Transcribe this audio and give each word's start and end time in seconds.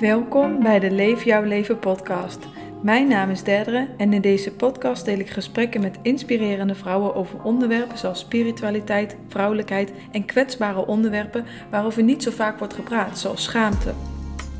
Welkom 0.00 0.62
bij 0.62 0.78
de 0.78 0.90
Leef 0.90 1.24
Jouw 1.24 1.42
Leven 1.42 1.78
podcast. 1.78 2.38
Mijn 2.82 3.08
naam 3.08 3.30
is 3.30 3.42
Derdere 3.42 3.88
en 3.96 4.12
in 4.12 4.20
deze 4.20 4.52
podcast 4.52 5.04
deel 5.04 5.18
ik 5.18 5.30
gesprekken 5.30 5.80
met 5.80 5.98
inspirerende 6.02 6.74
vrouwen 6.74 7.14
over 7.14 7.42
onderwerpen 7.42 7.98
zoals 7.98 8.18
spiritualiteit, 8.18 9.16
vrouwelijkheid 9.28 9.92
en 10.12 10.24
kwetsbare 10.24 10.86
onderwerpen 10.86 11.44
waarover 11.70 12.02
niet 12.02 12.22
zo 12.22 12.30
vaak 12.30 12.58
wordt 12.58 12.74
gepraat, 12.74 13.18
zoals 13.18 13.42
schaamte. 13.42 13.92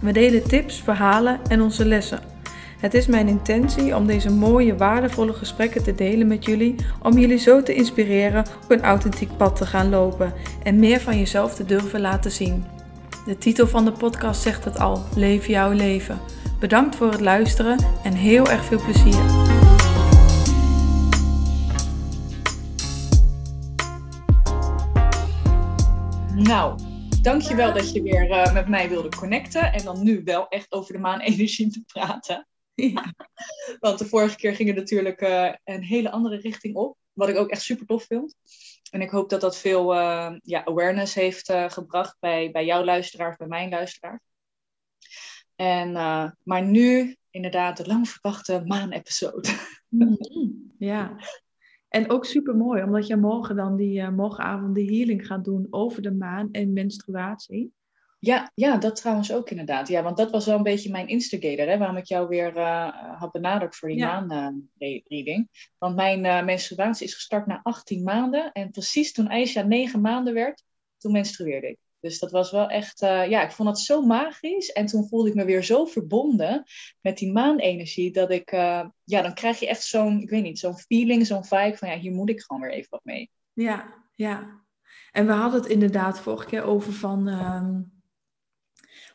We 0.00 0.12
delen 0.12 0.48
tips, 0.48 0.80
verhalen 0.80 1.40
en 1.48 1.62
onze 1.62 1.84
lessen. 1.84 2.20
Het 2.78 2.94
is 2.94 3.06
mijn 3.06 3.28
intentie 3.28 3.96
om 3.96 4.06
deze 4.06 4.32
mooie, 4.32 4.76
waardevolle 4.76 5.32
gesprekken 5.32 5.82
te 5.82 5.94
delen 5.94 6.26
met 6.26 6.44
jullie, 6.44 6.74
om 7.02 7.18
jullie 7.18 7.38
zo 7.38 7.62
te 7.62 7.74
inspireren 7.74 8.44
op 8.62 8.70
een 8.70 8.82
authentiek 8.82 9.36
pad 9.36 9.56
te 9.56 9.66
gaan 9.66 9.88
lopen 9.88 10.32
en 10.62 10.78
meer 10.78 11.00
van 11.00 11.18
jezelf 11.18 11.54
te 11.54 11.64
durven 11.64 12.00
laten 12.00 12.30
zien. 12.30 12.79
De 13.24 13.38
titel 13.38 13.66
van 13.66 13.84
de 13.84 13.92
podcast 13.92 14.42
zegt 14.42 14.64
het 14.64 14.78
al: 14.78 15.04
Leef 15.14 15.46
jouw 15.46 15.72
leven. 15.72 16.20
Bedankt 16.60 16.96
voor 16.96 17.10
het 17.10 17.20
luisteren 17.20 17.78
en 18.02 18.12
heel 18.12 18.46
erg 18.46 18.64
veel 18.64 18.80
plezier. 18.84 19.24
Nou, 26.34 26.80
dankjewel 27.22 27.72
dat 27.72 27.92
je 27.92 28.02
weer 28.02 28.30
uh, 28.30 28.52
met 28.52 28.68
mij 28.68 28.88
wilde 28.88 29.08
connecten 29.08 29.72
en 29.72 29.84
dan 29.84 30.02
nu 30.02 30.22
wel 30.24 30.48
echt 30.48 30.72
over 30.72 30.92
de 30.92 30.98
maanenergie 30.98 31.70
te 31.70 31.82
praten. 31.86 32.48
Ja. 32.74 33.14
Want 33.80 33.98
de 33.98 34.06
vorige 34.06 34.36
keer 34.36 34.54
ging 34.54 34.68
het 34.68 34.78
natuurlijk 34.78 35.20
uh, 35.20 35.52
een 35.64 35.82
hele 35.82 36.10
andere 36.10 36.36
richting 36.36 36.74
op, 36.74 36.96
wat 37.12 37.28
ik 37.28 37.36
ook 37.36 37.50
echt 37.50 37.62
super 37.62 37.86
tof 37.86 38.04
vind. 38.04 38.34
En 38.90 39.00
ik 39.00 39.10
hoop 39.10 39.30
dat 39.30 39.40
dat 39.40 39.58
veel 39.58 39.94
uh, 39.94 40.36
ja, 40.42 40.64
awareness 40.64 41.14
heeft 41.14 41.50
uh, 41.50 41.70
gebracht 41.70 42.16
bij, 42.20 42.50
bij 42.50 42.64
jouw 42.64 42.84
luisteraars, 42.84 43.36
bij 43.36 43.46
mijn 43.46 43.70
luisteraars. 43.70 44.22
En, 45.54 45.90
uh, 45.90 46.30
maar 46.42 46.62
nu 46.62 47.16
inderdaad 47.30 47.76
de 47.76 47.86
lang 47.86 48.08
verwachte 48.08 48.62
maan-episode. 48.64 49.48
Mm-hmm. 49.88 50.72
ja, 50.78 51.16
en 51.88 52.10
ook 52.10 52.24
super 52.24 52.56
mooi, 52.56 52.82
omdat 52.82 53.06
je 53.06 53.16
morgen 53.16 53.56
dan 53.56 53.76
die 53.76 54.10
morgenavond 54.10 54.74
de 54.74 54.84
healing 54.84 55.26
gaat 55.26 55.44
doen 55.44 55.66
over 55.70 56.02
de 56.02 56.12
maan 56.12 56.48
en 56.52 56.72
menstruatie. 56.72 57.72
Ja, 58.22 58.50
ja, 58.54 58.76
dat 58.76 58.96
trouwens 58.96 59.32
ook 59.32 59.50
inderdaad. 59.50 59.88
Ja, 59.88 60.02
want 60.02 60.16
dat 60.16 60.30
was 60.30 60.46
wel 60.46 60.56
een 60.56 60.62
beetje 60.62 60.90
mijn 60.90 61.08
instigator, 61.08 61.66
hè, 61.66 61.78
waarom 61.78 61.96
ik 61.96 62.04
jou 62.04 62.28
weer 62.28 62.56
uh, 62.56 63.18
had 63.18 63.32
benaderd 63.32 63.76
voor 63.76 63.88
die 63.88 63.98
ja. 63.98 64.20
maanreading. 64.20 65.38
Uh, 65.38 65.60
want 65.78 65.96
mijn 65.96 66.24
uh, 66.24 66.44
menstruatie 66.44 67.06
is 67.06 67.14
gestart 67.14 67.46
na 67.46 67.60
18 67.62 68.02
maanden. 68.02 68.52
En 68.52 68.70
precies 68.70 69.12
toen 69.12 69.28
Aisha 69.28 69.62
9 69.62 70.00
maanden 70.00 70.34
werd, 70.34 70.64
toen 70.98 71.12
menstrueerde 71.12 71.68
ik. 71.68 71.78
Dus 72.00 72.18
dat 72.18 72.30
was 72.30 72.50
wel 72.50 72.68
echt, 72.68 73.02
uh, 73.02 73.28
ja, 73.28 73.42
ik 73.42 73.52
vond 73.52 73.68
dat 73.68 73.80
zo 73.80 74.02
magisch. 74.02 74.72
En 74.72 74.86
toen 74.86 75.08
voelde 75.08 75.28
ik 75.28 75.34
me 75.34 75.44
weer 75.44 75.64
zo 75.64 75.84
verbonden 75.84 76.64
met 77.00 77.18
die 77.18 77.32
maanenergie, 77.32 78.12
dat 78.12 78.30
ik, 78.30 78.50
ja, 78.50 78.92
dan 79.04 79.34
krijg 79.34 79.60
je 79.60 79.68
echt 79.68 79.82
zo'n, 79.82 80.20
ik 80.20 80.30
weet 80.30 80.42
niet, 80.42 80.58
zo'n 80.58 80.78
feeling, 80.78 81.26
zo'n 81.26 81.44
vibe 81.44 81.76
van, 81.76 81.88
ja, 81.88 81.98
hier 81.98 82.12
moet 82.12 82.30
ik 82.30 82.40
gewoon 82.40 82.62
weer 82.62 82.72
even 82.72 82.90
wat 82.90 83.04
mee. 83.04 83.30
Ja, 83.52 83.94
ja. 84.14 84.60
En 85.12 85.26
we 85.26 85.32
hadden 85.32 85.60
het 85.60 85.70
inderdaad 85.70 86.20
vorige 86.20 86.46
keer 86.46 86.62
over 86.62 86.92
van, 86.92 87.28
um, 87.28 87.99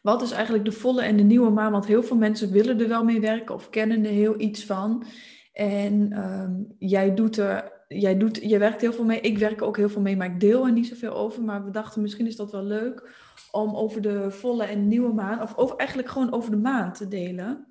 wat 0.06 0.22
is 0.22 0.32
eigenlijk 0.32 0.66
de 0.66 0.72
volle 0.72 1.02
en 1.02 1.18
de 1.18 1.24
nieuwe 1.24 1.50
maan? 1.50 1.72
Want 1.72 1.86
heel 1.86 2.04
veel 2.04 2.18
mensen 2.18 2.52
willen 2.52 2.80
er 2.80 2.88
wel 2.88 3.04
mee 3.04 3.20
werken 3.20 3.56
of 3.56 3.70
kennen 3.70 4.06
er 4.06 4.12
heel 4.12 4.40
iets 4.40 4.66
van. 4.66 5.06
En 5.54 6.24
um, 6.24 6.76
jij 6.78 7.14
doet 7.14 7.38
er 7.38 7.74
jij, 7.88 8.18
doet, 8.18 8.40
jij 8.42 8.60
werkt 8.60 8.82
heel 8.82 8.94
veel 8.94 9.06
mee. 9.06 9.20
Ik 9.20 9.38
werk 9.38 9.62
ook 9.62 9.78
heel 9.78 9.90
veel 9.90 10.02
mee, 10.02 10.18
maar 10.18 10.32
ik 10.32 10.40
deel 10.40 10.66
er 10.66 10.72
niet 10.72 10.88
zoveel 10.88 11.14
over. 11.14 11.44
Maar 11.44 11.66
we 11.66 11.72
dachten, 11.72 12.02
misschien 12.02 12.28
is 12.28 12.36
dat 12.36 12.52
wel 12.52 12.64
leuk 12.64 13.10
om 13.52 13.76
over 13.76 14.02
de 14.02 14.32
volle 14.32 14.64
en 14.64 14.88
nieuwe 14.88 15.14
maan, 15.14 15.42
of 15.42 15.58
over, 15.58 15.76
eigenlijk 15.76 16.10
gewoon 16.10 16.34
over 16.34 16.52
de 16.52 16.58
maan 16.58 16.94
te 16.94 17.08
delen. 17.08 17.68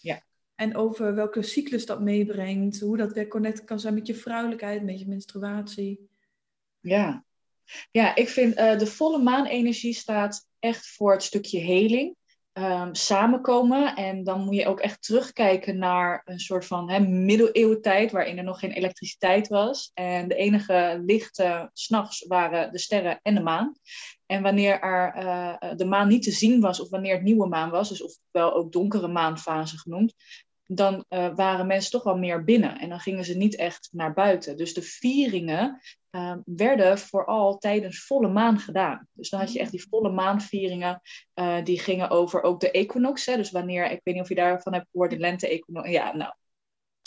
Ja. 0.00 0.22
En 0.54 0.76
over 0.76 1.14
welke 1.14 1.42
cyclus 1.42 1.86
dat 1.86 2.00
meebrengt, 2.00 2.80
hoe 2.80 2.96
dat 2.96 3.12
weer 3.12 3.28
connect 3.28 3.64
kan 3.64 3.80
zijn 3.80 3.94
met 3.94 4.06
je 4.06 4.14
vrouwelijkheid, 4.14 4.82
met 4.82 5.00
je 5.00 5.08
menstruatie. 5.08 6.08
Ja, 6.80 7.24
ja 7.90 8.14
ik 8.14 8.28
vind 8.28 8.58
uh, 8.58 8.78
de 8.78 8.86
volle 8.86 9.18
maanenergie 9.18 9.94
staat 9.94 10.46
echt 10.58 10.86
voor 10.86 11.12
het 11.12 11.22
stukje 11.22 11.58
heling 11.58 12.16
um, 12.58 12.94
samenkomen. 12.94 13.96
En 13.96 14.24
dan 14.24 14.40
moet 14.40 14.54
je 14.54 14.66
ook 14.66 14.80
echt 14.80 15.02
terugkijken 15.02 15.78
naar 15.78 16.22
een 16.24 16.40
soort 16.40 16.66
van 16.66 16.90
hè, 16.90 17.00
middeleeuwentijd, 17.00 18.12
waarin 18.12 18.38
er 18.38 18.44
nog 18.44 18.58
geen 18.58 18.70
elektriciteit 18.70 19.48
was. 19.48 19.90
En 19.94 20.28
de 20.28 20.34
enige 20.34 21.02
lichten 21.06 21.70
s'nachts 21.72 22.26
waren 22.26 22.72
de 22.72 22.78
sterren 22.78 23.20
en 23.22 23.34
de 23.34 23.40
maan. 23.40 23.74
En 24.26 24.42
wanneer 24.42 24.80
er, 24.80 25.24
uh, 25.24 25.76
de 25.76 25.84
maan 25.84 26.08
niet 26.08 26.22
te 26.22 26.30
zien 26.30 26.60
was, 26.60 26.80
of 26.80 26.90
wanneer 26.90 27.14
het 27.14 27.22
nieuwe 27.22 27.48
maan 27.48 27.70
was, 27.70 27.88
dus 27.88 28.02
ofwel 28.02 28.54
ook 28.54 28.72
donkere 28.72 29.08
maanfase 29.08 29.78
genoemd, 29.78 30.14
dan 30.66 31.04
waren 31.08 31.66
mensen 31.66 31.90
toch 31.90 32.02
wel 32.02 32.16
meer 32.16 32.44
binnen. 32.44 32.78
En 32.78 32.88
dan 32.88 33.00
gingen 33.00 33.24
ze 33.24 33.36
niet 33.36 33.56
echt 33.56 33.88
naar 33.92 34.12
buiten. 34.12 34.56
Dus 34.56 34.74
de 34.74 34.82
vieringen 34.82 35.80
uh, 36.18 36.36
werden 36.44 36.98
vooral 36.98 37.58
tijdens 37.58 38.06
volle 38.06 38.28
maan 38.28 38.58
gedaan. 38.58 39.08
Dus 39.12 39.30
dan 39.30 39.40
had 39.40 39.52
je 39.52 39.58
echt 39.58 39.70
die 39.70 39.86
volle 39.88 40.10
maanvieringen. 40.10 41.00
Uh, 41.34 41.64
die 41.64 41.80
gingen 41.80 42.10
over 42.10 42.42
ook 42.42 42.60
de 42.60 42.70
equinox. 42.70 43.24
Dus 43.24 43.50
wanneer, 43.50 43.90
ik 43.90 44.00
weet 44.02 44.14
niet 44.14 44.22
of 44.22 44.28
je 44.28 44.34
daarvan 44.34 44.72
hebt 44.72 44.88
gehoord, 44.90 45.10
de 45.10 45.18
lente-equinox. 45.18 45.88
Ja, 45.88 46.16
nou. 46.16 46.32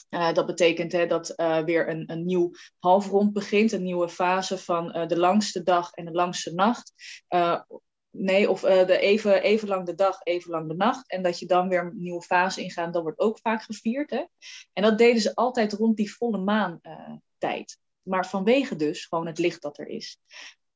Uh, 0.09 0.33
dat 0.33 0.45
betekent 0.45 0.91
hè, 0.91 1.07
dat 1.07 1.33
weer 1.65 1.89
een, 1.89 2.11
een 2.11 2.25
nieuw 2.25 2.51
halfrond 2.79 3.33
begint, 3.33 3.71
een 3.71 3.83
nieuwe 3.83 4.09
fase 4.09 4.57
van 4.57 5.07
de 5.07 5.17
langste 5.17 5.63
dag 5.63 5.91
en 5.91 6.05
de 6.05 6.11
langste 6.11 6.53
nacht. 6.53 6.93
Nee, 8.17 8.49
of 8.49 8.63
uh, 8.63 8.85
de 8.85 8.97
even, 8.99 9.41
even 9.41 9.67
lang 9.67 9.85
de 9.85 9.95
dag, 9.95 10.19
even 10.23 10.51
lang 10.51 10.67
de 10.67 10.75
nacht. 10.75 11.09
En 11.09 11.23
dat 11.23 11.39
je 11.39 11.45
dan 11.45 11.69
weer 11.69 11.81
een 11.81 12.01
nieuwe 12.01 12.21
fase 12.21 12.61
ingaat, 12.61 12.93
dat 12.93 13.01
wordt 13.01 13.19
ook 13.19 13.39
vaak 13.39 13.61
gevierd. 13.61 14.09
Hè? 14.09 14.25
En 14.73 14.83
dat 14.83 14.97
deden 14.97 15.21
ze 15.21 15.35
altijd 15.35 15.73
rond 15.73 15.97
die 15.97 16.13
volle 16.13 16.37
maan 16.37 16.79
uh, 16.81 17.13
tijd. 17.37 17.77
Maar 18.01 18.27
vanwege 18.27 18.75
dus 18.75 19.05
gewoon 19.05 19.27
het 19.27 19.39
licht 19.39 19.61
dat 19.61 19.77
er 19.77 19.87
is. 19.87 20.19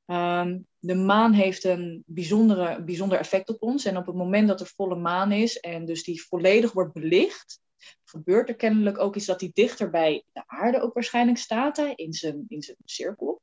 Um, 0.05 0.67
de 0.79 0.95
maan 0.95 1.33
heeft 1.33 1.63
een 1.63 2.03
bijzondere, 2.05 2.83
bijzonder 2.83 3.17
effect 3.17 3.49
op 3.49 3.61
ons. 3.61 3.85
En 3.85 3.97
op 3.97 4.05
het 4.05 4.15
moment 4.15 4.47
dat 4.47 4.59
er 4.59 4.71
volle 4.75 4.95
maan 4.95 5.31
is 5.31 5.59
en 5.59 5.85
dus 5.85 6.03
die 6.03 6.23
volledig 6.23 6.71
wordt 6.71 6.93
belicht, 6.93 7.59
gebeurt 8.03 8.49
er 8.49 8.55
kennelijk 8.55 8.99
ook 8.99 9.15
iets 9.15 9.25
dat 9.25 9.39
die 9.39 9.51
dichter 9.53 9.89
bij 9.89 10.23
de 10.31 10.43
aarde 10.47 10.81
ook 10.81 10.93
waarschijnlijk 10.93 11.37
staat, 11.37 11.77
in, 11.77 12.13
zijn, 12.13 12.45
in 12.47 12.61
zijn 12.61 12.77
cirkel. 12.85 13.41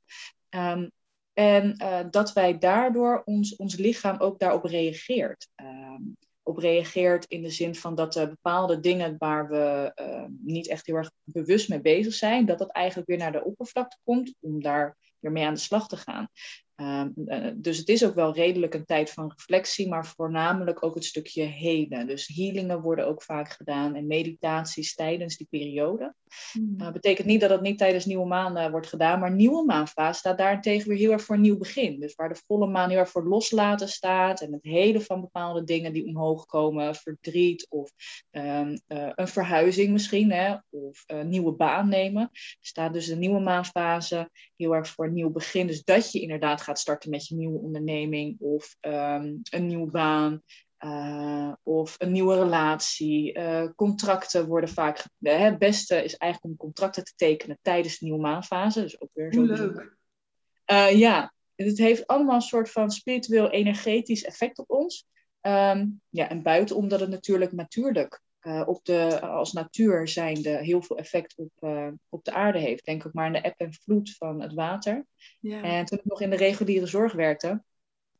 Um, 0.50 0.90
en 1.32 1.74
uh, 1.82 2.00
dat 2.10 2.32
wij 2.32 2.58
daardoor 2.58 3.22
ons, 3.24 3.56
ons 3.56 3.76
lichaam 3.76 4.20
ook 4.20 4.38
daarop 4.38 4.64
reageert. 4.64 5.48
Uh, 5.62 5.98
op 6.42 6.58
reageert 6.58 7.24
in 7.24 7.42
de 7.42 7.50
zin 7.50 7.74
van 7.74 7.94
dat 7.94 8.16
uh, 8.16 8.24
bepaalde 8.24 8.80
dingen 8.80 9.14
waar 9.18 9.48
we 9.48 9.92
uh, 10.00 10.24
niet 10.38 10.68
echt 10.68 10.86
heel 10.86 10.96
erg 10.96 11.10
bewust 11.24 11.68
mee 11.68 11.80
bezig 11.80 12.14
zijn, 12.14 12.46
dat 12.46 12.58
dat 12.58 12.70
eigenlijk 12.70 13.08
weer 13.08 13.18
naar 13.18 13.32
de 13.32 13.44
oppervlakte 13.44 13.96
komt 14.04 14.34
om 14.40 14.62
daar 14.62 14.96
weer 15.18 15.32
mee 15.32 15.44
aan 15.44 15.54
de 15.54 15.60
slag 15.60 15.88
te 15.88 15.96
gaan. 15.96 16.28
Uh, 16.76 17.04
dus 17.54 17.78
het 17.78 17.88
is 17.88 18.04
ook 18.04 18.14
wel 18.14 18.34
redelijk 18.34 18.74
een 18.74 18.84
tijd 18.84 19.10
van 19.10 19.32
reflectie, 19.36 19.88
maar 19.88 20.06
voornamelijk 20.06 20.84
ook 20.84 20.94
het 20.94 21.04
stukje 21.04 21.42
helen. 21.42 22.06
Dus 22.06 22.26
healingen 22.34 22.80
worden 22.80 23.06
ook 23.06 23.22
vaak 23.22 23.50
gedaan 23.50 23.94
en 23.94 24.06
meditaties 24.06 24.94
tijdens 24.94 25.36
die 25.36 25.46
periode. 25.50 26.14
Mm. 26.52 26.74
Uh, 26.80 26.92
betekent 26.92 27.26
niet 27.26 27.40
dat 27.40 27.50
het 27.50 27.60
niet 27.60 27.78
tijdens 27.78 28.04
nieuwe 28.04 28.26
maan 28.26 28.58
uh, 28.58 28.70
wordt 28.70 28.86
gedaan, 28.86 29.20
maar 29.20 29.32
nieuwe 29.32 29.64
maanfase 29.64 30.18
staat 30.18 30.38
daarentegen 30.38 30.88
weer 30.88 30.98
heel 30.98 31.12
erg 31.12 31.22
voor 31.22 31.34
een 31.34 31.40
nieuw 31.40 31.58
begin. 31.58 32.00
Dus 32.00 32.14
waar 32.14 32.28
de 32.28 32.42
volle 32.46 32.66
maan 32.66 32.90
heel 32.90 32.98
erg 32.98 33.10
voor 33.10 33.28
loslaten 33.28 33.88
staat 33.88 34.40
en 34.40 34.52
het 34.52 34.62
helen 34.64 35.02
van 35.02 35.20
bepaalde 35.20 35.64
dingen 35.64 35.92
die 35.92 36.06
omhoog 36.06 36.46
komen, 36.46 36.94
verdriet 36.94 37.66
of 37.70 37.90
um, 38.30 38.80
een 38.86 39.28
verhuizing 39.28 39.92
misschien, 39.92 40.32
hè, 40.32 40.56
of 40.70 41.04
een 41.06 41.28
nieuwe 41.28 41.52
baan 41.52 41.88
nemen, 41.88 42.30
staat 42.60 42.92
dus 42.92 43.06
de 43.06 43.16
nieuwe 43.16 43.40
maanfase 43.40 44.30
heel 44.56 44.74
erg 44.74 44.88
voor 44.88 45.06
een 45.06 45.12
nieuw 45.12 45.30
begin. 45.30 45.66
Dus 45.66 45.84
dat 45.84 46.12
je 46.12 46.20
inderdaad 46.20 46.61
gaat 46.62 46.78
starten 46.78 47.10
met 47.10 47.26
je 47.26 47.34
nieuwe 47.34 47.58
onderneming 47.58 48.40
of 48.40 48.76
um, 48.80 49.40
een 49.50 49.66
nieuwe 49.66 49.90
baan. 49.90 50.42
Uh, 50.84 51.52
of 51.62 51.94
een 51.98 52.12
nieuwe 52.12 52.34
relatie. 52.34 53.38
Uh, 53.38 53.68
contracten 53.76 54.46
worden 54.46 54.68
vaak. 54.68 55.04
Het 55.18 55.58
beste 55.58 56.04
is 56.04 56.16
eigenlijk 56.16 56.52
om 56.52 56.58
contracten 56.58 57.04
te 57.04 57.12
tekenen 57.16 57.58
tijdens 57.62 57.98
de 57.98 58.04
nieuwe 58.04 58.20
maanfase. 58.20 58.80
Dus 58.80 59.00
ook 59.00 59.10
weer 59.12 59.32
zo. 59.32 59.42
Leuk. 59.42 59.96
Uh, 60.66 60.98
ja, 60.98 61.34
het 61.54 61.78
heeft 61.78 62.06
allemaal 62.06 62.34
een 62.34 62.40
soort 62.40 62.70
van 62.70 62.90
spiritueel 62.90 63.50
energetisch 63.50 64.24
effect 64.24 64.58
op 64.58 64.70
ons. 64.70 65.06
Um, 65.40 66.00
ja, 66.08 66.28
en 66.28 66.42
buiten 66.42 66.76
omdat 66.76 67.00
het 67.00 67.10
natuurlijk 67.10 67.52
natuurlijk 67.52 68.20
uh, 68.42 68.62
op 68.66 68.84
de, 68.84 69.20
als 69.20 69.52
natuur 69.52 70.08
zijnde 70.08 70.50
heel 70.50 70.82
veel 70.82 70.98
effect 70.98 71.34
op, 71.36 71.52
uh, 71.60 71.88
op 72.08 72.24
de 72.24 72.32
aarde 72.32 72.58
heeft. 72.58 72.84
Denk 72.84 73.06
ook 73.06 73.12
maar 73.12 73.26
aan 73.26 73.32
de 73.32 73.40
eb 73.40 73.54
en 73.60 73.72
vloed 73.72 74.16
van 74.16 74.40
het 74.40 74.54
water. 74.54 75.06
Ja. 75.40 75.62
En 75.62 75.84
toen 75.84 75.98
ik 75.98 76.04
nog 76.04 76.20
in 76.20 76.30
de 76.30 76.36
reguliere 76.36 76.86
zorg 76.86 77.12
werkte, 77.12 77.62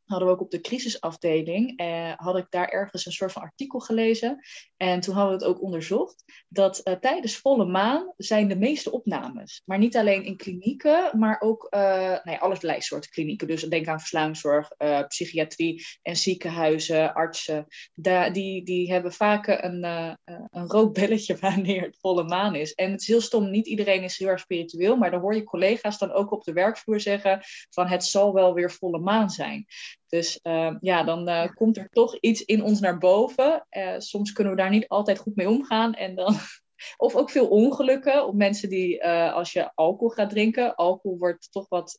hadden 0.05 0.27
we 0.27 0.33
ook 0.33 0.41
op 0.41 0.51
de 0.51 0.61
crisisafdeling, 0.61 1.77
eh, 1.77 2.11
had 2.15 2.37
ik 2.37 2.45
daar 2.49 2.67
ergens 2.67 3.05
een 3.05 3.11
soort 3.11 3.31
van 3.31 3.41
artikel 3.41 3.79
gelezen. 3.79 4.39
En 4.77 4.99
toen 4.99 5.15
hadden 5.15 5.37
we 5.37 5.45
het 5.45 5.53
ook 5.53 5.61
onderzocht, 5.61 6.23
dat 6.47 6.79
eh, 6.79 6.93
tijdens 6.93 7.37
volle 7.37 7.65
maan 7.65 8.13
zijn 8.17 8.47
de 8.47 8.55
meeste 8.55 8.91
opnames. 8.91 9.61
Maar 9.65 9.77
niet 9.77 9.97
alleen 9.97 10.23
in 10.23 10.37
klinieken, 10.37 11.19
maar 11.19 11.41
ook 11.41 11.67
uh, 11.69 11.81
nou 11.99 12.31
ja, 12.31 12.37
allerlei 12.37 12.81
soorten 12.81 13.11
klinieken. 13.11 13.47
Dus 13.47 13.61
denk 13.61 13.87
aan 13.87 13.99
verslavingszorg, 13.99 14.71
uh, 14.77 15.07
psychiatrie 15.07 15.85
en 16.01 16.15
ziekenhuizen, 16.15 17.13
artsen. 17.13 17.67
Da 17.93 18.29
die, 18.29 18.63
die 18.63 18.91
hebben 18.91 19.13
vaak 19.13 19.47
een, 19.47 19.83
uh, 19.83 20.13
een 20.25 20.67
rood 20.67 20.93
belletje 20.93 21.37
wanneer 21.49 21.81
het 21.81 21.97
volle 21.99 22.23
maan 22.23 22.55
is. 22.55 22.73
En 22.73 22.91
het 22.91 23.01
is 23.01 23.07
heel 23.07 23.21
stom, 23.21 23.49
niet 23.49 23.67
iedereen 23.67 24.03
is 24.03 24.17
heel 24.17 24.27
erg 24.27 24.39
spiritueel, 24.39 24.95
maar 24.95 25.11
dan 25.11 25.21
hoor 25.21 25.35
je 25.35 25.43
collega's 25.43 25.97
dan 25.97 26.11
ook 26.11 26.31
op 26.31 26.43
de 26.43 26.53
werkvloer 26.53 26.99
zeggen 26.99 27.41
van 27.69 27.87
het 27.87 28.03
zal 28.03 28.33
wel 28.33 28.53
weer 28.53 28.71
volle 28.71 28.99
maan 28.99 29.29
zijn. 29.29 29.65
Dus 30.13 30.39
uh, 30.43 30.75
ja, 30.79 31.03
dan 31.03 31.29
uh, 31.29 31.47
komt 31.53 31.77
er 31.77 31.89
toch 31.89 32.17
iets 32.19 32.45
in 32.45 32.63
ons 32.63 32.79
naar 32.79 32.97
boven. 32.97 33.67
Uh, 33.71 33.95
soms 33.97 34.31
kunnen 34.31 34.53
we 34.53 34.59
daar 34.59 34.69
niet 34.69 34.87
altijd 34.87 35.19
goed 35.19 35.35
mee 35.35 35.49
omgaan. 35.49 35.93
En 35.93 36.15
dan, 36.15 36.35
of 36.97 37.15
ook 37.15 37.29
veel 37.29 37.47
ongelukken 37.47 38.27
op 38.27 38.35
mensen 38.35 38.69
die, 38.69 39.05
als 39.07 39.53
je 39.53 39.71
alcohol 39.75 40.09
gaat 40.09 40.29
drinken, 40.29 40.75
alcohol 40.75 41.17
wordt 41.17 41.51
toch 41.51 41.69
wat 41.69 41.97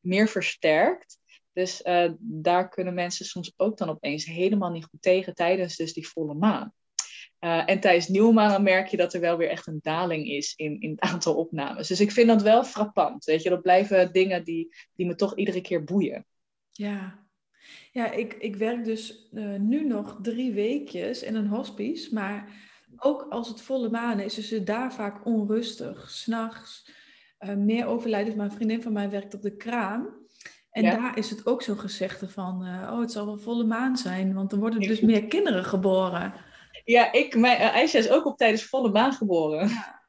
meer 0.00 0.28
versterkt. 0.28 1.18
Dus 1.52 1.82
daar 2.18 2.68
kunnen 2.68 2.94
mensen 2.94 3.26
soms 3.26 3.52
ook 3.56 3.76
dan 3.76 3.88
opeens 3.88 4.24
helemaal 4.24 4.70
niet 4.70 4.84
goed 4.84 5.02
tegen 5.02 5.34
tijdens 5.34 5.76
dus 5.76 5.92
die 5.92 6.08
volle 6.08 6.34
maan. 6.34 6.72
en 7.38 7.80
tijdens 7.80 8.08
nieuwe 8.08 8.32
maan 8.32 8.50
dan 8.50 8.62
merk 8.62 8.88
je 8.88 8.96
dat 8.96 9.14
er 9.14 9.20
wel 9.20 9.36
weer 9.36 9.50
echt 9.50 9.66
een 9.66 9.80
daling 9.82 10.26
is 10.26 10.54
in, 10.56 10.80
in 10.80 10.90
het 10.90 11.00
aantal 11.00 11.34
opnames. 11.34 11.88
Dus 11.88 12.00
ik 12.00 12.12
vind 12.12 12.28
dat 12.28 12.42
wel 12.42 12.64
frappant. 12.64 13.24
Weet 13.24 13.42
je, 13.42 13.50
dat 13.50 13.62
blijven 13.62 14.12
dingen 14.12 14.44
die, 14.44 14.74
die 14.94 15.06
me 15.06 15.14
toch 15.14 15.36
iedere 15.36 15.60
keer 15.60 15.84
boeien. 15.84 16.26
Ja, 16.70 17.23
ja, 17.92 18.10
ik, 18.10 18.34
ik 18.34 18.56
werk 18.56 18.84
dus 18.84 19.28
uh, 19.32 19.58
nu 19.58 19.86
nog 19.86 20.18
drie 20.22 20.52
weekjes 20.52 21.22
in 21.22 21.34
een 21.34 21.46
hospice, 21.46 22.14
maar 22.14 22.48
ook 22.96 23.26
als 23.30 23.48
het 23.48 23.60
volle 23.60 23.90
maan 23.90 24.20
is, 24.20 24.38
is 24.38 24.50
het 24.50 24.66
daar 24.66 24.92
vaak 24.92 25.26
onrustig, 25.26 26.10
s'nachts. 26.10 26.92
Uh, 27.40 27.54
meer 27.54 27.86
overlijdens. 27.86 28.36
Mijn 28.36 28.52
vriendin 28.52 28.82
van 28.82 28.92
mij 28.92 29.10
werkt 29.10 29.34
op 29.34 29.42
de 29.42 29.56
kraam. 29.56 30.22
En 30.70 30.82
daar 30.82 31.18
is 31.18 31.30
het 31.30 31.46
ook 31.46 31.62
zo 31.62 31.74
gezegd 31.74 32.22
van, 32.26 32.66
uh, 32.66 32.90
oh, 32.92 33.00
het 33.00 33.12
zal 33.12 33.26
wel 33.26 33.38
volle 33.38 33.64
maan 33.64 33.96
zijn, 33.96 34.34
want 34.34 34.52
er 34.52 34.58
worden 34.58 34.80
dus 34.80 35.00
meer 35.00 35.26
kinderen 35.26 35.64
geboren. 35.64 36.32
Ja, 36.84 37.12
ik, 37.12 37.36
mijn, 37.36 37.72
Aisha 37.72 37.98
is 37.98 38.10
ook 38.10 38.26
op 38.26 38.36
tijdens 38.36 38.64
volle 38.64 38.90
maan 38.90 39.12
geboren. 39.12 39.68
Ja. 39.68 40.03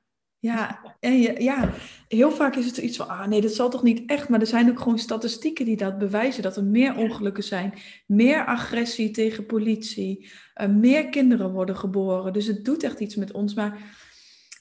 Ja, 0.45 0.95
en 0.99 1.21
ja, 1.41 1.73
heel 2.07 2.31
vaak 2.31 2.55
is 2.55 2.65
het 2.65 2.77
iets 2.77 2.97
van, 2.97 3.07
ah 3.07 3.27
nee, 3.27 3.41
dat 3.41 3.53
zal 3.53 3.69
toch 3.69 3.83
niet 3.83 4.09
echt. 4.09 4.29
Maar 4.29 4.39
er 4.39 4.47
zijn 4.47 4.69
ook 4.69 4.79
gewoon 4.79 4.99
statistieken 4.99 5.65
die 5.65 5.77
dat 5.77 5.97
bewijzen, 5.97 6.43
dat 6.43 6.57
er 6.57 6.63
meer 6.63 6.95
ongelukken 6.97 7.43
zijn, 7.43 7.73
meer 8.07 8.45
agressie 8.45 9.11
tegen 9.11 9.45
politie, 9.45 10.31
uh, 10.61 10.67
meer 10.67 11.09
kinderen 11.09 11.51
worden 11.51 11.77
geboren. 11.77 12.33
Dus 12.33 12.47
het 12.47 12.65
doet 12.65 12.83
echt 12.83 12.99
iets 12.99 13.15
met 13.15 13.31
ons. 13.31 13.53
Maar 13.53 13.97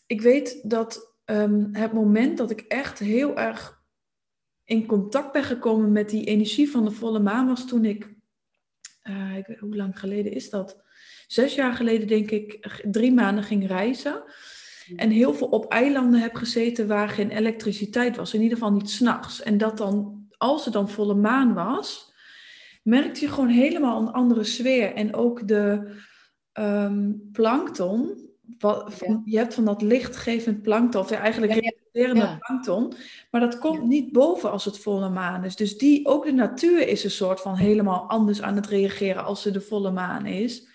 ik 0.06 0.20
weet 0.20 0.70
dat 0.70 1.16
um, 1.24 1.68
het 1.72 1.92
moment 1.92 2.38
dat 2.38 2.50
ik 2.50 2.60
echt 2.60 2.98
heel 2.98 3.36
erg 3.36 3.82
in 4.64 4.86
contact 4.86 5.32
ben 5.32 5.44
gekomen 5.44 5.92
met 5.92 6.10
die 6.10 6.24
energie 6.24 6.70
van 6.70 6.84
de 6.84 6.90
volle 6.90 7.20
maan 7.20 7.46
was 7.46 7.66
toen 7.66 7.84
ik, 7.84 8.14
ik 9.36 9.56
hoe 9.58 9.76
lang 9.76 9.98
geleden 9.98 10.32
is 10.32 10.50
dat? 10.50 10.82
Zes 11.26 11.54
jaar 11.54 11.74
geleden 11.74 12.08
denk 12.08 12.30
ik, 12.30 12.68
drie 12.82 13.12
maanden 13.12 13.44
ging 13.44 13.66
reizen. 13.66 14.22
En 14.96 15.10
heel 15.10 15.34
veel 15.34 15.46
op 15.46 15.72
eilanden 15.72 16.20
heb 16.20 16.34
gezeten 16.34 16.86
waar 16.88 17.08
geen 17.08 17.30
elektriciteit 17.30 18.16
was. 18.16 18.34
In 18.34 18.42
ieder 18.42 18.58
geval 18.58 18.72
niet 18.72 18.90
s'nachts. 18.90 19.42
En 19.42 19.58
dat 19.58 19.78
dan, 19.78 20.26
als 20.36 20.64
het 20.64 20.74
dan 20.74 20.88
volle 20.88 21.14
maan 21.14 21.54
was, 21.54 22.12
merkte 22.82 23.20
je 23.20 23.28
gewoon 23.28 23.48
helemaal 23.48 24.00
een 24.00 24.12
andere 24.12 24.44
sfeer. 24.44 24.94
En 24.94 25.14
ook 25.14 25.48
de 25.48 25.92
um, 26.52 27.28
plankton. 27.32 28.22
Wat, 28.58 28.94
van, 28.94 29.22
Je 29.24 29.36
hebt 29.36 29.54
van 29.54 29.64
dat 29.64 29.82
lichtgevend 29.82 30.62
plankton, 30.62 31.00
of 31.00 31.10
eigenlijk 31.10 31.52
reflecterende 31.52 32.20
ja. 32.20 32.36
plankton. 32.38 32.92
Maar 33.30 33.40
dat 33.40 33.58
komt 33.58 33.86
niet 33.86 34.12
boven 34.12 34.50
als 34.50 34.64
het 34.64 34.78
volle 34.78 35.08
maan 35.08 35.44
is. 35.44 35.56
Dus 35.56 35.78
die, 35.78 36.06
ook 36.06 36.24
de 36.24 36.32
natuur 36.32 36.88
is 36.88 37.04
een 37.04 37.10
soort 37.10 37.40
van 37.40 37.56
helemaal 37.56 38.08
anders 38.08 38.42
aan 38.42 38.56
het 38.56 38.66
reageren 38.66 39.24
als 39.24 39.44
er 39.44 39.52
de 39.52 39.60
volle 39.60 39.90
maan 39.90 40.26
is. 40.26 40.68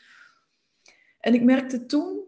En 1.19 1.33
ik 1.33 1.43
merkte 1.43 1.85
toen 1.85 2.19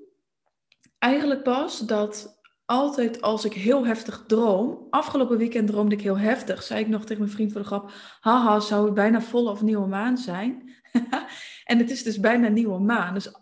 eigenlijk 1.01 1.43
pas 1.43 1.79
dat 1.79 2.39
altijd 2.65 3.21
als 3.21 3.45
ik 3.45 3.53
heel 3.53 3.85
heftig 3.85 4.23
droom. 4.27 4.87
Afgelopen 4.89 5.37
weekend 5.37 5.67
droomde 5.67 5.95
ik 5.95 6.01
heel 6.01 6.17
heftig. 6.17 6.63
Zei 6.63 6.79
ik 6.79 6.87
nog 6.87 7.01
tegen 7.01 7.21
mijn 7.21 7.33
vriend 7.33 7.51
voor 7.51 7.61
de 7.61 7.67
grap. 7.67 7.91
Haha, 8.19 8.59
zou 8.59 8.85
het 8.85 8.93
bijna 8.93 9.21
volle 9.21 9.49
of 9.49 9.61
nieuwe 9.61 9.87
maan 9.87 10.17
zijn? 10.17 10.73
en 11.71 11.77
het 11.77 11.91
is 11.91 12.03
dus 12.03 12.19
bijna 12.19 12.47
nieuwe 12.47 12.79
maan. 12.79 13.13
Dus 13.13 13.33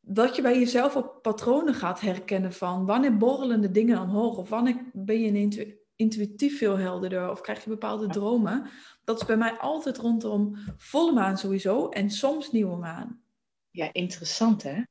dat 0.00 0.36
je 0.36 0.42
bij 0.42 0.58
jezelf 0.58 0.96
ook 0.96 1.20
patronen 1.22 1.74
gaat 1.74 2.00
herkennen 2.00 2.52
van 2.52 2.86
wanneer 2.86 3.16
borrelen 3.16 3.60
de 3.60 3.70
dingen 3.70 4.00
omhoog 4.00 4.36
of 4.36 4.48
wanneer 4.48 4.84
ben 4.92 5.20
je 5.20 5.78
intuïtief 5.96 6.58
veel 6.58 6.76
helderder 6.76 7.30
of 7.30 7.40
krijg 7.40 7.64
je 7.64 7.70
bepaalde 7.70 8.06
dromen. 8.06 8.70
Dat 9.04 9.20
is 9.20 9.26
bij 9.26 9.36
mij 9.36 9.52
altijd 9.52 9.96
rondom 9.96 10.56
volle 10.76 11.12
maan 11.12 11.38
sowieso 11.38 11.88
en 11.88 12.10
soms 12.10 12.52
nieuwe 12.52 12.76
maan. 12.76 13.20
Ja, 13.70 13.92
interessant 13.92 14.62
hè? 14.62 14.82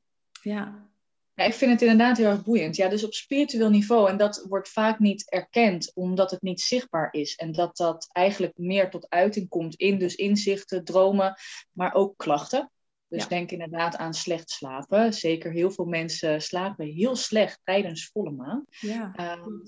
Ja. 0.42 0.92
Ja, 1.34 1.44
ik 1.44 1.54
vind 1.54 1.70
het 1.70 1.82
inderdaad 1.82 2.16
heel 2.16 2.30
erg 2.30 2.44
boeiend. 2.44 2.76
Ja, 2.76 2.88
dus 2.88 3.04
op 3.04 3.14
spiritueel 3.14 3.70
niveau. 3.70 4.08
En 4.10 4.16
dat 4.16 4.46
wordt 4.48 4.68
vaak 4.68 4.98
niet 4.98 5.30
erkend, 5.30 5.90
omdat 5.94 6.30
het 6.30 6.42
niet 6.42 6.60
zichtbaar 6.60 7.08
is. 7.12 7.34
En 7.34 7.52
dat 7.52 7.76
dat 7.76 8.08
eigenlijk 8.12 8.58
meer 8.58 8.90
tot 8.90 9.08
uiting 9.08 9.48
komt 9.48 9.74
in 9.74 9.98
dus 9.98 10.14
inzichten, 10.14 10.84
dromen, 10.84 11.36
maar 11.72 11.94
ook 11.94 12.16
klachten. 12.16 12.70
Dus 13.08 13.22
ja. 13.22 13.28
denk 13.28 13.50
inderdaad 13.50 13.96
aan 13.96 14.14
slecht 14.14 14.50
slapen. 14.50 15.14
Zeker 15.14 15.52
heel 15.52 15.70
veel 15.70 15.84
mensen 15.84 16.42
slapen 16.42 16.86
heel 16.86 17.16
slecht 17.16 17.60
tijdens 17.64 18.08
volle 18.12 18.30
maan. 18.30 18.64
Ja, 18.68 19.36
um, 19.38 19.62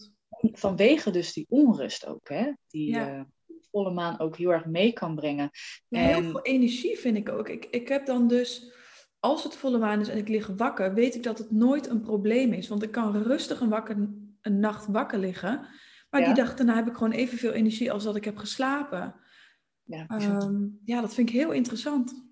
vanwege 0.52 1.10
dus 1.10 1.32
die 1.32 1.46
onrust 1.48 2.06
ook, 2.06 2.28
hè? 2.28 2.52
Die 2.68 2.90
ja. 2.90 3.16
uh, 3.16 3.22
volle 3.70 3.90
maan 3.90 4.20
ook 4.20 4.36
heel 4.36 4.50
erg 4.52 4.64
mee 4.64 4.92
kan 4.92 5.14
brengen. 5.14 5.50
Ja, 5.88 6.00
en... 6.00 6.22
Heel 6.22 6.30
veel 6.30 6.42
energie 6.42 6.98
vind 6.98 7.16
ik 7.16 7.28
ook. 7.28 7.48
Ik, 7.48 7.64
ik 7.64 7.88
heb 7.88 8.06
dan 8.06 8.28
dus 8.28 8.72
als 9.20 9.42
het 9.42 9.56
volle 9.56 9.78
maan 9.78 10.00
is 10.00 10.08
en 10.08 10.18
ik 10.18 10.28
lig 10.28 10.46
wakker, 10.46 10.94
weet 10.94 11.14
ik 11.14 11.22
dat 11.22 11.38
het 11.38 11.50
nooit 11.50 11.88
een 11.88 12.00
probleem 12.00 12.52
is. 12.52 12.68
Want 12.68 12.82
ik 12.82 12.90
kan 12.90 13.22
rustig 13.22 13.60
een, 13.60 13.68
wakker, 13.68 14.08
een 14.40 14.60
nacht 14.60 14.86
wakker 14.86 15.18
liggen. 15.18 15.66
Maar 16.10 16.20
ja. 16.20 16.26
die 16.26 16.44
dag 16.44 16.54
daarna 16.54 16.74
heb 16.74 16.86
ik 16.86 16.94
gewoon 16.94 17.12
evenveel 17.12 17.52
energie 17.52 17.92
als 17.92 18.04
dat 18.04 18.16
ik 18.16 18.24
heb 18.24 18.36
geslapen. 18.36 19.14
Ja, 19.82 20.06
um, 20.08 20.80
ja 20.84 21.00
dat 21.00 21.14
vind 21.14 21.28
ik 21.28 21.34
heel 21.34 21.52
interessant. 21.52 22.24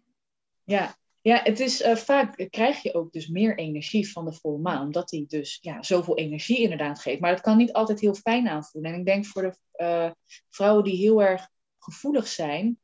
Ja, 0.64 0.94
ja 1.20 1.40
het 1.42 1.60
is 1.60 1.82
uh, 1.82 1.96
vaak 1.96 2.46
krijg 2.50 2.82
je 2.82 2.94
ook 2.94 3.12
dus 3.12 3.28
meer 3.28 3.58
energie 3.58 4.10
van 4.10 4.24
de 4.24 4.32
volle 4.32 4.58
maan. 4.58 4.82
Omdat 4.82 5.08
die 5.08 5.26
dus 5.26 5.58
ja, 5.60 5.82
zoveel 5.82 6.16
energie 6.16 6.58
inderdaad 6.58 7.00
geeft. 7.00 7.20
Maar 7.20 7.30
dat 7.30 7.40
kan 7.40 7.56
niet 7.56 7.72
altijd 7.72 8.00
heel 8.00 8.14
fijn 8.14 8.48
aanvoelen. 8.48 8.92
En 8.92 8.98
ik 8.98 9.06
denk 9.06 9.26
voor 9.26 9.42
de 9.42 9.56
uh, 9.84 10.10
vrouwen 10.50 10.84
die 10.84 10.96
heel 10.96 11.22
erg 11.22 11.48
gevoelig 11.78 12.26
zijn. 12.26 12.78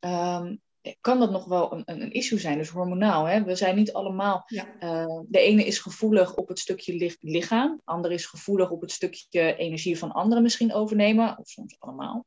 Um, 0.00 0.60
kan 1.00 1.18
dat 1.18 1.30
nog 1.30 1.44
wel 1.44 1.72
een, 1.72 1.82
een, 1.84 2.12
issue 2.12 2.38
zijn. 2.38 2.58
Dus 2.58 2.68
hormonaal. 2.68 3.24
Hè? 3.24 3.44
We 3.44 3.54
zijn 3.54 3.76
niet 3.76 3.92
allemaal. 3.92 4.42
Ja. 4.46 4.66
Uh, 4.80 5.20
de 5.26 5.38
ene 5.38 5.64
is 5.64 5.78
gevoelig 5.78 6.34
op 6.34 6.48
het 6.48 6.58
stukje 6.58 7.16
lichaam. 7.20 7.76
De 7.76 7.82
andere 7.84 8.14
is 8.14 8.26
gevoelig 8.26 8.70
op 8.70 8.80
het 8.80 8.90
stukje 8.90 9.56
energie 9.56 9.98
van 9.98 10.12
anderen 10.12 10.42
misschien 10.42 10.72
overnemen. 10.72 11.38
Of 11.38 11.48
soms 11.48 11.76
allemaal. 11.78 12.26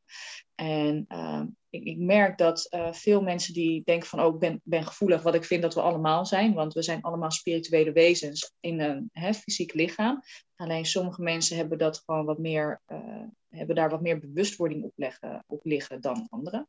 En 0.55 1.05
uh, 1.07 1.41
ik, 1.69 1.83
ik, 1.83 1.97
merk 1.97 2.37
dat 2.37 2.67
uh, 2.69 2.93
veel 2.93 3.21
mensen 3.21 3.53
die 3.53 3.81
denken 3.83 4.07
van, 4.07 4.21
oh, 4.21 4.33
ik 4.33 4.39
ben, 4.39 4.61
ben, 4.63 4.85
gevoelig, 4.85 5.21
wat 5.21 5.35
ik 5.35 5.43
vind 5.43 5.61
dat 5.61 5.73
we 5.73 5.81
allemaal 5.81 6.25
zijn, 6.25 6.53
want 6.53 6.73
we 6.73 6.81
zijn 6.81 7.01
allemaal 7.01 7.31
spirituele 7.31 7.91
wezens 7.91 8.53
in 8.59 8.79
een 8.79 9.09
hè, 9.11 9.33
fysiek 9.33 9.73
lichaam. 9.73 10.21
Alleen 10.55 10.85
sommige 10.85 11.21
mensen 11.21 11.57
hebben 11.57 11.77
dat 11.77 12.01
gewoon 12.05 12.25
wat 12.25 12.37
meer, 12.37 12.81
uh, 12.87 13.23
hebben 13.49 13.75
daar 13.75 13.89
wat 13.89 14.01
meer 14.01 14.19
bewustwording 14.19 14.83
op, 14.83 14.93
leggen, 14.95 15.43
op 15.47 15.65
liggen 15.65 16.01
dan 16.01 16.27
anderen. 16.29 16.67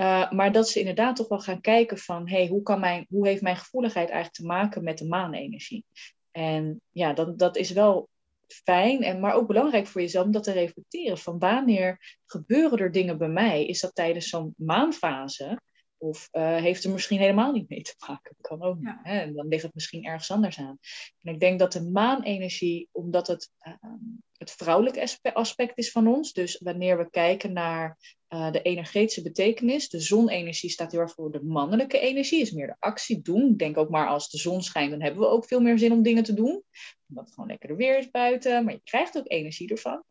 Uh, 0.00 0.30
maar 0.30 0.52
dat 0.52 0.68
ze 0.68 0.78
inderdaad 0.78 1.16
toch 1.16 1.28
wel 1.28 1.40
gaan 1.40 1.60
kijken 1.60 1.98
van, 1.98 2.28
hey, 2.28 2.46
hoe, 2.46 2.62
kan 2.62 2.80
mijn, 2.80 3.06
hoe 3.08 3.26
heeft 3.26 3.42
mijn 3.42 3.56
gevoeligheid 3.56 4.08
eigenlijk 4.08 4.36
te 4.36 4.46
maken 4.46 4.84
met 4.84 4.98
de 4.98 5.06
maanenergie? 5.06 5.84
En 6.30 6.80
ja, 6.90 7.12
dat, 7.12 7.38
dat 7.38 7.56
is 7.56 7.70
wel 7.70 8.08
fijn, 8.46 9.02
en, 9.02 9.20
maar 9.20 9.34
ook 9.34 9.46
belangrijk 9.46 9.86
voor 9.86 10.00
jezelf 10.00 10.26
om 10.26 10.32
dat 10.32 10.42
te 10.42 10.52
reflecteren. 10.52 11.18
Van 11.18 11.38
wanneer 11.38 12.18
gebeuren 12.26 12.78
er 12.78 12.92
dingen 12.92 13.18
bij 13.18 13.28
mij? 13.28 13.66
Is 13.66 13.80
dat 13.80 13.94
tijdens 13.94 14.28
zo'n 14.28 14.54
maanfase? 14.56 15.60
Of 15.98 16.28
uh, 16.32 16.56
heeft 16.56 16.84
er 16.84 16.90
misschien 16.90 17.18
helemaal 17.18 17.52
niet 17.52 17.68
mee 17.68 17.82
te 17.82 17.94
maken? 18.06 18.34
Dat 18.36 18.48
kan 18.48 18.62
ook 18.62 18.78
niet. 18.78 18.98
Hè? 19.02 19.18
En 19.18 19.34
dan 19.34 19.48
ligt 19.48 19.62
het 19.62 19.74
misschien 19.74 20.04
ergens 20.04 20.30
anders 20.30 20.58
aan. 20.58 20.78
En 21.22 21.34
ik 21.34 21.40
denk 21.40 21.58
dat 21.58 21.72
de 21.72 21.90
maanenergie, 21.90 22.88
omdat 22.92 23.26
het 23.26 23.50
uh, 23.66 23.92
het 24.38 24.50
vrouwelijke 24.50 25.32
aspect 25.32 25.78
is 25.78 25.90
van 25.90 26.06
ons, 26.06 26.32
dus 26.32 26.58
wanneer 26.58 26.98
we 26.98 27.10
kijken 27.10 27.52
naar 27.52 27.98
uh, 28.28 28.52
de 28.52 28.62
energetische 28.62 29.22
betekenis. 29.22 29.88
De 29.88 30.00
zonenergie 30.00 30.70
staat 30.70 30.92
heel 30.92 31.00
erg 31.00 31.14
voor 31.14 31.32
de 31.32 31.44
mannelijke 31.44 31.98
energie, 31.98 32.40
is 32.40 32.50
meer 32.50 32.66
de 32.66 32.76
actie 32.78 33.22
doen. 33.22 33.56
Denk 33.56 33.76
ook 33.76 33.90
maar 33.90 34.08
als 34.08 34.30
de 34.30 34.38
zon 34.38 34.62
schijnt, 34.62 34.90
dan 34.90 35.02
hebben 35.02 35.20
we 35.20 35.28
ook 35.28 35.46
veel 35.46 35.60
meer 35.60 35.78
zin 35.78 35.92
om 35.92 36.02
dingen 36.02 36.24
te 36.24 36.34
doen. 36.34 36.62
Omdat 37.08 37.24
het 37.24 37.34
gewoon 37.34 37.48
lekker 37.48 37.76
weer 37.76 37.98
is 37.98 38.10
buiten, 38.10 38.64
maar 38.64 38.72
je 38.72 38.80
krijgt 38.84 39.18
ook 39.18 39.30
energie 39.30 39.70
ervan. 39.70 40.04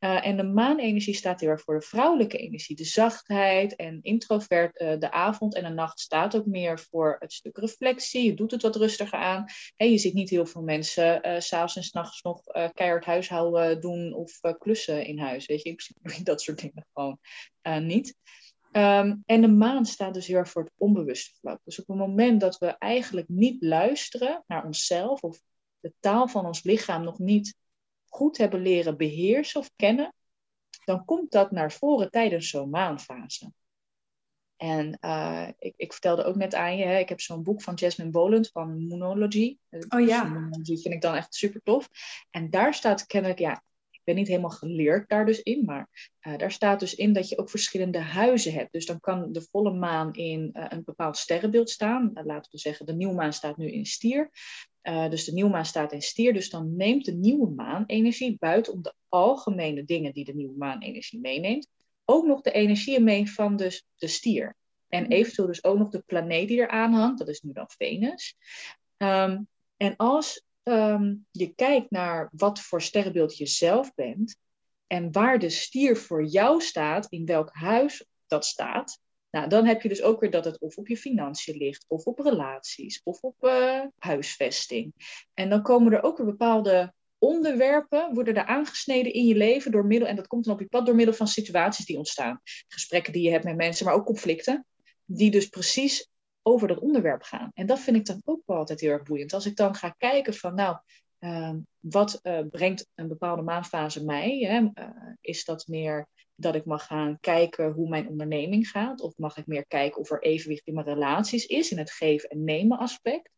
Uh, 0.00 0.26
en 0.26 0.36
de 0.36 0.42
maanenergie 0.42 1.14
staat 1.14 1.40
heel 1.40 1.48
erg 1.48 1.62
voor 1.62 1.78
de 1.78 1.86
vrouwelijke 1.86 2.38
energie, 2.38 2.76
de 2.76 2.84
zachtheid 2.84 3.76
en 3.76 3.98
introvert. 4.02 4.80
Uh, 4.80 4.98
de 4.98 5.10
avond 5.10 5.54
en 5.54 5.64
de 5.64 5.68
nacht 5.68 6.00
staat 6.00 6.36
ook 6.36 6.46
meer 6.46 6.78
voor 6.78 7.16
het 7.18 7.32
stuk 7.32 7.56
reflectie. 7.56 8.24
Je 8.24 8.34
doet 8.34 8.50
het 8.50 8.62
wat 8.62 8.76
rustiger 8.76 9.18
aan. 9.18 9.44
Je 9.76 9.98
ziet 9.98 10.14
niet 10.14 10.30
heel 10.30 10.46
veel 10.46 10.62
mensen 10.62 11.28
uh, 11.28 11.40
s'avonds 11.40 11.76
en 11.76 11.82
s'nachts 11.82 12.22
nog 12.22 12.42
keihard 12.74 13.04
huishouden 13.04 13.80
doen 13.80 14.14
of 14.14 14.40
klussen 14.58 15.06
in 15.06 15.18
huis. 15.18 15.46
Weet 15.46 15.62
je, 15.62 15.70
ik 15.70 15.80
zie 15.80 16.22
dat 16.22 16.42
soort 16.42 16.60
dingen 16.60 16.86
gewoon 16.92 17.18
niet. 17.86 18.16
Um, 18.72 19.22
en 19.26 19.40
de 19.40 19.48
maan 19.48 19.86
staat 19.86 20.14
dus 20.14 20.26
heel 20.26 20.36
erg 20.36 20.50
voor 20.50 20.62
het 20.62 20.72
onbewuste 20.76 21.34
vlak. 21.40 21.60
Dus 21.64 21.80
op 21.80 21.86
het 21.86 21.96
moment 21.96 22.40
dat 22.40 22.58
we 22.58 22.66
eigenlijk 22.66 23.28
niet 23.28 23.62
luisteren 23.62 24.44
naar 24.46 24.64
onszelf 24.64 25.22
of 25.22 25.40
de 25.80 25.92
taal 26.00 26.28
van 26.28 26.46
ons 26.46 26.62
lichaam 26.62 27.04
nog 27.04 27.18
niet 27.18 27.54
goed 28.10 28.36
hebben 28.36 28.60
leren 28.60 28.96
beheersen 28.96 29.60
of 29.60 29.70
kennen, 29.76 30.14
dan 30.84 31.04
komt 31.04 31.30
dat 31.30 31.50
naar 31.50 31.72
voren 31.72 32.10
tijdens 32.10 32.48
zo'n 32.48 32.70
maanfase. 32.70 33.52
En 34.56 34.98
uh, 35.00 35.48
ik, 35.58 35.74
ik, 35.76 35.92
vertelde 35.92 36.24
ook 36.24 36.36
net 36.36 36.54
aan 36.54 36.76
je, 36.76 36.84
hè, 36.84 36.98
ik 36.98 37.08
heb 37.08 37.20
zo'n 37.20 37.42
boek 37.42 37.62
van 37.62 37.74
Jasmine 37.74 38.10
Boland 38.10 38.50
van 38.50 38.86
Moonology. 38.86 39.58
Oh 39.88 40.06
ja. 40.06 40.48
Die 40.62 40.80
vind 40.80 40.94
ik 40.94 41.00
dan 41.00 41.14
echt 41.14 41.34
super 41.34 41.60
tof. 41.62 41.88
En 42.30 42.50
daar 42.50 42.74
staat 42.74 43.06
kennelijk, 43.06 43.38
ja, 43.38 43.62
ben 44.10 44.18
niet 44.18 44.28
helemaal 44.28 44.58
geleerd 44.58 45.08
daar 45.08 45.26
dus 45.26 45.42
in, 45.42 45.64
maar 45.64 46.12
uh, 46.26 46.38
daar 46.38 46.52
staat 46.52 46.80
dus 46.80 46.94
in 46.94 47.12
dat 47.12 47.28
je 47.28 47.38
ook 47.38 47.50
verschillende 47.50 47.98
huizen 47.98 48.52
hebt. 48.52 48.72
Dus 48.72 48.86
dan 48.86 49.00
kan 49.00 49.32
de 49.32 49.46
volle 49.50 49.72
maan 49.72 50.12
in 50.14 50.50
uh, 50.52 50.64
een 50.68 50.84
bepaald 50.84 51.16
sterrenbeeld 51.16 51.70
staan. 51.70 52.10
laten 52.14 52.50
we 52.50 52.58
zeggen, 52.58 52.86
de 52.86 52.94
nieuwe 52.94 53.14
maan 53.14 53.32
staat 53.32 53.56
nu 53.56 53.70
in 53.70 53.86
stier. 53.86 54.30
Dus 54.82 55.24
de 55.24 55.32
nieuwe 55.32 55.50
maan 55.50 55.66
staat 55.66 55.92
in 55.92 56.02
stier. 56.02 56.32
Dus 56.32 56.50
dan 56.50 56.76
neemt 56.76 57.04
de 57.04 57.12
nieuwe 57.12 57.50
maan 57.50 57.84
energie 57.86 58.36
buiten 58.38 58.72
om 58.72 58.82
de 58.82 58.94
algemene 59.08 59.84
dingen 59.84 60.12
die 60.12 60.24
de 60.24 60.34
nieuwe 60.34 60.56
maan 60.56 60.82
energie 60.82 61.20
meeneemt. 61.20 61.68
Ook 62.04 62.26
nog 62.26 62.40
de 62.40 62.52
energieën 62.52 63.04
mee 63.04 63.30
van 63.30 63.56
dus 63.56 63.84
de 63.96 64.06
stier. 64.06 64.56
En 64.88 65.02
mhm. 65.02 65.12
eventueel 65.12 65.48
dus 65.48 65.64
ook 65.64 65.78
nog 65.78 65.88
de 65.88 66.02
planeet 66.06 66.48
die 66.48 66.60
er 66.60 66.68
aan 66.68 66.92
hangt. 66.92 67.18
Dat 67.18 67.28
is 67.28 67.40
nu 67.40 67.52
dan 67.52 67.68
Venus. 67.68 68.36
Um, 68.96 69.48
en 69.76 69.96
als 69.96 70.44
um, 70.62 71.26
je 71.30 71.54
kijkt 71.54 71.90
naar 71.90 72.28
wat 72.32 72.60
voor 72.60 72.82
sterrenbeeld 72.82 73.36
je 73.36 73.46
zelf 73.46 73.94
bent. 73.94 74.36
En 74.86 75.12
waar 75.12 75.38
de 75.38 75.50
stier 75.50 75.96
voor 75.96 76.24
jou 76.24 76.60
staat, 76.60 77.06
in 77.08 77.26
welk 77.26 77.50
huis 77.52 78.06
dat 78.26 78.44
staat, 78.44 79.00
nou, 79.30 79.48
dan 79.48 79.66
heb 79.66 79.82
je 79.82 79.88
dus 79.88 80.02
ook 80.02 80.20
weer 80.20 80.30
dat 80.30 80.44
het 80.44 80.58
of 80.58 80.76
op 80.76 80.88
je 80.88 80.96
financiën 80.96 81.56
ligt, 81.56 81.84
of 81.88 82.04
op 82.04 82.18
relaties, 82.18 83.00
of 83.04 83.20
op 83.20 83.36
uh, 83.40 83.82
huisvesting. 83.98 84.92
En 85.34 85.48
dan 85.48 85.62
komen 85.62 85.92
er 85.92 86.02
ook 86.02 86.16
weer 86.16 86.26
bepaalde 86.26 86.94
onderwerpen, 87.18 88.14
worden 88.14 88.36
er 88.36 88.44
aangesneden 88.44 89.12
in 89.12 89.26
je 89.26 89.34
leven 89.34 89.70
door 89.70 89.86
middel, 89.86 90.08
en 90.08 90.16
dat 90.16 90.26
komt 90.26 90.44
dan 90.44 90.54
op 90.54 90.60
je 90.60 90.66
pad 90.66 90.86
door 90.86 90.94
middel 90.94 91.14
van 91.14 91.28
situaties 91.28 91.84
die 91.84 91.96
ontstaan. 91.96 92.40
Gesprekken 92.68 93.12
die 93.12 93.22
je 93.22 93.30
hebt 93.30 93.44
met 93.44 93.56
mensen, 93.56 93.86
maar 93.86 93.94
ook 93.94 94.06
conflicten, 94.06 94.66
die 95.04 95.30
dus 95.30 95.48
precies 95.48 96.09
over 96.42 96.68
dat 96.68 96.78
onderwerp 96.78 97.22
gaan. 97.22 97.50
En 97.54 97.66
dat 97.66 97.80
vind 97.80 97.96
ik 97.96 98.06
dan 98.06 98.22
ook 98.24 98.42
wel 98.46 98.56
altijd 98.56 98.80
heel 98.80 98.90
erg 98.90 99.02
boeiend. 99.02 99.32
Als 99.32 99.46
ik 99.46 99.56
dan 99.56 99.74
ga 99.74 99.94
kijken 99.98 100.34
van, 100.34 100.54
nou, 100.54 100.76
uh, 101.20 101.54
wat 101.78 102.20
uh, 102.22 102.40
brengt 102.50 102.88
een 102.94 103.08
bepaalde 103.08 103.42
maandfase 103.42 104.04
mij? 104.04 104.38
Hè? 104.38 104.60
Uh, 104.60 105.12
is 105.20 105.44
dat 105.44 105.66
meer 105.66 106.08
dat 106.34 106.54
ik 106.54 106.64
mag 106.64 106.86
gaan 106.86 107.18
kijken 107.20 107.72
hoe 107.72 107.88
mijn 107.88 108.08
onderneming 108.08 108.68
gaat? 108.68 109.00
Of 109.00 109.16
mag 109.16 109.36
ik 109.36 109.46
meer 109.46 109.66
kijken 109.66 110.00
of 110.00 110.10
er 110.10 110.22
evenwicht 110.22 110.66
in 110.66 110.74
mijn 110.74 110.86
relaties 110.86 111.46
is, 111.46 111.70
in 111.70 111.78
het 111.78 111.90
geven 111.90 112.28
en 112.28 112.44
nemen 112.44 112.78
aspect? 112.78 113.30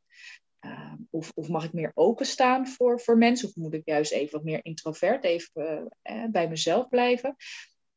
Uh, 0.67 0.93
of, 1.11 1.33
of, 1.35 1.49
mag 1.49 1.65
ik 1.65 1.73
meer 1.73 1.93
openstaan 1.95 2.69
voor, 2.69 3.01
voor 3.01 3.19
mensen? 3.19 3.49
Of 3.49 3.57
moet 3.57 3.75
ik 3.75 3.83
juist 3.85 4.13
even 4.13 4.33
wat 4.33 4.45
meer 4.45 4.65
introvert, 4.65 5.25
even 5.25 5.89
uh, 6.03 6.25
bij 6.31 6.49
mezelf 6.49 6.89
blijven? 6.89 7.37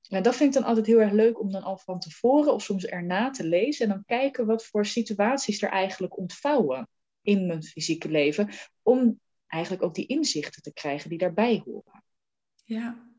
En 0.10 0.24
dat 0.24 0.36
vind 0.36 0.56
ik 0.56 0.62
dan 0.62 0.70
altijd 0.70 0.86
heel 0.86 1.00
erg 1.00 1.12
leuk 1.12 1.40
om 1.40 1.52
dan 1.52 1.64
al 1.64 1.78
van 1.78 2.00
tevoren 2.00 2.54
of 2.54 2.64
soms 2.64 2.86
erna 2.86 3.30
te 3.30 3.48
lezen. 3.48 3.86
En 3.86 3.92
dan 3.92 4.06
kijken 4.06 4.46
wat 4.46 4.66
voor 4.66 4.86
situaties 4.86 5.62
er 5.62 5.70
eigenlijk 5.70 6.18
ontvouwen 6.18 6.90
in 7.22 7.46
mijn 7.46 7.64
fysieke 7.64 8.10
leven. 8.10 8.50
Om 8.82 9.20
eigenlijk 9.48 9.84
ook 9.84 9.96
die 9.96 10.08
inzichten 10.08 10.62
te 10.62 10.74
krijgen 10.74 11.10
die 11.10 11.18
daarbij 11.18 11.62
horen. 11.66 12.04
Ja, 12.64 13.10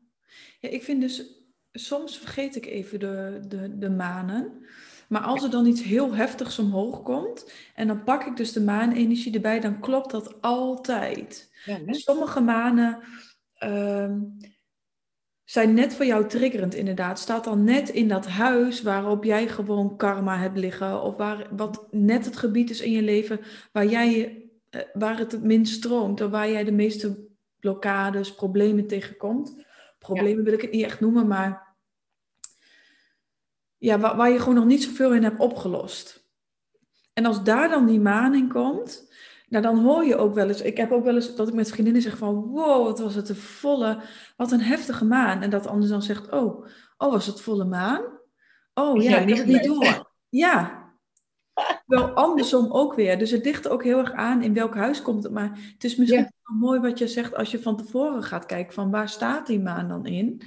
ja 0.59 0.69
ik 0.69 0.83
vind 0.83 1.01
dus 1.01 1.45
soms 1.71 2.17
vergeet 2.17 2.55
ik 2.55 2.65
even 2.65 2.99
de, 2.99 3.39
de, 3.47 3.77
de 3.77 3.89
manen. 3.89 4.65
Maar 5.07 5.21
als 5.21 5.43
er 5.43 5.49
dan 5.49 5.65
iets 5.65 5.83
heel 5.83 6.15
heftigs 6.15 6.59
omhoog 6.59 7.03
komt 7.03 7.51
en 7.75 7.87
dan 7.87 8.03
pak 8.03 8.23
ik 8.23 8.37
dus 8.37 8.51
de 8.53 8.61
maanenergie 8.61 9.33
erbij, 9.33 9.59
dan 9.59 9.79
klopt 9.79 10.11
dat 10.11 10.41
altijd. 10.41 11.51
Ja, 11.65 11.79
Sommige 11.87 12.39
manen 12.39 13.03
uh, 13.59 14.11
zijn 15.47 15.73
net 15.73 15.95
voor 15.95 16.05
jou 16.05 16.27
triggerend 16.27 16.73
inderdaad. 16.73 17.19
Staat 17.19 17.43
dan 17.43 17.63
net 17.63 17.89
in 17.89 18.07
dat 18.07 18.27
huis 18.27 18.81
waarop 18.81 19.23
jij 19.23 19.47
gewoon 19.47 19.97
karma 19.97 20.37
hebt 20.37 20.57
liggen. 20.57 21.01
Of 21.01 21.15
waar, 21.15 21.47
wat 21.55 21.87
net 21.91 22.25
het 22.25 22.37
gebied 22.37 22.69
is 22.69 22.81
in 22.81 22.91
je 22.91 23.01
leven 23.01 23.39
waar, 23.71 23.85
jij, 23.85 24.41
eh, 24.69 24.81
waar 24.93 25.17
het 25.17 25.31
het 25.31 25.43
minst 25.43 25.73
stroomt. 25.73 26.21
Of 26.21 26.31
waar 26.31 26.49
jij 26.49 26.63
de 26.63 26.71
meeste 26.71 27.27
blokkades, 27.59 28.35
problemen 28.35 28.87
tegenkomt. 28.87 29.65
Problemen 29.99 30.43
wil 30.43 30.53
ik 30.53 30.61
het 30.61 30.71
niet 30.71 30.85
echt 30.85 30.99
noemen, 30.99 31.27
maar 31.27 31.75
ja, 33.77 33.99
waar, 33.99 34.15
waar 34.15 34.31
je 34.31 34.39
gewoon 34.39 34.55
nog 34.55 34.65
niet 34.65 34.83
zoveel 34.83 35.13
in 35.13 35.23
hebt 35.23 35.39
opgelost. 35.39 36.29
En 37.13 37.25
als 37.25 37.43
daar 37.43 37.69
dan 37.69 37.85
die 37.85 37.99
maan 37.99 38.35
in 38.35 38.49
komt, 38.49 39.06
nou 39.47 39.63
dan 39.63 39.79
hoor 39.79 40.05
je 40.05 40.15
ook 40.15 40.33
wel 40.33 40.47
eens, 40.47 40.61
ik 40.61 40.77
heb 40.77 40.91
ook 40.91 41.03
wel 41.03 41.15
eens 41.15 41.35
dat 41.35 41.47
ik 41.47 41.53
met 41.53 41.71
vriendinnen 41.71 42.01
zeg 42.01 42.17
van, 42.17 42.35
wow, 42.35 42.85
wat 42.85 42.99
was 42.99 43.15
het 43.15 43.29
een 43.29 43.35
volle, 43.35 44.01
wat 44.37 44.51
een 44.51 44.61
heftige 44.61 45.05
maan. 45.05 45.41
En 45.41 45.49
dat 45.49 45.67
anders 45.67 45.91
dan 45.91 46.01
zegt, 46.01 46.31
oh, 46.31 46.65
oh, 46.97 47.11
was 47.11 47.25
het 47.25 47.41
volle 47.41 47.65
maan? 47.65 48.01
Oh 48.73 49.01
ja, 49.01 49.17
ik 49.17 49.37
het 49.37 49.45
niet 49.45 49.63
door. 49.63 50.11
Ja, 50.29 50.85
wel 51.85 52.09
andersom 52.09 52.71
ook 52.71 52.93
weer. 52.93 53.19
Dus 53.19 53.31
het 53.31 53.45
ligt 53.45 53.67
ook 53.67 53.83
heel 53.83 53.97
erg 53.97 54.11
aan 54.11 54.41
in 54.41 54.53
welk 54.53 54.75
huis 54.75 55.01
komt 55.01 55.23
het. 55.23 55.31
Maar 55.31 55.59
het 55.73 55.83
is 55.83 55.95
misschien 55.95 56.31
wel 56.43 56.57
mooi 56.59 56.79
wat 56.79 56.97
je 56.97 57.07
zegt 57.07 57.35
als 57.35 57.51
je 57.51 57.61
van 57.61 57.77
tevoren 57.77 58.23
gaat 58.23 58.45
kijken 58.45 58.73
van 58.73 58.91
waar 58.91 59.09
staat 59.09 59.47
die 59.47 59.59
maan 59.59 59.87
dan 59.87 60.05
in 60.05 60.41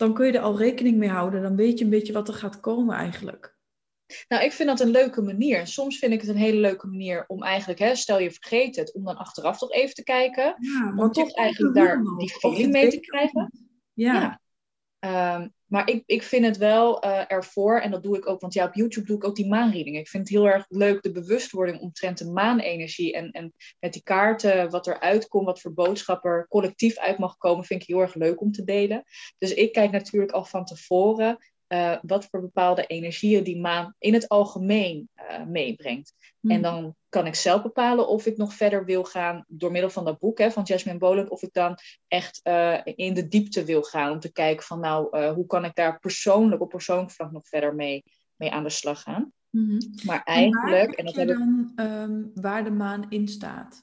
dan 0.00 0.14
kun 0.14 0.26
je 0.26 0.32
er 0.32 0.40
al 0.40 0.58
rekening 0.58 0.96
mee 0.96 1.08
houden. 1.08 1.42
Dan 1.42 1.56
weet 1.56 1.78
je 1.78 1.84
een 1.84 1.90
beetje 1.90 2.12
wat 2.12 2.28
er 2.28 2.34
gaat 2.34 2.60
komen 2.60 2.96
eigenlijk. 2.96 3.56
Nou, 4.28 4.44
ik 4.44 4.52
vind 4.52 4.68
dat 4.68 4.80
een 4.80 4.90
leuke 4.90 5.22
manier. 5.22 5.66
Soms 5.66 5.98
vind 5.98 6.12
ik 6.12 6.20
het 6.20 6.30
een 6.30 6.36
hele 6.36 6.60
leuke 6.60 6.86
manier 6.86 7.24
om 7.26 7.42
eigenlijk, 7.42 7.78
hè, 7.78 7.94
stel 7.94 8.20
je 8.20 8.30
vergeet 8.30 8.76
het, 8.76 8.94
om 8.94 9.04
dan 9.04 9.16
achteraf 9.16 9.58
toch 9.58 9.72
even 9.72 9.94
te 9.94 10.02
kijken. 10.02 10.56
Ja, 10.58 10.92
om 10.96 11.12
toch 11.12 11.34
eigenlijk 11.34 11.74
daar 11.74 12.02
die 12.18 12.30
feeling 12.30 12.72
mee 12.72 12.90
te 12.90 13.00
krijgen. 13.00 13.68
Ja. 13.92 14.14
ja. 14.14 14.40
Um, 15.36 15.52
maar 15.66 15.88
ik, 15.88 16.02
ik 16.06 16.22
vind 16.22 16.44
het 16.44 16.56
wel 16.56 17.04
uh, 17.04 17.22
ervoor, 17.26 17.80
en 17.80 17.90
dat 17.90 18.02
doe 18.02 18.16
ik 18.16 18.28
ook, 18.28 18.40
want 18.40 18.54
ja, 18.54 18.64
op 18.64 18.74
YouTube 18.74 19.06
doe 19.06 19.16
ik 19.16 19.24
ook 19.24 19.36
die 19.36 19.48
maanreading. 19.48 19.96
Ik 19.96 20.08
vind 20.08 20.28
het 20.28 20.36
heel 20.36 20.48
erg 20.48 20.64
leuk, 20.68 21.02
de 21.02 21.12
bewustwording 21.12 21.80
omtrent 21.80 22.18
de 22.18 22.30
maanenergie. 22.30 23.12
En, 23.12 23.30
en 23.30 23.52
met 23.80 23.92
die 23.92 24.02
kaarten, 24.02 24.70
wat 24.70 24.86
eruit 24.86 25.28
komt, 25.28 25.46
wat 25.46 25.60
voor 25.60 25.74
boodschap 25.74 26.24
er 26.24 26.46
collectief 26.48 26.98
uit 26.98 27.18
mag 27.18 27.36
komen, 27.36 27.64
vind 27.64 27.82
ik 27.82 27.88
heel 27.88 28.00
erg 28.00 28.14
leuk 28.14 28.40
om 28.40 28.52
te 28.52 28.64
delen. 28.64 29.04
Dus 29.38 29.54
ik 29.54 29.72
kijk 29.72 29.90
natuurlijk 29.90 30.32
al 30.32 30.44
van 30.44 30.64
tevoren 30.64 31.38
uh, 31.72 31.96
wat 32.02 32.24
voor 32.24 32.40
bepaalde 32.40 32.86
energieën 32.86 33.44
die 33.44 33.60
maan 33.60 33.94
in 33.98 34.14
het 34.14 34.28
algemeen 34.28 35.08
uh, 35.16 35.46
meebrengt. 35.46 36.14
En 36.42 36.50
hmm. 36.50 36.62
dan 36.62 36.94
kan 37.08 37.26
ik 37.26 37.34
zelf 37.34 37.62
bepalen 37.62 38.08
of 38.08 38.26
ik 38.26 38.36
nog 38.36 38.54
verder 38.54 38.84
wil 38.84 39.04
gaan 39.04 39.44
door 39.48 39.70
middel 39.70 39.90
van 39.90 40.04
dat 40.04 40.18
boek 40.18 40.38
hè, 40.38 40.50
van 40.50 40.62
Jasmine 40.62 40.98
Boland, 40.98 41.28
of 41.28 41.42
ik 41.42 41.52
dan 41.52 41.78
echt 42.08 42.40
uh, 42.44 42.78
in 42.84 43.14
de 43.14 43.28
diepte 43.28 43.64
wil 43.64 43.82
gaan 43.82 44.12
om 44.12 44.20
te 44.20 44.32
kijken 44.32 44.66
van 44.66 44.80
nou, 44.80 45.28
hoe 45.28 45.46
kan 45.46 45.64
ik 45.64 45.74
daar 45.74 45.98
persoonlijk 45.98 46.62
op 46.62 46.68
persoonlijk 46.68 47.10
vlak 47.10 47.32
nog 47.32 47.48
verder 47.48 47.74
mee, 47.74 48.04
mee 48.36 48.50
aan 48.50 48.62
de 48.62 48.70
slag 48.70 49.02
gaan. 49.02 49.32
Mm 49.50 49.68
-hmm. 49.68 49.78
Maar 50.04 50.22
eigenlijk. 50.22 50.92
En, 50.92 51.04
dat 51.04 51.14
je 51.14 51.26
dan 51.26 51.72
um, 51.76 52.30
waar 52.34 52.64
de 52.64 52.70
maan 52.70 53.06
in 53.08 53.28
staat? 53.28 53.82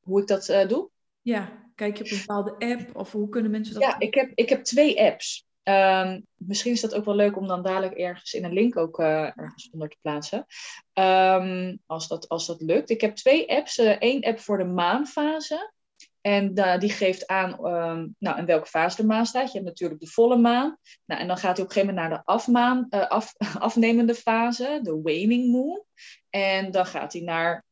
Hoe 0.00 0.20
ik 0.20 0.26
dat 0.26 0.46
doe? 0.68 0.90
Ja, 1.22 1.70
kijk 1.74 1.96
je 1.96 2.04
op 2.04 2.10
een 2.10 2.18
bepaalde 2.18 2.54
app 2.58 2.96
of 2.96 3.12
hoe 3.12 3.28
kunnen 3.28 3.50
mensen 3.50 3.74
dat? 3.74 3.82
Ja, 3.82 3.98
ik 3.98 4.14
heb, 4.14 4.30
ik 4.34 4.48
heb 4.48 4.64
twee 4.64 5.00
apps. 5.02 5.48
Um, 5.70 6.26
misschien 6.34 6.72
is 6.72 6.80
dat 6.80 6.94
ook 6.94 7.04
wel 7.04 7.14
leuk 7.14 7.36
om 7.36 7.46
dan 7.46 7.62
dadelijk 7.62 7.94
ergens 7.94 8.34
in 8.34 8.44
een 8.44 8.52
link 8.52 8.76
ook 8.76 9.00
uh, 9.00 9.38
ergens 9.38 9.70
onder 9.70 9.88
te 9.88 9.96
plaatsen. 10.00 10.46
Um, 10.94 11.78
als, 11.86 12.08
dat, 12.08 12.28
als 12.28 12.46
dat 12.46 12.60
lukt. 12.60 12.90
Ik 12.90 13.00
heb 13.00 13.14
twee 13.14 13.50
apps. 13.50 13.78
Eén 13.78 14.22
uh, 14.22 14.28
app 14.28 14.38
voor 14.40 14.58
de 14.58 14.64
maanfase. 14.64 15.72
En 16.20 16.58
uh, 16.58 16.78
die 16.78 16.90
geeft 16.90 17.26
aan 17.26 17.66
um, 17.66 18.16
nou, 18.18 18.38
in 18.38 18.46
welke 18.46 18.66
fase 18.66 18.96
de 18.96 19.06
maan 19.06 19.26
staat. 19.26 19.46
Je 19.46 19.58
hebt 19.58 19.64
natuurlijk 19.64 20.00
de 20.00 20.06
volle 20.06 20.36
maan. 20.36 20.78
Nou, 21.04 21.20
en 21.20 21.26
dan 21.26 21.36
gaat 21.36 21.56
hij 21.56 21.64
op 21.64 21.68
een 21.68 21.74
gegeven 21.74 21.94
moment 21.94 22.08
naar 22.08 22.18
de 22.18 22.24
afmaan, 22.24 22.88
af, 22.88 23.34
afnemende 23.58 24.14
fase, 24.14 24.80
de 24.82 25.00
waning 25.02 25.52
moon. 25.52 25.84
En 26.30 26.70
dan 26.70 26.86
gaat 26.86 27.12
hij 27.12 27.22
naar, 27.22 27.64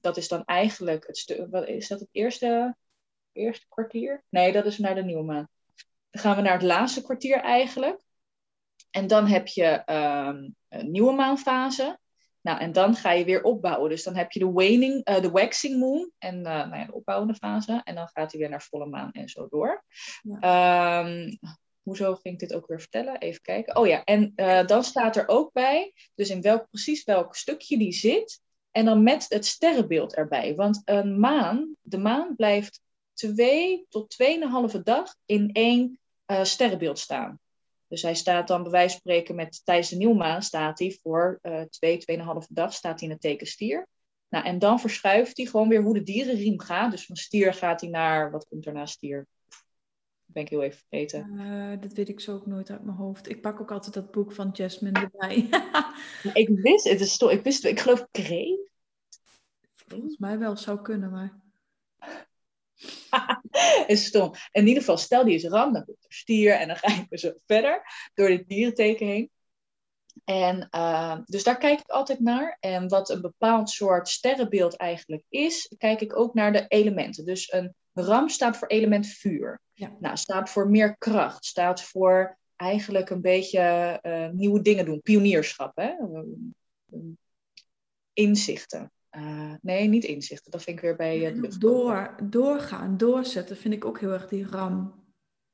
dat 0.00 0.16
is 0.16 0.28
dan 0.28 0.44
eigenlijk 0.44 1.06
het 1.06 1.18
stuk, 1.18 1.52
is 1.52 1.88
dat 1.88 2.00
het 2.00 2.08
eerste, 2.12 2.76
eerste 3.32 3.66
kwartier? 3.68 4.24
Nee, 4.28 4.52
dat 4.52 4.66
is 4.66 4.78
naar 4.78 4.94
de 4.94 5.04
nieuwe 5.04 5.24
maan. 5.24 5.48
Dan 6.10 6.22
gaan 6.22 6.36
we 6.36 6.42
naar 6.42 6.52
het 6.52 6.62
laatste 6.62 7.02
kwartier 7.02 7.36
eigenlijk. 7.36 8.02
En 8.90 9.06
dan 9.06 9.26
heb 9.26 9.46
je 9.46 9.64
ehm, 9.64 10.48
een 10.68 10.90
nieuwe 10.90 11.12
maanfase. 11.12 11.98
Nou, 12.40 12.58
en 12.58 12.72
dan 12.72 12.94
ga 12.94 13.12
je 13.12 13.24
weer 13.24 13.42
opbouwen. 13.42 13.90
Dus 13.90 14.02
dan 14.02 14.16
heb 14.16 14.32
je 14.32 14.38
de 14.38 14.52
waning, 14.52 15.08
uh, 15.08 15.20
de 15.20 15.30
waxing 15.30 15.78
moon 15.78 16.10
en 16.18 16.36
uh, 16.36 16.42
nou 16.42 16.76
ja, 16.76 16.84
de 16.84 16.94
opbouwende 16.94 17.34
fase. 17.34 17.80
En 17.84 17.94
dan 17.94 18.08
gaat 18.08 18.30
hij 18.30 18.40
weer 18.40 18.50
naar 18.50 18.62
volle 18.62 18.86
maan 18.86 19.12
en 19.12 19.28
zo 19.28 19.48
door. 19.48 19.84
Ja. 20.22 21.04
Um, 21.06 21.38
hoezo 21.82 22.14
ging 22.14 22.34
ik 22.34 22.48
dit 22.48 22.54
ook 22.54 22.66
weer 22.66 22.80
vertellen? 22.80 23.18
Even 23.18 23.42
kijken. 23.42 23.76
Oh 23.76 23.86
ja, 23.86 24.04
en 24.04 24.32
uh, 24.36 24.66
dan 24.66 24.84
staat 24.84 25.16
er 25.16 25.28
ook 25.28 25.52
bij, 25.52 25.92
dus 26.14 26.30
in 26.30 26.42
welk, 26.42 26.66
precies 26.70 27.04
welk 27.04 27.36
stukje 27.36 27.78
die 27.78 27.92
zit. 27.92 28.40
En 28.70 28.84
dan 28.84 29.02
met 29.02 29.26
het 29.28 29.46
sterrenbeeld 29.46 30.14
erbij. 30.14 30.54
Want 30.54 30.82
een 30.84 31.20
maan, 31.20 31.74
de 31.80 31.98
maan 31.98 32.36
blijft 32.36 32.80
twee 33.12 33.86
tot 33.88 34.10
tweeënhalve 34.10 34.82
dag 34.82 35.14
in 35.24 35.50
één 35.52 35.99
sterrenbeeld 36.42 36.98
staan. 36.98 37.38
Dus 37.88 38.02
hij 38.02 38.14
staat 38.14 38.48
dan 38.48 38.62
bij 38.62 38.70
wijze 38.70 38.90
van 38.90 38.98
spreken 38.98 39.34
met 39.34 39.60
tijdens 39.64 39.88
de 39.88 39.96
nieuwmaan 39.96 40.42
staat 40.42 40.78
hij 40.78 40.98
voor 41.02 41.38
uh, 41.42 41.60
twee, 41.60 41.98
tweeënhalve 41.98 42.54
dag 42.54 42.72
staat 42.72 43.00
hij 43.00 43.08
in 43.08 43.14
het 43.14 43.22
teken 43.22 43.46
stier. 43.46 43.88
Nou, 44.28 44.44
en 44.44 44.58
dan 44.58 44.80
verschuift 44.80 45.36
hij 45.36 45.46
gewoon 45.46 45.68
weer 45.68 45.82
hoe 45.82 45.94
de 45.94 46.02
dierenriem 46.02 46.60
gaat. 46.60 46.90
Dus 46.90 47.06
van 47.06 47.16
stier 47.16 47.54
gaat 47.54 47.80
hij 47.80 47.90
naar, 47.90 48.30
wat 48.30 48.46
komt 48.48 48.66
er 48.66 48.72
na 48.72 48.86
stier? 48.86 49.26
ben 50.32 50.42
ik 50.42 50.48
heel 50.48 50.62
even 50.62 50.78
vergeten. 50.78 51.32
Uh, 51.34 51.80
dat 51.80 51.92
weet 51.92 52.08
ik 52.08 52.20
zo 52.20 52.34
ook 52.34 52.46
nooit 52.46 52.70
uit 52.70 52.84
mijn 52.84 52.96
hoofd. 52.96 53.28
Ik 53.28 53.40
pak 53.40 53.60
ook 53.60 53.70
altijd 53.70 53.94
dat 53.94 54.10
boek 54.10 54.32
van 54.32 54.50
Jasmine 54.52 55.00
erbij. 55.00 55.48
ik 56.42 56.48
wist 56.48 56.88
het, 56.88 57.00
is 57.00 57.16
toch, 57.16 57.30
ik 57.30 57.42
wist 57.42 57.64
ik 57.64 57.80
geloof 57.80 58.06
kreeft. 58.10 58.70
Volgens 59.86 60.18
mij 60.18 60.38
wel, 60.38 60.56
zou 60.56 60.82
kunnen, 60.82 61.10
maar... 61.10 61.39
is 63.86 64.04
stom. 64.04 64.32
In 64.52 64.66
ieder 64.66 64.82
geval, 64.82 64.96
stel 64.96 65.24
die 65.24 65.34
is 65.34 65.44
ram, 65.44 65.72
dan 65.72 65.84
komt 65.84 66.04
er 66.04 66.12
stier 66.12 66.54
en 66.54 66.66
dan 66.66 66.76
ga 66.76 67.06
je 67.08 67.18
zo 67.18 67.32
verder 67.46 67.82
door 68.14 68.28
dit 68.28 68.48
dierenteken 68.48 69.06
heen. 69.06 69.30
En 70.24 70.68
uh, 70.70 71.18
dus 71.24 71.44
daar 71.44 71.58
kijk 71.58 71.80
ik 71.80 71.88
altijd 71.88 72.20
naar. 72.20 72.56
En 72.60 72.88
wat 72.88 73.10
een 73.10 73.20
bepaald 73.20 73.70
soort 73.70 74.08
sterrenbeeld 74.08 74.76
eigenlijk 74.76 75.24
is, 75.28 75.74
kijk 75.78 76.00
ik 76.00 76.16
ook 76.16 76.34
naar 76.34 76.52
de 76.52 76.64
elementen. 76.68 77.24
Dus 77.24 77.52
een 77.52 77.74
ram 77.92 78.28
staat 78.28 78.56
voor 78.56 78.68
element 78.68 79.06
vuur. 79.06 79.60
Ja. 79.72 79.96
Nou, 80.00 80.16
staat 80.16 80.50
voor 80.50 80.70
meer 80.70 80.96
kracht, 80.96 81.44
staat 81.44 81.82
voor 81.82 82.38
eigenlijk 82.56 83.10
een 83.10 83.20
beetje 83.20 83.98
uh, 84.02 84.28
nieuwe 84.28 84.62
dingen 84.62 84.84
doen, 84.84 85.00
pionierschap, 85.00 85.76
hè? 85.76 85.92
inzichten. 88.12 88.92
Uh, 89.16 89.52
nee, 89.60 89.88
niet 89.88 90.04
inzichten. 90.04 90.50
Dat 90.50 90.62
vind 90.62 90.76
ik 90.76 90.82
weer 90.82 90.96
bij 90.96 91.32
uh, 91.32 91.50
Door, 91.58 92.16
doorgaan, 92.22 92.96
doorzetten 92.96 93.56
vind 93.56 93.74
ik 93.74 93.84
ook 93.84 94.00
heel 94.00 94.12
erg 94.12 94.28
die 94.28 94.46
ram. 94.46 95.00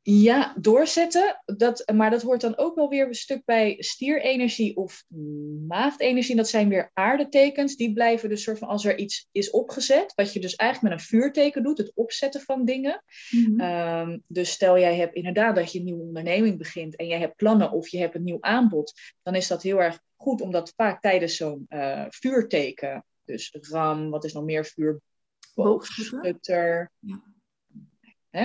Ja, 0.08 0.54
doorzetten. 0.58 1.42
Dat, 1.44 1.92
maar 1.94 2.10
dat 2.10 2.22
hoort 2.22 2.40
dan 2.40 2.58
ook 2.58 2.74
wel 2.74 2.88
weer 2.88 3.06
een 3.06 3.14
stuk 3.14 3.44
bij 3.44 3.76
stierenergie 3.78 4.76
of 4.76 5.04
maagdenergie. 5.66 6.36
Dat 6.36 6.48
zijn 6.48 6.68
weer 6.68 6.90
aardetekens. 6.92 7.76
Die 7.76 7.92
blijven 7.92 8.28
dus 8.28 8.42
soort 8.42 8.58
van 8.58 8.68
als 8.68 8.84
er 8.84 8.98
iets 8.98 9.28
is 9.32 9.50
opgezet. 9.50 10.12
Wat 10.14 10.32
je 10.32 10.40
dus 10.40 10.54
eigenlijk 10.54 10.92
met 10.92 11.02
een 11.02 11.08
vuurteken 11.08 11.62
doet. 11.62 11.78
Het 11.78 11.92
opzetten 11.94 12.40
van 12.40 12.64
dingen. 12.64 13.02
Mm 13.30 13.60
um, 13.60 14.22
dus 14.26 14.50
stel 14.50 14.78
jij 14.78 14.96
hebt 14.96 15.14
inderdaad 15.14 15.54
dat 15.54 15.72
je 15.72 15.78
een 15.78 15.84
nieuwe 15.84 16.02
onderneming 16.02 16.58
begint. 16.58 16.96
En 16.96 17.06
jij 17.06 17.18
hebt 17.18 17.36
plannen 17.36 17.72
of 17.72 17.88
je 17.88 17.98
hebt 17.98 18.14
een 18.14 18.24
nieuw 18.24 18.40
aanbod. 18.40 18.92
Dan 19.22 19.34
is 19.34 19.48
dat 19.48 19.62
heel 19.62 19.82
erg 19.82 20.00
goed. 20.16 20.40
Omdat 20.40 20.72
vaak 20.76 21.00
tijdens 21.00 21.36
zo'n 21.36 21.66
uh, 21.68 22.04
vuurteken 22.08 23.04
dus 23.26 23.56
ram, 23.60 24.10
wat 24.10 24.24
is 24.24 24.32
nog 24.32 24.44
meer 24.44 24.64
vuur? 24.64 25.00
Boogschutter. 25.54 26.92
Ja. 26.98 27.22
Hè? 28.30 28.44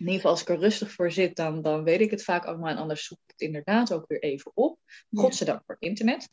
In 0.00 0.06
ieder 0.06 0.14
geval, 0.14 0.30
als 0.30 0.40
ik 0.40 0.48
er 0.48 0.58
rustig 0.58 0.92
voor 0.92 1.12
zit, 1.12 1.36
dan, 1.36 1.62
dan 1.62 1.84
weet 1.84 2.00
ik 2.00 2.10
het 2.10 2.24
vaak 2.24 2.44
allemaal. 2.44 2.70
En 2.70 2.76
anders 2.76 3.04
zoek 3.04 3.18
ik 3.18 3.30
het 3.30 3.40
inderdaad 3.40 3.92
ook 3.92 4.04
weer 4.06 4.22
even 4.22 4.50
op. 4.54 4.78
Godzijdank 5.10 5.62
voor 5.66 5.76
internet. 5.78 6.28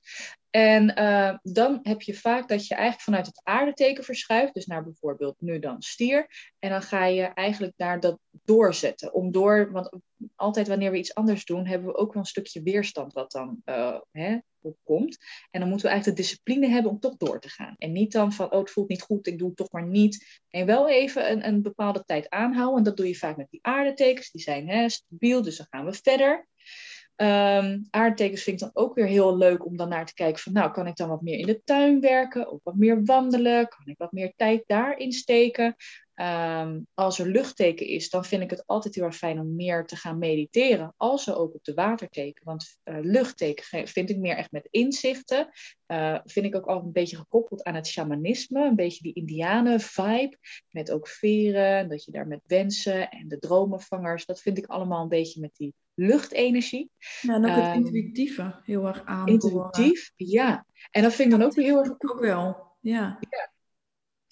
En 0.49 0.99
uh, 0.99 1.37
dan 1.41 1.79
heb 1.81 2.01
je 2.01 2.13
vaak 2.13 2.47
dat 2.47 2.67
je 2.67 2.75
eigenlijk 2.75 3.03
vanuit 3.03 3.25
het 3.25 3.41
aardeteken 3.43 4.03
verschuift. 4.03 4.53
Dus 4.53 4.65
naar 4.65 4.83
bijvoorbeeld 4.83 5.35
nu 5.41 5.59
dan 5.59 5.81
stier. 5.81 6.27
En 6.59 6.69
dan 6.69 6.81
ga 6.81 7.05
je 7.05 7.23
eigenlijk 7.23 7.73
naar 7.77 7.99
dat 7.99 8.19
doorzetten. 8.31 9.13
Om 9.13 9.31
door, 9.31 9.71
want 9.71 9.99
altijd 10.35 10.67
wanneer 10.67 10.91
we 10.91 10.97
iets 10.97 11.15
anders 11.15 11.45
doen, 11.45 11.65
hebben 11.65 11.87
we 11.87 11.95
ook 11.95 12.13
wel 12.13 12.21
een 12.21 12.27
stukje 12.27 12.61
weerstand 12.61 13.13
wat 13.13 13.31
dan 13.31 13.61
uh, 13.65 13.99
hè, 14.11 14.37
opkomt. 14.61 15.17
En 15.51 15.59
dan 15.59 15.69
moeten 15.69 15.87
we 15.87 15.93
eigenlijk 15.93 16.21
de 16.21 16.27
discipline 16.27 16.67
hebben 16.67 16.91
om 16.91 16.99
toch 16.99 17.17
door 17.17 17.39
te 17.39 17.49
gaan. 17.49 17.75
En 17.77 17.91
niet 17.91 18.11
dan 18.11 18.33
van, 18.33 18.51
oh 18.51 18.59
het 18.59 18.71
voelt 18.71 18.89
niet 18.89 19.01
goed, 19.01 19.27
ik 19.27 19.37
doe 19.37 19.47
het 19.47 19.57
toch 19.57 19.71
maar 19.71 19.87
niet. 19.87 20.41
En 20.49 20.65
wel 20.65 20.89
even 20.89 21.31
een, 21.31 21.47
een 21.47 21.61
bepaalde 21.61 22.03
tijd 22.03 22.29
aanhouden. 22.29 22.77
En 22.77 22.83
dat 22.83 22.97
doe 22.97 23.07
je 23.07 23.15
vaak 23.15 23.37
met 23.37 23.49
die 23.49 23.59
aardetekens. 23.63 24.31
Die 24.31 24.41
zijn 24.41 24.69
hè, 24.69 24.89
stabiel, 24.89 25.41
dus 25.41 25.57
dan 25.57 25.67
gaan 25.69 25.85
we 25.85 25.93
verder. 25.93 26.47
Um, 27.21 27.87
aardtekens 27.89 28.43
vind 28.43 28.61
ik 28.61 28.73
dan 28.73 28.83
ook 28.83 28.95
weer 28.95 29.05
heel 29.05 29.37
leuk 29.37 29.65
om 29.65 29.77
dan 29.77 29.89
naar 29.89 30.05
te 30.05 30.13
kijken 30.13 30.41
van, 30.41 30.53
nou, 30.53 30.71
kan 30.71 30.87
ik 30.87 30.95
dan 30.95 31.09
wat 31.09 31.21
meer 31.21 31.37
in 31.37 31.45
de 31.45 31.61
tuin 31.63 31.99
werken? 31.99 32.51
Of 32.51 32.59
wat 32.63 32.75
meer 32.75 33.05
wandelen? 33.05 33.67
Kan 33.67 33.87
ik 33.87 33.97
wat 33.97 34.11
meer 34.11 34.33
tijd 34.35 34.63
daarin 34.65 35.11
steken? 35.11 35.75
Um, 36.15 36.87
als 36.93 37.19
er 37.19 37.27
luchtteken 37.27 37.87
is, 37.87 38.09
dan 38.09 38.25
vind 38.25 38.41
ik 38.41 38.49
het 38.49 38.65
altijd 38.65 38.95
heel 38.95 39.03
erg 39.03 39.15
fijn 39.15 39.39
om 39.39 39.55
meer 39.55 39.85
te 39.85 39.95
gaan 39.95 40.17
mediteren. 40.17 40.93
Als 40.97 41.33
ook 41.33 41.53
op 41.53 41.63
de 41.63 41.73
waterteken. 41.73 42.45
Want 42.45 42.77
uh, 42.83 42.97
luchtteken 43.01 43.87
vind 43.87 44.09
ik 44.09 44.17
meer 44.17 44.35
echt 44.35 44.51
met 44.51 44.67
inzichten. 44.71 45.49
Uh, 45.87 46.19
vind 46.23 46.45
ik 46.45 46.55
ook 46.55 46.65
altijd 46.65 46.85
een 46.85 46.91
beetje 46.91 47.17
gekoppeld 47.17 47.63
aan 47.63 47.75
het 47.75 47.87
shamanisme. 47.87 48.65
Een 48.65 48.75
beetje 48.75 49.03
die 49.03 49.13
indianen-vibe. 49.13 50.37
Met 50.69 50.91
ook 50.91 51.07
veren, 51.07 51.89
dat 51.89 52.03
je 52.03 52.11
daar 52.11 52.27
met 52.27 52.41
wensen 52.45 53.09
en 53.09 53.27
de 53.27 53.39
dromenvangers. 53.39 54.25
Dat 54.25 54.41
vind 54.41 54.57
ik 54.57 54.65
allemaal 54.65 55.01
een 55.01 55.09
beetje 55.09 55.41
met 55.41 55.55
die 55.55 55.73
luchtenergie. 55.97 56.91
Ja, 57.21 57.33
en 57.33 57.45
ook 57.45 57.55
het 57.55 57.65
um, 57.65 57.73
intuïtieve 57.73 58.61
heel 58.63 58.87
erg 58.87 59.05
aan. 59.05 59.27
Intuïtief, 59.27 60.11
ja. 60.15 60.65
En 60.91 61.03
dat 61.03 61.13
vind 61.13 61.31
ik 61.31 61.39
dan 61.39 61.47
ook 61.47 61.53
weer 61.53 61.65
heel 61.65 61.79
erg... 61.79 61.89
Ook 61.89 62.19
wel, 62.19 62.75
ja. 62.81 63.17
ja. 63.29 63.51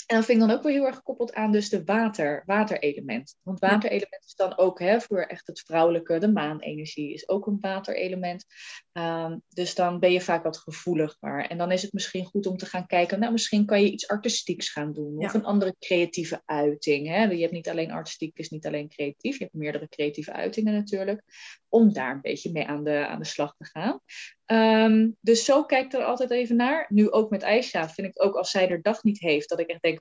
En 0.06 0.15
dat 0.15 0.26
vind 0.26 0.41
ik 0.41 0.48
dan 0.48 0.58
ook 0.58 0.63
wel 0.63 0.72
heel 0.72 0.86
erg 0.86 0.96
gekoppeld 0.96 1.34
aan 1.34 1.52
dus 1.52 1.70
de 1.70 1.84
water, 1.84 2.44
waterelement. 2.46 3.38
Want 3.44 3.60
waterelement 3.60 4.26
is 4.26 4.36
dan 4.36 4.58
ook 4.58 4.80
hè, 4.80 5.02
voor 5.02 5.22
echt 5.22 5.48
het 5.48 5.60
vrouwelijke, 5.60 6.18
de 6.20 6.32
maanenergie 6.32 7.13
is 7.13 7.30
ook 7.30 7.48
een 7.48 7.58
waterelement. 7.62 8.46
Um, 8.94 9.41
dus 9.50 9.76
dan 9.76 10.00
ben 10.00 10.12
je 10.12 10.22
vaak 10.22 10.44
wat 10.44 10.58
gevoeliger. 10.58 11.46
En 11.46 11.58
dan 11.58 11.72
is 11.72 11.82
het 11.82 11.94
misschien 11.94 12.26
goed 12.26 12.46
om 12.46 12.58
te 12.58 12.65
gaan 12.65 12.86
kijken, 12.86 13.20
nou 13.20 13.32
misschien 13.32 13.65
kan 13.65 13.82
je 13.82 13.91
iets 13.91 14.08
artistieks 14.08 14.70
gaan 14.70 14.94
doen. 14.94 15.18
Of 15.18 15.34
een 15.34 15.46
andere 15.46 15.76
creatieve 15.80 16.41
uiting. 16.46 17.08
Hè? 17.08 17.24
Je 17.24 17.41
hebt 17.41 17.52
niet 17.52 17.70
alleen 17.70 17.91
artistiek, 17.91 18.38
is 18.38 18.50
niet 18.50 18.65
alleen 18.65 18.89
creatief. 18.89 19.38
Je 19.38 19.44
hebt 19.44 19.56
meerdere 19.56 19.88
creatieve 19.88 20.34
uitingen 20.34 20.74
natuurlijk. 20.74 21.24
Om 21.70 21.94
daar 21.94 22.12
een 22.12 22.22
beetje 22.22 22.52
mee 22.52 22.68
aan 22.68 22.84
de, 22.84 23.08
aan 23.08 23.20
de 23.20 23.26
slag 23.26 23.56
te 23.58 23.65
gaan. 23.65 24.00
Um, 24.45 25.17
dus 25.21 25.45
zo 25.45 25.63
kijk 25.63 25.86
ik 25.86 25.93
er 25.93 26.03
altijd 26.03 26.31
even 26.31 26.55
naar. 26.55 26.86
Nu 26.89 27.12
ook 27.12 27.29
met 27.29 27.43
Aisha 27.43 27.89
vind 27.89 28.08
ik 28.08 28.23
ook 28.23 28.36
als 28.36 28.51
zij 28.51 28.69
er 28.69 28.81
dag 28.81 29.03
niet 29.03 29.19
heeft, 29.19 29.49
dat 29.49 29.60
ik 29.60 29.67
echt 29.67 29.81
denk, 29.81 29.99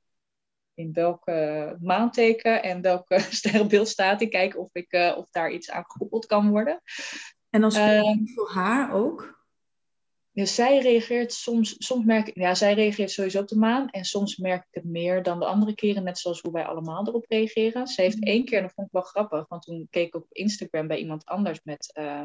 in 0.75 0.93
welke 0.93 1.77
maanteken 1.81 2.63
en 2.63 2.81
welke 2.81 3.19
sterrenbeeld 3.41 3.89
staat 3.89 4.19
die. 4.19 4.29
Kijken 4.29 4.61
of, 4.61 4.69
ik, 4.73 4.93
uh, 4.93 5.15
of 5.17 5.31
daar 5.31 5.51
iets 5.51 5.71
aan 5.71 5.85
gekoppeld 5.87 6.27
kan 6.27 6.51
worden. 6.51 6.81
En 7.51 7.61
dan 7.61 7.73
speelt 7.73 8.07
um, 8.07 8.29
voor 8.35 8.51
haar 8.51 8.93
ook? 8.93 9.44
Ja, 10.35 10.45
zij 10.45 10.79
reageert 10.79 11.33
soms, 11.33 11.75
soms 11.79 12.05
merk 12.05 12.29
ik, 12.29 12.37
ja, 12.37 12.55
zij 12.55 12.75
reageert 12.75 13.11
sowieso 13.11 13.41
op 13.41 13.49
de 13.49 13.57
maan. 13.57 13.91
En 13.91 14.05
soms 14.05 14.37
merk 14.37 14.63
ik 14.63 14.75
het 14.75 14.85
meer 14.85 15.23
dan 15.23 15.39
de 15.39 15.45
andere 15.47 15.75
keren, 15.75 16.05
net 16.05 16.19
zoals 16.19 16.41
hoe 16.41 16.53
wij 16.53 16.65
allemaal 16.65 17.09
erop 17.09 17.25
reageren. 17.29 17.87
Ze 17.87 18.03
heeft 18.03 18.25
één 18.25 18.45
keer, 18.45 18.57
en 18.57 18.63
dat 18.63 18.73
vond 18.75 18.87
ik 18.87 18.93
wel 18.93 19.03
grappig, 19.03 19.49
want 19.49 19.63
toen 19.63 19.87
keek 19.91 20.07
ik 20.07 20.15
op 20.15 20.27
Instagram 20.29 20.87
bij 20.87 20.99
iemand 20.99 21.25
anders 21.25 21.61
met 21.63 21.93
uh, 21.99 22.23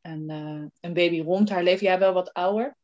een, 0.00 0.30
uh, 0.30 0.64
een 0.80 0.92
baby 0.92 1.20
rond 1.20 1.50
haar 1.50 1.62
leven, 1.62 1.86
ja, 1.86 1.98
wel 1.98 2.12
wat 2.12 2.32
ouder. 2.32 2.76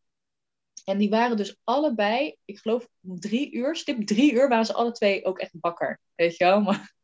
En 0.85 0.99
die 0.99 1.11
waren 1.11 1.37
dus 1.37 1.57
allebei, 1.65 2.37
ik 2.45 2.59
geloof 2.59 2.89
om 3.03 3.21
drie 3.21 3.53
uur, 3.53 3.77
stip 3.77 4.07
drie 4.07 4.33
uur, 4.33 4.49
waren 4.49 4.67
ze 4.67 4.73
alle 4.75 4.93
twee 4.93 5.25
ook 5.25 5.39
echt 5.39 5.61
bakker. 5.61 6.01
Weet 6.15 6.37
je 6.37 6.45
wel? 6.45 6.61
Maar, 6.61 6.95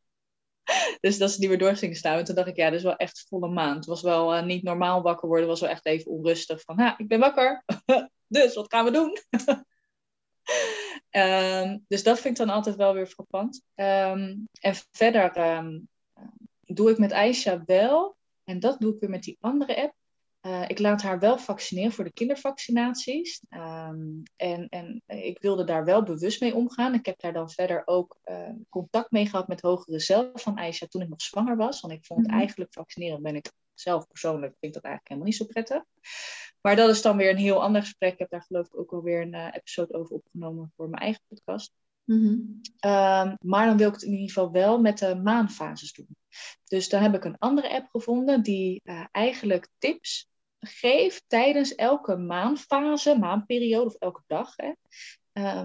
dus 1.00 1.18
dat 1.18 1.30
ze 1.30 1.40
die 1.40 1.48
weer 1.48 1.58
door 1.58 1.76
gingen 1.76 1.96
staan. 1.96 2.18
En 2.18 2.24
toen 2.24 2.34
dacht 2.34 2.48
ik, 2.48 2.56
ja, 2.56 2.64
dat 2.64 2.78
is 2.78 2.84
wel 2.84 2.96
echt 2.96 3.24
volle 3.28 3.48
maan. 3.48 3.76
Het 3.76 3.86
was 3.86 4.02
wel 4.02 4.36
uh, 4.36 4.42
niet 4.42 4.62
normaal 4.62 5.02
wakker 5.02 5.28
worden, 5.28 5.48
was 5.48 5.60
wel 5.60 5.70
echt 5.70 5.86
even 5.86 6.10
onrustig. 6.10 6.60
Van, 6.60 6.76
ja, 6.78 6.98
ik 6.98 7.08
ben 7.08 7.20
wakker, 7.20 7.64
dus 8.26 8.54
wat 8.54 8.72
gaan 8.72 8.84
we 8.84 8.90
doen? 8.90 9.18
um, 11.10 11.84
dus 11.88 12.02
dat 12.02 12.20
vind 12.20 12.38
ik 12.38 12.46
dan 12.46 12.54
altijd 12.54 12.76
wel 12.76 12.94
weer 12.94 13.06
frappant. 13.06 13.62
Um, 13.74 14.48
en 14.60 14.74
verder 14.90 15.56
um, 15.56 15.88
doe 16.60 16.90
ik 16.90 16.98
met 16.98 17.12
Aisha 17.12 17.62
wel, 17.66 18.16
en 18.44 18.60
dat 18.60 18.80
doe 18.80 18.94
ik 18.94 19.00
weer 19.00 19.10
met 19.10 19.22
die 19.22 19.36
andere 19.40 19.82
app, 19.82 19.94
uh, 20.46 20.64
ik 20.66 20.78
laat 20.78 21.02
haar 21.02 21.18
wel 21.18 21.38
vaccineren 21.38 21.92
voor 21.92 22.04
de 22.04 22.12
kindervaccinaties. 22.12 23.42
Um, 23.50 24.22
en, 24.36 24.68
en 24.68 25.02
ik 25.06 25.38
wilde 25.40 25.64
daar 25.64 25.84
wel 25.84 26.02
bewust 26.02 26.40
mee 26.40 26.54
omgaan. 26.54 26.94
Ik 26.94 27.06
heb 27.06 27.20
daar 27.20 27.32
dan 27.32 27.50
verder 27.50 27.82
ook 27.84 28.18
uh, 28.24 28.48
contact 28.68 29.10
mee 29.10 29.26
gehad 29.26 29.48
met 29.48 29.60
hogere 29.60 30.00
zelf 30.00 30.42
van 30.42 30.58
Aisha 30.58 30.86
toen 30.86 31.02
ik 31.02 31.08
nog 31.08 31.22
zwanger 31.22 31.56
was. 31.56 31.80
Want 31.80 31.92
ik 31.92 32.04
vond 32.04 32.20
mm 32.20 32.26
-hmm. 32.26 32.38
eigenlijk 32.38 32.72
vaccineren 32.72 33.22
ben 33.22 33.36
ik 33.36 33.52
zelf 33.74 34.06
persoonlijk 34.06 34.56
vind 34.60 34.74
dat 34.74 34.82
eigenlijk 34.82 35.08
helemaal 35.08 35.28
niet 35.28 35.36
zo 35.36 35.44
prettig. 35.44 35.82
Maar 36.60 36.76
dat 36.76 36.90
is 36.90 37.02
dan 37.02 37.16
weer 37.16 37.30
een 37.30 37.36
heel 37.36 37.62
ander 37.62 37.82
gesprek. 37.82 38.12
Ik 38.12 38.18
heb 38.18 38.30
daar 38.30 38.42
geloof 38.42 38.66
ik 38.66 38.78
ook 38.78 38.92
alweer 38.92 39.22
een 39.22 39.34
uh, 39.34 39.48
episode 39.52 39.94
over 39.94 40.16
opgenomen 40.16 40.72
voor 40.76 40.88
mijn 40.88 41.02
eigen 41.02 41.22
podcast. 41.28 41.72
Mm 42.04 42.20
-hmm. 42.20 42.60
um, 42.90 43.36
maar 43.40 43.66
dan 43.66 43.76
wil 43.76 43.88
ik 43.88 43.94
het 43.94 44.02
in 44.02 44.12
ieder 44.12 44.28
geval 44.28 44.52
wel 44.52 44.80
met 44.80 44.98
de 44.98 45.14
maanfases 45.14 45.92
doen. 45.92 46.16
Dus 46.64 46.88
dan 46.88 47.02
heb 47.02 47.14
ik 47.14 47.24
een 47.24 47.38
andere 47.38 47.74
app 47.74 47.88
gevonden 47.90 48.42
die 48.42 48.80
uh, 48.84 49.04
eigenlijk 49.10 49.68
tips 49.78 50.30
geef 50.66 51.22
tijdens 51.26 51.74
elke 51.74 52.16
maanfase, 52.16 53.18
maanperiode 53.18 53.86
of 53.86 53.94
elke 53.94 54.22
dag, 54.26 54.54
hè, 54.56 54.72
uh, 55.32 55.64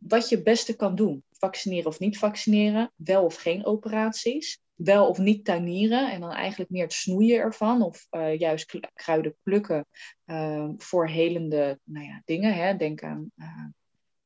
wat 0.00 0.28
je 0.28 0.42
beste 0.42 0.76
kan 0.76 0.94
doen. 0.94 1.24
Vaccineren 1.32 1.86
of 1.86 1.98
niet 1.98 2.18
vaccineren, 2.18 2.92
wel 2.96 3.24
of 3.24 3.36
geen 3.36 3.66
operaties, 3.66 4.60
wel 4.74 5.08
of 5.08 5.18
niet 5.18 5.44
tuinieren 5.44 6.10
en 6.10 6.20
dan 6.20 6.32
eigenlijk 6.32 6.70
meer 6.70 6.82
het 6.82 6.92
snoeien 6.92 7.38
ervan 7.38 7.82
of 7.82 8.06
uh, 8.10 8.38
juist 8.38 8.78
kruiden 8.94 9.36
plukken 9.42 9.86
uh, 10.26 10.68
voor 10.76 11.08
helende 11.08 11.78
nou 11.84 12.06
ja, 12.06 12.22
dingen. 12.24 12.54
Hè. 12.54 12.76
Denk 12.76 13.02
aan 13.02 13.30
uh, 13.36 13.64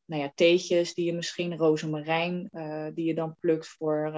nou 0.04 0.22
ja, 0.22 0.32
die 0.34 1.04
je 1.04 1.12
misschien, 1.12 1.56
rozemarijn, 1.56 2.50
die 2.94 3.04
je 3.04 3.14
dan 3.14 3.36
plukt 3.40 3.68
voor, 3.68 4.12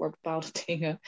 voor 0.00 0.10
bepaalde 0.10 0.46
dingen. 0.66 1.00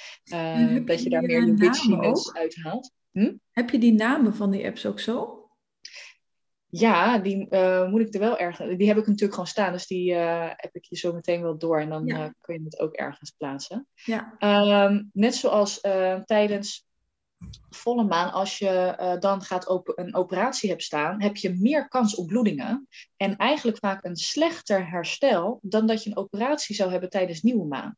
dat 0.86 1.02
je 1.02 1.10
daar 1.10 1.22
meer 1.22 1.44
de 1.44 1.56
witchiness 1.56 2.34
uithaalt. 2.34 2.90
Hm? 3.10 3.32
Heb 3.50 3.70
je 3.70 3.78
die 3.78 3.92
namen 3.92 4.34
van 4.34 4.50
die 4.50 4.66
apps 4.66 4.86
ook 4.86 5.00
zo? 5.00 5.36
Ja, 6.66 7.18
die 7.18 7.46
uh, 7.50 7.88
moet 7.88 8.00
ik 8.00 8.14
er 8.14 8.20
wel 8.20 8.38
ergens. 8.38 8.76
Die 8.76 8.88
heb 8.88 8.96
ik 8.96 9.06
natuurlijk 9.06 9.32
gewoon 9.32 9.46
staan, 9.46 9.72
dus 9.72 9.86
die 9.86 10.12
uh, 10.12 10.50
heb 10.50 10.74
ik 10.74 10.84
je 10.84 10.96
zo 10.96 11.12
meteen 11.12 11.42
wel 11.42 11.58
door 11.58 11.80
en 11.80 11.88
dan 11.88 12.06
ja. 12.06 12.24
uh, 12.24 12.30
kun 12.40 12.54
je 12.54 12.60
het 12.64 12.80
ook 12.80 12.94
ergens 12.94 13.30
plaatsen. 13.30 13.86
Ja. 13.94 14.34
Um, 14.86 15.10
net 15.12 15.34
zoals 15.34 15.80
tijdens 16.24 16.86
volle 17.70 18.04
maan, 18.04 18.32
als 18.32 18.58
je 18.58 19.16
dan 19.20 19.42
gaat 19.42 19.68
op 19.68 19.92
een 19.94 20.14
operatie 20.14 20.70
hebt 20.70 20.82
staan, 20.82 21.22
heb 21.22 21.36
je 21.36 21.54
meer 21.58 21.88
kans 21.88 22.14
op 22.14 22.26
bloedingen. 22.26 22.88
En 23.16 23.36
eigenlijk 23.36 23.78
vaak 23.78 24.04
een 24.04 24.16
slechter 24.16 24.90
herstel 24.90 25.58
dan 25.62 25.86
dat 25.86 26.02
je 26.02 26.10
een 26.10 26.16
operatie 26.16 26.74
zou 26.74 26.90
hebben 26.90 27.10
tijdens 27.10 27.42
nieuwe 27.42 27.66
maan. 27.66 27.96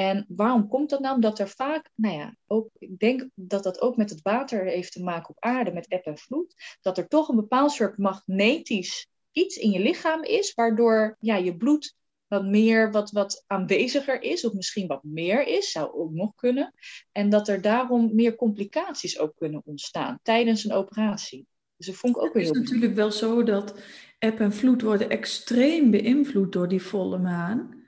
En 0.00 0.24
waarom 0.28 0.68
komt 0.68 0.90
dat 0.90 1.00
nou? 1.00 1.14
Omdat 1.14 1.38
er 1.38 1.48
vaak, 1.48 1.90
nou 1.94 2.14
ja, 2.14 2.36
ook, 2.46 2.68
ik 2.78 2.98
denk 2.98 3.28
dat 3.34 3.62
dat 3.62 3.80
ook 3.80 3.96
met 3.96 4.10
het 4.10 4.22
water 4.22 4.64
heeft 4.64 4.92
te 4.92 5.02
maken 5.02 5.28
op 5.28 5.42
aarde, 5.42 5.72
met 5.72 5.88
eb 5.88 6.04
en 6.04 6.18
vloed, 6.18 6.54
dat 6.80 6.98
er 6.98 7.08
toch 7.08 7.28
een 7.28 7.36
bepaald 7.36 7.72
soort 7.72 7.98
magnetisch 7.98 9.08
iets 9.32 9.56
in 9.56 9.70
je 9.70 9.80
lichaam 9.80 10.22
is, 10.22 10.54
waardoor 10.54 11.16
ja, 11.18 11.36
je 11.36 11.56
bloed 11.56 11.94
wat 12.26 12.44
meer, 12.44 12.92
wat, 12.92 13.10
wat 13.10 13.44
aanweziger 13.46 14.22
is, 14.22 14.44
of 14.44 14.52
misschien 14.52 14.86
wat 14.86 15.02
meer 15.02 15.46
is, 15.46 15.70
zou 15.70 15.92
ook 15.92 16.12
nog 16.12 16.34
kunnen. 16.34 16.74
En 17.12 17.28
dat 17.28 17.48
er 17.48 17.60
daarom 17.60 18.14
meer 18.14 18.34
complicaties 18.34 19.18
ook 19.18 19.36
kunnen 19.36 19.62
ontstaan 19.64 20.18
tijdens 20.22 20.64
een 20.64 20.72
operatie. 20.72 21.46
Dus 21.76 21.86
dat 21.86 21.96
vond 21.96 22.16
ik 22.16 22.22
ook 22.22 22.32
weer 22.32 22.42
heel 22.42 22.52
Het 22.52 22.62
is 22.62 22.70
natuurlijk 22.70 22.96
wel 22.96 23.12
zo 23.12 23.42
dat 23.42 23.74
eb 24.18 24.40
en 24.40 24.52
vloed 24.52 24.82
worden 24.82 25.10
extreem 25.10 25.90
beïnvloed 25.90 26.52
door 26.52 26.68
die 26.68 26.82
volle 26.82 27.18
maan. 27.18 27.79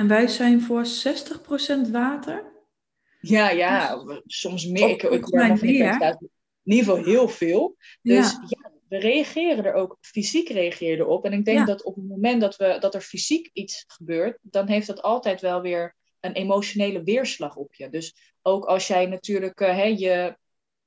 En 0.00 0.08
wij 0.08 0.26
zijn 0.26 0.60
voor 0.60 0.84
60% 1.86 1.90
water. 1.90 2.52
Ja, 3.20 3.50
ja, 3.50 4.04
dus 4.04 4.22
soms 4.26 4.66
meer. 4.66 4.88
Ik, 4.88 5.02
ik 5.02 5.24
hoor 5.24 5.48
nog 5.48 5.60
meer. 5.60 6.18
In 6.62 6.72
ieder 6.76 6.84
geval 6.84 7.04
heel 7.04 7.28
veel. 7.28 7.76
Dus 8.02 8.30
ja, 8.30 8.44
ja 8.46 8.70
we 8.88 8.98
reageren 8.98 9.64
er 9.64 9.72
ook, 9.72 9.98
fysiek 10.00 10.48
reageren 10.48 10.98
erop. 10.98 11.24
En 11.24 11.32
ik 11.32 11.44
denk 11.44 11.66
dat 11.66 11.82
op 11.82 11.94
het 11.94 12.08
moment 12.08 12.40
dat, 12.40 12.56
we, 12.56 12.76
dat 12.80 12.94
er 12.94 13.00
fysiek 13.00 13.50
iets 13.52 13.84
gebeurt, 13.86 14.38
dan 14.42 14.68
heeft 14.68 14.86
dat 14.86 15.02
altijd 15.02 15.40
wel 15.40 15.60
weer 15.60 15.96
een 16.20 16.32
emotionele 16.32 17.02
weerslag 17.02 17.56
op 17.56 17.74
je. 17.74 17.90
Dus 17.90 18.14
ook 18.42 18.64
als 18.64 18.86
jij 18.86 19.06
natuurlijk 19.06 19.60
uh, 19.60 19.98
je, 19.98 20.36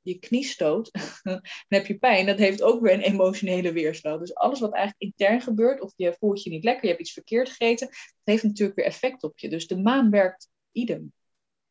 je 0.03 0.19
knie 0.19 0.43
stoot, 0.43 0.91
dan 1.23 1.41
heb 1.67 1.85
je 1.85 1.97
pijn. 1.97 2.25
Dat 2.25 2.37
heeft 2.37 2.61
ook 2.61 2.81
weer 2.81 2.93
een 2.93 2.99
emotionele 2.99 3.71
weerslag. 3.71 4.19
Dus 4.19 4.35
alles 4.35 4.59
wat 4.59 4.73
eigenlijk 4.73 5.03
intern 5.03 5.41
gebeurt, 5.41 5.81
of 5.81 5.93
je 5.95 6.15
voelt 6.19 6.43
je 6.43 6.49
niet 6.49 6.63
lekker, 6.63 6.83
je 6.83 6.89
hebt 6.89 7.01
iets 7.01 7.13
verkeerd 7.13 7.49
gegeten, 7.49 7.87
dat 7.87 7.97
heeft 8.23 8.43
natuurlijk 8.43 8.77
weer 8.77 8.87
effect 8.87 9.23
op 9.23 9.39
je. 9.39 9.49
Dus 9.49 9.67
de 9.67 9.77
maan 9.77 10.09
werkt 10.09 10.49
idem. 10.71 11.13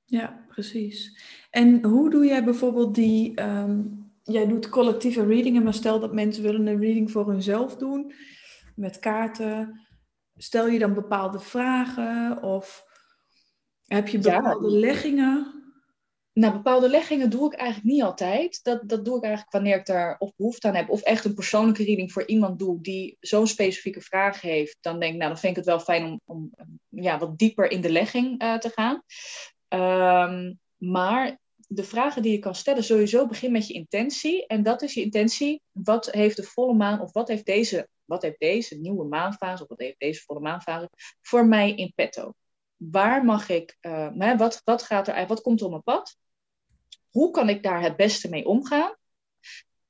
Ja, 0.05 0.45
precies. 0.49 1.23
En 1.51 1.85
hoe 1.85 2.11
doe 2.11 2.25
jij 2.25 2.45
bijvoorbeeld 2.45 2.95
die 2.95 3.35
ehm, 3.35 3.81
jij 4.23 4.47
doet 4.47 4.69
collectieve 4.69 5.27
readingen, 5.27 5.63
maar 5.63 5.75
stel 5.75 6.01
dat 6.01 6.13
mensen 6.13 6.43
willen 6.43 6.67
een 6.67 6.81
reading 6.81 7.11
voor 7.11 7.29
hunzelf 7.29 7.77
doen 7.77 8.13
met 8.75 8.99
kaarten. 8.99 9.81
Stel 10.37 10.69
je 10.69 10.79
dan 10.79 10.95
bepaalde 10.95 11.41
vragen 11.41 12.43
of 12.43 12.85
heb 13.87 14.09
je 14.09 14.19
bepaalde 14.19 14.71
leggingen? 14.71 15.62
Nou, 16.33 16.53
bepaalde 16.53 16.89
leggingen 16.89 17.31
doe 17.31 17.53
ik 17.53 17.59
eigenlijk 17.59 17.93
niet 17.93 18.03
altijd. 18.03 18.61
Dat, 18.63 18.89
dat 18.89 19.05
doe 19.05 19.17
ik 19.17 19.23
eigenlijk 19.23 19.53
wanneer 19.53 19.77
ik 19.77 19.87
daar 19.87 20.17
of 20.19 20.33
behoefte 20.37 20.69
aan 20.69 20.75
heb. 20.75 20.91
Of 20.91 21.03
echt 21.03 21.25
een 21.25 21.35
persoonlijke 21.35 21.85
reading 21.85 22.13
voor 22.13 22.27
iemand 22.27 22.59
doe 22.59 22.81
die 22.81 23.17
zo'n 23.21 23.47
specifieke 23.47 24.01
vraag 24.01 24.41
heeft. 24.41 24.77
Dan 24.81 25.01
denk 25.01 25.13
ik, 25.13 25.19
nou, 25.19 25.31
dan 25.31 25.41
vind 25.41 25.53
ik 25.53 25.59
het 25.65 25.67
wel 25.67 25.81
fijn 25.81 26.05
om, 26.05 26.21
om 26.25 26.51
ja, 26.89 27.19
wat 27.19 27.39
dieper 27.39 27.71
in 27.71 27.81
de 27.81 27.91
legging 27.91 28.43
uh, 28.43 28.59
te 28.59 28.73
gaan. 28.75 29.03
Um, 29.69 30.61
maar 30.77 31.39
de 31.69 31.85
vragen 31.85 32.23
die 32.23 32.33
je 32.33 32.39
kan 32.39 32.55
stellen, 32.55 32.85
sowieso 32.85 33.27
begin 33.27 33.53
met 33.53 33.67
je 33.67 33.75
intentie. 33.75 34.47
En 34.47 34.63
dat 34.63 34.83
is 34.83 34.95
je 34.95 35.03
intentie. 35.03 35.63
Wat 35.73 36.11
heeft 36.11 36.37
de 36.37 36.43
volle 36.43 36.75
maan, 36.75 37.01
of 37.01 37.13
wat 37.13 37.29
heeft 37.29 37.47
deze, 37.47 37.89
wat 38.05 38.23
heeft 38.23 38.39
deze 38.39 38.79
nieuwe 38.79 39.05
maanfase, 39.05 39.63
of 39.63 39.69
wat 39.69 39.81
heeft 39.81 39.99
deze 39.99 40.23
volle 40.27 40.41
maanfase 40.41 40.89
voor 41.21 41.47
mij 41.47 41.75
in 41.75 41.93
petto? 41.95 42.33
Waar 42.77 43.25
mag 43.25 43.49
ik, 43.49 43.77
uh, 43.81 44.37
wat, 44.37 44.61
wat, 44.65 44.83
gaat 44.83 45.09
er, 45.09 45.27
wat 45.27 45.41
komt 45.41 45.61
er 45.61 45.67
op 45.67 45.71
mijn 45.71 45.83
pad? 45.83 46.17
Hoe 47.13 47.31
kan 47.31 47.49
ik 47.49 47.63
daar 47.63 47.83
het 47.83 47.97
beste 47.97 48.29
mee 48.29 48.47
omgaan? 48.47 48.97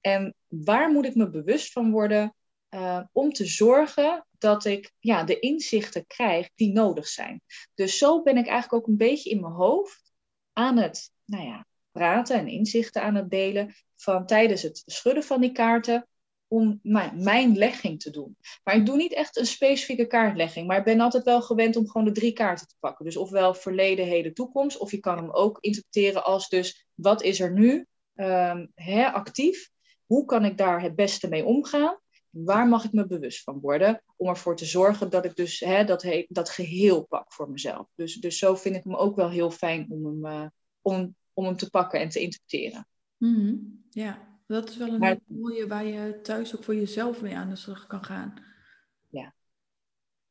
En 0.00 0.34
waar 0.46 0.90
moet 0.90 1.04
ik 1.04 1.14
me 1.14 1.30
bewust 1.30 1.72
van 1.72 1.90
worden 1.90 2.34
uh, 2.70 3.00
om 3.12 3.32
te 3.32 3.46
zorgen 3.46 4.26
dat 4.38 4.64
ik 4.64 4.92
ja, 4.98 5.24
de 5.24 5.38
inzichten 5.38 6.06
krijg 6.06 6.50
die 6.54 6.72
nodig 6.72 7.08
zijn? 7.08 7.42
Dus 7.74 7.98
zo 7.98 8.22
ben 8.22 8.36
ik 8.36 8.46
eigenlijk 8.46 8.82
ook 8.82 8.88
een 8.88 8.96
beetje 8.96 9.30
in 9.30 9.40
mijn 9.40 9.52
hoofd 9.52 10.12
aan 10.52 10.76
het 10.76 11.10
nou 11.24 11.44
ja, 11.44 11.66
praten 11.90 12.36
en 12.36 12.48
inzichten 12.48 13.02
aan 13.02 13.14
het 13.14 13.30
delen 13.30 13.74
van 13.96 14.26
tijdens 14.26 14.62
het 14.62 14.82
schudden 14.86 15.24
van 15.24 15.40
die 15.40 15.52
kaarten 15.52 16.08
om 16.52 16.80
mijn 17.12 17.56
legging 17.56 18.00
te 18.00 18.10
doen. 18.10 18.36
Maar 18.64 18.76
ik 18.76 18.86
doe 18.86 18.96
niet 18.96 19.12
echt 19.12 19.36
een 19.36 19.46
specifieke 19.46 20.06
kaartlegging, 20.06 20.66
maar 20.66 20.78
ik 20.78 20.84
ben 20.84 21.00
altijd 21.00 21.24
wel 21.24 21.42
gewend 21.42 21.76
om 21.76 21.88
gewoon 21.88 22.06
de 22.06 22.12
drie 22.12 22.32
kaarten 22.32 22.66
te 22.66 22.74
pakken. 22.80 23.04
Dus 23.04 23.16
ofwel 23.16 23.54
verleden, 23.54 24.06
heden, 24.06 24.34
toekomst, 24.34 24.78
of 24.78 24.90
je 24.90 24.98
kan 24.98 25.16
hem 25.16 25.30
ook 25.30 25.58
interpreteren 25.60 26.24
als 26.24 26.48
dus 26.48 26.86
wat 26.94 27.22
is 27.22 27.40
er 27.40 27.52
nu 27.52 27.86
um, 28.14 28.72
actief? 29.12 29.70
Hoe 30.06 30.24
kan 30.24 30.44
ik 30.44 30.58
daar 30.58 30.82
het 30.82 30.94
beste 30.94 31.28
mee 31.28 31.44
omgaan? 31.44 31.98
Waar 32.30 32.68
mag 32.68 32.84
ik 32.84 32.92
me 32.92 33.06
bewust 33.06 33.42
van 33.42 33.60
worden? 33.60 34.02
Om 34.16 34.28
ervoor 34.28 34.56
te 34.56 34.64
zorgen 34.64 35.10
dat 35.10 35.24
ik 35.24 35.36
dus 35.36 35.60
hè, 35.60 35.84
dat, 35.84 36.06
dat 36.28 36.48
geheel 36.48 37.02
pak 37.02 37.32
voor 37.32 37.50
mezelf. 37.50 37.86
Dus, 37.94 38.14
dus 38.14 38.38
zo 38.38 38.54
vind 38.54 38.76
ik 38.76 38.84
hem 38.84 38.94
ook 38.94 39.16
wel 39.16 39.30
heel 39.30 39.50
fijn 39.50 39.86
om 39.90 40.06
hem, 40.06 40.26
uh, 40.26 40.46
om 40.80 41.14
om 41.34 41.44
hem 41.44 41.56
te 41.56 41.70
pakken 41.70 42.00
en 42.00 42.08
te 42.08 42.20
interpreteren. 42.20 42.86
Mhm. 43.16 43.56
Ja, 43.90 44.31
dat 44.46 44.68
is 44.68 44.76
wel 44.76 44.88
een 44.88 44.98
maar, 44.98 45.16
mooie 45.26 45.66
waar 45.66 45.84
je 45.84 46.20
thuis 46.22 46.56
ook 46.56 46.64
voor 46.64 46.74
jezelf 46.74 47.22
mee 47.22 47.36
aan 47.36 47.48
de 47.48 47.56
slag 47.56 47.86
kan 47.86 48.04
gaan. 48.04 48.34
Ja, 49.08 49.34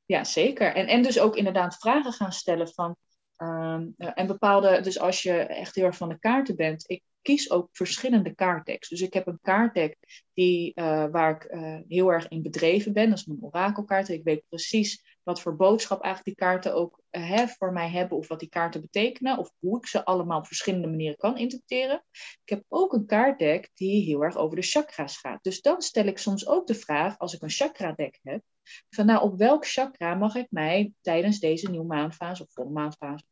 ja 0.06 0.24
zeker. 0.24 0.76
En, 0.76 0.88
en 0.88 1.02
dus 1.02 1.20
ook 1.20 1.36
inderdaad 1.36 1.78
vragen 1.78 2.14
gaan 2.14 2.34
stellen 2.34 2.68
van. 2.68 2.96
Ehm, 3.36 3.88
eh, 3.98 4.12
en 4.14 4.28
bepaalde, 4.28 4.82
dus 4.82 5.00
als 5.00 5.24
je 5.24 5.34
echt 5.34 5.76
heel 5.76 5.86
erg 5.86 5.98
van 5.98 6.10
de 6.10 6.20
kaarten 6.20 6.56
bent, 6.56 6.84
ik 6.90 7.04
kies 7.22 7.52
ook 7.52 7.70
verschillende 7.72 8.36
kaartdecks. 8.36 8.90
Dus 8.90 9.02
ik 9.02 9.14
heb 9.14 9.28
een 9.28 9.40
kaartdeck 9.42 9.98
die, 10.34 10.72
uh, 10.76 11.06
waar 11.12 11.36
ik 11.36 11.52
uh, 11.52 11.78
heel 11.88 12.12
erg 12.12 12.28
in 12.28 12.42
bedreven 12.42 12.94
ben. 12.94 13.10
Dat 13.10 13.18
is 13.18 13.26
mijn 13.26 13.42
orakelkaart. 13.42 14.10
Ik 14.10 14.24
weet 14.24 14.44
precies 14.50 15.11
wat 15.24 15.42
voor 15.42 15.56
boodschap 15.56 16.04
eigenlijk 16.04 16.38
die 16.38 16.48
kaarten 16.48 16.74
ook 16.76 17.02
uh, 17.12 17.48
voor 17.48 17.74
mij 17.74 17.90
hebben. 17.90 18.18
Of 18.18 18.28
wat 18.28 18.40
die 18.40 18.50
kaarten 18.50 18.82
betekenen. 18.82 19.38
Of 19.38 19.52
hoe 19.60 19.78
ik 19.78 19.86
ze 19.86 20.06
allemaal 20.06 20.40
op 20.40 20.48
verschillende 20.48 20.88
manieren 20.88 21.18
kan 21.18 21.38
interpreteren. 21.38 22.04
Ik 22.44 22.50
heb 22.50 22.64
ook 22.68 22.94
een 22.94 23.06
kaartdeck 23.06 23.70
die 23.74 24.04
heel 24.04 24.24
erg 24.24 24.36
over 24.36 24.56
de 24.56 24.62
chakra's 24.62 25.18
gaat. 25.18 25.44
Dus 25.44 25.62
dan 25.62 25.82
stel 25.82 26.06
ik 26.06 26.18
soms 26.18 26.48
ook 26.48 26.68
de 26.68 26.76
vraag, 26.76 27.18
als 27.18 27.34
ik 27.34 27.42
een 27.42 27.50
chakra-deck 27.50 28.20
heb. 28.22 28.42
Van 28.90 29.06
nou, 29.06 29.22
op 29.22 29.38
welk 29.38 29.68
chakra 29.68 30.16
mag 30.16 30.36
ik 30.36 30.48
mij 30.50 30.94
tijdens 31.02 31.40
deze 31.40 31.70
nieuwe 31.70 31.86
maandfase 31.86 32.44
of 32.44 32.52
volle 32.52 32.70
maandfase 32.70 33.24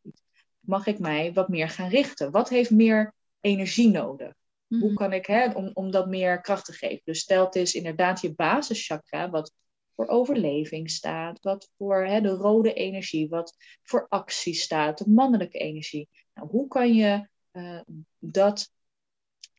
mag 0.60 0.88
ik 0.88 0.99
mij 0.99 1.34
wat 1.34 1.49
meer 1.49 1.69
gaan 1.69 1.89
richten? 1.89 2.32
Wat 2.32 2.49
heeft 2.49 2.71
meer 2.71 3.13
energie 3.39 3.89
nodig. 3.89 4.34
Hoe 4.67 4.78
mhm. 4.78 4.93
kan 4.93 5.13
ik, 5.13 5.25
hè, 5.25 5.52
om, 5.52 5.71
om 5.73 5.91
dat 5.91 6.08
meer 6.08 6.41
kracht 6.41 6.65
te 6.65 6.73
geven? 6.73 7.02
Dus 7.04 7.19
stel 7.19 7.45
het 7.45 7.56
is 7.56 7.73
inderdaad 7.73 8.21
je 8.21 8.36
basischakra, 8.36 9.30
wat 9.30 9.54
voor 9.99 10.07
overleving 10.07 10.89
staat, 10.89 11.39
wat 11.41 11.71
voor 11.77 12.05
hè, 12.05 12.21
de 12.21 12.29
rode 12.29 12.73
energie, 12.73 13.29
wat 13.29 13.55
voor 13.83 14.05
actie 14.09 14.53
staat, 14.53 14.97
de 14.97 15.09
mannelijke 15.09 15.57
energie. 15.57 16.09
Nou, 16.33 16.47
hoe 16.49 16.67
kan 16.67 16.93
je 16.93 17.27
uh, 17.51 17.81
dat 18.19 18.71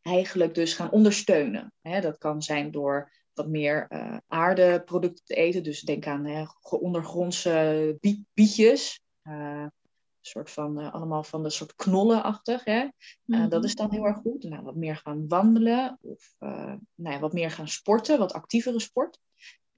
eigenlijk 0.03 0.55
dus 0.55 0.75
gaan 0.75 0.91
ondersteunen? 0.91 1.73
Hè, 1.81 2.01
dat 2.01 2.19
kan 2.19 2.43
zijn 2.43 2.71
door 2.71 3.13
wat 3.35 3.49
meer 3.49 3.87
uh, 3.89 4.17
aardeproducten 4.27 5.25
te 5.25 5.35
eten. 5.35 5.63
Dus 5.63 5.81
denk 5.81 6.07
aan 6.07 6.25
hè, 6.25 6.45
ondergrondse 6.63 7.99
bietjes. 8.35 9.01
Uh, 9.25 9.67
soort 10.21 10.51
van 10.51 10.81
uh, 10.81 10.95
allemaal 10.95 11.23
van 11.23 11.43
de 11.43 11.51
soort 11.51 11.75
knollenachtig. 11.75 12.65
Hè? 12.65 12.89
Uh, 13.27 13.49
Dat 13.49 13.65
is 13.65 13.75
dan 13.75 13.91
heel 13.91 14.07
erg 14.07 14.19
goed. 14.19 14.43
Nou, 14.43 14.63
wat 14.63 14.77
meer 14.77 14.97
gaan 14.97 15.29
wandelen 15.29 15.99
of 16.01 16.35
uh, 16.39 16.75
nou 16.95 17.15
ja, 17.15 17.19
wat 17.19 17.33
meer 17.33 17.51
gaan 17.51 17.69
sporten, 17.69 18.19
wat 18.19 18.33
actievere 18.33 18.81
sport. 18.81 19.19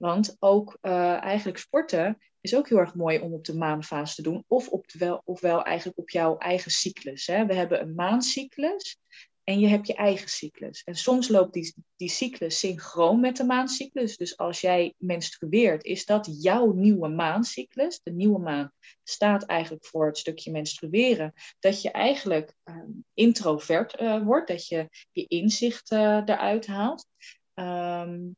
Want 0.03 0.35
ook 0.39 0.77
eigenlijk 0.81 1.57
sporten 1.57 2.17
is 2.41 2.55
ook 2.55 2.69
heel 2.69 2.77
erg 2.77 2.95
mooi 2.95 3.19
om 3.19 3.33
op 3.33 3.45
de 3.45 3.55
maanfase 3.55 4.15
te 4.15 4.21
doen. 4.21 4.43
Of 4.47 4.67
op 4.67 4.91
wel, 4.91 5.21
ofwel 5.25 5.63
eigenlijk 5.63 5.97
op 5.97 6.09
jouw 6.09 6.37
eigen 6.37 6.71
cyclus. 6.71 7.27
Hè? 7.27 7.45
We 7.45 7.53
hebben 7.53 7.81
een 7.81 7.95
maancyclus. 7.95 8.97
En 9.43 9.59
je 9.59 9.67
hebt 9.67 9.87
je 9.87 9.93
eigen 9.93 10.29
cyclus. 10.29 10.83
En 10.83 10.95
soms 10.95 11.27
loopt 11.27 11.53
die, 11.53 11.75
die 11.95 12.09
cyclus 12.09 12.59
synchroon 12.59 13.19
met 13.19 13.37
de 13.37 13.43
maancyclus. 13.43 14.17
Dus 14.17 14.37
als 14.37 14.61
jij 14.61 14.93
menstrueert, 14.97 15.83
is 15.83 16.05
dat 16.05 16.29
jouw 16.41 16.71
nieuwe 16.71 17.07
maancyclus. 17.07 17.99
De 18.03 18.11
nieuwe 18.11 18.39
maan 18.39 18.71
staat 19.03 19.45
eigenlijk 19.45 19.85
voor 19.85 20.05
het 20.05 20.17
stukje 20.17 20.51
menstrueren. 20.51 21.33
Dat 21.59 21.81
je 21.81 21.91
eigenlijk 21.91 22.55
ehm, 22.63 22.91
introvert 23.13 24.01
uh, 24.01 24.23
wordt, 24.23 24.47
dat 24.47 24.67
je 24.67 24.89
je 25.11 25.27
inzicht 25.27 25.91
uh, 25.91 26.21
eruit 26.25 26.67
haalt. 26.67 27.07
Um, 27.53 28.35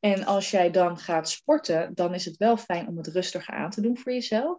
en 0.00 0.24
als 0.24 0.50
jij 0.50 0.70
dan 0.70 0.98
gaat 0.98 1.28
sporten, 1.28 1.94
dan 1.94 2.14
is 2.14 2.24
het 2.24 2.36
wel 2.36 2.56
fijn 2.56 2.88
om 2.88 2.96
het 2.96 3.06
rustiger 3.06 3.54
aan 3.54 3.70
te 3.70 3.80
doen 3.80 3.98
voor 3.98 4.12
jezelf. 4.12 4.58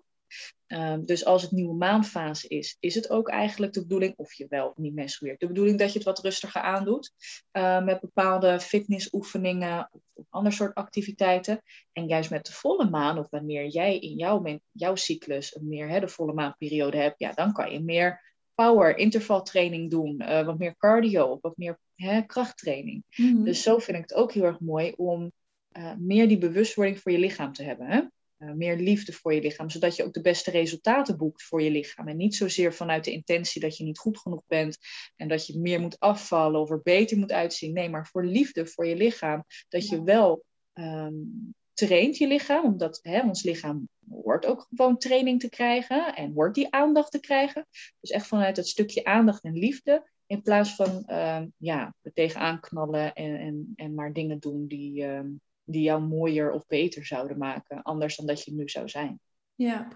Um, 0.67 1.05
dus 1.05 1.25
als 1.25 1.41
het 1.41 1.51
nieuwe 1.51 1.75
maanfase 1.75 2.47
is, 2.47 2.77
is 2.79 2.95
het 2.95 3.09
ook 3.09 3.29
eigenlijk 3.29 3.73
de 3.73 3.81
bedoeling, 3.81 4.13
of 4.15 4.33
je 4.33 4.45
wel 4.49 4.73
niet 4.75 4.93
menstrueert, 4.93 5.39
de 5.39 5.47
bedoeling 5.47 5.79
dat 5.79 5.91
je 5.91 5.97
het 5.97 6.07
wat 6.07 6.19
rustiger 6.19 6.61
aandoet. 6.61 7.11
Uh, 7.51 7.83
met 7.83 7.99
bepaalde 7.99 8.59
fitnessoefeningen 8.59 9.89
of, 9.91 10.01
of 10.13 10.25
ander 10.29 10.51
soort 10.51 10.75
activiteiten. 10.75 11.61
En 11.91 12.07
juist 12.07 12.29
met 12.29 12.45
de 12.45 12.51
volle 12.51 12.89
maan, 12.89 13.17
of 13.17 13.29
wanneer 13.29 13.67
jij 13.67 13.99
in 13.99 14.17
jouw, 14.17 14.59
jouw 14.71 14.95
cyclus 14.95 15.55
een 15.55 15.67
meer 15.67 15.89
hè, 15.89 15.99
de 15.99 16.07
volle 16.07 16.33
maanperiode 16.33 16.97
hebt, 16.97 17.19
ja, 17.19 17.31
dan 17.31 17.53
kan 17.53 17.71
je 17.71 17.79
meer 17.79 18.29
power, 18.53 18.97
intervaltraining 18.97 19.89
doen, 19.89 20.21
uh, 20.21 20.45
wat 20.45 20.57
meer 20.57 20.75
cardio, 20.77 21.37
wat 21.41 21.57
meer 21.57 21.79
hè, 22.01 22.21
krachttraining. 22.21 23.03
Mm 23.15 23.43
Dus 23.43 23.61
zo 23.61 23.77
vind 23.77 23.97
ik 23.97 24.03
het 24.03 24.13
ook 24.13 24.33
heel 24.33 24.43
erg 24.43 24.59
mooi 24.59 24.93
om 24.95 25.31
uh, 25.77 25.93
meer 25.97 26.27
die 26.27 26.37
bewustwording 26.37 26.99
voor 26.99 27.11
je 27.11 27.19
lichaam 27.19 27.53
te 27.53 27.63
hebben. 27.63 27.87
Hè? 27.87 28.01
Uh, 28.37 28.51
meer 28.51 28.77
liefde 28.77 29.13
voor 29.13 29.33
je 29.33 29.41
lichaam, 29.41 29.69
zodat 29.69 29.95
je 29.95 30.03
ook 30.03 30.13
de 30.13 30.21
beste 30.21 30.51
resultaten 30.51 31.17
boekt 31.17 31.43
voor 31.43 31.61
je 31.61 31.71
lichaam. 31.71 32.07
En 32.07 32.17
niet 32.17 32.35
zozeer 32.35 32.73
vanuit 32.73 33.03
de 33.03 33.11
intentie 33.11 33.61
dat 33.61 33.77
je 33.77 33.83
niet 33.83 33.99
goed 33.99 34.19
genoeg 34.19 34.43
bent 34.47 34.77
en 35.15 35.27
dat 35.27 35.47
je 35.47 35.59
meer 35.59 35.79
moet 35.79 35.99
afvallen 35.99 36.61
of 36.61 36.69
er 36.69 36.81
beter 36.83 37.17
moet 37.17 37.31
uitzien. 37.31 37.73
Nee, 37.73 37.89
maar 37.89 38.07
voor 38.07 38.25
liefde 38.25 38.65
voor 38.65 38.87
je 38.87 38.95
lichaam. 38.95 39.43
Dat 39.69 39.87
je 39.87 40.03
wel 40.03 40.43
um, 40.73 41.53
traint 41.73 42.17
je 42.17 42.27
lichaam, 42.27 42.65
omdat 42.65 42.99
hè, 43.01 43.21
ons 43.21 43.43
lichaam 43.43 43.89
hoort 44.09 44.45
ook 44.45 44.67
gewoon 44.75 44.97
training 44.97 45.39
te 45.39 45.49
krijgen 45.49 46.15
en 46.15 46.33
hoort 46.33 46.55
die 46.55 46.71
aandacht 46.71 47.11
te 47.11 47.19
krijgen. 47.19 47.67
Dus 47.99 48.09
echt 48.09 48.27
vanuit 48.27 48.57
het 48.57 48.67
stukje 48.67 49.03
aandacht 49.03 49.43
en 49.43 49.53
liefde, 49.53 50.10
in 50.31 50.41
plaats 50.41 50.75
van 50.75 51.03
uh, 51.07 51.41
ja, 51.57 51.95
er 52.01 52.13
tegenaan 52.13 52.59
knallen 52.59 53.13
en, 53.13 53.35
en, 53.35 53.73
en 53.75 53.93
maar 53.93 54.13
dingen 54.13 54.39
doen 54.39 54.67
die, 54.67 55.03
uh, 55.03 55.19
die 55.63 55.81
jou 55.81 56.01
mooier 56.01 56.51
of 56.51 56.67
beter 56.67 57.05
zouden 57.05 57.37
maken, 57.37 57.81
anders 57.81 58.15
dan 58.15 58.25
dat 58.25 58.43
je 58.43 58.53
nu 58.53 58.69
zou 58.69 58.89
zijn. 58.89 59.19
Ja, 59.55 59.87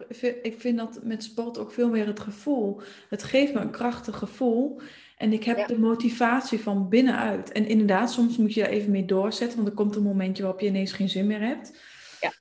ik 0.41 0.56
vind 0.58 0.78
dat 0.78 1.04
met 1.04 1.24
sport 1.24 1.58
ook 1.58 1.71
veel 1.71 1.89
meer 1.89 2.08
het 2.08 2.19
gevoel. 2.19 2.82
Het 3.10 3.24
geeft 3.24 3.54
me 3.54 3.60
een 3.60 3.71
krachtig 3.71 4.17
gevoel. 4.17 4.82
En 5.17 5.34
ik 5.34 5.43
heb 5.43 5.67
de 5.67 5.80
motivatie 5.80 6.60
van 6.60 6.89
binnenuit. 6.89 7.52
En 7.52 7.67
inderdaad, 7.67 8.12
soms 8.12 8.38
moet 8.38 8.54
je 8.54 8.62
daar 8.62 8.69
even 8.69 8.91
mee 8.91 9.06
doorzetten, 9.06 9.58
want 9.58 9.69
er 9.69 9.76
komt 9.76 9.95
een 9.95 10.04
momentje 10.04 10.43
waarop 10.43 10.62
je 10.62 10.67
ineens 10.67 10.91
geen 10.91 11.10
zin 11.10 11.28
meer 11.28 11.41
hebt. 11.41 11.82
Ja. 12.19 12.32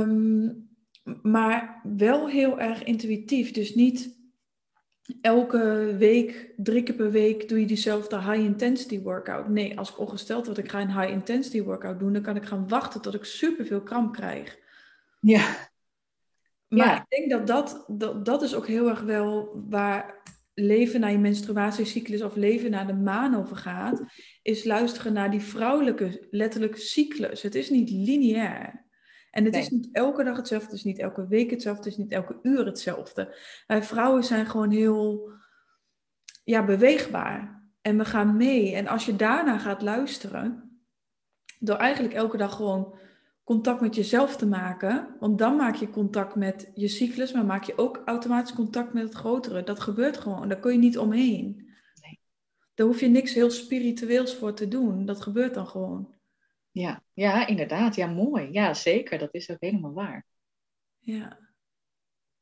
Um, 0.00 0.68
maar 1.22 1.80
wel 1.96 2.28
heel 2.28 2.60
erg 2.60 2.82
intuïtief. 2.82 3.52
Dus 3.52 3.74
niet 3.74 4.22
elke 5.20 5.94
week, 5.98 6.52
drie 6.56 6.82
keer 6.82 6.94
per 6.94 7.10
week, 7.10 7.48
doe 7.48 7.60
je 7.60 7.66
diezelfde 7.66 8.20
high-intensity 8.20 9.00
workout. 9.00 9.48
Nee, 9.48 9.78
als 9.78 9.90
ik 9.90 9.98
ongesteld 9.98 10.46
word, 10.46 10.58
ik 10.58 10.70
ga 10.70 10.80
een 10.80 11.00
high-intensity 11.00 11.62
workout 11.62 11.98
doen, 11.98 12.12
dan 12.12 12.22
kan 12.22 12.36
ik 12.36 12.44
gaan 12.44 12.68
wachten 12.68 13.00
tot 13.00 13.14
ik 13.14 13.24
superveel 13.24 13.82
kramp 13.82 14.12
krijg. 14.12 14.58
Ja. 15.20 15.72
Maar 16.68 16.86
Ja. 16.86 16.96
ik 16.96 17.04
denk 17.08 17.30
dat 17.30 17.46
dat, 17.46 17.84
dat 17.88 18.24
dat 18.24 18.42
is 18.42 18.54
ook 18.54 18.66
heel 18.66 18.88
erg 18.88 19.00
wel 19.00 19.62
waar 19.68 20.22
leven 20.54 21.00
naar 21.00 21.10
je 21.10 21.18
menstruatiecyclus 21.18 22.22
of 22.22 22.36
leven 22.36 22.70
naar 22.70 22.86
de 22.86 22.94
maan 22.94 23.34
over 23.36 23.56
gaat, 23.56 24.02
is 24.42 24.64
luisteren 24.64 25.12
naar 25.12 25.30
die 25.30 25.40
vrouwelijke, 25.40 26.26
letterlijk 26.30 26.76
cyclus. 26.76 27.42
Het 27.42 27.54
is 27.54 27.70
niet 27.70 27.90
lineair. 27.90 28.83
En 29.34 29.44
het 29.44 29.52
Nee. 29.52 29.62
is 29.62 29.70
niet 29.70 29.88
elke 29.92 30.24
dag 30.24 30.36
hetzelfde, 30.36 30.66
het 30.66 30.76
is 30.76 30.84
niet 30.84 30.98
elke 30.98 31.26
week 31.26 31.50
hetzelfde, 31.50 31.82
het 31.82 31.92
is 31.92 31.98
niet 31.98 32.12
elke 32.12 32.38
uur 32.42 32.66
hetzelfde. 32.66 33.36
Wij 33.66 33.82
vrouwen 33.82 34.24
zijn 34.24 34.46
gewoon 34.46 34.70
heel 34.70 35.30
ja, 36.44 36.64
beweegbaar. 36.64 37.62
En 37.80 37.98
we 37.98 38.04
gaan 38.04 38.36
mee. 38.36 38.74
En 38.74 38.86
als 38.86 39.06
je 39.06 39.16
daarna 39.16 39.58
gaat 39.58 39.82
luisteren, 39.82 40.78
door 41.58 41.76
eigenlijk 41.76 42.14
elke 42.14 42.36
dag 42.36 42.56
gewoon 42.56 42.94
contact 43.44 43.80
met 43.80 43.94
jezelf 43.94 44.36
te 44.36 44.46
maken, 44.46 45.16
want 45.20 45.38
dan 45.38 45.56
maak 45.56 45.74
je 45.74 45.90
contact 45.90 46.34
met 46.34 46.70
je 46.74 46.88
cyclus, 46.88 47.32
maar 47.32 47.44
maak 47.44 47.64
je 47.64 47.78
ook 47.78 48.02
automatisch 48.04 48.54
contact 48.54 48.92
met 48.92 49.02
het 49.02 49.14
grotere. 49.14 49.62
Dat 49.62 49.80
gebeurt 49.80 50.16
gewoon, 50.18 50.48
daar 50.48 50.60
kun 50.60 50.72
je 50.72 50.78
niet 50.78 50.98
omheen. 50.98 51.70
Nee. 52.02 52.20
Daar 52.74 52.86
hoef 52.86 53.00
je 53.00 53.08
niks 53.08 53.34
heel 53.34 53.50
spiritueels 53.50 54.34
voor 54.34 54.54
te 54.54 54.68
doen. 54.68 55.04
Dat 55.04 55.20
gebeurt 55.20 55.54
dan 55.54 55.66
gewoon. 55.66 56.14
Ja. 56.74 57.02
ja, 57.12 57.46
inderdaad. 57.46 57.94
Ja, 57.94 58.06
mooi. 58.06 58.48
Ja, 58.52 58.74
zeker. 58.74 59.18
Dat 59.18 59.34
is 59.34 59.50
ook 59.50 59.60
helemaal 59.60 59.92
waar. 59.92 60.26
Ja. 60.98 61.38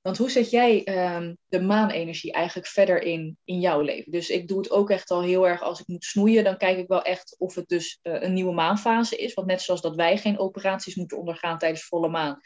Want 0.00 0.18
hoe 0.18 0.30
zet 0.30 0.50
jij 0.50 0.84
ehm, 0.84 1.34
de 1.46 1.60
maanenergie 1.60 2.32
eigenlijk 2.32 2.68
verder 2.68 3.02
in, 3.02 3.38
in 3.44 3.60
jouw 3.60 3.80
leven? 3.80 4.12
Dus 4.12 4.30
ik 4.30 4.48
doe 4.48 4.58
het 4.58 4.70
ook 4.70 4.90
echt 4.90 5.10
al 5.10 5.22
heel 5.22 5.48
erg 5.48 5.60
als 5.60 5.80
ik 5.80 5.86
moet 5.86 6.04
snoeien. 6.04 6.44
Dan 6.44 6.56
kijk 6.56 6.78
ik 6.78 6.88
wel 6.88 7.02
echt 7.02 7.34
of 7.38 7.54
het 7.54 7.68
dus 7.68 7.98
eh, 8.02 8.22
een 8.22 8.32
nieuwe 8.32 8.52
maanfase 8.52 9.16
is. 9.16 9.34
Want 9.34 9.46
net 9.46 9.62
zoals 9.62 9.80
dat 9.80 9.96
wij 9.96 10.18
geen 10.18 10.38
operaties 10.38 10.94
moeten 10.94 11.18
ondergaan 11.18 11.58
tijdens 11.58 11.84
volle 11.84 12.08
maan, 12.08 12.40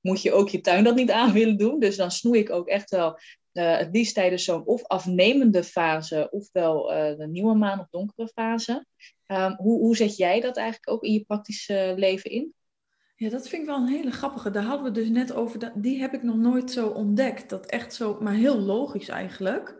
moet 0.00 0.22
je 0.22 0.32
ook 0.32 0.48
je 0.48 0.60
tuin 0.60 0.84
dat 0.84 0.94
niet 0.94 1.10
aan 1.10 1.32
willen 1.32 1.56
doen. 1.56 1.80
Dus 1.80 1.96
dan 1.96 2.10
snoei 2.10 2.40
ik 2.40 2.50
ook 2.50 2.68
echt 2.68 2.90
wel 2.90 3.18
eh, 3.52 3.76
het 3.78 3.88
liefst 3.92 4.14
tijdens 4.14 4.44
zo'n 4.44 4.64
of 4.64 4.84
afnemende 4.86 5.64
fase, 5.64 6.28
ofwel 6.30 6.92
eh, 6.92 7.16
de 7.18 7.26
nieuwe 7.26 7.54
maan 7.54 7.80
of 7.80 7.86
donkere 7.90 8.28
fase. 8.28 8.86
Ehm, 9.26 9.54
hoe, 9.56 9.78
hoe 9.78 9.96
zet 9.96 10.16
jij 10.16 10.40
dat 10.40 10.56
eigenlijk 10.56 10.90
ook 10.90 11.02
in 11.02 11.12
je 11.12 11.24
praktische 11.24 11.94
leven 11.96 12.30
in? 12.30 12.54
Ja, 13.16 13.28
dat 13.28 13.48
vind 13.48 13.62
ik 13.62 13.68
wel 13.68 13.76
een 13.76 13.86
hele 13.88 14.10
grappige. 14.10 14.50
Daar 14.50 14.62
hadden 14.62 14.84
we 14.92 15.00
dus 15.00 15.08
net 15.08 15.32
over. 15.32 15.72
Die 15.74 16.00
heb 16.00 16.14
ik 16.14 16.22
nog 16.22 16.36
nooit 16.36 16.70
zo 16.70 16.88
ontdekt. 16.88 17.48
Dat 17.50 17.66
echt 17.66 17.94
zo, 17.94 18.18
maar 18.20 18.34
heel 18.34 18.58
logisch 18.58 19.08
eigenlijk. 19.08 19.78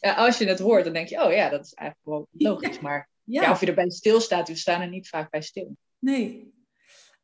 Ja, 0.00 0.14
als 0.14 0.38
je 0.38 0.46
het 0.46 0.58
hoort, 0.58 0.84
dan 0.84 0.92
denk 0.92 1.08
je, 1.08 1.24
oh 1.24 1.32
ja, 1.32 1.48
dat 1.48 1.64
is 1.64 1.74
eigenlijk 1.74 2.08
wel 2.08 2.50
logisch. 2.52 2.80
Maar 2.80 3.08
Ja, 3.24 3.42
Ja, 3.42 3.50
of 3.50 3.60
je 3.60 3.66
erbij 3.66 3.90
stilstaat, 3.90 4.48
we 4.48 4.56
staan 4.56 4.80
er 4.80 4.88
niet 4.88 5.08
vaak 5.08 5.30
bij 5.30 5.42
stil. 5.42 5.76
nee. 5.98 6.54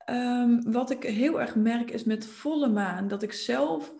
Ehm, 0.05 0.61
wat 0.71 0.91
ik 0.91 1.03
heel 1.03 1.41
erg 1.41 1.55
merk 1.55 1.91
is 1.91 2.05
met 2.05 2.27
volle 2.27 2.69
maan 2.69 3.09
dat 3.09 3.23
ik 3.23 3.33
zelf. 3.33 3.93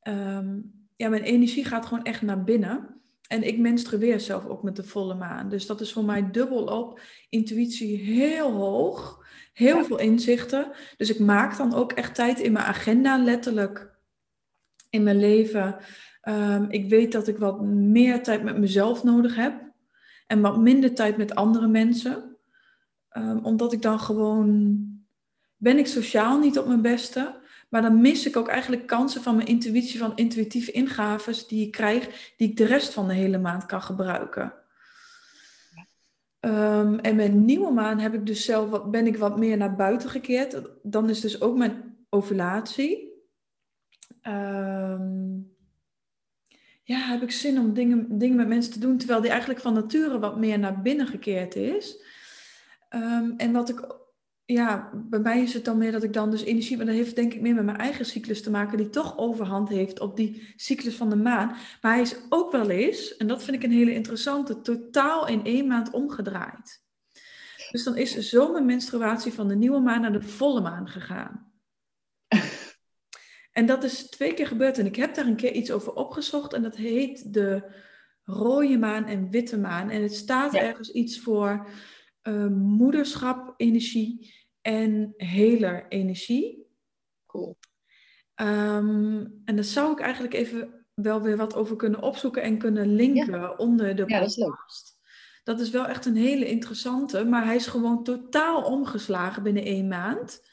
Ehm, 0.00 0.58
ja, 0.96 1.08
mijn 1.08 1.22
energie 1.22 1.64
gaat 1.64 1.86
gewoon 1.86 2.04
echt 2.04 2.22
naar 2.22 2.44
binnen. 2.44 3.00
En 3.28 3.42
ik 3.42 3.58
menstrueer 3.58 4.20
zelf 4.20 4.46
ook 4.46 4.62
met 4.62 4.76
de 4.76 4.84
volle 4.84 5.14
maan. 5.14 5.48
Dus 5.48 5.66
dat 5.66 5.80
is 5.80 5.92
voor 5.92 6.04
mij 6.04 6.30
dubbel 6.30 6.64
op. 6.64 7.00
Intuïtie 7.28 7.96
heel 7.98 8.52
hoog. 8.52 9.24
Heel 9.52 9.76
Ja. 9.76 9.84
veel 9.84 9.98
inzichten. 9.98 10.70
Dus 10.96 11.10
ik 11.10 11.18
maak 11.18 11.56
dan 11.56 11.74
ook 11.74 11.92
echt 11.92 12.14
tijd 12.14 12.40
in 12.40 12.52
mijn 12.52 12.64
agenda, 12.64 13.18
letterlijk 13.18 13.98
in 14.90 15.02
mijn 15.02 15.18
leven. 15.18 15.76
Ehm, 16.20 16.66
ik 16.68 16.88
weet 16.88 17.12
dat 17.12 17.28
ik 17.28 17.38
wat 17.38 17.60
meer 17.64 18.22
tijd 18.22 18.42
met 18.42 18.58
mezelf 18.58 19.04
nodig 19.04 19.34
heb. 19.36 19.72
En 20.26 20.40
wat 20.40 20.58
minder 20.58 20.94
tijd 20.94 21.16
met 21.16 21.34
andere 21.34 21.68
mensen. 21.68 22.36
Ehm, 23.08 23.38
omdat 23.42 23.72
ik 23.72 23.82
dan 23.82 24.00
gewoon. 24.00 24.78
Ben 25.56 25.78
ik 25.78 25.86
sociaal 25.86 26.38
niet 26.38 26.58
op 26.58 26.66
mijn 26.66 26.82
beste. 26.82 27.39
Maar 27.70 27.82
dan 27.82 28.00
mis 28.00 28.26
ik 28.26 28.36
ook 28.36 28.48
eigenlijk 28.48 28.86
kansen 28.86 29.22
van 29.22 29.36
mijn 29.36 29.48
intuïtie, 29.48 29.98
van 29.98 30.16
intuïtieve 30.16 30.70
ingaves 30.70 31.46
die 31.46 31.66
ik 31.66 31.72
krijg, 31.72 32.32
die 32.36 32.48
ik 32.48 32.56
de 32.56 32.64
rest 32.64 32.92
van 32.92 33.08
de 33.08 33.14
hele 33.14 33.38
maand 33.38 33.66
kan 33.66 33.82
gebruiken. 33.82 34.54
Ehm, 36.40 36.94
en 36.94 37.16
met 37.16 37.32
nieuwe 37.32 37.72
maan 37.72 37.98
heb 37.98 38.14
ik 38.14 38.26
dus 38.26 38.44
zelf 38.44 38.70
wat, 38.70 38.90
ben 38.90 39.06
ik 39.06 39.16
wat 39.16 39.38
meer 39.38 39.56
naar 39.56 39.76
buiten 39.76 40.10
gekeerd. 40.10 40.62
Dan 40.82 41.08
is 41.08 41.20
dus 41.20 41.40
ook 41.40 41.56
mijn 41.56 41.96
ovulatie. 42.08 43.08
Ehm, 44.20 45.38
ja, 46.82 46.98
heb 46.98 47.22
ik 47.22 47.30
zin 47.30 47.58
om 47.58 47.74
dingen, 47.74 48.18
dingen 48.18 48.36
met 48.36 48.48
mensen 48.48 48.72
te 48.72 48.78
doen, 48.78 48.98
terwijl 48.98 49.20
die 49.20 49.30
eigenlijk 49.30 49.60
van 49.60 49.74
nature 49.74 50.18
wat 50.18 50.38
meer 50.38 50.58
naar 50.58 50.82
binnen 50.82 51.06
gekeerd 51.06 51.54
is. 51.54 52.02
Ehm, 52.88 53.30
en 53.36 53.52
wat 53.52 53.68
ik, 53.68 53.99
ja, 54.52 54.90
bij 54.94 55.18
mij 55.18 55.42
is 55.42 55.54
het 55.54 55.64
dan 55.64 55.78
meer 55.78 55.92
dat 55.92 56.02
ik 56.02 56.12
dan 56.12 56.30
dus 56.30 56.42
energie, 56.42 56.76
maar 56.76 56.86
dat 56.86 56.94
heeft 56.94 57.16
denk 57.16 57.34
ik 57.34 57.40
meer 57.40 57.54
met 57.54 57.64
mijn 57.64 57.76
eigen 57.76 58.04
cyclus 58.04 58.42
te 58.42 58.50
maken, 58.50 58.78
die 58.78 58.90
toch 58.90 59.18
overhand 59.18 59.68
heeft 59.68 60.00
op 60.00 60.16
die 60.16 60.52
cyclus 60.56 60.94
van 60.94 61.10
de 61.10 61.16
maan. 61.16 61.48
Maar 61.80 61.92
hij 61.92 62.00
is 62.00 62.16
ook 62.28 62.52
wel 62.52 62.70
eens, 62.70 63.16
en 63.16 63.26
dat 63.26 63.42
vind 63.42 63.56
ik 63.56 63.62
een 63.62 63.76
hele 63.76 63.94
interessante, 63.94 64.60
totaal 64.60 65.26
in 65.26 65.44
één 65.44 65.66
maand 65.66 65.90
omgedraaid. 65.90 66.82
Dus 67.70 67.84
dan 67.84 67.96
is 67.96 68.16
zo 68.18 68.52
mijn 68.52 68.66
menstruatie 68.66 69.32
van 69.32 69.48
de 69.48 69.56
nieuwe 69.56 69.80
maan 69.80 70.00
naar 70.00 70.12
de 70.12 70.22
volle 70.22 70.60
maan 70.60 70.88
gegaan. 70.88 71.52
En 73.52 73.66
dat 73.66 73.84
is 73.84 74.08
twee 74.08 74.34
keer 74.34 74.46
gebeurd. 74.46 74.78
En 74.78 74.86
ik 74.86 74.96
heb 74.96 75.14
daar 75.14 75.26
een 75.26 75.36
keer 75.36 75.52
iets 75.52 75.70
over 75.70 75.92
opgezocht. 75.92 76.52
En 76.52 76.62
dat 76.62 76.76
heet 76.76 77.32
de 77.34 77.72
rode 78.24 78.78
maan 78.78 79.06
en 79.06 79.30
witte 79.30 79.58
maan. 79.58 79.90
En 79.90 80.02
het 80.02 80.14
staat 80.14 80.52
Ja. 80.52 80.60
ergens 80.60 80.90
iets 80.90 81.20
voor 81.20 81.68
eh, 82.22 82.46
moederschap, 82.46 83.54
energie 83.56 84.34
en 84.62 85.14
heler 85.16 85.86
energie. 85.88 86.66
Cool. 87.26 87.58
Ehm, 88.34 89.26
en 89.44 89.54
dan 89.54 89.64
zou 89.64 89.92
ik 89.92 90.00
eigenlijk 90.00 90.34
even 90.34 90.84
wel 90.94 91.22
weer 91.22 91.36
wat 91.36 91.54
over 91.54 91.76
kunnen 91.76 92.02
opzoeken 92.02 92.42
en 92.42 92.58
kunnen 92.58 92.94
linken 92.94 93.58
onder 93.58 93.96
de 93.96 94.04
ja, 94.06 94.18
dat 94.20 94.28
is. 94.28 94.98
Dat 95.44 95.60
is 95.60 95.70
wel 95.70 95.86
echt 95.86 96.06
een 96.06 96.16
hele 96.16 96.48
interessante, 96.48 97.24
maar 97.24 97.44
hij 97.44 97.56
is 97.56 97.66
gewoon 97.66 98.04
totaal 98.04 98.62
omgeslagen 98.62 99.42
binnen 99.42 99.64
één 99.64 99.88
maand. 99.88 100.48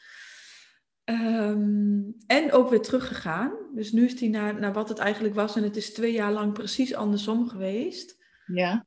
Ehm, 1.03 2.01
en 2.27 2.51
ook 2.51 2.69
weer 2.69 2.81
teruggegaan. 2.81 3.53
Dus 3.73 3.91
nu 3.91 4.05
is 4.05 4.19
hij 4.19 4.29
naar, 4.29 4.59
naar 4.59 4.73
wat 4.73 4.89
het 4.89 4.97
eigenlijk 4.97 5.35
was 5.35 5.55
en 5.55 5.63
het 5.63 5.75
is 5.75 5.93
twee 5.93 6.11
jaar 6.11 6.31
lang 6.31 6.53
precies 6.53 6.93
andersom 6.93 7.47
geweest. 7.47 8.23
Ja. 8.45 8.85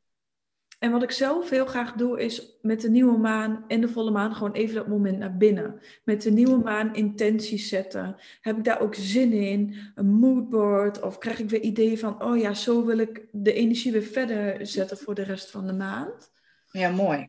En 0.81 0.91
wat 0.91 1.03
ik 1.03 1.11
zelf 1.11 1.51
heel 1.51 1.67
graag 1.67 1.93
doe, 1.93 2.21
is 2.21 2.59
met 2.63 2.81
de 2.81 2.91
nieuwe 2.91 3.19
maan 3.19 3.65
en 3.69 3.81
de 3.81 3.89
volle 3.89 4.11
maan 4.11 4.35
gewoon 4.35 4.53
even 4.53 4.75
dat 4.75 4.87
moment 4.87 5.19
naar 5.19 5.37
binnen. 5.37 5.81
Met 6.05 6.23
de 6.23 6.31
nieuwe 6.31 6.57
maan 6.57 6.95
intenties 6.95 7.69
zetten. 7.69 8.17
Heb 8.41 8.57
ik 8.57 8.65
daar 8.65 8.81
ook 8.81 8.95
zin 8.95 9.33
in? 9.33 9.77
Een 9.95 10.11
moodboard? 10.11 11.03
Of 11.03 11.19
krijg 11.19 11.39
ik 11.39 11.51
weer 11.51 11.61
ideeën 11.61 11.99
van, 11.99 12.23
oh 12.23 12.39
ja, 12.39 12.55
zo 12.55 12.85
wil 12.85 12.99
ik 12.99 13.29
de 13.33 13.53
energie 13.53 13.93
weer 13.93 14.03
verder 14.03 14.67
zetten 14.67 14.97
voor 14.97 15.15
de 15.15 15.23
rest 15.23 15.51
van 15.51 15.67
de 15.67 15.73
maand? 15.73 16.31
Ja, 16.71 16.91
mooi. 16.91 17.29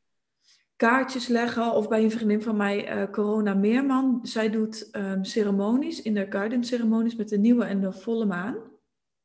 Kaartjes 0.75 1.27
leggen. 1.27 1.73
Of 1.73 1.87
bij 1.87 2.03
een 2.03 2.11
vriendin 2.11 2.41
van 2.41 2.57
mij, 2.57 2.97
uh, 2.97 3.11
Corona 3.11 3.53
Meerman. 3.53 4.19
Zij 4.23 4.49
doet 4.49 4.89
um, 4.91 5.23
ceremonies, 5.23 6.01
in 6.01 6.13
de 6.13 6.25
guidance 6.29 6.75
ceremonies 6.75 7.15
met 7.15 7.29
de 7.29 7.37
nieuwe 7.37 7.63
en 7.63 7.81
de 7.81 7.91
volle 7.91 8.25
maan. 8.25 8.57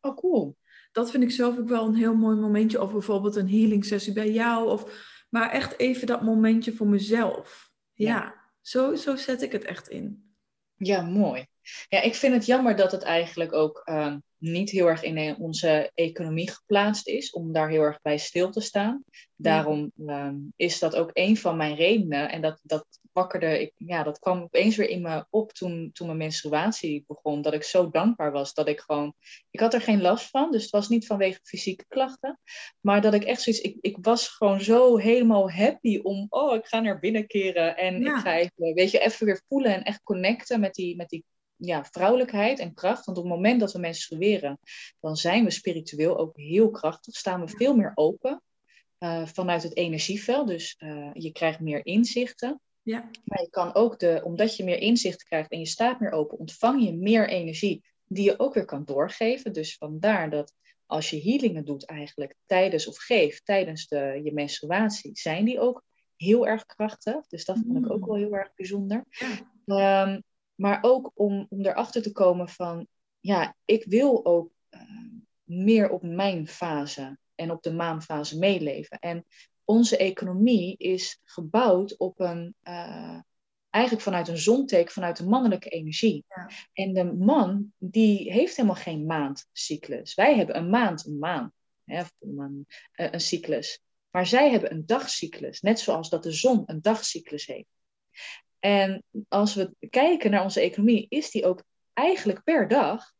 Oh, 0.01 0.17
cool 0.17 0.57
dat 0.96 1.11
vind 1.11 1.22
ik 1.22 1.30
zelf 1.30 1.59
ook 1.59 1.68
wel 1.68 1.87
een 1.87 1.94
heel 1.94 2.14
mooi 2.14 2.37
momentje. 2.37 2.82
Of 2.82 2.92
bijvoorbeeld 2.92 3.37
een 3.37 3.50
healing 3.50 3.85
sessie 3.85 4.12
bij 4.12 4.30
jou. 4.30 4.70
Of, 4.70 5.04
maar 5.30 5.50
echt 5.50 5.78
even 5.78 6.06
dat 6.06 6.22
momentje 6.22 6.72
voor 6.72 6.87
mezelf. 6.87 7.70
Ja, 7.94 8.35
Zo, 8.61 8.94
zo 8.94 9.16
zet 9.16 9.42
ik 9.42 9.52
het 9.52 9.64
echt 9.64 9.88
in. 9.88 10.35
Ja, 10.76 11.02
mooi. 11.02 11.46
Ja, 11.88 12.00
ik 12.00 12.14
vind 12.14 12.35
het 12.35 12.46
jammer 12.46 12.76
dat 12.76 12.92
het 12.92 13.02
eigenlijk 13.02 13.52
ook 13.52 13.82
ehm, 13.85 14.18
niet 14.38 14.70
heel 14.70 14.87
erg 14.87 15.02
in 15.02 15.37
onze 15.37 15.90
economie 15.94 16.50
geplaatst 16.50 17.09
is, 17.09 17.30
om 17.30 17.52
daar 17.52 17.68
heel 17.68 17.82
erg 17.82 18.00
bij 18.02 18.18
stil 18.18 18.50
te 18.50 18.61
staan. 18.61 19.04
Daarom 19.35 19.92
ehm, 20.06 20.37
is 20.56 20.78
dat 20.78 20.96
ook 20.96 21.11
een 21.12 21.37
van 21.37 21.56
mijn 21.56 21.74
redenen. 21.74 22.30
En 22.30 22.40
dat, 22.40 22.61
dat 22.62 22.87
wakkerde 23.16 23.61
ik, 23.61 23.72
ja, 23.76 24.02
dat 24.02 24.18
kwam 24.18 24.42
opeens 24.42 24.76
weer 24.76 24.88
in 24.88 25.02
me 25.02 25.26
op 25.31 25.52
toen, 25.52 25.90
toen 25.92 26.07
mijn 26.07 26.18
menstruatie 26.18 27.05
begon. 27.07 27.42
Dat 27.42 27.52
ik 27.52 27.62
zo 27.62 27.90
dankbaar 27.90 28.33
was 28.33 28.55
dat 28.55 28.68
ik 28.68 28.81
gewoon. 28.81 29.14
Ik 29.50 29.61
had 29.61 29.74
er 29.74 29.81
geen 29.81 30.00
last 30.00 30.31
van, 30.31 30.50
dus 30.50 30.62
het 30.62 30.70
was 30.70 30.88
niet 30.88 31.07
vanwege 31.07 31.40
fysieke 31.42 31.85
klachten. 31.88 32.40
Maar 32.81 33.00
dat 33.00 33.14
ik 33.14 33.24
echt 33.24 33.42
zoiets. 33.42 33.62
Ik, 33.62 33.76
ik 33.81 33.96
was 34.00 34.29
gewoon 34.29 34.61
zo 34.61 34.96
helemaal 34.96 35.50
happy 35.50 36.00
om. 36.02 36.26
Oh, 36.29 36.55
ik 36.55 36.66
ga 36.66 36.81
naar 36.81 36.98
binnen 36.98 37.26
keren. 37.26 37.76
En 37.76 38.07
ik 38.07 38.16
ga 38.16 38.37
even, 38.37 38.74
weet 38.74 38.90
je, 38.90 38.98
even 38.98 39.26
weer 39.26 39.42
voelen 39.48 39.74
en 39.74 39.83
echt 39.83 40.02
connecten 40.02 40.61
met 40.61 40.74
die, 40.74 40.96
met 40.96 41.09
die 41.09 41.24
ja, 41.57 41.85
vrouwelijkheid 41.85 42.59
en 42.59 42.74
kracht. 42.74 43.05
Want 43.05 43.18
op 43.18 43.24
het 43.24 43.33
moment 43.33 43.61
dat 43.61 43.72
we 43.72 43.79
menstrueren, 43.79 44.59
dan 45.00 45.16
zijn 45.16 45.44
we 45.44 45.50
spiritueel 45.50 46.18
ook 46.18 46.37
heel 46.37 46.70
krachtig. 46.70 47.14
Staan 47.14 47.40
we 47.40 47.48
veel 47.48 47.76
meer 47.76 47.92
open 47.94 48.42
uh, 48.98 49.26
vanuit 49.26 49.62
het 49.62 49.76
energieveld. 49.76 50.48
Dus 50.48 50.76
uh, 50.79 51.11
je 51.12 51.33
krijgt 51.33 51.61
meer 51.61 51.87
inzichten. 51.87 52.61
Ja. 52.87 53.11
Maar 53.25 53.40
je 53.40 53.51
kan 53.51 53.75
ook, 53.75 53.99
de, 53.99 54.20
omdat 54.25 54.57
je 54.57 54.64
meer 54.64 54.79
inzicht 54.79 55.22
krijgt 55.22 55.51
en 55.51 55.59
je 55.59 55.66
staat 55.66 56.01
meer 56.01 56.11
open, 56.11 56.38
ontvang 56.38 56.85
je 56.85 56.94
meer 56.94 57.29
energie 57.29 57.85
die 58.05 58.25
je 58.25 58.38
ook 58.38 58.55
weer 58.55 58.64
kan 58.64 58.85
doorgeven. 58.85 59.53
Dus 59.53 59.77
vandaar 59.77 60.31
dat 60.31 60.53
als 60.87 61.11
je 61.11 61.20
healingen 61.20 61.64
doet 61.64 61.85
eigenlijk 61.85 62.35
tijdens 62.46 62.87
of 62.87 62.96
geeft 62.96 63.44
tijdens 63.44 63.87
de, 63.87 64.20
je 64.25 64.33
menstruatie, 64.33 65.18
zijn 65.18 65.44
die 65.44 65.61
ook 65.61 65.85
heel 66.16 66.46
erg 66.46 66.66
krachtig. 66.66 67.27
Dus 67.27 67.44
dat 67.44 67.59
vond 67.66 67.85
ik 67.85 67.92
ook 67.92 68.01
mm. 68.01 68.07
wel 68.07 68.16
heel 68.16 68.37
erg 68.37 68.55
bijzonder. 68.55 69.05
Um, 69.64 70.22
maar 70.55 70.79
ook 70.83 71.11
om, 71.14 71.46
om 71.49 71.64
erachter 71.64 72.03
te 72.03 72.12
komen 72.12 72.49
van, 72.49 72.87
ja, 73.20 73.57
ik 73.64 73.85
wil 73.85 74.27
ook 74.27 74.51
uh, 74.70 74.81
meer 75.44 75.90
op 75.90 76.03
mijn 76.03 76.49
fase 76.49 77.18
en 77.35 77.51
op 77.51 77.62
de 77.62 77.72
maanfase 77.72 78.38
meeleven. 78.38 78.99
En 78.99 79.25
onze 79.66 79.96
economie 79.96 80.76
is 80.76 81.20
gebouwd 81.24 81.96
op 81.96 82.20
een, 82.20 82.55
uh, 82.64 83.20
eigenlijk 83.70 84.05
vanuit 84.05 84.29
een 84.29 84.38
zonteken, 84.38 84.92
vanuit 84.92 85.16
de 85.16 85.26
mannelijke 85.26 85.68
energie. 85.68 86.24
Ja. 86.29 86.50
En 86.72 86.92
de 86.92 87.05
man, 87.05 87.72
die 87.79 88.33
heeft 88.33 88.57
helemaal 88.57 88.76
geen 88.76 89.07
maandcyclus. 89.07 90.14
Wij 90.14 90.37
hebben 90.37 90.57
een 90.57 90.70
maand, 90.70 91.07
een 91.07 91.18
maan, 91.18 91.52
hè, 91.85 92.02
een, 92.18 92.66
uh, 92.94 93.12
een 93.12 93.20
cyclus. 93.20 93.81
Maar 94.11 94.26
zij 94.26 94.50
hebben 94.50 94.72
een 94.72 94.87
dagcyclus, 94.87 95.61
net 95.61 95.81
zoals 95.81 96.09
dat 96.09 96.22
de 96.22 96.33
zon 96.33 96.62
een 96.66 96.83
dagcyclus 96.83 97.46
heeft. 97.46 97.68
En 98.59 99.02
als 99.29 99.55
we 99.55 99.74
kijken 99.90 100.31
naar 100.31 100.42
onze 100.42 100.61
economie, 100.61 101.07
is 101.09 101.31
die 101.31 101.46
ook 101.46 101.64
eigenlijk 101.92 102.42
per 102.42 102.68
dag, 102.68 103.14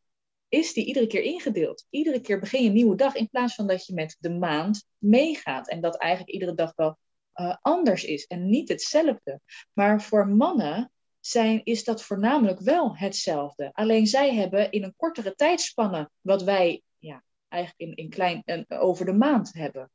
is 0.49 0.73
die 0.73 0.85
iedere 0.85 1.07
keer 1.07 1.23
ingedeeld. 1.23 1.87
Iedere 1.91 2.21
keer 2.21 2.41
begin 2.41 2.63
je 2.63 2.69
een 2.69 2.75
nieuwe 2.75 2.97
dag 2.97 3.15
in 3.15 3.29
plaats 3.29 3.55
van 3.55 3.67
dat 3.67 3.87
je 3.87 3.95
met 3.95 4.17
de 4.19 4.31
maand 4.31 4.85
meegaat. 4.99 5.69
En 5.69 5.81
dat 5.81 5.97
eigenlijk 5.99 6.33
iedere 6.33 6.55
dag 6.55 6.73
wel 6.75 6.99
uh, 7.35 7.57
anders 7.61 8.05
is 8.05 8.27
en 8.27 8.49
niet 8.49 8.69
hetzelfde. 8.69 9.41
Maar 9.73 10.03
voor 10.03 10.29
mannen 10.29 10.93
zijn, 11.21 11.65
is 11.65 11.85
dat 11.85 12.03
voornamelijk 12.03 12.61
wel 12.61 12.97
hetzelfde. 12.97 13.71
Alleen 13.73 14.07
zij 14.07 14.35
hebben 14.35 14.71
in 14.71 14.83
een 14.83 14.95
kortere 14.97 15.35
tijdspanne 15.35 16.11
wat 16.21 16.43
wij 16.43 16.83
ja, 16.99 17.25
eigenlijk 17.49 17.91
in, 17.91 18.05
in 18.05 18.11
klein, 18.11 18.65
over 18.69 19.07
de 19.07 19.13
maand 19.13 19.53
hebben. 19.53 19.91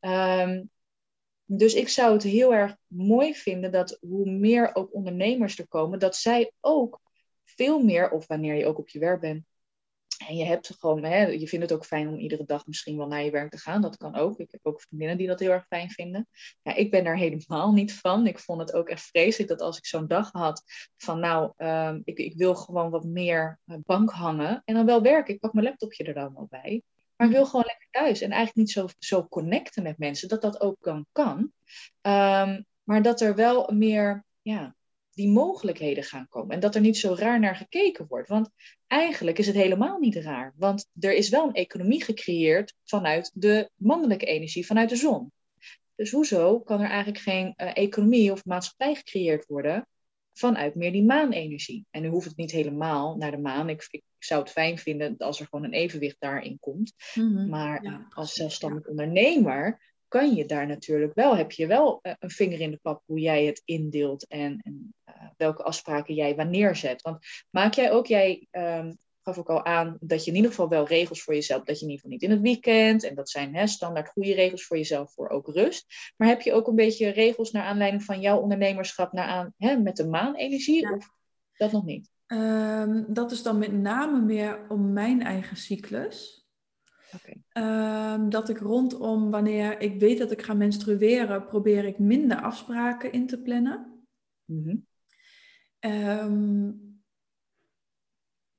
Um, 0.00 0.70
dus 1.44 1.74
ik 1.74 1.88
zou 1.88 2.12
het 2.12 2.22
heel 2.22 2.54
erg 2.54 2.76
mooi 2.86 3.34
vinden 3.34 3.72
dat 3.72 3.98
hoe 4.00 4.30
meer 4.30 4.74
ook 4.74 4.94
ondernemers 4.94 5.58
er 5.58 5.68
komen, 5.68 5.98
dat 5.98 6.16
zij 6.16 6.52
ook 6.60 7.00
veel 7.44 7.82
meer, 7.82 8.10
of 8.10 8.26
wanneer 8.26 8.54
je 8.54 8.66
ook 8.66 8.78
op 8.78 8.88
je 8.88 8.98
werk 8.98 9.20
bent, 9.20 9.44
en 10.16 10.36
je 10.36 10.44
hebt 10.44 10.76
gewoon, 10.78 11.04
hè, 11.04 11.26
je 11.26 11.48
vindt 11.48 11.64
het 11.70 11.74
ook 11.74 11.84
fijn 11.84 12.08
om 12.08 12.18
iedere 12.18 12.44
dag 12.44 12.66
misschien 12.66 12.96
wel 12.96 13.06
naar 13.06 13.22
je 13.22 13.30
werk 13.30 13.50
te 13.50 13.58
gaan. 13.58 13.80
Dat 13.80 13.96
kan 13.96 14.16
ook. 14.16 14.38
Ik 14.38 14.50
heb 14.50 14.60
ook 14.62 14.80
vriendinnen 14.80 15.16
die 15.16 15.26
dat 15.26 15.40
heel 15.40 15.50
erg 15.50 15.66
fijn 15.66 15.90
vinden. 15.90 16.28
Ja, 16.62 16.74
ik 16.74 16.90
ben 16.90 17.04
daar 17.04 17.16
helemaal 17.16 17.72
niet 17.72 17.94
van. 17.94 18.26
Ik 18.26 18.38
vond 18.38 18.60
het 18.60 18.72
ook 18.72 18.88
echt 18.88 19.02
vreselijk 19.02 19.48
dat 19.48 19.60
als 19.60 19.78
ik 19.78 19.86
zo'n 19.86 20.06
dag 20.06 20.32
had 20.32 20.62
van 20.96 21.20
nou, 21.20 21.52
um, 21.56 22.02
ik, 22.04 22.18
ik 22.18 22.36
wil 22.36 22.54
gewoon 22.54 22.90
wat 22.90 23.04
meer 23.04 23.60
eh, 23.64 23.76
bank 23.84 24.10
hangen. 24.10 24.62
En 24.64 24.74
dan 24.74 24.86
wel 24.86 25.02
werken. 25.02 25.34
Ik 25.34 25.40
pak 25.40 25.52
mijn 25.52 25.66
laptopje 25.66 26.04
er 26.04 26.14
dan 26.14 26.34
wel 26.34 26.46
bij. 26.50 26.82
Maar 27.16 27.26
ik 27.26 27.32
wil 27.32 27.46
gewoon 27.46 27.66
lekker 27.66 27.88
thuis. 27.90 28.20
En 28.20 28.30
eigenlijk 28.30 28.56
niet 28.56 28.70
zo, 28.70 28.86
zo 28.98 29.26
connecten 29.28 29.82
met 29.82 29.98
mensen. 29.98 30.28
Dat 30.28 30.42
dat 30.42 30.60
ook 30.60 30.76
dan 30.80 31.06
kan. 31.12 31.52
Um, 32.02 32.66
maar 32.82 33.02
dat 33.02 33.20
er 33.20 33.34
wel 33.34 33.70
meer 33.72 34.24
ja, 34.42 34.74
die 35.16 35.28
mogelijkheden 35.28 36.04
gaan 36.04 36.28
komen. 36.28 36.54
En 36.54 36.60
dat 36.60 36.74
er 36.74 36.80
niet 36.80 36.96
zo 36.96 37.14
raar 37.14 37.40
naar 37.40 37.56
gekeken 37.56 38.06
wordt. 38.08 38.28
Want 38.28 38.50
eigenlijk 38.86 39.38
is 39.38 39.46
het 39.46 39.56
helemaal 39.56 39.98
niet 39.98 40.16
raar. 40.16 40.54
Want 40.56 40.88
er 41.00 41.14
is 41.14 41.28
wel 41.28 41.46
een 41.46 41.54
economie 41.54 42.04
gecreëerd 42.04 42.74
vanuit 42.84 43.30
de 43.34 43.70
mannelijke 43.74 44.26
energie, 44.26 44.66
vanuit 44.66 44.88
de 44.88 44.96
zon. 44.96 45.32
Dus 45.94 46.10
hoezo 46.10 46.60
kan 46.60 46.80
er 46.80 46.88
eigenlijk 46.88 47.18
geen 47.18 47.54
uh, 47.56 47.76
economie 47.76 48.32
of 48.32 48.44
maatschappij 48.44 48.94
gecreëerd 48.94 49.46
worden 49.46 49.86
vanuit 50.32 50.74
meer 50.74 50.92
die 50.92 51.04
maanenergie? 51.04 51.86
En 51.90 52.02
nu 52.02 52.08
hoeft 52.08 52.28
het 52.28 52.36
niet 52.36 52.52
helemaal 52.52 53.16
naar 53.16 53.30
de 53.30 53.38
maan. 53.38 53.68
Ik, 53.68 53.86
ik 53.90 54.02
zou 54.18 54.42
het 54.42 54.50
fijn 54.50 54.78
vinden 54.78 55.16
als 55.18 55.40
er 55.40 55.46
gewoon 55.50 55.64
een 55.64 55.72
evenwicht 55.72 56.16
daarin 56.18 56.58
komt. 56.60 56.92
Mm-hmm. 57.14 57.48
Maar 57.48 57.84
ja, 57.84 58.06
als 58.10 58.32
zelfstandig 58.32 58.84
ja. 58.84 58.90
ondernemer 58.90 59.94
kan 60.08 60.34
je 60.34 60.46
daar 60.46 60.66
natuurlijk 60.66 61.14
wel, 61.14 61.36
heb 61.36 61.52
je 61.52 61.66
wel 61.66 61.98
uh, 62.02 62.12
een 62.18 62.30
vinger 62.30 62.60
in 62.60 62.70
de 62.70 62.78
pap 62.82 63.02
hoe 63.06 63.20
jij 63.20 63.44
het 63.44 63.62
indeelt 63.64 64.26
en, 64.26 64.60
en 64.62 64.94
welke 65.36 65.62
afspraken 65.62 66.14
jij 66.14 66.36
wanneer 66.36 66.76
zet. 66.76 67.02
Want 67.02 67.18
maak 67.50 67.74
jij 67.74 67.92
ook, 67.92 68.06
jij 68.06 68.48
um, 68.50 68.96
gaf 69.22 69.38
ook 69.38 69.50
al 69.50 69.64
aan 69.64 69.96
dat 70.00 70.24
je 70.24 70.30
in 70.30 70.36
ieder 70.36 70.50
geval 70.50 70.68
wel 70.68 70.86
regels 70.86 71.22
voor 71.22 71.34
jezelf, 71.34 71.64
dat 71.64 71.78
je 71.78 71.84
in 71.84 71.90
ieder 71.90 72.04
geval 72.04 72.10
niet 72.10 72.22
in 72.22 72.30
het 72.30 72.40
weekend, 72.40 73.04
en 73.04 73.14
dat 73.14 73.30
zijn 73.30 73.54
hè, 73.54 73.66
standaard 73.66 74.08
goede 74.08 74.34
regels 74.34 74.64
voor 74.64 74.76
jezelf 74.76 75.12
voor 75.12 75.28
ook 75.28 75.46
rust. 75.46 75.86
Maar 76.16 76.28
heb 76.28 76.40
je 76.40 76.52
ook 76.52 76.66
een 76.66 76.74
beetje 76.74 77.08
regels 77.08 77.50
naar 77.50 77.64
aanleiding 77.64 78.02
van 78.02 78.20
jouw 78.20 78.40
ondernemerschap 78.40 79.12
naar 79.12 79.26
aan, 79.26 79.54
hè, 79.56 79.76
met 79.76 79.96
de 79.96 80.06
maanenergie, 80.06 80.80
ja. 80.80 80.92
of 80.92 81.08
dat 81.56 81.72
nog 81.72 81.84
niet? 81.84 82.10
Um, 82.26 83.04
dat 83.08 83.32
is 83.32 83.42
dan 83.42 83.58
met 83.58 83.72
name 83.72 84.20
meer 84.20 84.68
om 84.68 84.92
mijn 84.92 85.22
eigen 85.22 85.56
cyclus. 85.56 86.46
Okay. 87.14 88.14
Um, 88.14 88.30
dat 88.30 88.48
ik 88.48 88.58
rondom 88.58 89.30
wanneer 89.30 89.80
ik 89.80 90.00
weet 90.00 90.18
dat 90.18 90.30
ik 90.30 90.42
ga 90.42 90.54
menstrueren, 90.54 91.46
probeer 91.46 91.84
ik 91.84 91.98
minder 91.98 92.40
afspraken 92.40 93.12
in 93.12 93.26
te 93.26 93.42
plannen. 93.42 94.04
Mm 94.44 94.64
-hmm. 94.64 94.86
Um, 95.80 96.84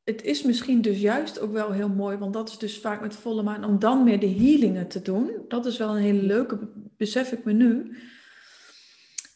het 0.03 0.23
is 0.23 0.43
misschien 0.43 0.81
dus 0.81 0.99
juist 0.99 1.39
ook 1.39 1.51
wel 1.51 1.71
heel 1.71 1.89
mooi, 1.89 2.17
want 2.17 2.33
dat 2.33 2.49
is 2.49 2.57
dus 2.57 2.79
vaak 2.79 3.01
met 3.01 3.15
volle 3.15 3.43
maan, 3.43 3.63
om 3.63 3.79
dan 3.79 4.03
meer 4.03 4.19
de 4.19 4.29
healingen 4.29 4.87
te 4.87 5.01
doen. 5.01 5.31
Dat 5.47 5.65
is 5.65 5.77
wel 5.77 5.89
een 5.89 6.03
hele 6.03 6.23
leuke, 6.23 6.69
besef 6.97 7.31
ik 7.31 7.43
me 7.43 7.53
nu. 7.53 7.97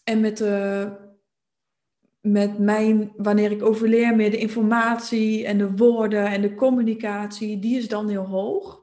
En 0.03 0.19
met 0.19 0.37
de 0.37 1.09
met 2.21 2.59
mijn, 2.59 3.13
wanneer 3.17 3.51
ik 3.51 3.63
overleer, 3.63 4.15
meer 4.15 4.32
de 4.32 4.38
informatie 4.38 5.45
en 5.45 5.57
de 5.57 5.71
woorden 5.71 6.25
en 6.25 6.41
de 6.41 6.55
communicatie, 6.55 7.59
die 7.59 7.77
is 7.77 7.88
dan 7.88 8.09
heel 8.09 8.25
hoog. 8.25 8.80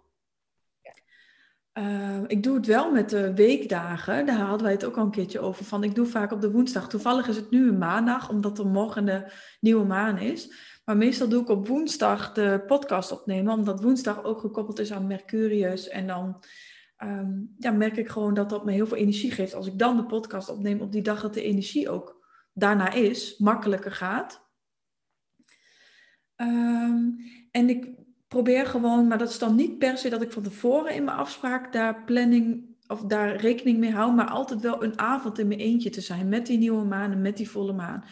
Uh, 1.78 2.22
ik 2.26 2.42
doe 2.42 2.56
het 2.56 2.66
wel 2.66 2.92
met 2.92 3.10
de 3.10 3.34
weekdagen. 3.34 4.26
Daar 4.26 4.38
hadden 4.38 4.62
wij 4.62 4.72
het 4.72 4.84
ook 4.84 4.96
al 4.96 5.04
een 5.04 5.10
keertje 5.10 5.40
over. 5.40 5.64
Van, 5.64 5.84
ik 5.84 5.94
doe 5.94 6.06
vaak 6.06 6.32
op 6.32 6.40
de 6.40 6.50
woensdag. 6.50 6.88
Toevallig 6.88 7.28
is 7.28 7.36
het 7.36 7.50
nu 7.50 7.68
een 7.68 7.78
maandag, 7.78 8.30
omdat 8.30 8.58
er 8.58 8.66
morgen 8.66 9.04
de 9.04 9.32
nieuwe 9.60 9.84
maan 9.84 10.18
is. 10.18 10.52
Maar 10.84 10.96
meestal 10.96 11.28
doe 11.28 11.42
ik 11.42 11.48
op 11.48 11.68
woensdag 11.68 12.32
de 12.32 12.62
podcast 12.66 13.12
opnemen, 13.12 13.52
omdat 13.52 13.82
woensdag 13.82 14.24
ook 14.24 14.40
gekoppeld 14.40 14.78
is 14.78 14.92
aan 14.92 15.06
Mercurius. 15.06 15.88
En 15.88 16.06
dan 16.06 16.42
ehm, 16.96 17.30
ja, 17.58 17.70
merk 17.70 17.96
ik 17.96 18.08
gewoon 18.08 18.34
dat 18.34 18.50
dat 18.50 18.64
me 18.64 18.72
heel 18.72 18.86
veel 18.86 18.96
energie 18.96 19.30
geeft. 19.30 19.54
Als 19.54 19.66
ik 19.66 19.78
dan 19.78 19.96
de 19.96 20.06
podcast 20.06 20.48
opneem 20.48 20.80
op 20.80 20.92
die 20.92 21.02
dag 21.02 21.20
dat 21.20 21.34
de 21.34 21.42
energie 21.42 21.90
ook 21.90 22.26
daarna 22.52 22.92
is, 22.92 23.38
makkelijker 23.38 23.92
gaat. 23.92 24.46
Ehm, 26.34 27.10
en 27.50 27.68
ik 27.68 27.97
probeer 28.28 28.66
gewoon, 28.66 29.06
maar 29.06 29.18
dat 29.18 29.30
is 29.30 29.38
dan 29.38 29.54
niet 29.54 29.78
per 29.78 29.98
se 29.98 30.08
dat 30.08 30.22
ik 30.22 30.32
van 30.32 30.42
tevoren 30.42 30.94
in 30.94 31.04
mijn 31.04 31.16
afspraak 31.16 31.72
daar 31.72 32.04
planning 32.04 32.76
of 32.86 33.00
daar 33.00 33.36
rekening 33.36 33.78
mee 33.78 33.92
hou, 33.92 34.14
maar 34.14 34.28
altijd 34.28 34.60
wel 34.60 34.84
een 34.84 34.98
avond 34.98 35.38
in 35.38 35.48
mijn 35.48 35.60
eentje 35.60 35.90
te 35.90 36.00
zijn 36.00 36.28
met 36.28 36.46
die 36.46 36.58
nieuwe 36.58 36.84
maan 36.84 37.12
en 37.12 37.20
met 37.20 37.36
die 37.36 37.50
volle 37.50 37.72
maan. 37.72 38.04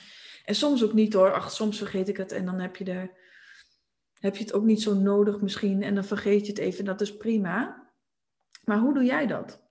En 0.45 0.55
soms 0.55 0.85
ook 0.85 0.93
niet 0.93 1.13
hoor. 1.13 1.33
Ach, 1.33 1.51
soms 1.51 1.79
vergeet 1.79 2.09
ik 2.09 2.17
het 2.17 2.33
en 2.33 2.45
dan 2.45 2.61
heb 2.61 2.77
je, 2.77 2.85
de, 2.85 3.11
heb 4.19 4.37
je 4.37 4.45
het 4.45 4.53
ook 4.53 4.65
niet 4.65 4.83
zo 4.83 4.95
nodig 4.95 5.41
misschien 5.41 5.83
en 5.83 5.95
dan 5.95 6.05
vergeet 6.05 6.47
je 6.47 6.53
het 6.53 6.61
even. 6.61 6.85
Dat 6.85 7.01
is 7.01 7.17
prima. 7.17 7.85
Maar 8.65 8.79
hoe 8.79 8.95
doe 8.95 9.05
jij 9.05 9.27
dat? 9.27 9.65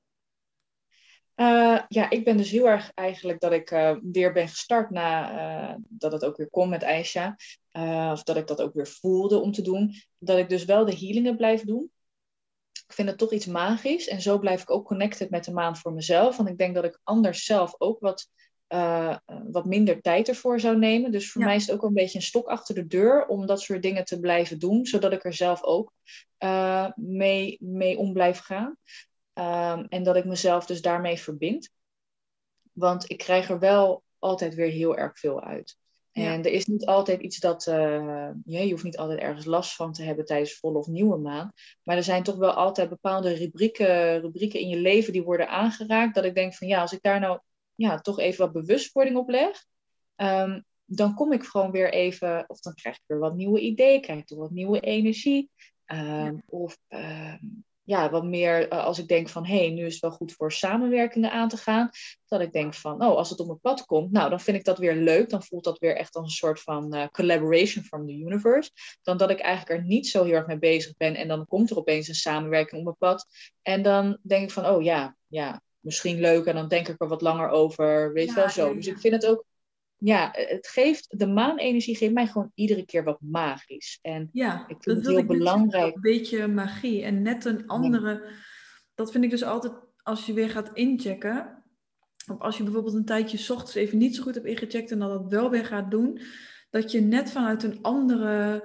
Uh, 1.36 1.80
ja, 1.88 2.10
ik 2.10 2.24
ben 2.24 2.38
dus 2.38 2.52
heel 2.52 2.70
erg 2.70 2.92
eigenlijk 2.94 3.40
dat 3.40 3.52
ik 3.52 3.72
uh, 3.72 3.96
weer 4.12 4.34
ben 4.34 4.48
gestart 4.48 4.90
na 4.90 5.32
uh, 5.70 5.76
dat 5.88 6.12
het 6.12 6.26
ook 6.26 6.38
weer 6.38 6.50
kon 6.50 6.70
met 6.70 6.84
Aisha. 6.84 7.36
Of 8.12 8.24
dat 8.24 8.38
ik 8.38 8.48
dat 8.48 8.62
ook 8.62 8.74
weer 8.74 8.88
voelde 8.88 9.40
om 9.40 9.52
te 9.52 9.62
doen. 9.62 9.94
Dat 10.18 10.38
ik 10.38 10.50
dus 10.50 10.66
wel 10.66 10.86
de 10.86 10.96
healingen 10.96 11.38
blijf 11.38 11.64
doen. 11.64 11.92
Ik 12.88 12.94
vind 12.94 13.10
het 13.10 13.18
toch 13.18 13.32
iets 13.32 13.46
magisch. 13.46 14.08
En 14.08 14.22
zo 14.22 14.40
blijf 14.40 14.62
ik 14.62 14.70
ook 14.70 14.86
connected 14.86 15.30
met 15.30 15.44
de 15.44 15.54
maan 15.54 15.78
voor 15.78 15.94
mezelf. 15.94 16.38
Want 16.38 16.50
ik 16.50 16.58
denk 16.58 16.76
dat 16.76 16.84
ik 16.84 17.00
anders 17.04 17.46
zelf 17.46 17.76
ook 17.78 18.00
wat 18.00 18.30
uh, 18.70 19.18
wat 19.52 19.66
minder 19.66 20.02
tijd 20.02 20.28
ervoor 20.28 20.60
zou 20.60 20.78
nemen. 20.78 21.12
Dus 21.12 21.32
voor 21.32 21.44
mij 21.44 21.56
is 21.56 21.68
het 21.68 21.76
ook 21.76 21.84
een 21.84 21.94
beetje 21.94 22.18
een 22.18 22.24
stok 22.24 22.48
achter 22.48 22.76
de 22.76 22.88
deur 22.88 23.26
om 23.26 23.46
dat 23.46 23.62
soort 23.62 23.82
dingen 23.82 24.06
te 24.06 24.20
blijven 24.20 24.60
doen, 24.60 24.86
zodat 24.86 25.12
ik 25.14 25.26
er 25.26 25.34
zelf 25.34 25.64
ook 25.64 25.92
uh, 26.40 26.92
mee, 26.96 27.58
mee 27.62 27.98
om 27.98 28.14
blijf 28.14 28.40
gaan. 28.40 28.78
Um, 29.34 29.86
en 29.88 30.04
dat 30.04 30.16
ik 30.16 30.26
mezelf 30.26 30.66
dus 30.66 30.82
daarmee 30.82 31.18
verbind. 31.18 31.70
Want 32.72 33.10
ik 33.10 33.18
krijg 33.18 33.50
er 33.50 33.60
wel 33.60 34.04
altijd 34.20 34.56
weer 34.56 34.72
heel 34.72 34.98
erg 34.98 35.20
veel 35.20 35.44
uit. 35.44 35.78
En 36.24 36.44
er 36.44 36.52
is 36.52 36.66
niet 36.66 36.86
altijd 36.86 37.22
iets 37.22 37.40
dat. 37.40 37.68
Uh, 37.68 38.30
je 38.46 38.70
hoeft 38.70 38.84
niet 38.84 38.98
altijd 38.98 39.20
ergens 39.20 39.46
last 39.46 39.76
van 39.76 39.94
te 39.94 40.04
hebben 40.04 40.26
tijdens 40.26 40.60
volle 40.60 40.78
of 40.78 40.88
nieuwe 40.88 41.18
maan. 41.18 41.52
Maar 41.84 41.98
er 41.98 42.04
zijn 42.04 42.24
toch 42.24 42.36
wel 42.36 42.52
altijd 42.52 42.90
bepaalde 42.90 43.34
rubrieken, 43.34 44.22
rubrieken 44.22 44.60
in 44.60 44.70
je 44.70 44.78
leven 44.78 45.14
die 45.14 45.24
worden 45.24 45.50
aangeraakt. 45.50 46.16
Dat 46.16 46.26
ik 46.26 46.36
denk 46.36 46.54
van 46.54 46.68
ja, 46.68 46.82
als 46.82 46.94
ik 46.94 47.02
daar 47.02 47.20
nou 47.20 47.40
ja, 47.76 48.00
toch 48.00 48.20
even 48.20 48.46
wat 48.46 48.54
bewustwording 48.54 49.18
op 49.18 49.30
leg, 49.30 49.66
um, 50.16 50.66
dan 50.86 51.14
kom 51.14 51.34
ik 51.34 51.44
gewoon 51.44 51.72
weer 51.72 51.94
even, 51.94 52.44
of 52.48 52.60
dan 52.60 52.74
krijg 52.74 52.96
ik 52.96 53.04
weer 53.06 53.20
wat 53.20 53.36
nieuwe 53.36 53.60
ideeën, 53.60 54.02
krijg 54.02 54.20
ik 54.20 54.26
toch 54.26 54.40
wat 54.40 54.52
nieuwe 54.52 54.80
energie. 54.80 55.50
Um, 55.86 55.98
ja. 55.98 56.36
Of 56.46 56.78
um, 56.90 57.66
ja, 57.86 58.10
wat 58.10 58.24
meer 58.24 58.74
uh, 58.74 58.86
als 58.86 59.00
ik 59.00 59.08
denk 59.08 59.30
van 59.30 59.46
hé, 59.46 59.58
hey, 59.58 59.70
nu 59.70 59.86
is 59.86 59.94
het 59.94 60.02
wel 60.02 60.12
goed 60.12 60.34
voor 60.34 60.52
samenwerkingen 60.52 61.32
aan 61.32 61.50
te 61.50 61.58
gaan. 61.58 61.90
Dat 62.28 62.42
ik 62.42 62.52
denk 62.52 62.74
van, 62.74 63.04
oh, 63.06 63.16
als 63.16 63.30
het 63.30 63.40
op 63.40 63.48
mijn 63.48 63.60
pad 63.60 63.86
komt, 63.86 64.12
nou, 64.12 64.30
dan 64.30 64.40
vind 64.40 64.58
ik 64.58 64.64
dat 64.64 64.78
weer 64.78 64.96
leuk. 64.96 65.30
Dan 65.30 65.44
voelt 65.44 65.64
dat 65.64 65.80
weer 65.80 65.96
echt 65.96 66.16
als 66.16 66.26
een 66.26 66.32
soort 66.32 66.62
van 66.62 66.96
uh, 66.96 67.08
collaboration 67.08 67.84
from 67.84 68.08
the 68.08 68.14
universe. 68.14 68.72
Dan 69.02 69.18
dat 69.18 69.30
ik 69.30 69.40
eigenlijk 69.40 69.80
er 69.80 69.88
niet 69.88 70.08
zo 70.08 70.24
heel 70.24 70.34
erg 70.34 70.48
mee 70.48 70.60
bezig 70.60 70.98
ben. 70.98 71.16
En 71.16 71.28
dan 71.28 71.46
komt 71.46 71.70
er 71.70 71.78
opeens 71.78 72.08
een 72.08 72.16
samenwerking 72.16 72.78
op 72.80 72.84
mijn 72.84 73.14
pad. 73.14 73.26
En 73.62 73.82
dan 73.82 74.18
denk 74.22 74.44
ik 74.44 74.52
van, 74.52 74.66
oh 74.66 74.84
ja, 74.84 75.16
ja, 75.28 75.62
misschien 75.80 76.20
leuk 76.20 76.46
en 76.46 76.56
dan 76.56 76.68
denk 76.68 76.88
ik 76.88 77.02
er 77.02 77.08
wat 77.08 77.22
langer 77.22 77.50
over. 77.50 78.14
Weet 78.14 78.30
je 78.30 78.36
wel 78.36 78.50
zo. 78.50 78.74
Dus 78.74 78.88
ik 78.88 79.00
vind 79.00 79.14
het 79.14 79.26
ook, 79.26 79.46
ja, 79.98 80.30
het 80.32 80.68
geeft, 80.68 81.20
de 81.20 81.28
maanenergie 81.28 81.96
geeft 81.96 82.14
mij 82.14 82.28
gewoon 82.28 82.52
iedere 82.54 82.86
keer 82.86 83.04
wat 83.04 83.22
magisch. 83.22 84.00
En 84.02 84.30
ja, 84.32 84.68
ik 84.68 84.84
vind 84.84 84.98
het 84.98 85.08
heel 85.08 85.26
belangrijk. 85.26 85.96
Een 85.96 86.02
beetje 86.02 86.48
magie 86.48 87.04
en 87.04 87.22
net 87.22 87.46
een 87.46 87.68
andere. 87.68 88.32
Dat 88.96 89.12
vind 89.12 89.24
ik 89.24 89.30
dus 89.30 89.44
altijd 89.44 89.74
als 89.98 90.26
je 90.26 90.34
weer 90.34 90.50
gaat 90.50 90.72
inchecken. 90.74 91.64
Of 92.32 92.40
als 92.40 92.58
je 92.58 92.64
bijvoorbeeld 92.64 92.96
een 92.96 93.06
tijdje 93.06 93.38
s 93.38 93.50
ochtends 93.50 93.76
even 93.76 93.98
niet 93.98 94.16
zo 94.16 94.24
goed 94.24 94.36
hebt 94.36 94.48
ingecheckt 94.48 94.92
en 94.92 95.00
dan 95.00 95.10
dat 95.10 95.30
wel 95.30 95.50
weer 95.50 95.66
gaat 95.66 95.92
doen. 95.92 96.22
Dat 96.70 96.92
je 96.92 97.02
net 97.02 97.32
vanuit 97.32 97.64
een 97.64 97.82
andere 97.82 98.64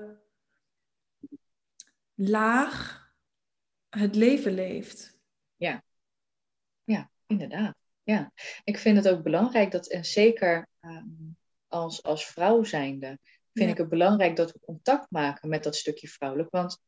laag 2.15 3.09
het 3.89 4.17
leven 4.17 4.55
leeft. 4.55 5.19
Ja. 5.57 5.85
Ja, 6.85 7.11
inderdaad. 7.27 7.80
Ja, 8.11 8.33
ik 8.65 8.79
vind 8.79 8.97
het 8.97 9.09
ook 9.09 9.23
belangrijk 9.23 9.71
dat, 9.71 9.87
en 9.87 10.05
zeker 10.05 10.69
um, 10.81 11.37
als, 11.69 12.03
als 12.03 12.27
vrouw 12.27 12.63
zijnde, 12.63 13.19
vind 13.53 13.67
ja. 13.67 13.71
ik 13.71 13.77
het 13.77 13.89
belangrijk 13.89 14.37
dat 14.37 14.53
we 14.53 14.61
contact 14.61 15.11
maken 15.11 15.49
met 15.49 15.63
dat 15.63 15.77
stukje 15.77 16.09
vrouwelijk. 16.09 16.51
Want 16.51 16.79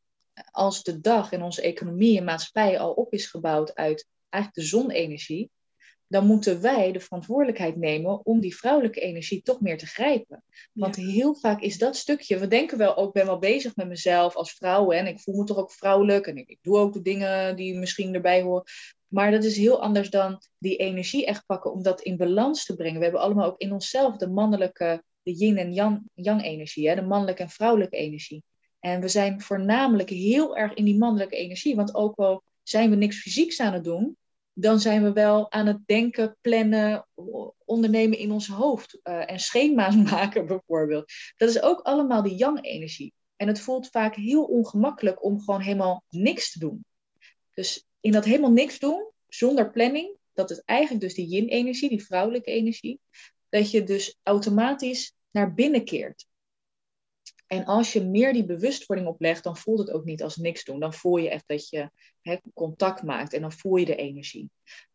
als 0.51 0.83
de 0.83 0.99
dag 1.01 1.31
in 1.31 1.41
onze 1.41 1.61
economie 1.61 2.17
en 2.17 2.23
maatschappij 2.23 2.79
al 2.79 2.91
op 2.91 3.13
is 3.13 3.25
gebouwd 3.25 3.75
uit 3.75 4.07
eigenlijk 4.29 4.63
de 4.63 4.77
zonenergie, 4.77 5.49
dan 6.07 6.25
moeten 6.25 6.61
wij 6.61 6.91
de 6.91 6.99
verantwoordelijkheid 6.99 7.75
nemen 7.75 8.25
om 8.25 8.39
die 8.39 8.55
vrouwelijke 8.55 8.99
energie 8.99 9.41
toch 9.41 9.61
meer 9.61 9.77
te 9.77 9.87
grijpen. 9.87 10.43
Want 10.73 10.95
ja. 10.95 11.05
heel 11.05 11.35
vaak 11.35 11.61
is 11.61 11.77
dat 11.77 11.95
stukje, 11.95 12.39
we 12.39 12.47
denken 12.47 12.77
wel 12.77 12.97
ook, 12.97 13.13
ben 13.13 13.25
wel 13.25 13.39
bezig 13.39 13.75
met 13.75 13.87
mezelf 13.87 14.35
als 14.35 14.53
vrouw 14.53 14.91
en 14.91 15.07
ik 15.07 15.19
voel 15.19 15.35
me 15.35 15.43
toch 15.43 15.57
ook 15.57 15.71
vrouwelijk 15.71 16.27
en 16.27 16.37
ik, 16.37 16.49
ik 16.49 16.59
doe 16.61 16.77
ook 16.77 16.93
de 16.93 17.01
dingen 17.01 17.55
die 17.55 17.77
misschien 17.77 18.13
erbij 18.13 18.41
horen. 18.41 18.63
Maar 19.13 19.31
dat 19.31 19.43
is 19.43 19.57
heel 19.57 19.81
anders 19.81 20.09
dan 20.09 20.41
die 20.57 20.75
energie 20.75 21.25
echt 21.25 21.45
pakken 21.45 21.71
om 21.71 21.83
dat 21.83 22.01
in 22.01 22.17
balans 22.17 22.65
te 22.65 22.75
brengen. 22.75 22.97
We 22.97 23.03
hebben 23.03 23.21
allemaal 23.21 23.45
ook 23.45 23.59
in 23.59 23.71
onszelf 23.71 24.17
de 24.17 24.29
mannelijke, 24.29 25.03
de 25.23 25.33
yin 25.33 25.57
en 25.57 25.73
yang, 25.73 26.43
energie, 26.43 26.89
hè? 26.89 26.95
de 26.95 27.01
mannelijke 27.01 27.41
en 27.41 27.49
vrouwelijke 27.49 27.97
energie. 27.97 28.43
En 28.79 29.01
we 29.01 29.07
zijn 29.07 29.41
voornamelijk 29.41 30.09
heel 30.09 30.57
erg 30.57 30.73
in 30.73 30.85
die 30.85 30.97
mannelijke 30.97 31.35
energie, 31.35 31.75
want 31.75 31.95
ook 31.95 32.15
al 32.15 32.43
zijn 32.63 32.89
we 32.89 32.95
niks 32.95 33.21
fysieks 33.21 33.59
aan 33.59 33.73
het 33.73 33.83
doen, 33.83 34.17
dan 34.53 34.79
zijn 34.79 35.03
we 35.03 35.13
wel 35.13 35.51
aan 35.51 35.67
het 35.67 35.79
denken, 35.85 36.37
plannen, 36.41 37.07
ondernemen 37.65 38.17
in 38.17 38.31
ons 38.31 38.47
hoofd. 38.47 38.99
Uh, 39.03 39.31
en 39.31 39.39
schema's 39.39 39.95
maken 40.11 40.45
bijvoorbeeld. 40.45 41.11
Dat 41.37 41.49
is 41.49 41.61
ook 41.61 41.79
allemaal 41.81 42.23
die 42.23 42.35
yang-energie. 42.35 43.13
En 43.35 43.47
het 43.47 43.59
voelt 43.59 43.87
vaak 43.87 44.15
heel 44.15 44.43
ongemakkelijk 44.43 45.23
om 45.23 45.39
gewoon 45.39 45.61
helemaal 45.61 46.03
niks 46.09 46.51
te 46.51 46.59
doen. 46.59 46.85
Dus 47.53 47.85
in 48.03 48.11
dat 48.11 48.25
helemaal 48.25 48.51
niks 48.51 48.79
doen, 48.79 49.09
zonder 49.27 49.71
planning, 49.71 50.17
dat 50.33 50.51
is 50.51 50.61
eigenlijk 50.65 51.01
dus 51.01 51.13
die 51.13 51.27
yin-energie, 51.27 51.89
die 51.89 52.05
vrouwelijke 52.05 52.51
energie, 52.51 52.99
dat 53.49 53.71
je 53.71 53.83
dus 53.83 54.19
automatisch 54.23 55.15
naar 55.31 55.53
binnen 55.53 55.85
keert. 55.85 56.25
En 57.47 57.65
als 57.65 57.93
je 57.93 58.03
meer 58.03 58.33
die 58.33 58.45
bewustwording 58.45 59.07
oplegt, 59.07 59.43
dan 59.43 59.57
voelt 59.57 59.79
het 59.79 59.91
ook 59.91 60.05
niet 60.05 60.23
als 60.23 60.35
niks 60.35 60.63
doen. 60.63 60.79
Dan 60.79 60.93
voel 60.93 61.17
je 61.17 61.29
echt 61.29 61.43
dat 61.47 61.69
je 61.69 61.89
hè, 62.21 62.37
contact 62.53 63.03
maakt 63.03 63.33
en 63.33 63.41
dan 63.41 63.51
voel 63.51 63.75
je 63.75 63.85
de 63.85 63.95
energie. 63.95 64.49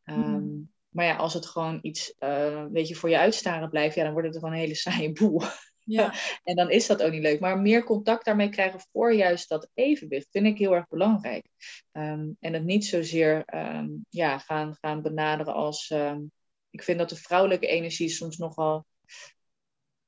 Mm. 0.05 0.35
Um, 0.35 0.73
maar 0.89 1.05
ja, 1.05 1.17
als 1.17 1.35
het 1.35 1.47
gewoon 1.47 1.79
iets, 1.83 2.15
uh, 2.21 2.65
weet 2.71 2.89
je, 2.89 2.95
voor 2.95 3.11
je 3.11 3.19
uitstaren 3.19 3.71
blijft, 3.71 3.95
ja, 3.95 4.05
dan 4.05 4.13
wordt 4.13 4.29
het 4.29 4.37
gewoon 4.37 4.53
een 4.53 4.61
hele 4.61 4.75
saaie 4.87 5.13
boel. 5.13 5.43
Ja. 5.89 6.15
en 6.45 6.57
dan 6.57 6.71
is 6.71 6.87
dat 6.87 7.03
ook 7.03 7.13
niet 7.13 7.23
leuk. 7.23 7.41
Maar 7.41 7.61
meer 7.61 7.85
contact 7.85 8.25
daarmee 8.25 8.49
krijgen 8.49 8.81
voor 8.93 9.15
juist 9.15 9.49
dat 9.49 9.71
evenwicht 9.75 10.29
vind 10.31 10.47
ik 10.47 10.59
heel 10.59 10.75
erg 10.75 10.89
belangrijk. 10.89 11.47
Um, 11.93 12.37
en 12.41 12.53
het 12.53 12.65
niet 12.65 12.87
zozeer 12.87 13.45
um, 13.55 14.07
ja, 14.09 14.39
gaan, 14.39 14.77
gaan 14.81 15.03
benaderen 15.03 15.55
als. 15.55 15.91
Um, 15.91 16.33
ik 16.71 16.83
vind 16.83 16.99
dat 16.99 17.09
de 17.09 17.17
vrouwelijke 17.17 17.67
energie 17.67 18.09
soms 18.09 18.37
nogal. 18.37 18.87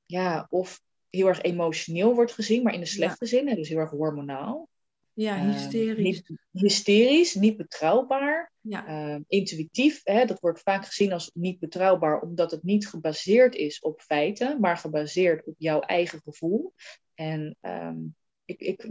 Ja, 0.06 0.46
of 0.50 0.80
heel 1.10 1.26
erg 1.26 1.42
emotioneel 1.42 2.14
wordt 2.14 2.32
gezien, 2.32 2.62
maar 2.62 2.74
in 2.74 2.80
de 2.80 2.86
slechte 2.86 3.24
ja. 3.24 3.30
zin, 3.30 3.54
dus 3.54 3.68
heel 3.68 3.78
erg 3.78 3.90
hormonaal. 3.90 4.69
Ja, 5.12 5.50
hysterisch. 5.50 5.96
Uh, 5.96 6.04
niet, 6.04 6.32
hysterisch, 6.50 7.34
niet 7.34 7.56
betrouwbaar. 7.56 8.52
Ja. 8.60 8.88
Uh, 9.14 9.20
intuïtief, 9.26 10.00
hè, 10.04 10.24
dat 10.24 10.40
wordt 10.40 10.60
vaak 10.60 10.86
gezien 10.86 11.12
als 11.12 11.30
niet 11.34 11.58
betrouwbaar, 11.58 12.20
omdat 12.20 12.50
het 12.50 12.62
niet 12.62 12.88
gebaseerd 12.88 13.54
is 13.54 13.80
op 13.80 14.00
feiten, 14.00 14.60
maar 14.60 14.76
gebaseerd 14.76 15.46
op 15.46 15.54
jouw 15.58 15.80
eigen 15.80 16.20
gevoel. 16.20 16.74
En 17.14 17.56
um, 17.60 18.16
ik, 18.44 18.60
ik 18.60 18.90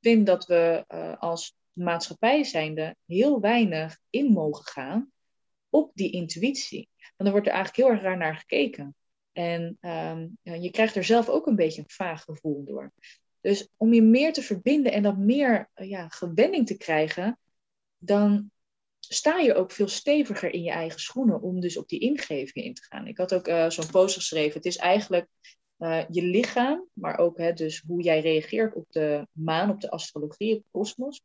vind 0.00 0.26
dat 0.26 0.46
we 0.46 0.84
uh, 0.88 1.16
als 1.18 1.56
maatschappij 1.72 2.44
zijnde 2.44 2.96
heel 3.06 3.40
weinig 3.40 3.98
in 4.10 4.32
mogen 4.32 4.64
gaan 4.64 5.12
op 5.68 5.90
die 5.94 6.10
intuïtie. 6.10 6.88
Want 6.96 7.28
er 7.28 7.30
wordt 7.30 7.46
er 7.46 7.52
eigenlijk 7.52 7.84
heel 7.84 7.96
erg 7.96 8.02
raar 8.02 8.16
naar 8.16 8.36
gekeken. 8.36 8.94
En 9.32 9.78
um, 9.80 10.38
je 10.42 10.70
krijgt 10.70 10.94
er 10.94 11.04
zelf 11.04 11.28
ook 11.28 11.46
een 11.46 11.56
beetje 11.56 11.80
een 11.80 11.90
vaag 11.90 12.22
gevoel 12.22 12.64
door. 12.64 12.92
Dus 13.44 13.68
om 13.76 13.94
je 13.94 14.02
meer 14.02 14.32
te 14.32 14.42
verbinden 14.42 14.92
en 14.92 15.02
dat 15.02 15.16
meer 15.16 15.70
ja, 15.74 16.08
gewenning 16.08 16.66
te 16.66 16.76
krijgen, 16.76 17.38
dan 17.98 18.50
sta 18.98 19.38
je 19.38 19.54
ook 19.54 19.70
veel 19.70 19.88
steviger 19.88 20.52
in 20.52 20.62
je 20.62 20.70
eigen 20.70 21.00
schoenen 21.00 21.42
om 21.42 21.60
dus 21.60 21.76
op 21.76 21.88
die 21.88 22.00
ingevingen 22.00 22.68
in 22.68 22.74
te 22.74 22.82
gaan. 22.82 23.06
Ik 23.06 23.18
had 23.18 23.34
ook 23.34 23.48
uh, 23.48 23.70
zo'n 23.70 23.90
post 23.90 24.14
geschreven. 24.14 24.52
Het 24.52 24.64
is 24.64 24.76
eigenlijk 24.76 25.28
uh, 25.78 26.04
je 26.10 26.22
lichaam, 26.22 26.88
maar 26.92 27.18
ook 27.18 27.38
hè, 27.38 27.52
dus 27.52 27.82
hoe 27.86 28.02
jij 28.02 28.20
reageert 28.20 28.74
op 28.74 28.86
de 28.88 29.26
maan, 29.32 29.70
op 29.70 29.80
de 29.80 29.90
astrologie, 29.90 30.56
op 30.56 30.62
de 30.62 30.68
kosmos. 30.70 31.22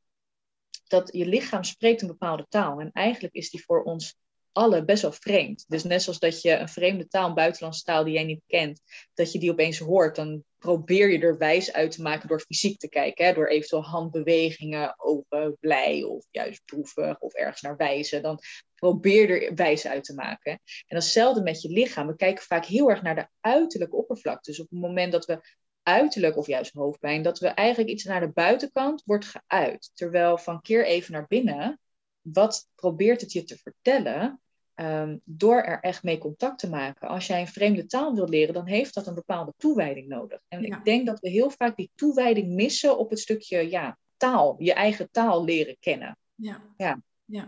Dat 0.87 1.09
je 1.13 1.25
lichaam 1.25 1.63
spreekt 1.63 2.01
een 2.01 2.07
bepaalde 2.07 2.45
taal. 2.49 2.79
En 2.79 2.91
eigenlijk 2.91 3.33
is 3.33 3.49
die 3.49 3.63
voor 3.63 3.83
ons 3.83 4.17
allen 4.59 4.85
best 4.85 5.01
wel 5.01 5.11
vreemd. 5.11 5.65
Dus 5.67 5.83
net 5.83 6.01
zoals 6.01 6.19
dat 6.19 6.41
je 6.41 6.51
een 6.51 6.69
vreemde 6.69 7.07
taal, 7.07 7.27
een 7.27 7.33
buitenlandse 7.33 7.83
taal 7.83 8.03
die 8.03 8.13
jij 8.13 8.23
niet 8.23 8.43
kent, 8.47 8.81
dat 9.13 9.31
je 9.31 9.39
die 9.39 9.51
opeens 9.51 9.77
hoort, 9.79 10.15
dan 10.15 10.43
probeer 10.57 11.11
je 11.11 11.19
er 11.19 11.37
wijs 11.37 11.73
uit 11.73 11.91
te 11.91 12.01
maken 12.01 12.27
door 12.27 12.39
fysiek 12.39 12.79
te 12.79 12.89
kijken. 12.89 13.25
Hè? 13.25 13.33
Door 13.33 13.47
eventueel 13.47 13.83
handbewegingen, 13.83 14.93
ogen, 14.97 15.57
blij 15.59 16.03
of 16.03 16.25
juist 16.31 16.61
droevig 16.65 17.19
of 17.19 17.33
ergens 17.33 17.61
naar 17.61 17.77
wijzen. 17.77 18.21
Dan 18.21 18.39
probeer 18.75 19.29
er 19.29 19.55
wijs 19.55 19.87
uit 19.87 20.03
te 20.03 20.13
maken. 20.13 20.51
En 20.87 20.95
datzelfde 20.95 21.41
met 21.41 21.61
je 21.61 21.69
lichaam. 21.69 22.07
We 22.07 22.15
kijken 22.15 22.43
vaak 22.43 22.65
heel 22.65 22.89
erg 22.89 23.01
naar 23.01 23.15
de 23.15 23.27
uiterlijke 23.39 23.95
oppervlakte. 23.95 24.49
Dus 24.49 24.59
op 24.59 24.69
het 24.69 24.79
moment 24.79 25.11
dat 25.11 25.25
we 25.25 25.39
uiterlijk 25.83 26.37
of 26.37 26.47
juist 26.47 26.73
hoofdpijn, 26.73 27.21
dat 27.21 27.39
we 27.39 27.47
eigenlijk 27.47 27.89
iets 27.89 28.03
naar 28.03 28.19
de 28.19 28.31
buitenkant 28.31 29.03
wordt 29.05 29.25
geuit. 29.25 29.91
Terwijl 29.93 30.37
van 30.37 30.61
keer 30.61 30.85
even 30.85 31.13
naar 31.13 31.27
binnen, 31.27 31.79
wat 32.21 32.67
probeert 32.75 33.21
het 33.21 33.31
je 33.31 33.43
te 33.43 33.57
vertellen? 33.57 34.41
Ehm, 34.79 35.17
door 35.23 35.61
er 35.61 35.79
echt 35.79 36.03
mee 36.03 36.17
contact 36.17 36.59
te 36.59 36.69
maken. 36.69 37.07
Als 37.07 37.27
jij 37.27 37.41
een 37.41 37.47
vreemde 37.47 37.85
taal 37.85 38.15
wil 38.15 38.27
leren, 38.27 38.53
dan 38.53 38.67
heeft 38.67 38.93
dat 38.93 39.07
een 39.07 39.13
bepaalde 39.13 39.53
toewijding 39.57 40.07
nodig. 40.07 40.39
En 40.47 40.63
ik 40.63 40.83
denk 40.83 41.05
dat 41.05 41.19
we 41.19 41.29
heel 41.29 41.49
vaak 41.49 41.75
die 41.75 41.91
toewijding 41.95 42.53
missen 42.53 42.97
op 42.97 43.09
het 43.09 43.19
stukje 43.19 43.69
ja, 43.69 43.97
taal, 44.17 44.55
je 44.59 44.73
eigen 44.73 45.11
taal 45.11 45.43
leren 45.43 45.77
kennen. 45.79 46.17
Ja. 46.35 46.61
ja. 46.77 47.01
ja, 47.25 47.47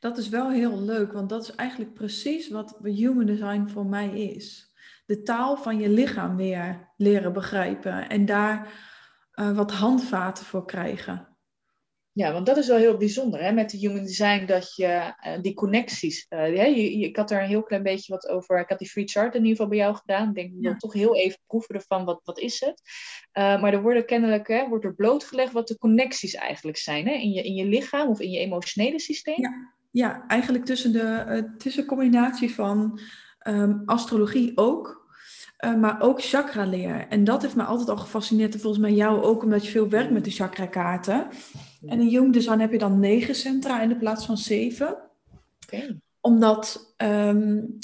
dat 0.00 0.18
is 0.18 0.28
wel 0.28 0.50
heel 0.50 0.80
leuk, 0.80 1.12
want 1.12 1.28
dat 1.28 1.42
is 1.42 1.54
eigenlijk 1.54 1.94
precies 1.94 2.48
wat 2.48 2.78
human 2.82 3.26
design 3.26 3.66
voor 3.68 3.86
mij 3.86 4.08
is. 4.08 4.74
De 5.06 5.22
taal 5.22 5.56
van 5.56 5.78
je 5.78 5.88
lichaam 5.88 6.36
weer 6.36 6.92
leren 6.96 7.32
begrijpen 7.32 8.08
en 8.08 8.26
daar 8.26 8.72
uh, 9.34 9.56
wat 9.56 9.72
handvaten 9.72 10.44
voor 10.44 10.64
krijgen. 10.64 11.33
Ja, 12.14 12.32
want 12.32 12.46
dat 12.46 12.56
is 12.56 12.66
wel 12.66 12.76
heel 12.76 12.96
bijzonder 12.96 13.42
hè, 13.42 13.52
met 13.52 13.70
de 13.70 13.76
human 13.76 14.02
design, 14.02 14.44
dat 14.46 14.74
je 14.74 15.14
uh, 15.26 15.42
die 15.42 15.54
connecties. 15.54 16.26
Uh, 16.30 16.56
ja, 16.56 16.64
je, 16.64 16.92
ik 16.92 17.16
had 17.16 17.30
er 17.30 17.42
een 17.42 17.48
heel 17.48 17.62
klein 17.62 17.82
beetje 17.82 18.12
wat 18.12 18.28
over. 18.28 18.60
Ik 18.60 18.68
had 18.68 18.78
die 18.78 18.88
free 18.88 19.06
chart 19.06 19.34
in 19.34 19.40
ieder 19.40 19.56
geval 19.56 19.68
bij 19.68 19.78
jou 19.78 19.94
gedaan. 19.94 20.28
Ik 20.28 20.34
denk, 20.34 20.52
ik 20.52 20.60
wil 20.60 20.76
toch 20.76 20.92
heel 20.92 21.16
even 21.16 21.38
proeven 21.46 21.74
ervan, 21.74 22.04
wat, 22.04 22.20
wat 22.24 22.38
is 22.38 22.60
het? 22.60 22.82
Uh, 23.32 23.62
maar 23.62 23.72
er 23.72 23.82
worden 23.82 24.06
kennelijk, 24.06 24.48
hè, 24.48 24.68
wordt 24.68 24.84
er 24.84 24.94
blootgelegd 24.94 25.52
wat 25.52 25.68
de 25.68 25.78
connecties 25.78 26.34
eigenlijk 26.34 26.76
zijn 26.76 27.06
hè, 27.06 27.14
in, 27.14 27.30
je, 27.30 27.42
in 27.42 27.54
je 27.54 27.64
lichaam 27.64 28.08
of 28.08 28.20
in 28.20 28.30
je 28.30 28.38
emotionele 28.38 29.00
systeem. 29.00 29.40
Ja, 29.40 29.72
ja 29.90 30.26
eigenlijk 30.26 30.64
tussen 30.64 30.92
de, 30.92 31.24
een 31.76 31.86
combinatie 31.86 32.54
van 32.54 33.00
um, 33.46 33.82
astrologie 33.84 34.52
ook. 34.54 35.03
Uh, 35.64 35.74
maar 35.74 36.02
ook 36.02 36.22
chakra 36.22 36.64
leer. 36.64 37.06
En 37.08 37.24
dat 37.24 37.42
heeft 37.42 37.56
me 37.56 37.62
altijd 37.62 37.88
al 37.88 37.96
gefascineerd. 37.96 38.54
En 38.54 38.60
volgens 38.60 38.82
mij 38.82 38.92
jou 38.92 39.22
ook, 39.22 39.42
omdat 39.42 39.64
je 39.64 39.70
veel 39.70 39.88
werkt 39.88 40.10
met 40.10 40.24
de 40.24 40.30
chakra 40.30 40.66
kaarten. 40.66 41.28
En 41.86 42.00
in 42.00 42.08
Jung 42.08 42.32
Design 42.32 42.58
heb 42.58 42.72
je 42.72 42.78
dan 42.78 43.00
negen 43.00 43.34
centra 43.34 43.82
in 43.82 43.88
de 43.88 43.96
plaats 43.96 44.26
van 44.26 44.36
zeven. 44.36 44.96
Okay. 45.66 46.00
Omdat 46.20 46.94
um, 46.96 47.78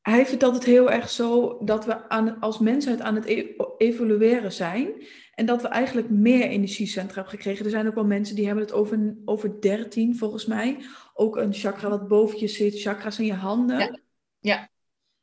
hij 0.00 0.26
vertelt 0.26 0.54
het 0.54 0.64
heel 0.64 0.90
erg 0.90 1.10
zo 1.10 1.58
dat 1.64 1.84
we 1.84 2.08
aan, 2.08 2.40
als 2.40 2.58
mensheid 2.58 3.00
aan 3.00 3.14
het 3.14 3.24
e 3.24 3.54
evolueren 3.78 4.52
zijn. 4.52 4.88
En 5.34 5.46
dat 5.46 5.62
we 5.62 5.68
eigenlijk 5.68 6.10
meer 6.10 6.46
energiecentra 6.46 7.14
hebben 7.14 7.32
gekregen. 7.32 7.64
Er 7.64 7.70
zijn 7.70 7.86
ook 7.86 7.94
wel 7.94 8.04
mensen 8.04 8.36
die 8.36 8.46
hebben 8.46 8.64
het 8.64 8.72
over, 8.72 9.16
over 9.24 9.60
13 9.60 10.16
volgens 10.16 10.46
mij. 10.46 10.78
Ook 11.14 11.36
een 11.36 11.52
chakra 11.52 11.88
wat 11.88 12.08
boven 12.08 12.38
je 12.38 12.48
zit, 12.48 12.80
chakras 12.80 13.18
in 13.18 13.26
je 13.26 13.34
handen. 13.34 13.78
Ja. 13.78 13.98
ja. 14.40 14.70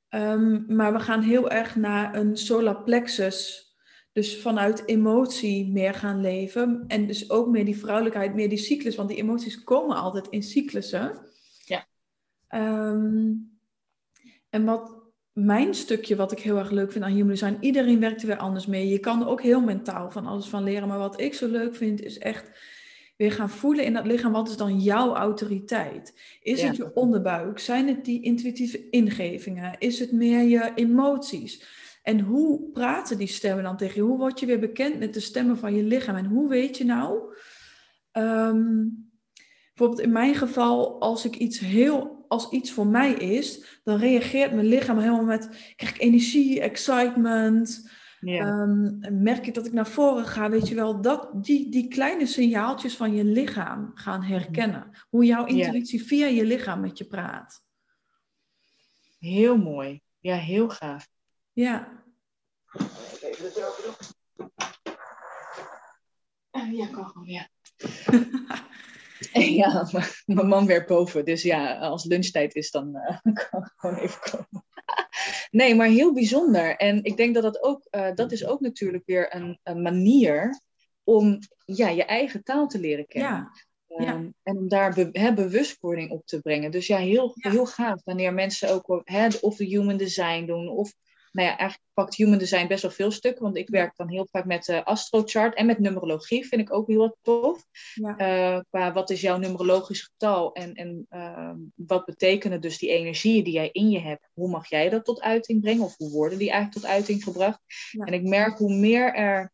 Um, 0.09 0.65
maar 0.67 0.93
we 0.93 0.99
gaan 0.99 1.21
heel 1.21 1.49
erg 1.49 1.75
naar 1.75 2.15
een 2.15 2.37
solar 2.37 2.83
plexus 2.83 3.69
dus 4.11 4.41
vanuit 4.41 4.83
emotie 4.85 5.71
meer 5.71 5.93
gaan 5.93 6.21
leven. 6.21 6.83
En 6.87 7.07
dus 7.07 7.29
ook 7.29 7.47
meer 7.47 7.65
die 7.65 7.77
vrouwelijkheid, 7.77 8.35
meer 8.35 8.49
die 8.49 8.57
cyclus. 8.57 8.95
Want 8.95 9.09
die 9.09 9.17
emoties 9.17 9.63
komen 9.63 9.97
altijd 9.97 10.27
in 10.27 10.43
cyclussen. 10.43 11.19
Ja. 11.65 11.87
Um, 12.91 13.59
en 14.49 14.65
wat 14.65 14.97
mijn 15.31 15.73
stukje, 15.73 16.15
wat 16.15 16.31
ik 16.31 16.39
heel 16.39 16.57
erg 16.57 16.71
leuk 16.71 16.91
vind 16.91 17.03
aan 17.03 17.11
Human 17.11 17.27
Design, 17.27 17.57
iedereen 17.59 17.99
werkt 17.99 18.21
er 18.21 18.27
weer 18.27 18.37
anders 18.37 18.65
mee. 18.65 18.87
Je 18.87 18.99
kan 18.99 19.21
er 19.21 19.27
ook 19.27 19.41
heel 19.41 19.61
mentaal 19.61 20.11
van 20.11 20.25
alles 20.25 20.49
van 20.49 20.63
leren. 20.63 20.87
Maar 20.87 20.97
wat 20.97 21.21
ik 21.21 21.33
zo 21.33 21.47
leuk 21.47 21.75
vind, 21.75 22.01
is 22.01 22.17
echt 22.17 22.51
weer 23.19 23.31
gaan 23.31 23.49
voelen 23.49 23.85
in 23.85 23.93
dat 23.93 24.05
lichaam. 24.05 24.31
Wat 24.31 24.49
is 24.49 24.57
dan 24.57 24.79
jouw 24.79 25.15
autoriteit? 25.15 26.13
Is 26.41 26.61
het 26.61 26.75
je 26.75 26.93
onderbuik? 26.95 27.59
Zijn 27.59 27.87
het 27.87 28.05
die 28.05 28.21
intuïtieve 28.21 28.89
ingevingen? 28.89 29.75
Is 29.79 29.99
het 29.99 30.11
meer 30.11 30.41
je 30.41 30.71
emoties? 30.75 31.63
En 32.03 32.19
hoe 32.19 32.69
praten 32.71 33.17
die 33.17 33.27
stemmen 33.27 33.63
dan 33.63 33.77
tegen 33.77 33.95
je? 33.95 34.01
Hoe 34.01 34.17
word 34.17 34.39
je 34.39 34.45
weer 34.45 34.59
bekend 34.59 34.99
met 34.99 35.13
de 35.13 35.19
stemmen 35.19 35.57
van 35.57 35.75
je 35.75 35.83
lichaam? 35.83 36.15
En 36.15 36.25
hoe 36.25 36.49
weet 36.49 36.77
je 36.77 36.85
nou, 36.85 37.35
um, 38.13 39.11
bijvoorbeeld 39.73 40.07
in 40.07 40.11
mijn 40.11 40.35
geval, 40.35 41.01
als 41.01 41.25
ik 41.25 41.35
iets 41.35 41.59
heel, 41.59 42.25
als 42.27 42.49
iets 42.49 42.71
voor 42.71 42.87
mij 42.87 43.13
is, 43.13 43.79
dan 43.83 43.97
reageert 43.97 44.53
mijn 44.53 44.67
lichaam 44.67 44.97
helemaal 44.97 45.23
met, 45.23 45.73
krijg 45.75 45.95
ik 45.95 46.01
energie, 46.01 46.61
excitement. 46.61 47.89
Ja. 48.19 48.61
Um, 48.61 48.99
merk 49.09 49.47
ik 49.47 49.53
dat 49.53 49.65
ik 49.65 49.73
naar 49.73 49.87
voren 49.87 50.25
ga, 50.25 50.49
weet 50.49 50.67
je 50.67 50.75
wel, 50.75 51.01
dat 51.01 51.29
die, 51.33 51.71
die 51.71 51.87
kleine 51.87 52.25
signaaltjes 52.25 52.95
van 52.95 53.13
je 53.13 53.23
lichaam 53.23 53.91
gaan 53.93 54.23
herkennen. 54.23 54.91
Hoe 55.09 55.25
jouw 55.25 55.45
intuïtie 55.45 56.03
via 56.03 56.25
je 56.25 56.45
lichaam 56.45 56.79
met 56.79 56.97
je 56.97 57.05
praat. 57.05 57.63
Heel 59.19 59.57
mooi. 59.57 60.01
Ja, 60.19 60.35
heel 60.35 60.69
gaaf. 60.69 61.07
Ja. 61.53 62.03
Even 63.21 63.43
de 63.43 63.51
deur 63.55 63.71
doen. 63.83 64.17
Ja, 66.71 66.87
kan 66.87 67.05
gewoon, 67.05 67.27
ja. 67.27 67.49
ja, 69.59 69.89
mijn 70.25 70.47
man 70.47 70.65
werkt 70.65 70.87
boven. 70.87 71.25
Dus 71.25 71.43
ja, 71.43 71.77
als 71.77 72.05
lunchtijd 72.05 72.55
is, 72.55 72.71
dan 72.71 72.95
uh, 72.95 73.33
kan 73.49 73.61
ik 73.63 73.73
gewoon 73.75 73.95
even 73.95 74.21
komen. 74.31 74.65
Nee, 75.51 75.75
maar 75.75 75.87
heel 75.87 76.13
bijzonder. 76.13 76.75
En 76.75 77.03
ik 77.03 77.17
denk 77.17 77.33
dat 77.33 77.43
dat 77.43 77.63
ook, 77.63 77.87
uh, 77.91 78.15
dat 78.15 78.31
is 78.31 78.45
ook 78.45 78.59
natuurlijk 78.59 79.05
weer 79.05 79.35
een, 79.35 79.59
een 79.63 79.81
manier 79.81 80.61
om 81.03 81.39
ja, 81.65 81.89
je 81.89 82.03
eigen 82.03 82.43
taal 82.43 82.67
te 82.67 82.79
leren 82.79 83.07
kennen. 83.07 83.31
Ja. 83.31 83.51
Ja. 83.97 84.13
Um, 84.13 84.33
en 84.43 84.57
om 84.57 84.67
daar 84.67 84.93
be 84.93 85.09
he, 85.11 85.33
bewustwording 85.33 86.11
op 86.11 86.25
te 86.25 86.41
brengen. 86.41 86.71
Dus 86.71 86.87
ja, 86.87 86.97
heel, 86.97 87.31
ja. 87.33 87.49
heel 87.49 87.65
gaaf 87.65 88.01
wanneer 88.03 88.33
mensen 88.33 88.69
ook 88.69 89.01
he, 89.03 89.27
of 89.41 89.55
de 89.55 89.65
human 89.65 89.97
design 89.97 90.45
doen, 90.45 90.67
of 90.67 90.93
nou 91.31 91.47
ja, 91.47 91.57
eigenlijk 91.57 91.89
pakt 91.93 92.15
human 92.15 92.37
design 92.37 92.67
best 92.67 92.81
wel 92.81 92.91
veel 92.91 93.11
stukken. 93.11 93.43
Want 93.43 93.57
ik 93.57 93.69
werk 93.69 93.95
dan 93.95 94.09
heel 94.09 94.27
vaak 94.31 94.45
met 94.45 94.67
uh, 94.67 94.83
astrochart 94.83 95.55
en 95.55 95.65
met 95.65 95.79
numerologie. 95.79 96.47
Vind 96.47 96.61
ik 96.61 96.73
ook 96.73 96.87
heel 96.87 97.03
erg 97.03 97.15
tof. 97.21 97.65
Ja. 97.93 98.55
Uh, 98.55 98.61
qua 98.69 98.93
wat 98.93 99.09
is 99.09 99.21
jouw 99.21 99.37
numerologisch 99.37 100.01
getal 100.01 100.53
en, 100.53 100.73
en 100.73 101.05
uh, 101.09 101.53
wat 101.75 102.05
betekenen 102.05 102.61
dus 102.61 102.77
die 102.77 102.89
energieën 102.89 103.43
die 103.43 103.53
jij 103.53 103.69
in 103.71 103.89
je 103.89 103.99
hebt. 103.99 104.29
Hoe 104.33 104.49
mag 104.49 104.69
jij 104.69 104.89
dat 104.89 105.05
tot 105.05 105.21
uiting 105.21 105.61
brengen? 105.61 105.83
Of 105.83 105.97
hoe 105.97 106.11
worden 106.11 106.37
die 106.37 106.49
eigenlijk 106.49 106.81
tot 106.81 106.91
uiting 106.91 107.23
gebracht? 107.23 107.61
Ja. 107.91 108.05
En 108.05 108.13
ik 108.13 108.23
merk 108.23 108.57
hoe 108.57 108.73
meer 108.73 109.13
er 109.13 109.51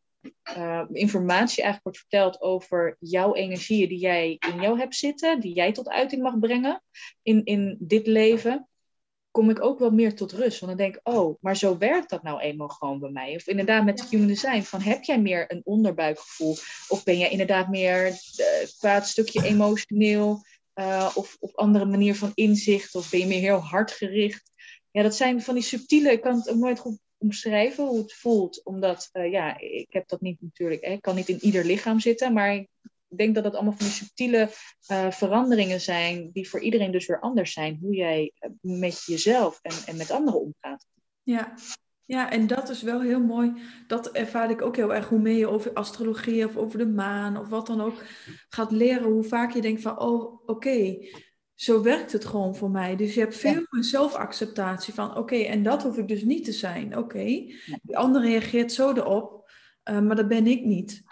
uh, 0.58 0.84
informatie 0.92 1.64
eigenlijk 1.64 1.84
wordt 1.84 1.98
verteld 1.98 2.42
over 2.42 2.96
jouw 3.00 3.36
energieën 3.36 3.90
die 3.90 4.00
jij 4.00 4.38
in 4.54 4.62
jou 4.62 4.80
hebt 4.80 4.96
zitten, 4.96 5.40
die 5.40 5.54
jij 5.54 5.72
tot 5.72 5.90
uiting 5.90 6.22
mag 6.22 6.40
brengen 6.40 6.84
in, 7.22 7.44
in 7.44 7.78
dit 7.80 8.08
leven, 8.08 8.68
kom 9.36 9.50
ik 9.50 9.64
ook 9.64 9.80
wel 9.80 9.92
meer 9.92 10.16
tot 10.16 10.32
rust. 10.32 10.60
Want 10.60 10.78
dan 10.78 10.82
denk 10.82 10.96
ik, 10.96 11.08
oh, 11.14 11.38
maar 11.42 11.58
zo 11.58 11.78
werkt 11.78 12.10
dat 12.10 12.24
nou 12.24 12.40
eenmaal 12.40 12.68
gewoon 12.68 13.00
bij 13.00 13.10
mij. 13.10 13.36
Of 13.36 13.48
inderdaad 13.48 13.86
met 13.86 14.10
human 14.10 14.28
design, 14.28 14.62
van 14.62 14.82
heb 14.82 15.04
jij 15.04 15.22
meer 15.22 15.52
een 15.52 15.62
onderbuikgevoel? 15.64 16.56
Of 16.88 17.04
ben 17.04 17.18
jij 17.18 17.30
inderdaad 17.30 17.70
meer 17.70 18.06
uh, 18.06 18.46
qua 18.80 18.94
het 18.94 19.08
stukje 19.08 19.44
emotioneel 19.44 20.46
uh, 20.76 21.12
of 21.16 21.38
op 21.40 21.56
andere 21.56 21.86
manier 21.86 22.16
van 22.16 22.32
inzicht? 22.34 22.96
Of 22.96 23.10
ben 23.10 23.20
je 23.20 23.26
meer 23.26 23.40
heel 23.40 23.60
hardgericht? 23.60 24.52
Ja, 24.92 25.02
dat 25.02 25.16
zijn 25.16 25.42
van 25.42 25.54
die 25.54 25.64
subtiele, 25.64 26.12
ik 26.12 26.22
kan 26.22 26.36
het 26.36 26.50
ook 26.50 26.58
nooit 26.58 26.80
goed 26.80 27.00
omschrijven 27.18 27.86
hoe 27.86 27.98
het 27.98 28.14
voelt. 28.14 28.64
Omdat, 28.64 29.10
uh, 29.14 29.32
ja, 29.32 29.60
ik 29.60 29.88
heb 29.90 30.08
dat 30.08 30.22
niet 30.22 30.42
natuurlijk, 30.42 30.82
ik 30.82 31.02
kan 31.02 31.16
niet 31.16 31.30
in 31.30 31.44
ieder 31.44 31.66
lichaam 31.66 32.00
zitten, 32.00 32.34
maar 32.34 32.56
ik 32.56 32.68
denk 33.18 33.36
dat 33.36 33.44
dat 33.44 33.54
allemaal 33.54 33.78
van 33.78 33.86
die 33.86 33.96
subtiele 33.96 34.50
uh, 34.92 35.12
veranderingen 35.12 35.82
zijn, 35.82 36.30
die 36.34 36.50
voor 36.50 36.60
iedereen 36.60 36.92
dus 36.92 37.08
weer 37.08 37.20
anders 37.20 37.54
zijn. 37.54 37.78
Hoe 37.82 37.96
jij 37.96 38.32
eh, 38.38 38.50
met 38.62 39.04
jezelf 39.06 39.60
en, 39.62 39.74
en 39.86 39.98
met 39.98 40.12
anderen 40.12 40.42
omgaat. 40.42 40.86
Ja. 41.24 41.54
ja, 42.06 42.32
en 42.32 42.48
dat 42.48 42.70
is 42.70 42.82
wel 42.82 43.02
heel 43.02 43.22
mooi. 43.22 43.54
Dat 43.88 44.12
ervaar 44.12 44.50
ik 44.50 44.62
ook 44.62 44.76
heel 44.76 44.94
erg 44.94 45.10
hoe 45.10 45.20
meer 45.20 45.38
je 45.38 45.48
over 45.48 45.74
astrologie 45.74 46.46
of 46.46 46.56
over 46.56 46.78
de 46.78 46.88
maan 46.88 47.38
of 47.38 47.48
wat 47.48 47.68
dan 47.68 47.82
ook 47.82 48.04
gaat 48.50 48.72
leren. 48.72 49.12
Hoe 49.12 49.24
vaak 49.24 49.52
je 49.52 49.62
denkt 49.62 49.82
van, 49.82 50.00
oh 50.00 50.24
oké, 50.24 50.52
okay, 50.52 51.14
zo 51.56 51.82
werkt 51.82 52.12
het 52.12 52.26
gewoon 52.26 52.56
voor 52.56 52.70
mij. 52.70 52.96
Dus 52.96 53.14
je 53.14 53.20
hebt 53.20 53.36
veel 53.36 53.54
ja. 53.54 53.68
meer 53.70 53.84
zelfacceptatie 53.84 54.94
van, 54.94 55.10
oké, 55.10 55.20
okay, 55.20 55.46
en 55.46 55.64
dat 55.64 55.84
hoef 55.84 55.98
ik 55.98 56.08
dus 56.08 56.24
niet 56.24 56.46
te 56.46 56.52
zijn. 56.52 56.98
Oké, 56.98 57.18
okay. 57.18 57.56
die 57.82 57.98
ander 57.98 58.22
reageert 58.22 58.72
zo 58.72 58.94
erop, 58.94 59.50
uh, 59.90 60.00
maar 60.00 60.16
dat 60.16 60.28
ben 60.28 60.48
ik 60.48 60.64
niet. 60.64 61.04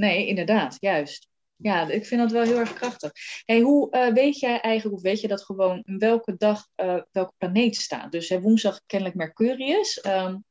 Nee, 0.00 0.26
inderdaad, 0.26 0.76
juist. 0.78 1.28
Ja, 1.56 1.88
ik 1.88 2.06
vind 2.06 2.20
dat 2.20 2.30
wel 2.30 2.42
heel 2.42 2.58
erg 2.58 2.72
krachtig. 2.72 3.12
Hey, 3.44 3.60
hoe 3.60 3.96
uh, 3.96 4.12
weet 4.12 4.38
jij 4.38 4.60
eigenlijk, 4.60 4.96
of 4.96 5.02
weet 5.02 5.20
je 5.20 5.28
dat 5.28 5.42
gewoon, 5.42 5.82
welke 5.84 6.36
dag 6.36 6.66
uh, 6.76 7.02
welke 7.12 7.32
planeet 7.38 7.76
staat? 7.76 8.12
Dus 8.12 8.28
hè, 8.28 8.40
woensdag 8.40 8.80
kennelijk 8.86 9.16
Mercurius. 9.16 10.04
Um, 10.06 10.44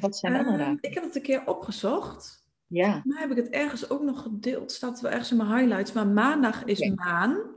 wat 0.00 0.16
zijn 0.16 0.34
andere 0.34 0.56
dagen? 0.56 0.78
Ik 0.80 0.94
heb 0.94 1.02
het 1.02 1.16
een 1.16 1.22
keer 1.22 1.46
opgezocht. 1.46 2.44
Ja. 2.66 3.02
Maar 3.04 3.20
heb 3.20 3.30
ik 3.30 3.36
het 3.36 3.48
ergens 3.48 3.90
ook 3.90 4.02
nog 4.02 4.22
gedeeld. 4.22 4.72
Staat 4.72 5.00
wel 5.00 5.10
ergens 5.10 5.30
in 5.30 5.36
mijn 5.36 5.56
highlights. 5.56 5.92
Maar 5.92 6.06
maandag 6.06 6.64
is 6.64 6.80
okay. 6.80 6.94
maan. 6.94 7.54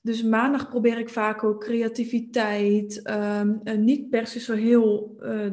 Dus 0.00 0.22
maandag 0.22 0.68
probeer 0.68 0.98
ik 0.98 1.08
vaak 1.08 1.44
ook 1.44 1.60
creativiteit. 1.60 3.02
ehm, 3.02 3.54
en 3.64 3.84
niet 3.84 4.10
per 4.10 4.26
se 4.26 4.40
zo 4.40 4.54
heel 4.54 5.16
eh, 5.20 5.52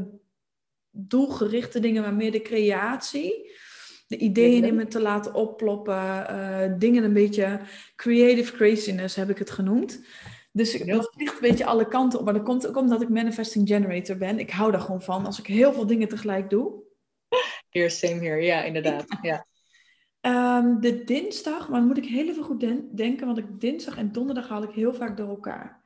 doelgerichte 0.90 1.80
dingen, 1.80 2.02
maar 2.02 2.14
meer 2.14 2.32
de 2.32 2.42
creatie. 2.42 3.52
De 4.08 4.18
ideeën 4.18 4.64
in 4.64 4.76
me 4.76 4.88
te 4.88 5.00
laten 5.02 5.34
opploppen. 5.34 6.28
eh, 6.28 6.74
dingen 6.80 7.04
een 7.04 7.14
beetje 7.14 7.60
creative 7.96 8.54
craziness 8.54 9.16
heb 9.16 9.30
ik 9.30 9.38
het 9.38 9.50
genoemd. 9.50 10.06
Dus 10.52 10.74
ik- 10.74 10.88
dat 10.88 11.10
vliegt 11.14 11.34
een 11.34 11.50
beetje 11.50 11.66
alle 11.66 11.88
kanten 11.88 12.20
op. 12.20 12.26
Maar 12.26 12.34
dat 12.34 12.44
komt 12.44 12.68
ook 12.68 12.78
omdat 12.78 13.02
ik 13.02 13.10
manifesting 13.10 13.68
generator 13.68 14.18
ben. 14.18 14.40
Ik 14.40 14.50
hou 14.52 14.72
daar 14.72 14.82
gewoon 14.82 15.02
van 15.02 15.26
als 15.26 15.40
ik 15.40 15.46
heel 15.48 15.74
veel 15.74 15.86
dingen 15.88 16.08
tegelijk 16.08 16.50
doe. 16.50 16.82
Hier, 17.70 17.92
same 17.92 18.14
here. 18.22 18.42
Ja, 18.42 18.64
inderdaad. 18.64 19.06
Ja. 19.22 19.46
Ehm, 20.22 20.80
de 20.80 21.04
dinsdag, 21.04 21.70
maar 21.70 21.80
dan 21.80 21.88
moet 21.88 21.98
ik 21.98 22.06
heel 22.06 22.28
even 22.30 22.44
goed 22.44 22.60
den- 22.60 22.90
denken, 22.96 23.26
want 23.26 23.38
ik 23.38 23.46
dinsdag 23.60 23.98
en 23.98 24.12
donderdag 24.12 24.48
haal 24.50 24.64
ik 24.64 24.70
heel 24.72 24.94
vaak 24.94 25.18
door 25.18 25.28
elkaar. 25.30 25.84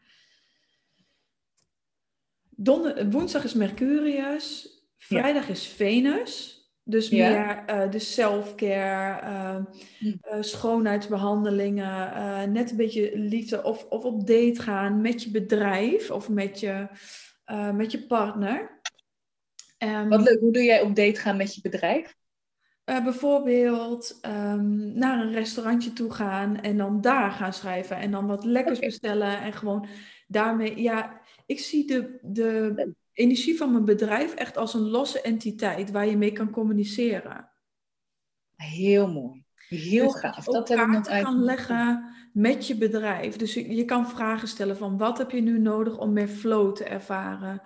Donder, 2.50 3.10
woensdag 3.10 3.44
is 3.44 3.54
Mercurius, 3.54 4.70
vrijdag 4.98 5.50
is 5.50 5.68
Venus. 5.68 6.57
Dus 6.88 7.10
Ja. 7.10 7.30
meer 7.30 7.64
eh, 7.66 7.92
de 7.92 8.00
self-care, 8.00 9.20
ehm, 9.22 9.64
Hm. 10.00 10.14
eh, 10.22 10.42
schoonheidsbehandelingen, 10.42 12.14
eh, 12.14 12.44
net 12.44 12.72
een 12.72 12.78
beetje 12.78 13.18
liefde 13.18 13.64
of, 13.64 13.86
of 13.90 14.04
op 14.04 14.28
date 14.28 14.62
gaan 14.62 15.02
met 15.02 15.24
je 15.24 15.32
bedrijf 15.32 16.12
of 16.12 16.30
met 16.30 16.60
je, 16.60 16.88
met 17.74 17.92
je 17.92 18.06
partner. 18.06 18.82
Ehm, 19.78 20.08
Wat 20.10 20.22
leuk. 20.22 20.40
Hoe 20.40 20.52
doe 20.52 20.64
jij 20.64 20.82
op 20.82 20.96
date 20.96 21.20
gaan 21.20 21.38
met 21.38 21.56
je 21.56 21.62
bedrijf? 21.62 22.16
bijvoorbeeld 22.86 24.18
ehm, 24.22 24.98
naar 24.98 25.20
een 25.22 25.32
restaurantje 25.34 25.94
toe 25.94 26.12
gaan 26.14 26.60
en 26.62 26.78
dan 26.78 27.02
daar 27.02 27.32
gaan 27.32 27.54
schrijven 27.54 27.98
en 27.98 28.12
dan 28.12 28.28
wat 28.28 28.44
lekkers 28.44 28.80
bestellen 28.80 29.42
en 29.42 29.54
gewoon 29.54 29.88
daarmee, 30.28 30.82
ja, 30.82 31.22
ik 31.46 31.60
zie 31.60 31.88
de, 31.88 32.20
de 32.22 32.94
energie 33.18 33.58
van 33.58 33.72
mijn 33.72 33.86
bedrijf 33.86 34.34
echt 34.34 34.58
als 34.58 34.74
een 34.74 34.90
losse 34.90 35.22
entiteit 35.22 35.92
waar 35.92 36.08
je 36.08 36.18
mee 36.18 36.32
kan 36.32 36.50
communiceren. 36.50 37.52
Heel 38.56 39.12
mooi. 39.12 39.46
Heel 39.68 40.12
Dus 40.12 40.20
gaaf. 40.20 40.46
Dat 40.46 40.68
heb 40.68 40.80
ik 40.80 40.86
nog 40.86 40.94
kaarten 40.94 41.12
uit. 41.12 41.24
kan 41.24 41.44
leggen 41.44 42.16
met 42.34 42.68
je 42.68 42.78
bedrijf. 42.78 43.36
Dus 43.36 43.54
je, 43.54 43.76
je 43.76 43.86
kan 43.86 44.10
vragen 44.10 44.48
stellen 44.48 44.78
van 44.78 44.98
wat 44.98 45.18
heb 45.18 45.32
je 45.32 45.42
nu 45.42 45.60
nodig 45.60 45.98
om 45.98 46.14
meer 46.14 46.28
flow 46.28 46.76
te 46.76 46.84
ervaren? 46.84 47.62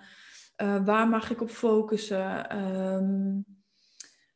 Eh, 0.56 0.84
waar 0.84 1.08
mag 1.08 1.30
ik 1.30 1.40
op 1.40 1.50
focussen? 1.50 2.48
Ehm, 2.48 3.40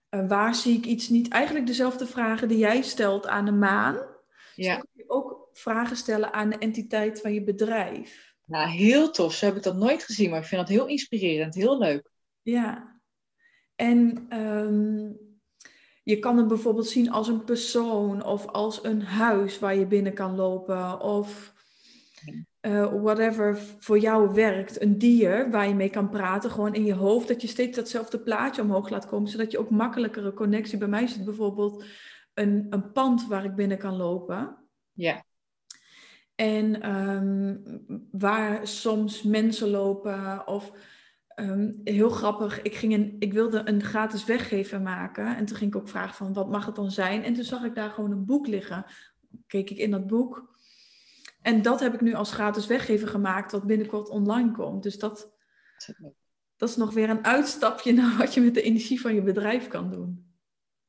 eh, 0.09 0.29
waar 0.29 0.55
zie 0.55 0.77
ik 0.77 0.85
iets 0.85 1.09
niet? 1.09 1.29
Eigenlijk 1.29 1.67
dezelfde 1.67 2.07
vragen 2.07 2.49
die 2.49 2.59
jij 2.59 2.83
stelt 2.83 3.27
aan 3.27 3.45
de 3.45 3.53
maan. 3.53 3.99
Ja. 4.55 4.77
Kun 4.77 4.89
je 4.93 5.11
ook 5.11 5.49
vragen 5.53 5.97
stellen 5.97 6.33
aan 6.33 6.51
de 6.51 6.59
entiteit 6.59 7.21
van 7.21 7.35
je 7.35 7.45
bedrijf. 7.45 8.36
Nou, 8.47 8.69
heel 8.69 9.11
tof. 9.11 9.35
Zo 9.35 9.47
heb 9.47 9.57
ik 9.57 9.63
dat 9.63 9.77
nooit 9.77 10.03
gezien, 10.03 10.31
maar 10.31 10.41
ik 10.41 10.47
vind 10.47 10.61
dat 10.61 10.71
heel 10.71 10.87
inspirerend. 10.87 11.55
Heel 11.55 11.79
leuk. 11.79 12.11
Ja. 12.43 13.01
En 13.75 14.27
ehm, 14.29 15.13
je 16.03 16.19
kan 16.19 16.37
het 16.37 16.49
bijvoorbeeld 16.49 16.89
zien 16.89 17.11
als 17.11 17.29
een 17.29 17.45
persoon 17.45 18.25
of 18.25 18.47
als 18.47 18.85
een 18.85 19.03
huis 19.03 19.59
waar 19.59 19.77
je 19.77 19.87
binnen 19.87 20.15
kan 20.15 20.35
lopen 20.35 21.01
of 21.01 21.55
eh, 22.61 23.03
whatever 23.03 23.59
voor 23.79 23.99
jou 23.99 24.35
werkt. 24.35 24.81
Een 24.83 24.99
dier 24.99 25.51
waar 25.51 25.69
je 25.69 25.75
mee 25.75 25.91
kan 25.91 26.11
praten, 26.11 26.51
gewoon 26.51 26.75
in 26.75 26.85
je 26.85 26.95
hoofd, 26.95 27.29
dat 27.29 27.43
je 27.43 27.49
steeds 27.49 27.77
datzelfde 27.77 28.21
plaatje 28.21 28.63
omhoog 28.63 28.89
laat 28.89 29.07
komen, 29.07 29.31
zodat 29.31 29.51
je 29.51 29.59
ook 29.59 29.71
makkelijkere 29.71 30.33
connectie. 30.35 30.79
Bij 30.79 30.89
mij 30.89 31.07
zit 31.07 31.25
bijvoorbeeld 31.25 31.85
een, 32.35 32.67
een 32.71 32.93
pand 32.93 33.27
waar 33.27 33.45
ik 33.45 33.55
binnen 33.55 33.79
kan 33.79 33.97
lopen. 33.97 34.57
Ja. 34.93 35.25
En 36.37 36.81
ehm, 36.83 37.57
waar 38.11 38.67
soms 38.67 39.23
mensen 39.23 39.71
lopen 39.71 40.47
of 40.47 40.73
ehm, 41.29 41.73
heel 41.85 42.11
grappig, 42.11 42.63
ik, 42.63 42.75
ging 42.75 42.93
een, 42.93 43.17
ik 43.19 43.33
wilde 43.33 43.63
een 43.65 43.83
gratis 43.83 44.25
weggever 44.25 44.81
maken 44.81 45.37
en 45.37 45.45
toen 45.45 45.57
ging 45.57 45.75
ik 45.75 45.81
ook 45.81 45.89
vragen 45.89 46.15
van 46.15 46.33
wat 46.33 46.51
mag 46.51 46.67
het 46.67 46.75
dan 46.75 46.91
zijn? 46.91 47.23
En 47.23 47.35
toen 47.35 47.45
zag 47.45 47.65
ik 47.65 47.75
daar 47.75 47.91
gewoon 47.91 48.11
een 48.11 48.25
boek 48.25 48.47
liggen. 48.47 48.85
Keek 49.47 49.71
ik 49.71 49.79
in 49.79 49.91
dat 49.91 50.07
boek 50.07 50.55
en 51.47 51.63
dat 51.63 51.81
heb 51.81 51.95
ik 51.95 52.01
nu 52.01 52.15
als 52.15 52.33
gratis 52.33 52.67
weggever 52.67 53.09
gemaakt 53.09 53.53
wat 53.53 53.67
binnenkort 53.67 54.09
online 54.09 54.51
komt. 54.51 54.83
Dus 54.83 54.99
dat, 54.99 55.33
dat 56.57 56.69
is 56.69 56.77
nog 56.77 56.95
weer 56.95 57.11
een 57.11 57.25
uitstapje 57.25 57.93
naar 57.95 58.17
wat 58.17 58.35
je 58.35 58.41
met 58.41 58.55
de 58.55 58.63
energie 58.63 59.01
van 59.01 59.15
je 59.15 59.23
bedrijf 59.23 59.69
kan 59.69 59.91
doen. 59.91 60.36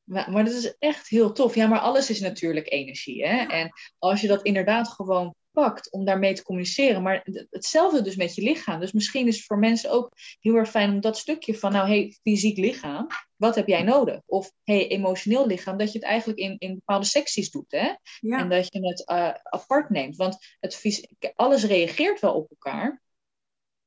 Maar, 0.08 0.30
maar 0.30 0.44
dat 0.44 0.54
is 0.54 0.76
echt 0.78 1.08
heel 1.08 1.32
tof. 1.32 1.54
Ja, 1.54 1.66
maar 1.66 1.78
alles 1.80 2.10
is 2.10 2.20
natuurlijk 2.20 2.72
energie. 2.72 3.26
Hè? 3.26 3.46
En 3.46 3.70
als 3.98 4.20
je 4.20 4.26
dat 4.26 4.42
inderdaad 4.42 4.88
gewoon 4.88 5.34
pakt 5.50 5.92
om 5.92 6.04
daarmee 6.04 6.34
te 6.34 6.42
communiceren. 6.42 7.02
Maar 7.02 7.20
het- 7.24 7.46
hetzelfde 7.50 8.02
dus 8.02 8.16
met 8.16 8.34
je 8.34 8.42
lichaam. 8.42 8.80
Dus 8.80 8.92
misschien 8.92 9.26
is 9.26 9.36
het 9.36 9.44
voor 9.44 9.58
mensen 9.58 9.90
ook 9.90 10.12
heel 10.40 10.54
erg 10.54 10.70
fijn 10.70 10.90
om 10.90 11.00
dat 11.00 11.18
stukje 11.18 11.58
van, 11.58 11.72
nou, 11.72 11.88
hey, 11.88 12.16
fysiek 12.22 12.56
lichaam, 12.56 13.06
wat 13.36 13.54
heb 13.54 13.66
jij 13.66 13.82
nodig? 13.82 14.20
Of 14.26 14.52
hey, 14.64 14.88
emotioneel 14.88 15.46
lichaam, 15.46 15.76
dat 15.78 15.92
je 15.92 15.98
het 15.98 16.08
eigenlijk 16.08 16.38
in, 16.38 16.56
in 16.58 16.74
bepaalde 16.74 17.06
secties 17.06 17.50
doet. 17.50 17.70
Hè? 17.70 17.92
Ja, 18.20 18.38
En 18.38 18.48
dat 18.48 18.72
je 18.72 18.86
het 18.86 19.04
eh, 19.06 19.30
apart 19.42 19.90
neemt. 19.90 20.16
Want 20.16 20.36
het 20.60 21.08
alles 21.34 21.64
reageert 21.64 22.20
wel 22.20 22.34
op 22.34 22.50
elkaar. 22.50 23.02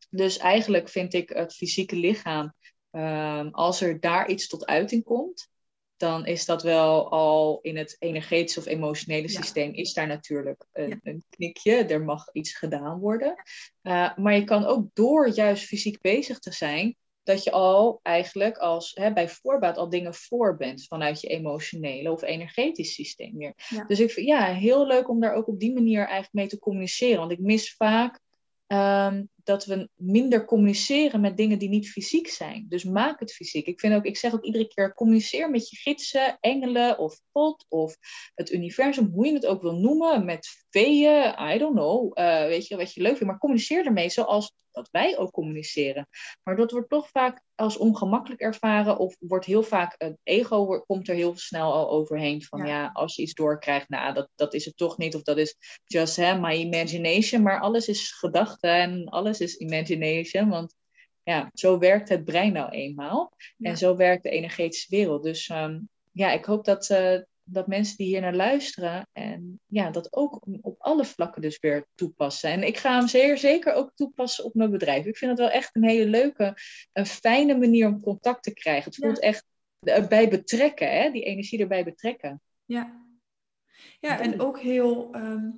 Dus 0.10 0.38
eigenlijk 0.38 0.90
vind 0.90 1.14
ik 1.14 1.30
het 1.30 1.54
fysieke 1.54 1.96
lichaam, 1.96 2.54
ehm, 2.92 3.48
als 3.48 3.82
er 3.82 4.00
daar 4.00 4.30
iets 4.30 4.48
tot 4.48 4.66
uiting 4.66 5.04
komt, 5.04 5.50
dan 6.02 6.26
is 6.26 6.46
dat 6.46 6.64
wel 6.64 7.12
al 7.12 7.60
in 7.62 7.78
het 7.78 7.96
energetische 8.00 8.60
of 8.60 8.66
emotionele 8.66 9.22
Ja. 9.32 9.42
systeem, 9.42 9.74
is 9.74 9.94
daar 9.94 10.08
natuurlijk 10.08 10.66
een, 10.72 10.90
Ja. 10.90 11.00
een 11.04 11.24
knikje. 11.30 11.74
Er 11.74 12.04
mag 12.04 12.30
iets 12.32 12.56
gedaan 12.58 13.00
worden. 13.00 13.36
Eh, 13.82 14.18
maar 14.18 14.36
je 14.36 14.44
kan 14.44 14.66
ook 14.66 14.90
door 14.94 15.30
juist 15.30 15.64
fysiek 15.66 16.02
bezig 16.02 16.40
te 16.40 16.52
zijn, 16.52 16.96
dat 17.24 17.44
je 17.44 17.52
al 17.52 18.00
eigenlijk 18.04 18.58
als 18.58 18.92
hè, 18.94 19.14
bij 19.14 19.30
voorbaat 19.30 19.78
al 19.78 19.90
dingen 19.90 20.14
voor 20.14 20.58
bent 20.58 20.86
vanuit 20.88 21.22
je 21.22 21.28
emotionele 21.28 22.12
of 22.12 22.22
energetisch 22.22 22.94
systeem 22.94 23.38
weer. 23.38 23.54
Ja. 23.70 23.84
Dus 23.84 24.00
ik 24.00 24.12
vind 24.12 24.28
ja, 24.28 24.46
heel 24.46 24.88
leuk 24.88 25.10
om 25.10 25.20
daar 25.20 25.34
ook 25.34 25.48
op 25.48 25.60
die 25.60 25.74
manier 25.74 26.00
eigenlijk 26.00 26.34
mee 26.34 26.48
te 26.48 26.60
communiceren. 26.60 27.20
Want 27.20 27.32
ik 27.32 27.40
mis 27.40 27.76
vaak 27.76 28.20
ehm, 28.68 29.24
dat 29.44 29.66
we 29.66 29.90
minder 29.96 30.46
communiceren 30.46 31.22
met 31.22 31.38
dingen 31.38 31.60
die 31.60 31.70
niet 31.70 31.90
fysiek 31.90 32.28
zijn. 32.28 32.66
Dus 32.70 32.84
maak 32.84 33.20
het 33.20 33.34
fysiek. 33.34 33.66
Ik, 33.66 33.80
vind 33.80 33.94
ook, 33.94 34.06
ik 34.06 34.18
zeg 34.18 34.34
ook 34.34 34.44
iedere 34.44 34.68
keer, 34.68 34.94
communiceer 34.94 35.50
met 35.50 35.70
je 35.70 35.76
gidsen, 35.76 36.38
engelen 36.40 36.98
of 36.98 37.20
God 37.32 37.66
of 37.70 37.98
het 38.36 38.52
universum, 38.52 39.12
hoe 39.14 39.26
je 39.26 39.34
het 39.34 39.46
ook 39.46 39.62
wil 39.62 39.76
noemen, 39.76 40.26
met 40.26 40.66
veeën, 40.70 41.36
I 41.54 41.58
don't 41.58 41.76
know, 41.76 42.12
eh, 42.14 42.46
weet 42.46 42.68
je 42.68 42.78
wat 42.78 42.94
je 42.94 43.02
leuk 43.02 43.12
vindt. 43.12 43.26
Maar 43.26 43.38
communiceer 43.38 43.86
ermee 43.86 44.10
zoals 44.10 44.54
dat 44.72 44.90
wij 44.92 45.18
ook 45.18 45.32
communiceren. 45.32 46.08
Maar 46.44 46.56
dat 46.56 46.72
wordt 46.72 46.90
toch 46.90 47.10
vaak 47.10 47.42
als 47.56 47.78
ongemakkelijk 47.78 48.42
ervaren 48.42 48.98
of 48.98 49.16
wordt 49.20 49.46
heel 49.46 49.64
vaak, 49.64 49.96
het 49.98 50.18
ego 50.24 50.80
komt 50.80 51.10
er 51.10 51.16
heel 51.16 51.38
snel 51.38 51.74
al 51.74 51.90
overheen 51.90 52.44
van 52.44 52.60
Ja. 52.60 52.66
ja, 52.66 52.90
als 52.94 53.16
je 53.16 53.22
iets 53.22 53.34
doorkrijgt, 53.34 53.90
nou 53.90 54.14
dat, 54.14 54.30
dat 54.36 54.54
is 54.54 54.66
het 54.66 54.78
toch 54.78 54.98
niet 54.98 55.16
of 55.16 55.22
dat 55.22 55.38
is 55.38 55.56
just 55.86 56.16
hè, 56.16 56.40
my 56.40 56.54
imagination. 56.54 57.42
Maar 57.42 57.60
alles 57.60 57.88
is 57.88 58.12
gedachte 58.12 58.68
en 58.68 59.06
alles 59.06 59.31
is 59.40 59.58
imagination, 59.58 60.50
want 60.50 60.76
ja, 61.24 61.50
zo 61.54 61.78
werkt 61.78 62.10
het 62.10 62.26
brein 62.26 62.54
nou 62.54 62.70
eenmaal. 62.70 63.34
Ja. 63.58 63.70
En 63.70 63.78
zo 63.78 63.96
werkt 63.96 64.24
de 64.24 64.30
energetische 64.30 64.96
wereld. 64.96 65.24
Dus 65.24 65.48
ehm, 65.48 65.80
ja, 66.12 66.32
ik 66.32 66.46
hoop 66.46 66.66
dat, 66.66 66.90
eh, 66.90 67.20
dat 67.44 67.68
mensen 67.68 67.98
die 67.98 68.08
hier 68.08 68.22
naar 68.22 68.36
luisteren 68.36 69.08
en 69.12 69.60
ja, 69.66 69.92
dat 69.92 70.14
ook 70.14 70.40
op 70.62 70.76
alle 70.78 71.06
vlakken 71.06 71.42
dus 71.42 71.60
weer 71.60 71.88
toepassen. 71.96 72.50
En 72.50 72.64
ik 72.64 72.78
ga 72.78 72.98
hem 72.98 73.08
zeer 73.08 73.38
zeker 73.38 73.74
ook 73.74 73.92
toepassen 73.96 74.46
op 74.46 74.54
mijn 74.54 74.72
bedrijf. 74.72 75.06
Ik 75.06 75.18
vind 75.18 75.32
het 75.32 75.40
wel 75.40 75.50
echt 75.50 75.76
een 75.76 75.84
hele 75.84 76.06
leuke, 76.06 76.58
een 76.94 77.06
fijne 77.06 77.58
manier 77.58 77.88
om 77.88 78.02
contact 78.02 78.44
te 78.44 78.54
krijgen. 78.54 78.84
Het 78.84 78.96
voelt 78.96 79.20
echt 79.20 79.46
erbij 79.80 80.30
betrekken, 80.30 80.92
hè? 80.92 81.12
die 81.12 81.24
energie 81.24 81.60
erbij 81.60 81.84
betrekken. 81.84 82.42
Ja, 82.66 83.06
ja 84.00 84.20
en 84.20 84.40
ook 84.40 84.60
heel. 84.60 85.10
ehm, 85.12 85.50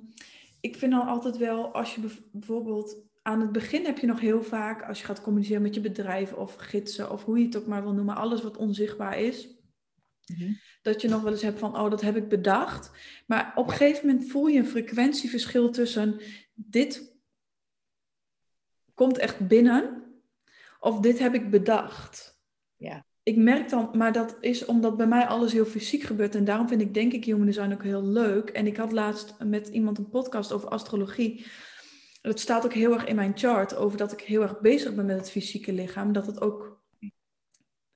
ik 0.60 0.76
vind 0.76 0.92
dan 0.92 1.06
altijd 1.06 1.36
wel, 1.36 1.74
als 1.74 1.94
je 1.94 2.22
bijvoorbeeld 2.32 3.03
aan 3.26 3.40
het 3.40 3.52
begin 3.52 3.84
heb 3.84 3.98
je 3.98 4.06
nog 4.06 4.20
heel 4.20 4.42
vaak, 4.42 4.82
als 4.82 4.98
je 5.00 5.04
gaat 5.04 5.20
communiceren 5.20 5.62
met 5.62 5.74
je 5.74 5.80
bedrijf 5.80 6.32
of 6.32 6.54
gidsen 6.54 7.10
of 7.10 7.24
hoe 7.24 7.38
je 7.38 7.44
het 7.44 7.56
ook 7.56 7.66
maar 7.66 7.82
wil 7.82 7.92
noemen, 7.92 8.16
alles 8.16 8.42
wat 8.42 8.56
onzichtbaar 8.56 9.18
is, 9.18 9.48
dat 10.82 11.00
je 11.00 11.08
nog 11.08 11.22
wel 11.22 11.32
eens 11.32 11.42
hebt 11.42 11.58
van, 11.58 11.78
oh, 11.78 11.90
dat 11.90 12.00
heb 12.00 12.16
ik 12.16 12.28
bedacht. 12.28 12.90
Maar 13.26 13.52
op 13.54 13.66
een 13.66 13.72
gegeven 13.72 14.06
moment 14.06 14.30
voel 14.30 14.46
je 14.46 14.58
een 14.58 14.66
frequentieverschil 14.66 15.70
tussen 15.70 16.20
dit 16.54 17.16
komt 18.94 19.18
echt 19.18 19.48
binnen 19.48 20.04
of 20.80 21.00
dit 21.00 21.18
heb 21.18 21.34
ik 21.34 21.50
bedacht. 21.50 22.40
Ja. 22.76 23.06
Ik 23.22 23.36
merk 23.36 23.68
dan, 23.68 23.90
maar 23.92 24.12
dat 24.12 24.36
is 24.40 24.64
omdat 24.64 24.96
bij 24.96 25.06
mij 25.06 25.26
alles 25.26 25.52
heel 25.52 25.64
fysiek 25.64 26.02
gebeurt. 26.02 26.34
En 26.34 26.44
daarom 26.44 26.68
vind 26.68 26.80
ik 26.80 26.94
denk 26.94 27.12
ik 27.12 27.24
human 27.24 27.46
design 27.46 27.72
ook 27.72 27.82
heel 27.82 28.04
leuk. 28.04 28.48
En 28.48 28.66
ik 28.66 28.76
had 28.76 28.92
laatst 28.92 29.34
met 29.44 29.68
iemand 29.68 29.98
een 29.98 30.08
podcast 30.08 30.52
over 30.52 30.68
astrologie. 30.68 31.46
Het 32.26 32.40
staat 32.40 32.64
ook 32.64 32.72
heel 32.72 32.92
erg 32.92 33.04
in 33.04 33.14
mijn 33.16 33.32
chart 33.34 33.76
over 33.76 33.98
dat 33.98 34.12
ik 34.12 34.20
heel 34.20 34.42
erg 34.42 34.60
bezig 34.60 34.94
ben 34.94 35.06
met 35.06 35.16
het 35.18 35.30
fysieke 35.30 35.72
lichaam. 35.72 36.12
Dat 36.12 36.26
het 36.26 36.40
ook 36.40 36.82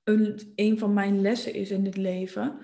een, 0.04 0.52
een 0.54 0.78
van 0.78 0.92
mijn 0.92 1.20
lessen 1.20 1.54
is 1.54 1.70
in 1.70 1.84
dit 1.84 1.96
leven. 1.96 2.58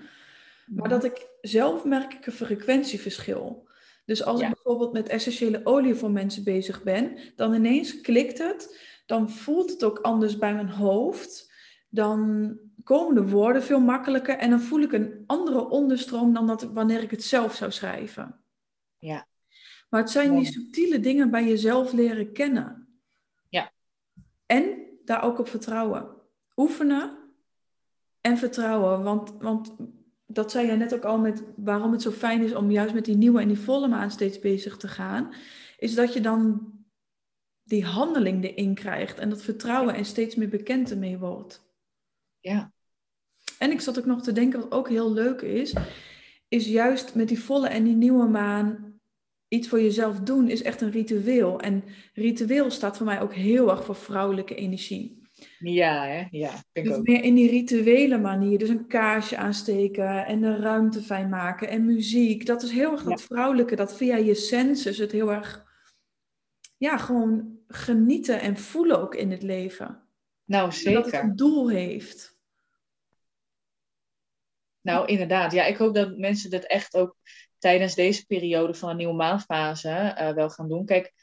Maar 0.65 0.89
dat 0.89 1.03
ik 1.03 1.27
zelf 1.41 1.83
merk 1.83 2.13
ik 2.13 2.25
een 2.25 2.33
frequentieverschil. 2.33 3.67
Dus 4.05 4.23
als 4.23 4.39
Ja. 4.39 4.47
ik 4.47 4.53
bijvoorbeeld 4.53 4.93
met 4.93 5.07
essentiële 5.09 5.61
olie 5.63 5.95
voor 5.95 6.11
mensen 6.11 6.43
bezig 6.43 6.83
ben, 6.83 7.17
dan 7.35 7.53
ineens 7.53 8.01
klikt 8.01 8.37
het. 8.37 8.79
Dan 9.05 9.29
voelt 9.29 9.69
het 9.69 9.83
ook 9.83 9.99
anders 9.99 10.37
bij 10.37 10.53
mijn 10.53 10.69
hoofd. 10.69 11.53
Dan 11.89 12.57
komen 12.83 13.15
de 13.15 13.29
woorden 13.29 13.63
veel 13.63 13.79
makkelijker 13.79 14.37
en 14.37 14.49
dan 14.49 14.61
voel 14.61 14.79
ik 14.79 14.91
een 14.91 15.23
andere 15.25 15.69
onderstroom 15.69 16.33
dan 16.33 16.47
dat 16.47 16.61
ik, 16.61 16.69
wanneer 16.73 17.01
ik 17.01 17.11
het 17.11 17.23
zelf 17.23 17.55
zou 17.55 17.71
schrijven. 17.71 18.39
Ja. 18.97 19.27
Maar 19.95 20.03
het 20.03 20.13
zijn 20.13 20.35
die 20.35 20.45
subtiele 20.45 20.99
dingen 20.99 21.31
bij 21.31 21.47
jezelf 21.47 21.93
leren 21.93 22.31
kennen. 22.31 22.87
Ja. 23.49 23.71
En 24.45 24.77
daar 25.05 25.23
ook 25.23 25.39
op 25.39 25.47
vertrouwen. 25.47 26.07
Oefenen 26.55 27.17
en 28.21 28.37
vertrouwen. 28.37 29.03
Want, 29.03 29.33
want 29.39 29.75
dat 30.25 30.51
zei 30.51 30.67
jij 30.67 30.75
net 30.75 30.93
ook 30.93 31.03
al 31.03 31.17
met 31.17 31.43
waarom 31.55 31.91
het 31.91 32.01
zo 32.01 32.11
fijn 32.11 32.43
is 32.43 32.53
om 32.53 32.71
juist 32.71 32.93
met 32.93 33.05
die 33.05 33.15
nieuwe 33.17 33.41
en 33.41 33.47
die 33.47 33.59
volle 33.59 33.87
maan 33.87 34.11
steeds 34.11 34.39
bezig 34.39 34.77
te 34.77 34.87
gaan. 34.87 35.33
Is 35.77 35.95
dat 35.95 36.13
je 36.13 36.21
dan 36.21 36.73
die 37.63 37.85
handeling 37.85 38.43
erin 38.43 38.73
krijgt 38.73 39.19
en 39.19 39.29
dat 39.29 39.41
vertrouwen 39.41 39.95
en 39.95 40.05
steeds 40.05 40.35
meer 40.35 40.49
bekend 40.49 40.91
ermee 40.91 41.17
wordt. 41.17 41.65
Ja. 42.39 42.71
En 43.59 43.71
ik 43.71 43.81
zat 43.81 43.99
ook 43.99 44.05
nog 44.05 44.21
te 44.21 44.31
denken, 44.31 44.59
wat 44.59 44.71
ook 44.71 44.89
heel 44.89 45.13
leuk 45.13 45.41
is, 45.41 45.73
is 46.47 46.67
juist 46.67 47.15
met 47.15 47.27
die 47.27 47.39
volle 47.39 47.67
en 47.67 47.83
die 47.83 47.95
nieuwe 47.95 48.27
maan 48.27 48.84
iets 49.47 49.67
voor 49.67 49.81
jezelf 49.81 50.19
doen, 50.19 50.49
is 50.49 50.61
echt 50.61 50.81
een 50.81 50.91
ritueel. 50.91 51.59
En 51.59 51.83
ritueel 52.13 52.69
staat 52.71 52.97
voor 52.97 53.05
mij 53.05 53.21
ook 53.21 53.33
heel 53.33 53.69
erg 53.69 53.85
voor 53.85 53.95
vrouwelijke 53.95 54.55
energie. 54.55 55.23
Ja, 55.59 56.05
hè? 56.05 56.27
Ja, 56.31 56.63
ik 56.71 56.83
Dus 56.83 56.93
ook. 56.93 57.07
meer 57.07 57.23
in 57.23 57.35
die 57.35 57.49
rituele 57.49 58.17
manier. 58.17 58.57
Dus 58.57 58.69
een 58.69 58.87
kaarsje 58.87 59.37
aansteken 59.37 60.25
en 60.25 60.41
de 60.41 60.55
ruimte 60.55 61.01
fijn 61.01 61.29
maken 61.29 61.67
en 61.69 61.85
muziek. 61.85 62.45
Dat 62.45 62.63
is 62.63 62.71
heel 62.71 62.91
erg 62.91 63.03
dat 63.03 63.21
vrouwelijke, 63.21 63.75
dat 63.75 63.97
via 63.97 64.15
je 64.15 64.33
senses 64.35 64.97
het 64.97 65.11
heel 65.11 65.31
erg, 65.31 65.65
ja, 66.77 66.97
gewoon 66.97 67.57
genieten 67.67 68.41
en 68.41 68.57
voelen 68.57 68.99
ook 68.99 69.15
in 69.15 69.31
het 69.31 69.43
leven. 69.43 70.03
Nou, 70.45 70.65
Dat 70.65 70.73
het 70.73 71.03
zeker. 71.05 71.19
een 71.23 71.35
doel 71.35 71.69
heeft. 71.69 72.37
Nou, 74.81 75.07
inderdaad. 75.07 75.51
Ja, 75.51 75.65
ik 75.65 75.77
hoop 75.77 75.93
dat 75.95 76.17
mensen 76.17 76.49
dit 76.49 76.67
echt 76.67 76.95
ook 76.95 77.15
tijdens 77.57 77.95
deze 77.95 78.25
periode 78.25 78.73
van 78.73 78.89
een 78.89 78.97
nieuwe 78.97 79.13
maanfase 79.13 79.89
eh, 79.89 80.33
wel 80.33 80.49
gaan 80.49 80.67
doen. 80.67 80.85
Kijk, 80.85 81.13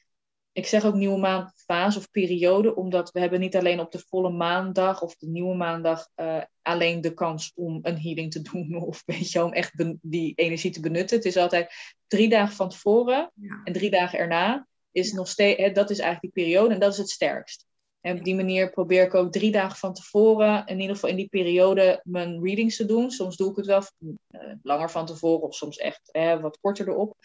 ik 0.53 0.67
zeg 0.67 0.85
ook 0.85 0.95
nieuwe 0.95 1.19
maanfase 1.19 1.99
of 1.99 2.11
periode, 2.11 2.75
omdat 2.75 3.11
we 3.11 3.21
hebben 3.21 3.41
niet 3.41 3.57
alleen 3.57 3.81
op 3.81 3.93
de 3.93 4.05
volle 4.09 4.31
maandag 4.31 5.03
of 5.03 5.17
de 5.17 5.29
nieuwe 5.29 5.55
maandag 5.55 6.09
eh, 6.15 6.43
alleen 6.63 7.01
de 7.01 7.15
kans 7.15 7.53
om 7.55 7.79
een 7.83 8.01
healing 8.01 8.31
te 8.33 8.43
doen 8.53 8.75
of 8.83 9.03
weet 9.07 9.31
je, 9.31 9.45
om 9.45 9.53
echt 9.53 9.73
die 10.01 10.35
energie 10.35 10.71
te 10.71 10.81
benutten. 10.81 11.17
Het 11.17 11.27
is 11.27 11.37
altijd 11.37 11.73
drie 12.07 12.29
dagen 12.29 12.57
van 12.57 12.69
tevoren 12.69 13.33
Ja. 13.35 13.61
en 13.65 13.73
drie 13.73 13.91
dagen 13.91 14.19
erna 14.19 14.67
is 14.91 15.13
nog 15.13 15.29
steeds, 15.29 15.61
hè, 15.61 15.73
dat 15.73 15.91
is 15.91 15.99
eigenlijk 15.99 16.35
die 16.35 16.45
periode 16.45 16.75
en 16.75 16.81
dat 16.81 16.93
is 16.93 16.99
het 16.99 17.11
sterkst. 17.11 17.67
En 18.03 18.19
op 18.19 18.25
die 18.25 18.35
manier 18.35 18.71
probeer 18.71 19.05
ik 19.05 19.15
ook 19.15 19.33
drie 19.33 19.53
dagen 19.53 19.79
van 19.79 19.95
tevoren, 19.95 20.67
in 20.67 20.81
ieder 20.81 20.95
geval 20.95 21.11
in 21.11 21.17
die 21.17 21.29
periode, 21.29 22.01
mijn 22.05 22.43
readings 22.45 22.77
te 22.77 22.87
doen. 22.87 23.11
Soms 23.11 23.37
doe 23.37 23.51
ik 23.51 23.57
het 23.57 23.67
wel 23.67 23.83
eh, 24.29 24.53
langer 24.63 24.91
van 24.91 25.07
tevoren 25.07 25.49
of 25.49 25.55
soms 25.55 25.77
echt 25.77 26.11
wat 26.41 26.59
korter 26.61 26.89
erop. 26.89 27.17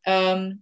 Ehm, 0.00 0.54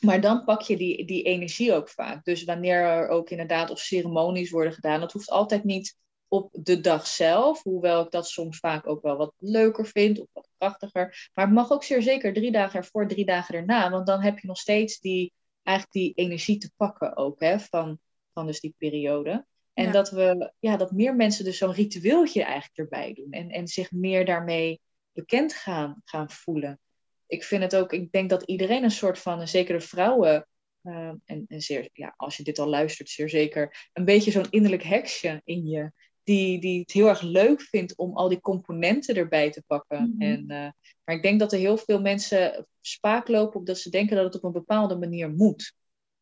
maar 0.00 0.20
dan 0.20 0.44
pak 0.44 0.60
je 0.60 0.76
die, 0.76 1.04
die 1.04 1.22
energie 1.22 1.74
ook 1.74 1.88
vaak. 1.88 2.24
Dus 2.24 2.44
wanneer 2.44 2.82
er 2.82 3.08
ook 3.08 3.30
inderdaad 3.30 3.70
of 3.70 3.78
ceremonies 3.78 4.50
worden 4.50 4.72
gedaan, 4.72 5.00
dat 5.00 5.12
hoeft 5.12 5.30
altijd 5.30 5.64
niet 5.64 5.96
op 6.28 6.48
de 6.52 6.80
dag 6.80 7.06
zelf. 7.06 7.62
Hoewel 7.62 8.04
ik 8.04 8.10
dat 8.10 8.28
soms 8.28 8.58
vaak 8.58 8.86
ook 8.86 9.02
wel 9.02 9.16
wat 9.16 9.32
leuker 9.38 9.86
vind 9.86 10.20
of 10.20 10.26
wat 10.32 10.48
krachtiger. 10.58 11.30
Maar 11.34 11.44
het 11.44 11.54
mag 11.54 11.70
ook 11.70 11.84
zeer 11.84 12.02
zeker 12.02 12.32
drie 12.32 12.52
dagen 12.52 12.78
ervoor, 12.78 13.08
drie 13.08 13.24
dagen 13.24 13.54
erna. 13.54 13.90
Want 13.90 14.06
dan 14.06 14.22
heb 14.22 14.38
je 14.38 14.46
nog 14.46 14.58
steeds 14.58 15.00
die, 15.00 15.32
eigenlijk 15.62 15.96
die 15.96 16.24
energie 16.24 16.58
te 16.58 16.70
pakken 16.76 17.16
ook 17.16 17.40
hè, 17.40 17.60
van, 17.60 17.98
van 18.38 18.46
dus 18.46 18.60
die 18.60 18.74
periode. 18.78 19.46
En 19.72 19.84
Ja. 19.84 19.90
dat 19.92 20.10
we, 20.10 20.52
ja, 20.58 20.76
dat 20.76 20.92
meer 20.92 21.16
mensen 21.16 21.44
dus 21.44 21.58
zo'n 21.58 21.72
ritueeltje 21.72 22.42
eigenlijk 22.42 22.78
erbij 22.78 23.12
doen. 23.12 23.30
En, 23.30 23.50
en 23.50 23.68
zich 23.68 23.90
meer 23.90 24.24
daarmee 24.24 24.80
bekend 25.12 25.54
gaan, 25.54 26.02
gaan 26.04 26.30
voelen. 26.30 26.80
Ik 27.26 27.44
vind 27.44 27.62
het 27.62 27.76
ook, 27.76 27.92
ik 27.92 28.12
denk 28.12 28.30
dat 28.30 28.42
iedereen 28.42 28.82
een 28.82 28.90
soort 28.90 29.18
van, 29.18 29.48
zeker 29.48 29.78
de 29.78 29.84
vrouwen, 29.86 30.48
eh, 30.82 31.12
en, 31.24 31.44
en 31.48 31.60
zeer, 31.60 31.88
ja, 31.92 32.14
als 32.16 32.36
je 32.36 32.42
dit 32.42 32.58
al 32.58 32.68
luistert, 32.68 33.08
zeer 33.08 33.28
zeker, 33.28 33.88
een 33.92 34.04
beetje 34.04 34.30
zo'n 34.30 34.50
innerlijk 34.50 34.82
heksje 34.82 35.40
in 35.44 35.66
je. 35.66 35.92
Die, 36.22 36.60
die 36.60 36.80
het 36.80 36.92
heel 36.92 37.08
erg 37.08 37.20
leuk 37.20 37.60
vindt 37.60 37.96
om 37.96 38.16
al 38.16 38.28
die 38.28 38.40
componenten 38.40 39.14
erbij 39.16 39.50
te 39.50 39.62
pakken. 39.66 40.12
Mhm. 40.16 40.22
en, 40.22 40.50
eh, 40.50 40.70
maar 41.04 41.14
ik 41.16 41.22
denk 41.22 41.40
dat 41.40 41.52
er 41.52 41.58
heel 41.58 41.76
veel 41.76 42.00
mensen 42.00 42.66
spaak 42.80 43.28
lopen 43.28 43.60
op 43.60 43.66
dat 43.66 43.78
ze 43.78 43.90
denken 43.90 44.16
dat 44.16 44.24
het 44.24 44.34
op 44.34 44.44
een 44.44 44.52
bepaalde 44.52 44.96
manier 44.96 45.30
moet. 45.30 45.74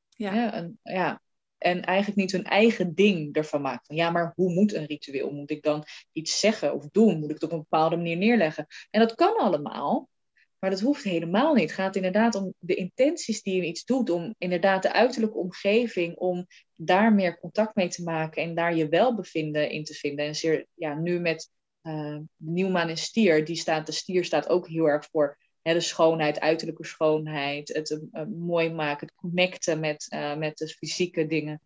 Ja. 0.08 0.34
Ja, 0.34 0.52
en, 0.52 0.78
ja. 0.82 1.20
En 1.58 1.82
eigenlijk 1.82 2.18
niet 2.18 2.32
hun 2.32 2.44
eigen 2.44 2.94
ding 2.94 3.34
ervan 3.34 3.60
maken. 3.60 3.86
Van, 3.86 3.96
ja, 3.96 4.10
maar 4.10 4.32
hoe 4.34 4.52
moet 4.52 4.74
een 4.74 4.86
ritueel? 4.86 5.30
Moet 5.30 5.50
ik 5.50 5.62
dan 5.62 5.84
iets 6.12 6.40
zeggen 6.40 6.74
of 6.74 6.88
doen? 6.90 7.18
Moet 7.18 7.30
ik 7.30 7.34
het 7.34 7.44
op 7.44 7.52
een 7.52 7.66
bepaalde 7.68 7.96
manier 7.96 8.16
neerleggen? 8.16 8.66
En 8.90 9.00
dat 9.00 9.14
kan 9.14 9.36
allemaal, 9.36 10.08
maar 10.58 10.70
dat 10.70 10.80
hoeft 10.80 11.04
helemaal 11.04 11.54
niet. 11.54 11.62
Het 11.62 11.72
gaat 11.72 11.96
inderdaad 11.96 12.34
om 12.34 12.54
de 12.58 12.74
intenties 12.74 13.42
die 13.42 13.56
je 13.56 13.66
iets 13.66 13.84
doet. 13.84 14.10
Om 14.10 14.34
inderdaad 14.38 14.82
de 14.82 14.92
uiterlijke 14.92 15.38
omgeving, 15.38 16.16
om 16.16 16.46
daar 16.74 17.12
meer 17.12 17.38
contact 17.38 17.74
mee 17.74 17.88
te 17.88 18.02
maken 18.02 18.42
en 18.42 18.54
daar 18.54 18.76
je 18.76 18.88
welbevinden 18.88 19.70
in 19.70 19.84
te 19.84 19.94
vinden. 19.94 20.26
En 20.26 20.34
zeer, 20.34 20.66
ja, 20.74 20.94
nu 20.94 21.20
met 21.20 21.50
eh, 21.80 22.18
de 22.36 22.50
nieuwmaan 22.50 22.88
en 22.88 22.96
stier, 22.96 23.44
die 23.44 23.56
staat, 23.56 23.86
de 23.86 23.92
stier 23.92 24.24
staat 24.24 24.48
ook 24.48 24.68
heel 24.68 24.86
erg 24.86 25.08
voor 25.10 25.38
hè, 25.66 25.72
de 25.72 25.80
schoonheid, 25.80 26.40
uiterlijke 26.40 26.84
schoonheid, 26.84 27.68
het 27.68 28.00
eh, 28.12 28.24
mooi 28.24 28.70
maken, 28.72 29.06
het 29.06 29.16
connecten 29.16 29.80
met, 29.80 30.06
eh, 30.08 30.36
met 30.36 30.56
de 30.58 30.68
fysieke 30.68 31.26
dingen. 31.26 31.60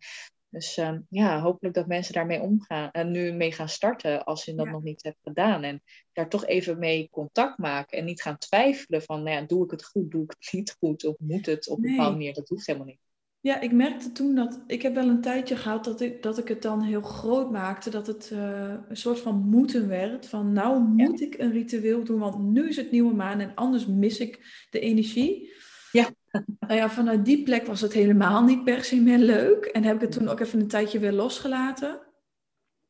Dus 0.49 0.77
eh, 0.77 0.97
ja, 1.09 1.41
hopelijk 1.41 1.75
dat 1.75 1.87
mensen 1.87 2.13
daarmee 2.13 2.41
omgaan 2.41 2.91
en 2.91 3.11
nu 3.11 3.31
mee 3.31 3.51
gaan 3.51 3.69
starten 3.69 4.23
als 4.23 4.45
je 4.45 4.53
dat 4.55 4.65
Ja. 4.65 4.71
nog 4.71 4.83
niet 4.83 5.03
hebt 5.03 5.19
gedaan. 5.23 5.63
En 5.63 5.81
daar 6.13 6.29
toch 6.29 6.45
even 6.45 6.79
mee 6.79 7.09
contact 7.11 7.57
maken 7.57 7.97
en 7.97 8.05
niet 8.05 8.21
gaan 8.21 8.37
twijfelen 8.37 9.01
van, 9.01 9.23
nou 9.23 9.35
ja, 9.37 9.41
doe 9.45 9.63
ik 9.63 9.71
het 9.71 9.85
goed, 9.85 10.11
doe 10.11 10.23
ik 10.23 10.33
het 10.39 10.53
niet 10.53 10.75
goed, 10.79 11.05
of 11.05 11.15
moet 11.19 11.45
het 11.45 11.69
op 11.69 11.77
een 11.77 11.83
Nee. 11.83 11.91
bepaalde 11.91 12.17
manier? 12.17 12.33
Dat 12.33 12.49
hoeft 12.49 12.65
helemaal 12.65 12.87
niet. 12.87 12.99
Ja, 13.41 13.59
ik 13.59 13.71
merkte 13.71 14.11
toen 14.11 14.35
dat 14.35 14.59
ik 14.67 14.81
heb 14.81 14.95
wel 14.95 15.07
een 15.07 15.21
tijdje 15.21 15.55
gehad 15.55 15.83
dat 15.83 16.01
ik, 16.01 16.23
dat 16.23 16.37
ik 16.37 16.47
het 16.47 16.61
dan 16.61 16.81
heel 16.81 17.01
groot 17.01 17.51
maakte, 17.51 17.89
dat 17.89 18.07
het 18.07 18.29
eh, 18.31 18.73
een 18.89 18.97
soort 18.97 19.19
van 19.19 19.35
moeten 19.35 19.87
werd. 19.87 20.25
Van 20.27 20.53
nou 20.53 20.79
moet 20.79 21.21
ik 21.21 21.35
een 21.37 21.51
ritueel 21.51 22.03
doen, 22.03 22.19
want 22.19 22.39
nu 22.39 22.67
is 22.69 22.75
het 22.75 22.91
nieuwe 22.91 23.13
maan 23.13 23.39
en 23.39 23.55
anders 23.55 23.85
mis 23.85 24.19
ik 24.19 24.65
de 24.69 24.79
energie. 24.79 25.53
Ja. 25.91 26.09
Nou 26.59 26.73
ja, 26.73 26.89
vanuit 26.89 27.25
die 27.25 27.43
plek 27.43 27.65
was 27.65 27.81
het 27.81 27.93
helemaal 27.93 28.43
niet 28.43 28.63
per 28.63 28.83
se 28.83 28.95
meer 29.01 29.17
leuk. 29.17 29.65
En 29.65 29.83
heb 29.83 29.95
ik 29.95 30.01
het 30.01 30.11
toen 30.11 30.27
ook 30.27 30.39
even 30.39 30.59
een 30.59 30.67
tijdje 30.67 30.99
weer 30.99 31.11
losgelaten. 31.11 31.99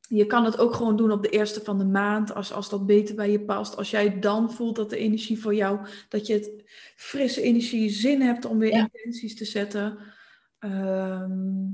Je 0.07 0.25
kan 0.25 0.45
het 0.45 0.57
ook 0.57 0.73
gewoon 0.73 0.95
doen 0.97 1.11
op 1.11 1.23
de 1.23 1.29
eerste 1.29 1.61
van 1.63 1.77
de 1.77 1.85
maand, 1.85 2.33
als, 2.33 2.53
als 2.53 2.69
dat 2.69 2.85
beter 2.85 3.15
bij 3.15 3.31
je 3.31 3.41
past. 3.41 3.77
Als 3.77 3.89
jij 3.91 4.19
dan 4.19 4.51
voelt 4.53 4.75
dat 4.75 4.89
de 4.89 4.97
energie 4.97 5.39
voor 5.41 5.55
jou, 5.55 5.79
dat 6.09 6.27
je 6.27 6.33
het 6.33 6.51
frisse 6.95 7.41
energie, 7.41 7.89
zin 7.89 8.21
hebt 8.21 8.45
om 8.45 8.57
weer 8.57 8.71
Ja. 8.71 8.89
intenties 8.93 9.35
te 9.35 9.45
zetten. 9.45 9.97
Ehm, 10.61 11.67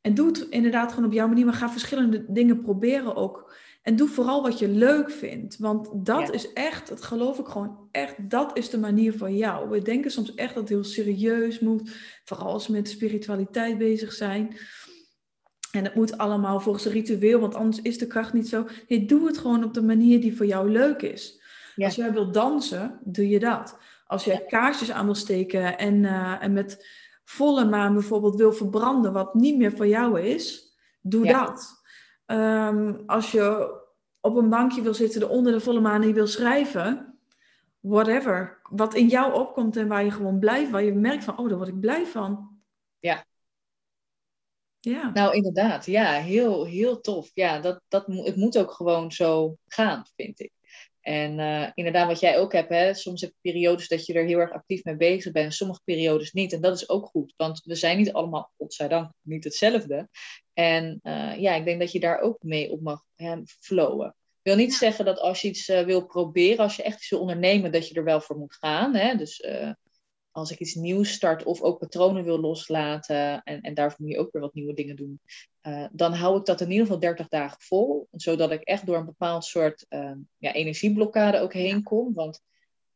en 0.00 0.14
doe 0.14 0.26
het 0.26 0.46
inderdaad 0.50 0.92
gewoon 0.92 1.08
op 1.08 1.12
jouw 1.14 1.28
manier, 1.28 1.44
maar 1.44 1.54
ga 1.54 1.70
verschillende 1.70 2.24
dingen 2.28 2.60
proberen 2.60 3.16
ook. 3.16 3.54
En 3.82 3.96
doe 3.96 4.08
vooral 4.08 4.42
wat 4.42 4.58
je 4.58 4.68
leuk 4.68 5.10
vindt. 5.10 5.58
Want 5.58 5.90
dat 6.06 6.26
Ja. 6.26 6.32
is 6.32 6.52
echt, 6.52 6.88
dat 6.88 7.02
geloof 7.02 7.38
ik 7.38 7.46
gewoon 7.46 7.88
echt, 7.90 8.30
dat 8.30 8.58
is 8.58 8.70
de 8.70 8.78
manier 8.78 9.16
voor 9.16 9.30
jou. 9.30 9.68
We 9.68 9.82
denken 9.82 10.10
soms 10.10 10.34
echt 10.34 10.54
dat 10.54 10.62
het 10.62 10.72
heel 10.72 10.84
serieus 10.84 11.60
moet. 11.60 11.90
Vooral 12.24 12.52
als 12.52 12.66
we 12.66 12.72
met 12.72 12.88
spiritualiteit 12.88 13.78
bezig 13.78 14.12
zijn. 14.12 14.56
En 15.72 15.84
het 15.84 15.94
moet 15.94 16.18
allemaal 16.18 16.60
volgens 16.60 16.84
een 16.84 16.92
ritueel, 16.92 17.40
want 17.40 17.54
anders 17.54 17.82
is 17.82 17.98
de 17.98 18.06
kracht 18.06 18.32
niet 18.32 18.48
zo. 18.48 18.66
Nee, 18.88 19.04
doe 19.06 19.26
het 19.26 19.38
gewoon 19.38 19.64
op 19.64 19.74
de 19.74 19.82
manier 19.82 20.20
die 20.20 20.36
voor 20.36 20.46
jou 20.46 20.70
leuk 20.70 21.02
is. 21.02 21.40
Ja. 21.74 21.84
Als 21.84 21.94
jij 21.94 22.12
wilt 22.12 22.34
dansen, 22.34 22.98
doe 23.04 23.28
je 23.28 23.38
dat. 23.38 23.78
Als 24.06 24.24
jij 24.24 24.44
kaarsjes 24.46 24.90
aan 24.90 25.04
wil 25.04 25.14
steken 25.14 25.78
en, 25.78 26.04
eh, 26.04 26.36
en 26.42 26.52
met 26.52 26.86
volle 27.24 27.64
maan 27.64 27.92
bijvoorbeeld 27.92 28.36
wil 28.36 28.52
verbranden 28.52 29.12
wat 29.12 29.34
niet 29.34 29.56
meer 29.56 29.72
voor 29.72 29.86
jou 29.86 30.20
is, 30.20 30.76
doe 31.00 31.24
Ja. 31.24 31.44
dat. 31.44 31.82
Ehm, 32.26 32.94
als 33.06 33.32
je 33.32 33.76
op 34.20 34.36
een 34.36 34.48
bankje 34.48 34.82
wil 34.82 34.94
zitten 34.94 35.28
onder 35.28 35.52
de 35.52 35.60
volle 35.60 35.80
maan 35.80 36.02
en 36.02 36.08
je 36.08 36.14
wil 36.14 36.26
schrijven, 36.26 37.18
whatever. 37.80 38.60
Wat 38.70 38.94
in 38.94 39.08
jou 39.08 39.34
opkomt 39.34 39.76
en 39.76 39.88
waar 39.88 40.04
je 40.04 40.10
gewoon 40.10 40.38
blij 40.38 40.70
waar 40.70 40.82
je 40.82 40.92
merkt 40.92 41.24
van, 41.24 41.38
oh, 41.38 41.48
daar 41.48 41.56
word 41.56 41.68
ik 41.68 41.80
blij 41.80 42.06
van. 42.06 42.60
Ja. 42.98 43.24
Ja. 44.80 45.10
Nou, 45.12 45.34
inderdaad. 45.34 45.86
Ja, 45.86 46.12
heel, 46.12 46.64
heel 46.64 47.00
tof. 47.00 47.30
Ja, 47.34 47.60
dat, 47.60 47.80
dat, 47.88 48.06
het 48.06 48.36
moet 48.36 48.58
ook 48.58 48.72
gewoon 48.72 49.12
zo 49.12 49.56
gaan, 49.66 50.04
vind 50.16 50.40
ik. 50.40 50.52
En 51.02 51.38
eh, 51.38 51.70
inderdaad, 51.74 52.06
wat 52.06 52.20
jij 52.20 52.38
ook 52.38 52.52
hebt, 52.52 52.68
hè, 52.68 52.94
soms 52.94 53.20
heb 53.20 53.30
je 53.30 53.52
periodes 53.52 53.88
dat 53.88 54.06
je 54.06 54.12
er 54.12 54.24
heel 54.24 54.38
erg 54.38 54.50
actief 54.50 54.84
mee 54.84 54.96
bezig 54.96 55.32
bent, 55.32 55.54
sommige 55.54 55.80
periodes 55.84 56.32
niet. 56.32 56.52
En 56.52 56.60
dat 56.60 56.76
is 56.76 56.88
ook 56.88 57.06
goed, 57.06 57.34
want 57.36 57.60
we 57.64 57.74
zijn 57.74 57.96
niet 57.96 58.12
allemaal, 58.12 58.52
godzijdank, 58.56 59.12
niet 59.20 59.44
hetzelfde. 59.44 60.08
En 60.52 60.98
eh, 61.02 61.40
ja, 61.40 61.54
ik 61.54 61.64
denk 61.64 61.80
dat 61.80 61.92
je 61.92 62.00
daar 62.00 62.20
ook 62.20 62.42
mee 62.42 62.70
op 62.70 62.80
mag 62.80 63.02
hè, 63.14 63.36
flowen. 63.44 64.06
Ik 64.42 64.52
wil 64.52 64.56
niet 64.56 64.74
zeggen 64.74 65.04
dat 65.04 65.18
als 65.18 65.40
je 65.40 65.48
iets 65.48 65.68
eh, 65.68 65.84
wil 65.84 66.06
proberen, 66.06 66.58
als 66.58 66.76
je 66.76 66.82
echt 66.82 66.96
iets 66.96 67.10
wil 67.10 67.20
ondernemen, 67.20 67.72
dat 67.72 67.88
je 67.88 67.94
er 67.94 68.04
wel 68.04 68.20
voor 68.20 68.36
moet 68.36 68.54
gaan. 68.54 68.94
Hè? 68.94 69.16
Dus 69.16 69.44
als 70.32 70.50
ik 70.50 70.58
iets 70.58 70.74
nieuws 70.74 71.12
start 71.12 71.44
of 71.44 71.60
ook 71.60 71.78
patronen 71.78 72.24
wil 72.24 72.40
loslaten 72.40 73.42
en, 73.42 73.60
en 73.60 73.74
daarvoor 73.74 74.00
moet 74.00 74.14
je 74.14 74.18
ook 74.18 74.32
weer 74.32 74.42
wat 74.42 74.54
nieuwe 74.54 74.74
dingen 74.74 74.96
doen, 74.96 75.20
uh, 75.62 75.86
dan 75.92 76.12
hou 76.12 76.38
ik 76.38 76.44
dat 76.44 76.60
in 76.60 76.70
ieder 76.70 76.84
geval 76.86 77.00
30 77.00 77.28
dagen 77.28 77.60
vol, 77.60 78.08
zodat 78.10 78.50
ik 78.50 78.62
echt 78.62 78.86
door 78.86 78.96
een 78.96 79.04
bepaald 79.04 79.44
soort 79.44 79.86
uh, 79.88 80.12
ja, 80.38 80.52
energieblokkade 80.52 81.40
ook 81.40 81.52
heen 81.52 81.82
kom. 81.82 82.14
Want 82.14 82.40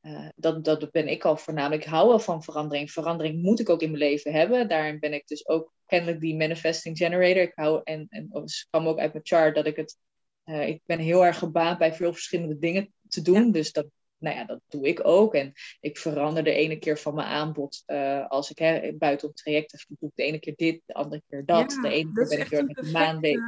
uh, 0.03 0.29
dat, 0.37 0.65
dat 0.65 0.91
ben 0.91 1.09
ik 1.09 1.25
al 1.25 1.37
voornamelijk. 1.37 1.83
Ik 1.83 1.89
hou 1.89 2.09
wel 2.09 2.19
van 2.19 2.43
verandering. 2.43 2.91
Verandering 2.91 3.43
moet 3.43 3.61
ik 3.61 3.69
ook 3.69 3.83
in 3.83 3.91
mijn 3.91 4.03
leven 4.03 4.33
hebben. 4.33 4.69
Daarin 4.69 4.99
ben 4.99 5.13
ik 5.13 5.27
dus 5.27 5.49
ook 5.49 5.73
kennelijk 5.87 6.21
die 6.21 6.37
manifesting 6.37 6.97
generator. 6.97 7.43
Ik 7.43 7.53
hou, 7.55 7.81
en, 7.85 8.07
en 8.09 8.29
het 8.33 8.67
kwam 8.71 8.87
ook 8.87 8.99
uit 8.99 9.13
mijn 9.13 9.27
chart 9.27 9.55
dat 9.55 9.67
ik 9.67 9.77
het. 9.77 9.97
Uh, 10.45 10.69
ik 10.69 10.81
ben 10.85 10.99
heel 10.99 11.25
erg 11.25 11.39
gebaat 11.39 11.79
bij 11.79 11.95
veel 11.95 12.13
verschillende 12.13 12.59
dingen 12.59 12.93
te 13.09 13.23
doen. 13.23 13.45
Ja. 13.45 13.53
Dus 13.53 13.73
dat, 13.73 13.87
nou 14.19 14.37
ja, 14.37 14.45
dat 14.45 14.61
doe 14.69 14.87
ik 14.87 15.01
ook. 15.07 15.35
En 15.35 15.53
ik 15.81 15.99
verander 15.99 16.45
de 16.45 16.53
ene 16.53 16.79
keer 16.79 16.99
van 16.99 17.15
mijn 17.15 17.27
aanbod. 17.29 17.83
Uh, 17.87 18.29
als 18.29 18.51
ik 18.51 18.59
hè, 18.59 18.93
buiten 18.99 19.29
op 19.29 19.37
trajecten 19.37 19.79
doe 19.89 20.09
ik 20.09 20.17
de 20.17 20.23
ene 20.23 20.39
keer 20.39 20.55
dit, 20.57 20.81
de 20.87 20.95
andere 20.95 21.23
keer 21.29 21.45
dat. 21.45 21.73
Ja, 21.73 21.81
de 21.83 21.89
ene 21.89 22.13
keer 22.13 22.29
ben 22.29 22.39
ik 22.41 22.49
weer 22.49 22.65
met 22.65 22.79
een 22.79 22.85
een 22.85 22.93
maan 22.93 23.21
bezig. 23.21 23.41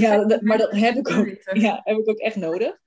Ja, 0.00 0.24
dat- 0.24 0.40
maar 0.42 0.58
dat 0.58 0.70
heb 0.72 0.94
ik 0.96 1.10
ook, 1.10 1.26
ja, 1.66 1.80
heb 1.84 1.96
ik 1.98 2.08
ook 2.08 2.18
echt 2.18 2.36
nodig. 2.36 2.78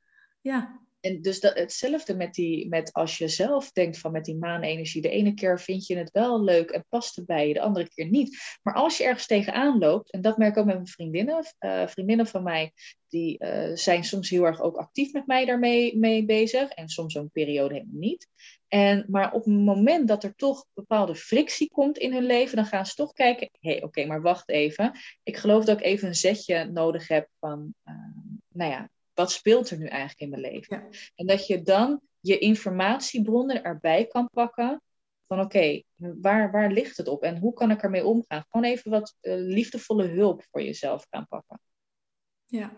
Ja, 0.42 0.81
En 1.02 1.22
dus 1.22 1.40
dat, 1.40 1.54
hetzelfde 1.58 2.16
met, 2.16 2.34
die, 2.34 2.70
met 2.70 2.94
als 2.94 3.18
je 3.18 3.28
zelf 3.28 3.72
denkt 3.72 3.98
van 3.98 4.12
met 4.12 4.26
die 4.26 4.38
maanenergie. 4.38 5.02
De 5.02 5.10
ene 5.10 5.34
keer 5.34 5.60
vind 5.60 5.88
je 5.88 5.98
het 5.98 6.12
wel 6.12 6.44
leuk 6.44 6.70
en 6.70 6.86
past 6.90 7.18
erbij 7.18 7.48
je, 7.48 7.54
de 7.54 7.62
andere 7.62 7.90
keer 7.90 8.10
niet. 8.10 8.38
Maar 8.64 8.74
als 8.74 8.98
je 8.98 9.04
ergens 9.04 9.28
tegenaan 9.28 9.78
loopt, 9.78 10.12
en 10.12 10.22
dat 10.22 10.38
merk 10.38 10.52
ik 10.52 10.58
ook 10.58 10.66
met 10.66 10.76
mijn 10.76 10.88
vriendinnen. 10.88 11.46
eh, 11.58 11.88
vriendinnen 11.88 12.28
van 12.28 12.44
mij, 12.44 12.74
die 13.08 13.38
eh, 13.38 13.76
zijn 13.76 14.04
soms 14.04 14.30
heel 14.30 14.46
erg 14.46 14.62
ook 14.62 14.78
actief 14.78 15.14
met 15.14 15.28
mij 15.28 15.46
daarmee 15.46 15.98
mee 15.98 16.26
bezig. 16.26 16.70
En 16.70 16.90
soms 16.90 17.14
zo'n 17.14 17.32
periode 17.32 17.74
helemaal 17.74 18.00
niet. 18.00 18.28
En, 18.68 19.06
maar 19.10 19.34
op 19.34 19.46
het 19.46 19.54
moment 19.54 20.08
dat 20.08 20.24
er 20.24 20.36
toch 20.36 20.66
bepaalde 20.74 21.16
frictie 21.16 21.70
komt 21.72 21.98
in 21.98 22.14
hun 22.14 22.26
leven, 22.26 22.56
dan 22.56 22.66
gaan 22.66 22.86
ze 22.86 22.96
toch 22.96 23.14
kijken. 23.14 23.50
Hey, 23.60 23.84
oké, 23.84 24.06
maar 24.06 24.22
wacht 24.22 24.50
even. 24.50 24.92
Ik 25.24 25.38
geloof 25.38 25.66
dat 25.66 25.80
ik 25.80 25.86
even 25.86 26.08
een 26.08 26.16
zetje 26.16 26.66
nodig 26.66 27.08
heb 27.08 27.30
van, 27.40 27.74
eh, 27.84 27.94
nou 28.48 28.72
ja, 28.72 28.90
wat 29.14 29.32
speelt 29.32 29.70
er 29.70 29.78
nu 29.78 29.86
eigenlijk 29.86 30.20
in 30.20 30.30
mijn 30.30 30.54
leven? 30.54 30.78
Ja. 30.78 30.98
En 31.16 31.28
dat 31.28 31.48
je 31.48 31.62
dan 31.62 32.02
je 32.20 32.38
informatiebronnen 32.38 33.64
erbij 33.64 34.06
kan 34.06 34.30
pakken. 34.34 34.82
Van 35.28 35.40
oké, 35.40 35.82
waar, 35.96 36.52
waar 36.52 36.72
ligt 36.72 36.98
het 36.98 37.08
op 37.08 37.24
en 37.24 37.38
hoe 37.38 37.54
kan 37.54 37.72
ik 37.72 37.82
ermee 37.82 38.06
omgaan? 38.06 38.46
Gewoon 38.50 38.72
even 38.72 38.92
wat 38.92 39.16
eh, 39.20 39.34
liefdevolle 39.36 40.08
hulp 40.08 40.44
voor 40.52 40.62
jezelf 40.62 41.06
gaan 41.10 41.28
pakken. 41.28 41.60
ja, 42.46 42.72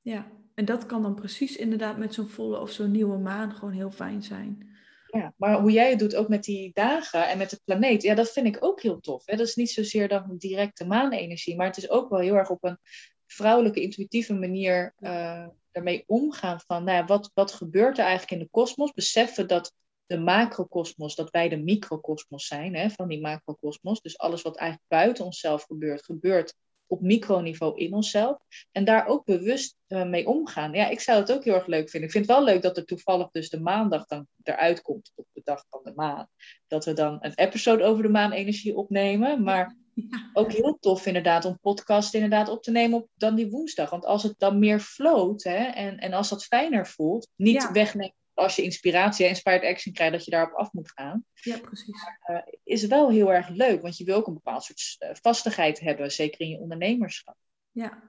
ja. 0.00 0.30
En 0.54 0.64
dat 0.64 0.86
kan 0.86 1.02
dan 1.02 1.14
precies 1.14 1.56
inderdaad 1.56 1.96
met 1.96 2.14
zo'n 2.14 2.28
volle 2.28 2.60
of 2.60 2.70
zo'n 2.70 2.90
nieuwe 2.90 3.18
maan 3.18 3.52
gewoon 3.52 3.74
heel 3.74 3.90
fijn 3.90 4.22
zijn. 4.22 4.72
Ja, 5.06 5.34
maar 5.36 5.60
hoe 5.60 5.70
jij 5.70 5.90
het 5.90 5.98
doet 5.98 6.14
ook 6.14 6.28
met 6.28 6.44
die 6.44 6.70
dagen 6.72 7.28
en 7.28 7.38
met 7.38 7.50
de 7.50 7.60
planeet, 7.64 8.02
ja, 8.02 8.14
dat 8.14 8.32
vind 8.32 8.46
ik 8.46 8.64
ook 8.64 8.80
heel 8.80 9.00
tof. 9.00 9.26
Hè? 9.26 9.36
Dat 9.36 9.46
is 9.46 9.54
niet 9.54 9.70
zozeer 9.70 10.08
dan 10.08 10.36
directe 10.38 10.86
maanenergie, 10.86 11.56
maar 11.56 11.66
het 11.66 11.76
is 11.76 11.90
ook 11.90 12.10
wel 12.10 12.20
heel 12.20 12.34
erg 12.34 12.50
op 12.50 12.64
een 12.64 12.78
vrouwelijke, 13.26 13.80
intuïtieve 13.80 14.34
manier 14.34 14.94
uh, 15.00 15.46
daarmee 15.74 16.04
omgaan 16.06 16.60
van, 16.66 16.84
nou 16.84 17.04
wat, 17.04 17.30
wat 17.34 17.52
gebeurt 17.52 17.98
er 17.98 18.04
eigenlijk 18.04 18.32
in 18.32 18.38
de 18.38 18.50
kosmos? 18.50 18.92
Beseffen 18.92 19.48
dat 19.48 19.72
de 20.06 20.18
macrokosmos, 20.18 21.14
dat 21.14 21.30
wij 21.30 21.48
de 21.48 21.56
microkosmos 21.56 22.46
zijn 22.46 22.74
hè, 22.74 22.90
van 22.90 23.08
die 23.08 23.20
macrokosmos. 23.20 24.00
Dus 24.00 24.18
alles 24.18 24.42
wat 24.42 24.56
eigenlijk 24.56 24.88
buiten 24.88 25.24
onszelf 25.24 25.62
gebeurt, 25.62 26.04
gebeurt 26.04 26.54
op 26.86 27.00
microniveau 27.00 27.78
in 27.78 27.92
onszelf. 27.92 28.38
En 28.72 28.84
daar 28.84 29.06
ook 29.06 29.24
bewust 29.24 29.76
uh, 29.88 30.04
mee 30.04 30.26
omgaan. 30.26 30.72
Ja, 30.72 30.88
ik 30.88 31.00
zou 31.00 31.20
het 31.20 31.32
ook 31.32 31.44
heel 31.44 31.54
erg 31.54 31.66
leuk 31.66 31.90
vinden. 31.90 32.08
Ik 32.08 32.14
vind 32.14 32.26
het 32.26 32.36
wel 32.36 32.44
leuk 32.44 32.62
dat 32.62 32.76
er 32.76 32.84
toevallig 32.84 33.30
dus 33.30 33.50
de 33.50 33.60
maandag 33.60 34.06
dan 34.06 34.26
eruit 34.42 34.82
komt 34.82 35.12
op 35.14 35.26
de 35.32 35.40
dag 35.44 35.64
van 35.70 35.80
de 35.84 35.92
maan. 35.94 36.28
Dat 36.66 36.84
we 36.84 36.92
dan 36.92 37.16
een 37.20 37.34
episode 37.34 37.84
over 37.84 38.02
de 38.02 38.08
maanenergie 38.08 38.76
opnemen. 38.76 39.42
Maar 39.42 39.76
Ja. 39.94 40.30
ook 40.32 40.52
heel 40.52 40.76
tof 40.80 41.06
inderdaad 41.06 41.44
om 41.44 41.58
podcast 41.60 42.14
inderdaad 42.14 42.48
op 42.48 42.62
te 42.62 42.70
nemen 42.70 42.98
op 42.98 43.08
dan 43.14 43.34
die 43.34 43.50
woensdag. 43.50 43.90
Want 43.90 44.04
als 44.04 44.22
het 44.22 44.34
dan 44.38 44.58
meer 44.58 44.80
float 44.80 45.42
hè, 45.42 45.64
en, 45.64 45.98
en 45.98 46.12
als 46.12 46.28
dat 46.28 46.44
fijner 46.44 46.86
voelt, 46.86 47.28
niet 47.36 47.62
Ja. 47.62 47.72
wegnemen 47.72 48.14
als 48.34 48.56
je 48.56 48.62
inspiratie 48.62 49.24
en 49.24 49.30
inspired 49.30 49.64
action 49.64 49.92
krijgt 49.94 50.12
dat 50.12 50.24
je 50.24 50.30
daarop 50.30 50.54
af 50.54 50.72
moet 50.72 50.90
gaan, 50.94 51.24
ja, 51.34 51.58
precies. 51.58 52.02
uh, 52.30 52.38
is 52.64 52.86
wel 52.86 53.10
heel 53.10 53.32
erg 53.32 53.48
leuk. 53.48 53.82
Want 53.82 53.96
je 53.96 54.04
wil 54.04 54.16
ook 54.16 54.26
een 54.26 54.34
bepaald 54.34 54.64
soort 54.64 54.96
uh, 54.98 55.08
vastigheid 55.12 55.80
hebben, 55.80 56.10
zeker 56.12 56.40
in 56.40 56.48
je 56.48 56.58
ondernemerschap. 56.58 57.36
Ja. 57.70 58.02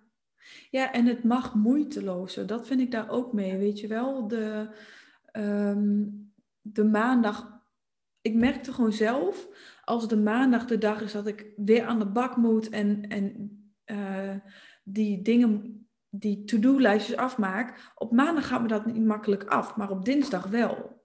ja, 0.70 0.94
en 0.94 1.06
het 1.06 1.24
mag 1.24 1.54
moeitelozer. 1.56 2.48
Dat 2.48 2.68
vind 2.68 2.80
ik 2.82 2.92
daar 2.92 3.10
ook 3.10 3.34
mee. 3.34 3.58
Weet 3.58 3.80
je 3.80 3.88
wel, 3.88 4.28
de, 4.28 4.70
ehm, 5.32 6.04
de 6.62 6.84
maandag. 6.84 7.54
Ik 8.22 8.34
merkte 8.34 8.74
gewoon 8.74 8.94
zelf, 8.94 9.48
als 9.86 10.08
de 10.08 10.18
maandag 10.18 10.66
de 10.66 10.78
dag 10.78 11.02
is 11.02 11.12
dat 11.12 11.28
ik 11.28 11.54
weer 11.56 11.84
aan 11.84 12.00
de 12.00 12.06
bak 12.06 12.36
moet 12.36 12.70
en, 12.70 13.08
en 13.10 13.50
uh, 13.86 14.36
die 14.84 15.22
dingen, 15.22 15.88
die 16.10 16.44
to-do-lijstjes 16.44 17.18
afmaak. 17.18 17.92
Op 17.96 18.12
maandag 18.12 18.48
gaat 18.48 18.62
me 18.62 18.68
dat 18.68 18.86
niet 18.86 19.06
makkelijk 19.06 19.44
af, 19.44 19.76
maar 19.76 19.90
op 19.90 20.06
dinsdag 20.06 20.48
wel. 20.48 21.04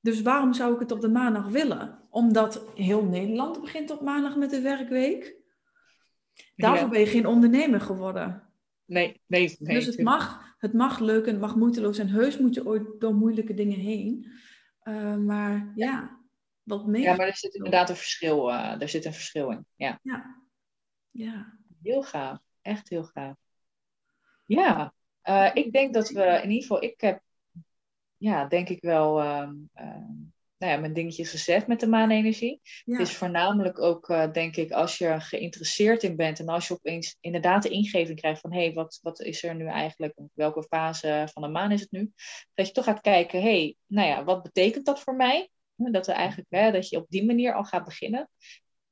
Dus 0.00 0.22
waarom 0.22 0.52
zou 0.52 0.74
ik 0.74 0.80
het 0.80 0.92
op 0.92 1.00
de 1.00 1.08
maandag 1.08 1.48
willen? 1.48 1.98
Omdat 2.10 2.66
heel 2.74 3.04
Nederland 3.04 3.60
begint 3.60 3.90
op 3.90 4.00
maandag 4.00 4.36
met 4.36 4.50
de 4.50 4.60
werkweek. 4.60 5.36
Daarvoor 6.56 6.86
ja. 6.86 6.90
ben 6.90 7.00
je 7.00 7.06
geen 7.06 7.26
ondernemer 7.26 7.80
geworden. 7.80 8.42
Nee, 8.86 9.20
nee, 9.26 9.56
nee. 9.58 9.74
Dus 9.74 9.86
het 9.86 10.02
mag, 10.02 10.54
het 10.58 10.72
mag 10.72 10.98
leuk 10.98 11.26
en 11.26 11.32
het 11.32 11.40
mag 11.40 11.56
moeiteloos 11.56 11.96
zijn. 11.96 12.08
Heus 12.08 12.38
moet 12.38 12.54
je 12.54 12.66
ooit 12.66 13.00
door 13.00 13.14
moeilijke 13.14 13.54
dingen 13.54 13.78
heen. 13.78 14.26
Uh, 14.82 15.16
maar 15.16 15.72
ja, 15.74 16.23
wat 16.64 16.86
meer. 16.86 17.02
Ja, 17.02 17.14
maar 17.14 17.26
er 17.26 17.36
zit 17.36 17.54
inderdaad 17.54 17.90
een 17.90 17.96
verschil, 17.96 18.50
uh, 18.50 18.80
er 18.80 18.88
zit 18.88 19.04
een 19.04 19.12
verschil 19.12 19.50
in. 19.50 19.66
Ja. 19.74 20.00
ja. 20.02 20.42
ja. 21.10 21.58
Heel 21.82 22.02
gaaf. 22.02 22.38
Echt 22.62 22.88
heel 22.88 23.04
gaaf. 23.04 23.36
Ja, 24.46 24.94
uh, 25.24 25.50
ik 25.54 25.72
denk 25.72 25.94
dat 25.94 26.08
we 26.08 26.22
in 26.22 26.50
ieder 26.50 26.62
geval, 26.62 26.82
ik 26.82 27.00
heb, 27.00 27.22
ja, 28.16 28.44
denk 28.44 28.68
ik 28.68 28.80
wel, 28.80 29.22
um, 29.22 29.70
nou 30.56 30.72
ja, 30.72 30.78
mijn 30.78 30.92
dingetjes 30.92 31.30
gezegd 31.30 31.66
met 31.66 31.80
de 31.80 31.86
maanenergie. 31.86 32.60
Ja. 32.84 32.98
Het 32.98 33.08
is 33.08 33.16
voornamelijk 33.16 33.80
ook, 33.80 34.08
uh, 34.08 34.32
denk 34.32 34.56
ik, 34.56 34.70
als 34.70 34.98
je 34.98 35.20
geïnteresseerd 35.20 36.02
in 36.02 36.16
bent 36.16 36.38
en 36.38 36.48
als 36.48 36.68
je 36.68 36.74
opeens 36.74 37.16
inderdaad 37.20 37.62
de 37.62 37.68
ingeving 37.68 38.20
krijgt 38.20 38.40
van 38.40 38.52
hé, 38.52 38.64
hey, 38.64 38.72
wat, 38.72 38.98
wat 39.02 39.20
is 39.20 39.42
er 39.42 39.54
nu 39.54 39.66
eigenlijk, 39.66 40.18
welke 40.34 40.62
fase 40.62 41.28
van 41.32 41.42
de 41.42 41.48
maan 41.48 41.72
is 41.72 41.80
het 41.80 41.90
nu? 41.90 42.12
Dat 42.54 42.66
je 42.66 42.72
toch 42.72 42.84
gaat 42.84 43.00
kijken, 43.00 43.42
hé, 43.42 43.48
hey, 43.48 43.76
nou 43.86 44.08
ja, 44.08 44.24
wat 44.24 44.42
betekent 44.42 44.86
dat 44.86 45.00
voor 45.00 45.16
mij? 45.16 45.50
Dat, 45.76 46.06
we 46.06 46.12
eigenlijk, 46.12 46.50
hè, 46.50 46.72
dat 46.72 46.88
je 46.88 46.96
op 46.96 47.06
die 47.08 47.24
manier 47.24 47.54
al 47.54 47.64
gaat 47.64 47.84
beginnen. 47.84 48.28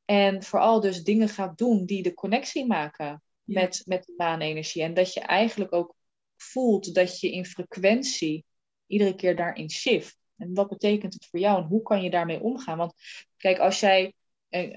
En 0.04 0.42
vooral 0.42 0.80
dus 0.80 1.04
dingen 1.04 1.28
gaat 1.28 1.58
doen 1.58 1.84
die 1.84 2.02
de 2.02 2.14
connectie 2.14 2.66
maken 2.66 3.22
ja. 3.44 3.60
met, 3.60 3.82
met 3.86 4.04
de 4.04 4.14
maanenergie. 4.16 4.82
En 4.82 4.94
dat 4.94 5.12
je 5.12 5.20
eigenlijk 5.20 5.72
ook 5.72 5.94
voelt 6.36 6.94
dat 6.94 7.20
je 7.20 7.32
in 7.32 7.46
frequentie 7.46 8.44
iedere 8.86 9.14
keer 9.14 9.36
daarin 9.36 9.70
shift. 9.70 10.16
En 10.36 10.54
wat 10.54 10.68
betekent 10.68 11.12
het 11.12 11.26
voor 11.30 11.40
jou 11.40 11.62
en 11.62 11.68
hoe 11.68 11.82
kan 11.82 12.02
je 12.02 12.10
daarmee 12.10 12.40
omgaan? 12.40 12.78
Want 12.78 12.94
kijk, 13.36 13.58
als 13.58 13.80
jij, 13.80 14.14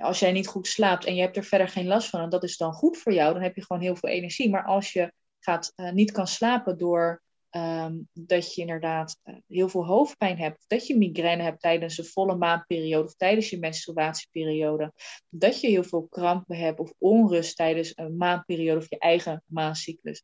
als 0.01 0.19
jij 0.19 0.31
niet 0.31 0.47
goed 0.47 0.67
slaapt 0.67 1.05
en 1.05 1.15
je 1.15 1.21
hebt 1.21 1.37
er 1.37 1.43
verder 1.43 1.69
geen 1.69 1.87
last 1.87 2.09
van, 2.09 2.21
en 2.21 2.29
dat 2.29 2.43
is 2.43 2.57
dan 2.57 2.73
goed 2.73 2.97
voor 2.97 3.13
jou, 3.13 3.33
dan 3.33 3.41
heb 3.41 3.55
je 3.55 3.65
gewoon 3.65 3.81
heel 3.81 3.95
veel 3.95 4.09
energie. 4.09 4.49
Maar 4.49 4.65
als 4.65 4.93
je 4.93 5.13
gaat, 5.39 5.73
uh, 5.75 5.91
niet 5.91 6.11
kan 6.11 6.27
slapen 6.27 6.77
door 6.77 7.21
um, 7.55 8.09
dat 8.13 8.55
je 8.55 8.61
inderdaad 8.61 9.19
uh, 9.23 9.35
heel 9.47 9.69
veel 9.69 9.85
hoofdpijn 9.85 10.37
hebt, 10.37 10.63
dat 10.67 10.87
je 10.87 10.97
migraine 10.97 11.43
hebt 11.43 11.61
tijdens 11.61 11.95
de 11.95 12.03
volle 12.03 12.35
maanperiode 12.35 13.07
of 13.07 13.15
tijdens 13.15 13.49
je 13.49 13.59
menstruatieperiode, 13.59 14.93
dat 15.29 15.61
je 15.61 15.67
heel 15.67 15.83
veel 15.83 16.07
krampen 16.07 16.57
hebt 16.57 16.79
of 16.79 16.93
onrust 16.97 17.55
tijdens 17.55 17.91
een 17.95 18.17
maanperiode 18.17 18.79
of 18.79 18.89
je 18.89 18.99
eigen 18.99 19.43
maancyclus. 19.45 20.23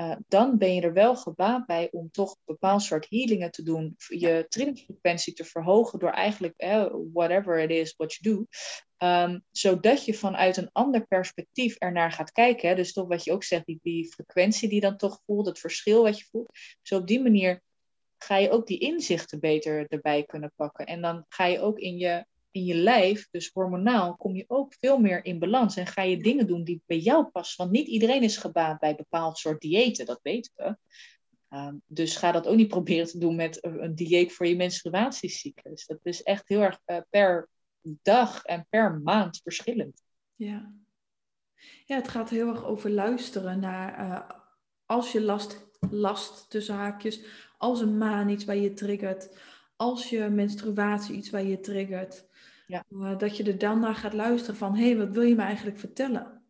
Uh, 0.00 0.16
dan 0.28 0.58
ben 0.58 0.74
je 0.74 0.80
er 0.80 0.92
wel 0.92 1.16
gebaat 1.16 1.66
bij 1.66 1.88
om 1.90 2.10
toch 2.10 2.30
een 2.30 2.42
bepaald 2.44 2.82
soort 2.82 3.06
healingen 3.08 3.50
te 3.50 3.62
doen, 3.62 3.96
je 4.08 4.46
trillingsfrequentie 4.48 5.32
te 5.32 5.44
verhogen 5.44 5.98
door 5.98 6.10
eigenlijk 6.10 6.54
eh, 6.56 6.86
whatever 7.12 7.58
it 7.58 7.70
is 7.70 7.94
what 7.96 8.14
you 8.14 8.36
do, 8.36 8.46
um, 9.06 9.44
zodat 9.50 10.04
je 10.04 10.14
vanuit 10.14 10.56
een 10.56 10.70
ander 10.72 11.06
perspectief 11.06 11.76
ernaar 11.76 12.12
gaat 12.12 12.32
kijken. 12.32 12.68
Hè? 12.68 12.74
Dus 12.74 12.92
toch 12.92 13.08
wat 13.08 13.24
je 13.24 13.32
ook 13.32 13.44
zegt, 13.44 13.66
die, 13.66 13.78
die 13.82 14.12
frequentie 14.12 14.68
die 14.68 14.80
dan 14.80 14.96
toch 14.96 15.20
voelt, 15.26 15.46
het 15.46 15.58
verschil 15.58 16.02
wat 16.02 16.18
je 16.18 16.24
voelt. 16.30 16.58
Zo 16.82 16.96
op 16.96 17.06
die 17.06 17.22
manier 17.22 17.62
ga 18.18 18.36
je 18.36 18.50
ook 18.50 18.66
die 18.66 18.78
inzichten 18.78 19.40
beter 19.40 19.86
erbij 19.88 20.24
kunnen 20.24 20.52
pakken. 20.56 20.86
En 20.86 21.00
dan 21.00 21.24
ga 21.28 21.44
je 21.44 21.60
ook 21.60 21.78
in 21.78 21.96
je 21.96 22.26
in 22.50 22.64
je 22.64 22.74
lijf, 22.74 23.28
dus 23.30 23.50
hormonaal, 23.52 24.16
kom 24.16 24.36
je 24.36 24.44
ook 24.46 24.74
veel 24.74 24.98
meer 24.98 25.24
in 25.24 25.38
balans. 25.38 25.76
En 25.76 25.86
ga 25.86 26.02
je 26.02 26.22
dingen 26.22 26.46
doen 26.46 26.64
die 26.64 26.82
bij 26.86 26.98
jou 26.98 27.24
passen. 27.24 27.56
Want 27.56 27.70
niet 27.70 27.88
iedereen 27.88 28.22
is 28.22 28.36
gebaat 28.36 28.80
bij 28.80 28.94
bepaald 28.94 29.38
soort 29.38 29.60
diëten, 29.60 30.06
dat 30.06 30.20
weten 30.22 30.52
we. 30.54 30.76
Um, 31.56 31.82
dus 31.86 32.16
ga 32.16 32.32
dat 32.32 32.46
ook 32.46 32.56
niet 32.56 32.68
proberen 32.76 33.06
te 33.06 33.18
doen 33.18 33.36
met 33.36 33.58
een 33.64 33.94
dieet 33.94 34.32
voor 34.32 34.46
je 34.46 34.56
menstruatiecyclus. 34.56 35.86
Dat 35.86 36.00
is 36.02 36.22
echt 36.22 36.48
heel 36.48 36.60
erg 36.60 36.80
uh, 36.86 36.98
per 37.10 37.48
dag 37.82 38.44
en 38.44 38.66
per 38.70 39.00
maand 39.00 39.40
verschillend. 39.42 40.02
Ja. 40.34 40.74
ja, 41.84 41.96
het 41.96 42.08
gaat 42.08 42.30
heel 42.30 42.48
erg 42.48 42.64
over 42.64 42.90
luisteren 42.90 43.60
naar 43.60 43.98
uh, 43.98 44.30
als 44.86 45.12
je 45.12 45.20
last, 45.20 45.68
last 45.90 46.50
tussen 46.50 46.74
haakjes, 46.74 47.24
als 47.58 47.80
een 47.80 47.98
maan 47.98 48.28
iets 48.28 48.44
bij 48.44 48.60
je 48.60 48.72
triggert 48.74 49.30
als 49.78 50.10
je 50.10 50.28
menstruatie 50.28 51.14
iets 51.14 51.30
bij 51.30 51.46
je 51.46 51.60
triggert, 51.60 52.27
Ja. 52.68 52.84
eh, 52.90 53.18
dat 53.18 53.36
je 53.36 53.44
er 53.44 53.58
dan 53.58 53.80
naar 53.80 53.94
gaat 53.94 54.12
luisteren 54.12 54.56
van, 54.56 54.76
hé, 54.76 54.84
hey, 54.84 54.96
wat 54.96 55.10
wil 55.10 55.22
je 55.22 55.34
me 55.34 55.42
eigenlijk 55.42 55.78
vertellen? 55.78 56.42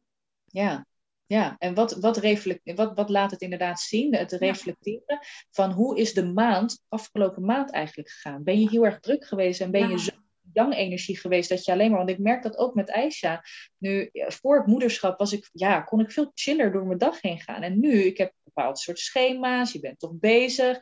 Ja, 0.47 0.87
ja. 1.27 1.57
en 1.59 1.75
wat, 1.75 1.93
wat, 1.93 2.17
reflect, 2.17 2.73
wat, 2.75 2.97
wat 2.97 3.09
laat 3.09 3.31
het 3.31 3.41
inderdaad 3.41 3.81
zien? 3.81 4.15
Het 4.15 4.33
reflecteren 4.33 5.19
van 5.51 5.71
hoe 5.71 5.99
is 5.99 6.13
de 6.15 6.25
maand, 6.25 6.85
afgelopen 6.89 7.45
maand 7.45 7.71
eigenlijk 7.71 8.11
gegaan? 8.11 8.43
Ben 8.43 8.61
je 8.61 8.69
heel 8.69 8.85
erg 8.85 9.01
druk 9.01 9.25
geweest 9.25 9.61
en 9.61 9.71
ben 9.71 9.81
Ja. 9.81 9.89
je 9.89 9.99
zo 9.99 10.11
yang 10.53 10.75
energie 10.75 11.19
geweest 11.19 11.49
dat 11.49 11.65
je 11.65 11.73
alleen 11.73 11.89
maar, 11.89 11.99
want 11.99 12.11
ik 12.11 12.19
merk 12.19 12.43
dat 12.43 12.57
ook 12.57 12.75
met 12.75 12.91
Aisha. 12.91 13.45
Nu, 13.79 14.11
voor 14.13 14.57
het 14.57 14.67
moederschap 14.67 15.19
was 15.19 15.33
ik, 15.33 15.49
ja, 15.53 15.81
kon 15.81 16.01
ik 16.01 16.11
veel 16.11 16.31
chiller 16.35 16.73
door 16.73 16.87
mijn 16.87 16.99
dag 16.99 17.21
heen 17.21 17.41
gaan. 17.41 17.63
En 17.63 17.81
nu, 17.81 17.93
ik 17.93 18.19
heb 18.19 18.29
een 18.29 18.41
bepaald 18.45 18.79
soort 18.79 18.99
schema's, 18.99 19.73
je 19.73 19.81
bent 19.81 19.99
toch 19.99 20.13
bezig. 20.15 20.79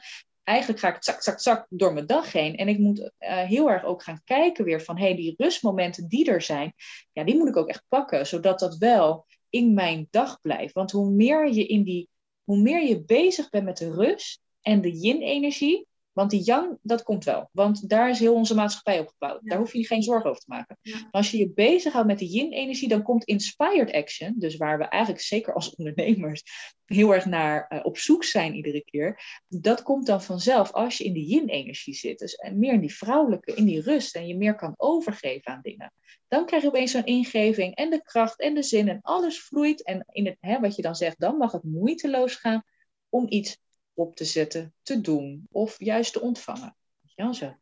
Eigenlijk 0.46 0.80
ga 0.80 0.94
ik 0.94 1.04
zak, 1.04 1.22
zak, 1.22 1.40
zak 1.40 1.66
door 1.68 1.92
mijn 1.92 2.06
dag 2.06 2.32
heen. 2.32 2.56
En 2.56 2.68
ik 2.68 2.78
moet 2.78 3.10
eh, 3.18 3.42
heel 3.42 3.70
erg 3.70 3.84
ook 3.84 4.02
gaan 4.02 4.20
kijken 4.24 4.64
weer 4.64 4.82
van, 4.82 4.98
hé, 4.98 5.04
hey, 5.04 5.16
die 5.16 5.34
rustmomenten 5.36 6.08
die 6.08 6.30
er 6.30 6.42
zijn, 6.42 6.74
ja, 7.12 7.24
die 7.24 7.36
moet 7.36 7.48
ik 7.48 7.56
ook 7.56 7.68
echt 7.68 7.84
pakken, 7.88 8.26
zodat 8.26 8.58
dat 8.58 8.76
wel 8.76 9.26
in 9.50 9.74
mijn 9.74 10.06
dag 10.10 10.40
blijft. 10.40 10.74
Want 10.74 10.90
hoe 10.90 11.10
meer 11.10 11.52
je 11.52 11.66
in 11.66 11.82
die, 11.82 12.08
hoe 12.44 12.58
meer 12.58 12.82
je 12.82 13.04
bezig 13.04 13.50
bent 13.50 13.64
met 13.64 13.76
de 13.76 13.90
rust 13.90 14.40
en 14.60 14.80
de 14.80 14.90
yin-energie, 14.90 15.86
want 16.16 16.30
die 16.30 16.42
yang, 16.42 16.78
dat 16.82 17.02
komt 17.02 17.24
wel. 17.24 17.48
Want 17.52 17.88
daar 17.88 18.10
is 18.10 18.18
heel 18.18 18.34
onze 18.34 18.54
maatschappij 18.54 19.00
op 19.00 19.08
gebouwd. 19.08 19.40
Ja. 19.42 19.48
Daar 19.48 19.58
hoef 19.58 19.72
je 19.72 19.78
je 19.78 19.86
geen 19.86 20.02
zorgen 20.02 20.30
over 20.30 20.42
te 20.42 20.48
maken. 20.48 20.78
Ja. 20.82 20.98
Maar 20.98 21.08
als 21.10 21.30
je 21.30 21.38
je 21.38 21.52
bezighoudt 21.52 22.06
met 22.06 22.18
de 22.18 22.26
yin-energie, 22.26 22.88
dan 22.88 23.02
komt 23.02 23.24
inspired 23.24 23.92
action, 23.92 24.34
dus 24.36 24.56
waar 24.56 24.78
we 24.78 24.84
eigenlijk 24.84 25.22
zeker 25.22 25.54
als 25.54 25.70
ondernemers 25.76 26.42
heel 26.84 27.14
erg 27.14 27.24
naar 27.24 27.66
uh, 27.68 27.80
op 27.82 27.98
zoek 27.98 28.24
zijn 28.24 28.54
iedere 28.54 28.84
keer, 28.84 29.20
dat 29.48 29.82
komt 29.82 30.06
dan 30.06 30.22
vanzelf 30.22 30.72
als 30.72 30.98
je 30.98 31.04
in 31.04 31.12
die 31.12 31.26
yin-energie 31.26 31.94
zit. 31.94 32.18
Dus 32.18 32.34
en 32.34 32.58
meer 32.58 32.72
in 32.72 32.80
die 32.80 32.94
vrouwelijke, 32.94 33.54
in 33.54 33.64
die 33.64 33.80
rust 33.80 34.14
en 34.14 34.26
je 34.26 34.36
meer 34.36 34.54
kan 34.54 34.74
overgeven 34.76 35.52
aan 35.52 35.62
dingen. 35.62 35.92
Dan 36.28 36.46
krijg 36.46 36.62
je 36.62 36.68
opeens 36.68 36.90
zo'n 36.90 37.04
ingeving 37.04 37.74
en 37.74 37.90
de 37.90 38.02
kracht 38.02 38.40
en 38.40 38.54
de 38.54 38.62
zin 38.62 38.88
en 38.88 38.98
alles 39.02 39.40
vloeit. 39.40 39.84
En 39.84 40.04
in 40.08 40.26
het, 40.26 40.36
hè, 40.40 40.60
wat 40.60 40.76
je 40.76 40.82
dan 40.82 40.94
zegt, 40.94 41.20
dan 41.20 41.36
mag 41.36 41.52
het 41.52 41.64
moeiteloos 41.64 42.34
gaan 42.34 42.64
om 43.08 43.26
iets 43.28 43.58
op 43.96 44.16
te 44.16 44.24
zetten, 44.24 44.74
te 44.82 45.00
doen 45.00 45.46
of 45.50 45.78
juist 45.78 46.12
te 46.12 46.20
ontvangen. 46.20 46.76
Ja, 47.14 47.32
zo. 47.32 47.56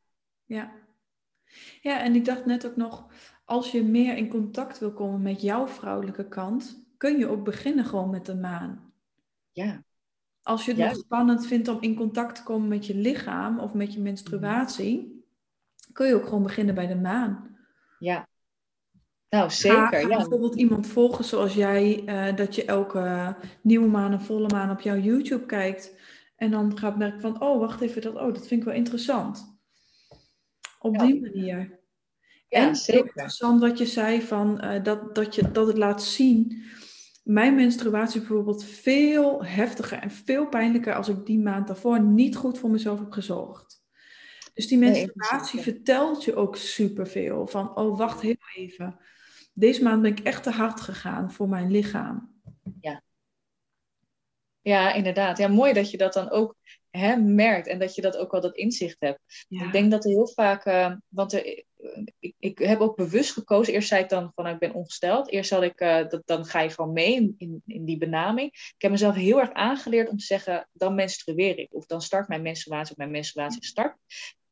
Ja. 0.45 0.73
Ja, 1.81 2.01
en 2.03 2.15
ik 2.15 2.25
dacht 2.25 2.47
net 2.47 2.67
ook 2.67 2.77
nog, 2.77 3.07
als 3.45 3.71
je 3.71 3.83
meer 3.83 4.17
in 4.17 4.29
contact 4.29 4.79
wil 4.79 4.93
komen 4.93 5.23
met 5.23 5.41
jouw 5.41 5.67
vrouwelijke 5.67 6.29
kant, 6.29 6.83
kun 6.97 7.19
je 7.19 7.29
ook 7.29 7.45
beginnen 7.45 7.85
gewoon 7.85 8.11
met 8.11 8.27
de 8.27 8.35
maan. 8.35 8.93
Ja. 9.53 9.85
Als 10.43 10.65
je 10.65 10.71
het 10.71 10.81
Ja. 10.81 10.87
nog 10.89 10.97
spannend 10.97 11.47
vindt 11.47 11.69
om 11.69 11.81
in 11.81 11.95
contact 11.95 12.37
te 12.37 12.43
komen 12.43 12.69
met 12.69 12.87
je 12.87 12.95
lichaam 12.95 13.59
of 13.59 13.75
met 13.75 13.93
je 13.95 14.01
menstruatie, 14.01 15.25
kun 15.93 16.07
je 16.07 16.15
ook 16.15 16.25
gewoon 16.25 16.43
beginnen 16.43 16.75
bij 16.75 16.87
de 16.87 16.97
maan. 16.97 17.57
Ja. 17.99 18.29
Nou, 19.29 19.45
Ga, 19.45 19.55
zeker. 19.55 19.89
ga 19.89 19.99
ja. 19.99 20.07
bijvoorbeeld 20.07 20.55
iemand 20.55 20.87
volgen 20.87 21.25
zoals 21.25 21.55
jij, 21.55 22.05
eh, 22.07 22.37
dat 22.37 22.55
je 22.55 22.65
elke 22.65 23.37
nieuwe 23.63 23.89
maan 23.89 24.13
en 24.13 24.21
volle 24.21 24.49
maan 24.49 24.71
op 24.71 24.81
jouw 24.81 24.97
YouTube 24.97 25.47
kijkt. 25.47 25.95
En 26.37 26.51
dan 26.51 26.79
gaat 26.79 26.97
merken 26.97 27.21
van, 27.21 27.43
oh, 27.43 27.61
wacht 27.61 27.81
even, 27.81 28.03
dat, 28.03 28.15
oh, 28.15 28.35
dat 28.35 28.47
vind 28.47 28.61
ik 28.61 28.67
wel 28.67 28.77
interessant. 28.77 29.59
Op 30.79 30.95
Ja. 30.95 31.07
die 31.07 31.21
manier. 31.21 31.81
Ja, 32.49 32.69
en 32.69 32.77
zeker. 32.77 33.05
interessant 33.05 33.61
wat 33.61 33.79
je 33.79 33.87
zei 33.87 34.23
van 34.23 34.61
eh, 34.61 34.83
dat, 34.83 35.15
dat, 35.15 35.35
je, 35.35 35.51
dat 35.51 35.67
het 35.67 35.77
laat 35.77 36.03
zien. 36.03 36.63
Mijn 37.23 37.55
menstruatie 37.55 38.21
bijvoorbeeld 38.21 38.65
veel 38.65 39.45
heftiger 39.45 39.99
en 39.99 40.11
veel 40.11 40.49
pijnlijker 40.49 40.95
als 40.95 41.09
ik 41.09 41.27
die 41.27 41.39
maand 41.39 41.67
daarvoor 41.67 42.01
niet 42.01 42.37
goed 42.37 42.59
voor 42.59 42.71
mezelf 42.71 42.99
heb 42.99 43.13
gezorgd. 43.13 43.83
Dus 44.55 44.67
die 44.69 44.79
menstruatie 44.79 45.61
vertelt 45.61 46.25
je 46.25 46.35
ook 46.35 46.57
superveel. 46.57 47.47
Van, 47.47 47.77
oh 47.77 47.99
wacht 47.99 48.21
heel 48.21 48.37
even. 48.55 48.99
Deze 49.53 49.83
maand 49.83 50.03
ben 50.03 50.11
ik 50.11 50.21
echt 50.21 50.43
te 50.43 50.51
hard 50.51 50.81
gegaan 50.81 51.33
voor 51.33 51.49
mijn 51.49 51.71
lichaam. 51.71 52.35
Ja, 52.81 53.03
inderdaad. 54.95 55.39
Ja, 55.39 55.49
mooi 55.49 55.73
dat 55.73 55.91
je 55.91 55.97
dat 55.97 56.13
dan 56.13 56.31
ook 56.31 56.57
hè, 56.91 57.17
merkt 57.17 57.67
en 57.67 57.79
dat 57.79 57.95
je 57.95 58.03
dat 58.03 58.17
ook 58.17 58.31
wel 58.31 58.41
dat 58.41 58.57
inzicht 58.57 58.97
hebt. 58.99 59.47
Ja. 59.49 59.65
Ik 59.65 59.73
denk 59.73 59.91
dat 59.91 60.05
er 60.05 60.11
heel 60.11 60.29
vaak, 60.29 60.65
eh, 60.65 60.93
want 61.09 61.33
er, 61.33 61.65
ik, 62.19 62.35
ik 62.39 62.59
heb 62.59 62.81
ook 62.81 62.97
bewust 62.97 63.33
gekozen. 63.33 63.75
Eerst 63.75 63.89
zei 63.89 64.03
ik 64.03 64.09
dan 64.09 64.33
van 64.35 64.47
ik 64.47 64.59
ben 64.59 64.75
ongesteld. 64.75 65.31
Eerst 65.31 65.51
had 65.51 65.63
ik, 65.63 65.81
eh, 65.81 66.09
dat, 66.09 66.23
dan 66.25 66.45
ga 66.45 66.61
je 66.61 66.71
gewoon 66.71 66.93
mee 66.93 67.15
in, 67.15 67.35
in, 67.39 67.63
in 67.67 67.85
die 67.85 67.99
benaming. 67.99 68.49
Ik 68.53 68.75
heb 68.83 68.91
mezelf 68.91 69.15
heel 69.15 69.41
erg 69.41 69.53
aangeleerd 69.53 70.09
om 70.09 70.17
te 70.17 70.25
zeggen, 70.25 70.69
dan 70.73 70.95
menstrueer 70.95 71.59
ik. 71.59 71.75
Of 71.75 71.87
dan 71.87 72.03
start 72.03 72.29
mijn 72.29 72.43
menstruatie 72.43 72.91
of 72.91 72.97
mijn 72.97 73.11
menstruatie 73.11 73.65
start. 73.65 73.97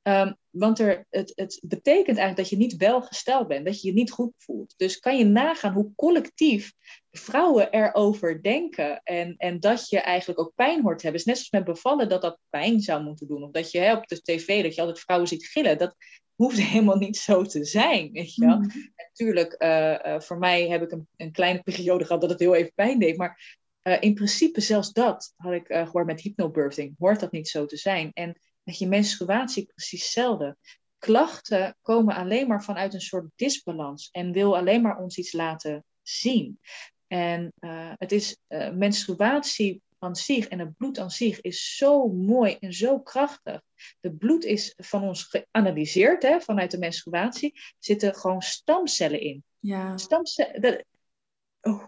Ehm, 0.02 0.32
want 0.50 0.78
er, 0.78 1.06
het, 1.10 1.32
het 1.34 1.60
betekent 1.62 2.18
eigenlijk 2.18 2.36
dat 2.36 2.48
je 2.48 2.56
niet 2.56 2.76
welgesteld 2.76 3.48
bent, 3.48 3.64
dat 3.64 3.80
je 3.80 3.88
je 3.88 3.94
niet 3.94 4.10
goed 4.10 4.32
voelt. 4.36 4.74
Dus 4.76 4.98
kan 4.98 5.18
je 5.18 5.24
nagaan 5.24 5.72
hoe 5.72 5.92
collectief 5.96 6.72
vrouwen 7.10 7.72
erover 7.72 8.42
denken 8.42 9.00
en, 9.02 9.34
en 9.36 9.60
dat 9.60 9.88
je 9.88 10.00
eigenlijk 10.00 10.40
ook 10.40 10.54
pijn 10.54 10.82
hoort 10.82 11.02
hebben. 11.02 11.20
Is 11.20 11.26
net 11.26 11.36
zoals 11.36 11.50
met 11.50 11.74
bevallen 11.74 12.08
dat 12.08 12.22
dat 12.22 12.38
pijn 12.50 12.80
zou 12.80 13.02
moeten 13.02 13.26
doen. 13.26 13.42
Of 13.42 13.50
dat 13.50 13.70
je 13.70 13.78
hè, 13.78 13.94
op 13.94 14.06
de 14.06 14.22
tv, 14.22 14.62
dat 14.62 14.74
je 14.74 14.80
altijd 14.80 15.00
vrouwen 15.00 15.28
ziet 15.28 15.46
gillen. 15.46 15.78
Dat 15.78 15.96
hoeft 16.34 16.58
helemaal 16.72 16.98
niet 16.98 17.16
zo 17.16 17.42
te 17.42 17.64
zijn, 17.64 18.12
weet 18.12 18.34
je 18.34 18.46
wel. 18.46 18.58
Mhm. 18.58 18.78
Natuurlijk, 18.96 19.52
eh, 19.52 20.14
eh, 20.14 20.20
voor 20.20 20.38
mij 20.38 20.68
heb 20.68 20.82
ik 20.82 20.92
een, 20.92 21.08
een 21.16 21.32
kleine 21.32 21.62
periode 21.62 22.04
gehad 22.04 22.20
dat 22.20 22.30
het 22.30 22.40
heel 22.40 22.54
even 22.54 22.72
pijn 22.74 22.98
deed. 22.98 23.16
Maar 23.16 23.60
eh, 23.82 23.96
in 24.00 24.14
principe 24.14 24.60
zelfs 24.60 24.92
dat 24.92 25.34
had 25.36 25.52
ik 25.52 25.68
eh, 25.68 25.84
gehoord 25.84 26.06
met 26.06 26.20
hypnobirthing. 26.20 26.94
Hoort 26.98 27.20
dat 27.20 27.32
niet 27.32 27.48
zo 27.48 27.66
te 27.66 27.76
zijn. 27.76 28.10
En 28.12 28.40
met 28.62 28.78
je 28.78 28.86
menstruatie 28.86 29.66
precies 29.66 30.02
hetzelfde. 30.02 30.56
Klachten 30.98 31.76
komen 31.82 32.14
alleen 32.14 32.48
maar 32.48 32.64
vanuit 32.64 32.94
een 32.94 33.00
soort 33.00 33.30
disbalans. 33.36 34.08
En 34.10 34.32
wil 34.32 34.56
alleen 34.56 34.82
maar 34.82 34.98
ons 34.98 35.18
iets 35.18 35.32
laten 35.32 35.84
zien. 36.02 36.58
En 37.06 37.52
uh, 37.60 37.92
het 37.96 38.12
is 38.12 38.38
uh, 38.48 38.70
menstruatie 38.70 39.82
aan 39.98 40.16
zich 40.16 40.48
en 40.48 40.58
het 40.58 40.76
bloed 40.76 40.98
aan 40.98 41.10
zich 41.10 41.40
is 41.40 41.76
zo 41.76 42.08
mooi 42.08 42.56
en 42.60 42.72
zo 42.72 43.00
krachtig. 43.00 43.60
Het 44.00 44.18
bloed 44.18 44.44
is 44.44 44.74
van 44.76 45.02
ons 45.02 45.22
geanalyseerd 45.22 46.22
hè, 46.22 46.40
vanuit 46.40 46.70
de 46.70 46.78
menstruatie. 46.78 47.60
Zitten 47.78 48.14
gewoon 48.14 48.42
stamcellen 48.42 49.20
in. 49.20 49.44
Ja. 49.58 49.96
Stamcellen, 49.96 50.60
dat, 50.60 50.84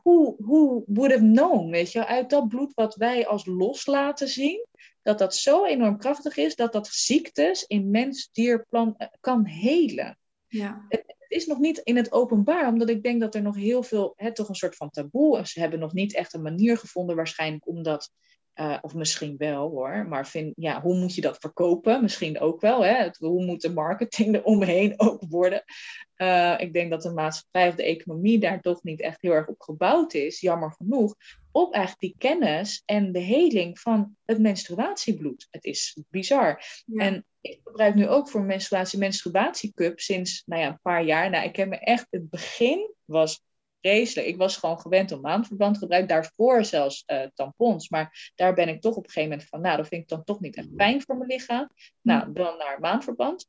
hoe, 0.03 0.37
hoe 0.45 0.83
would 0.87 1.13
have 1.13 1.25
known, 1.25 1.71
weet 1.71 1.93
je, 1.93 2.07
uit 2.07 2.31
dat 2.31 2.49
bloed 2.49 2.75
wat 2.75 2.95
wij 2.95 3.27
als 3.27 3.47
los 3.47 3.87
laten 3.87 4.29
zien, 4.29 4.67
dat 5.05 5.19
dat 5.19 5.35
zo 5.35 5.65
enorm 5.65 5.99
krachtig 5.99 6.37
is, 6.37 6.57
dat 6.57 6.73
dat 6.73 6.87
ziektes 6.87 7.65
in 7.67 7.91
mens, 7.91 8.29
dier, 8.33 8.67
plant 8.69 9.01
uh, 9.01 9.09
kan 9.21 9.45
helen. 9.47 10.19
Ja. 10.47 10.85
Het, 10.89 11.03
het, 11.07 11.17
is 11.29 11.47
nog 11.47 11.59
niet 11.59 11.79
in 11.79 11.97
het 11.97 12.13
openbaar, 12.13 12.69
omdat 12.69 12.89
ik 12.89 13.03
denk 13.03 13.21
dat 13.21 13.35
er 13.35 13.43
nog 13.43 13.57
heel 13.57 13.83
veel, 13.83 14.13
hè, 14.17 14.35
toch 14.35 14.49
een 14.49 14.55
soort 14.55 14.77
van 14.77 14.91
taboe, 14.91 15.39
en 15.39 15.47
ze 15.47 15.61
hebben 15.61 15.79
nog 15.79 15.93
niet 15.93 16.15
echt 16.15 16.33
een 16.33 16.43
manier 16.43 16.79
gevonden 16.79 17.17
waarschijnlijk 17.17 17.69
om 17.69 17.83
dat, 17.83 18.11
uh, 18.55 18.79
of 18.81 18.95
misschien 18.95 19.37
wel 19.37 19.71
hoor, 19.71 20.07
maar 20.09 20.27
vind, 20.27 20.53
ja, 20.57 20.81
hoe 20.81 20.99
moet 20.99 21.15
je 21.15 21.21
dat 21.21 21.39
verkopen? 21.39 22.03
Misschien 22.03 22.41
ook 22.41 22.61
wel, 22.61 22.85
hè? 22.85 22.95
Het, 22.95 23.17
hoe 23.17 23.45
moet 23.45 23.61
de 23.61 23.73
marketing 23.73 24.35
eromheen 24.35 24.95
ook 24.97 25.23
worden? 25.29 25.63
Uh, 26.17 26.55
ik 26.59 26.73
denk 26.73 26.91
dat 26.91 27.03
de 27.03 27.13
maatschappij 27.13 27.69
of 27.69 27.75
de 27.75 27.85
economie 27.85 28.39
daar 28.39 28.61
toch 28.61 28.83
niet 28.83 29.01
echt 29.01 29.23
heel 29.23 29.33
erg 29.33 29.49
op 29.49 29.61
gebouwd 29.61 30.15
is, 30.15 30.41
jammer 30.41 30.73
genoeg, 30.73 31.15
op 31.55 31.75
eigenlijk 31.75 32.03
die 32.03 32.31
kennis 32.31 32.83
en 32.85 33.13
de 33.13 33.19
heling 33.19 33.79
van 33.81 34.17
het 34.25 34.39
menstruatiebloed. 34.39 35.47
Het 35.51 35.65
is 35.65 35.99
bizar. 36.11 36.63
Ja. 36.87 37.05
En 37.05 37.27
ik 37.41 37.61
gebruik 37.65 37.95
nu 37.95 38.09
ook 38.09 38.29
voor 38.29 38.43
menstruatie 38.43 38.99
menstruatiecup 38.99 40.01
sinds 40.01 40.43
nou 40.47 40.63
ja, 40.63 40.69
een 40.69 40.81
paar 40.83 41.05
jaar. 41.05 41.31
Nou, 41.31 41.45
ik 41.45 41.57
heb 41.57 41.69
me 41.69 41.79
echt, 41.79 42.07
het 42.11 42.31
begin 42.31 42.95
was 43.05 43.43
vreselijk. 43.81 44.27
Ik 44.27 44.37
was 44.37 44.57
gewoon 44.57 44.81
gewend 44.81 45.13
om 45.13 45.21
maandverband 45.21 45.75
te 45.75 45.81
gebruiken. 45.81 46.15
Daarvoor 46.15 46.65
zelfs 46.65 47.03
uh, 47.07 47.23
tampons. 47.35 47.89
Maar 47.89 48.33
daar 48.35 48.55
ben 48.55 48.69
ik 48.69 48.81
toch 48.81 48.97
op 48.97 49.05
een 49.05 49.11
gegeven 49.11 49.31
moment 49.31 49.49
van, 49.49 49.61
nou, 49.61 49.77
dat 49.77 49.89
vind 49.89 50.03
ik 50.03 50.09
dan 50.09 50.25
toch 50.25 50.41
niet 50.41 50.57
echt 50.57 50.69
fijn 50.77 51.03
voor 51.03 51.17
mijn 51.17 51.31
lichaam. 51.31 51.71
Nou, 52.01 52.33
dan 52.33 52.57
naar 52.59 52.81
maandverband. 52.81 53.47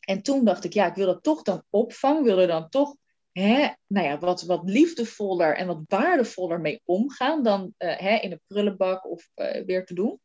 En 0.00 0.22
toen 0.22 0.44
dacht 0.44 0.64
ik, 0.64 0.72
ja, 0.72 0.86
ik 0.86 0.94
wil 0.94 1.06
dat 1.06 1.22
toch 1.22 1.42
dan 1.42 1.64
opvangen. 1.70 2.22
Wil 2.22 2.38
er 2.38 2.46
dan 2.46 2.68
toch 2.68 2.96
nou 3.32 4.06
ja, 4.06 4.18
wat, 4.18 4.42
wat 4.42 4.62
liefdevoller 4.64 5.56
en 5.56 5.66
wat 5.66 5.82
waardevoller 5.86 6.60
mee 6.60 6.82
omgaan 6.84 7.42
dan 7.42 7.74
uh, 7.78 7.98
hè, 7.98 8.16
in 8.16 8.30
de 8.30 8.40
prullenbak 8.46 9.10
of 9.10 9.28
uh, 9.36 9.64
weer 9.64 9.84
te 9.84 9.94
doen. 9.94 10.20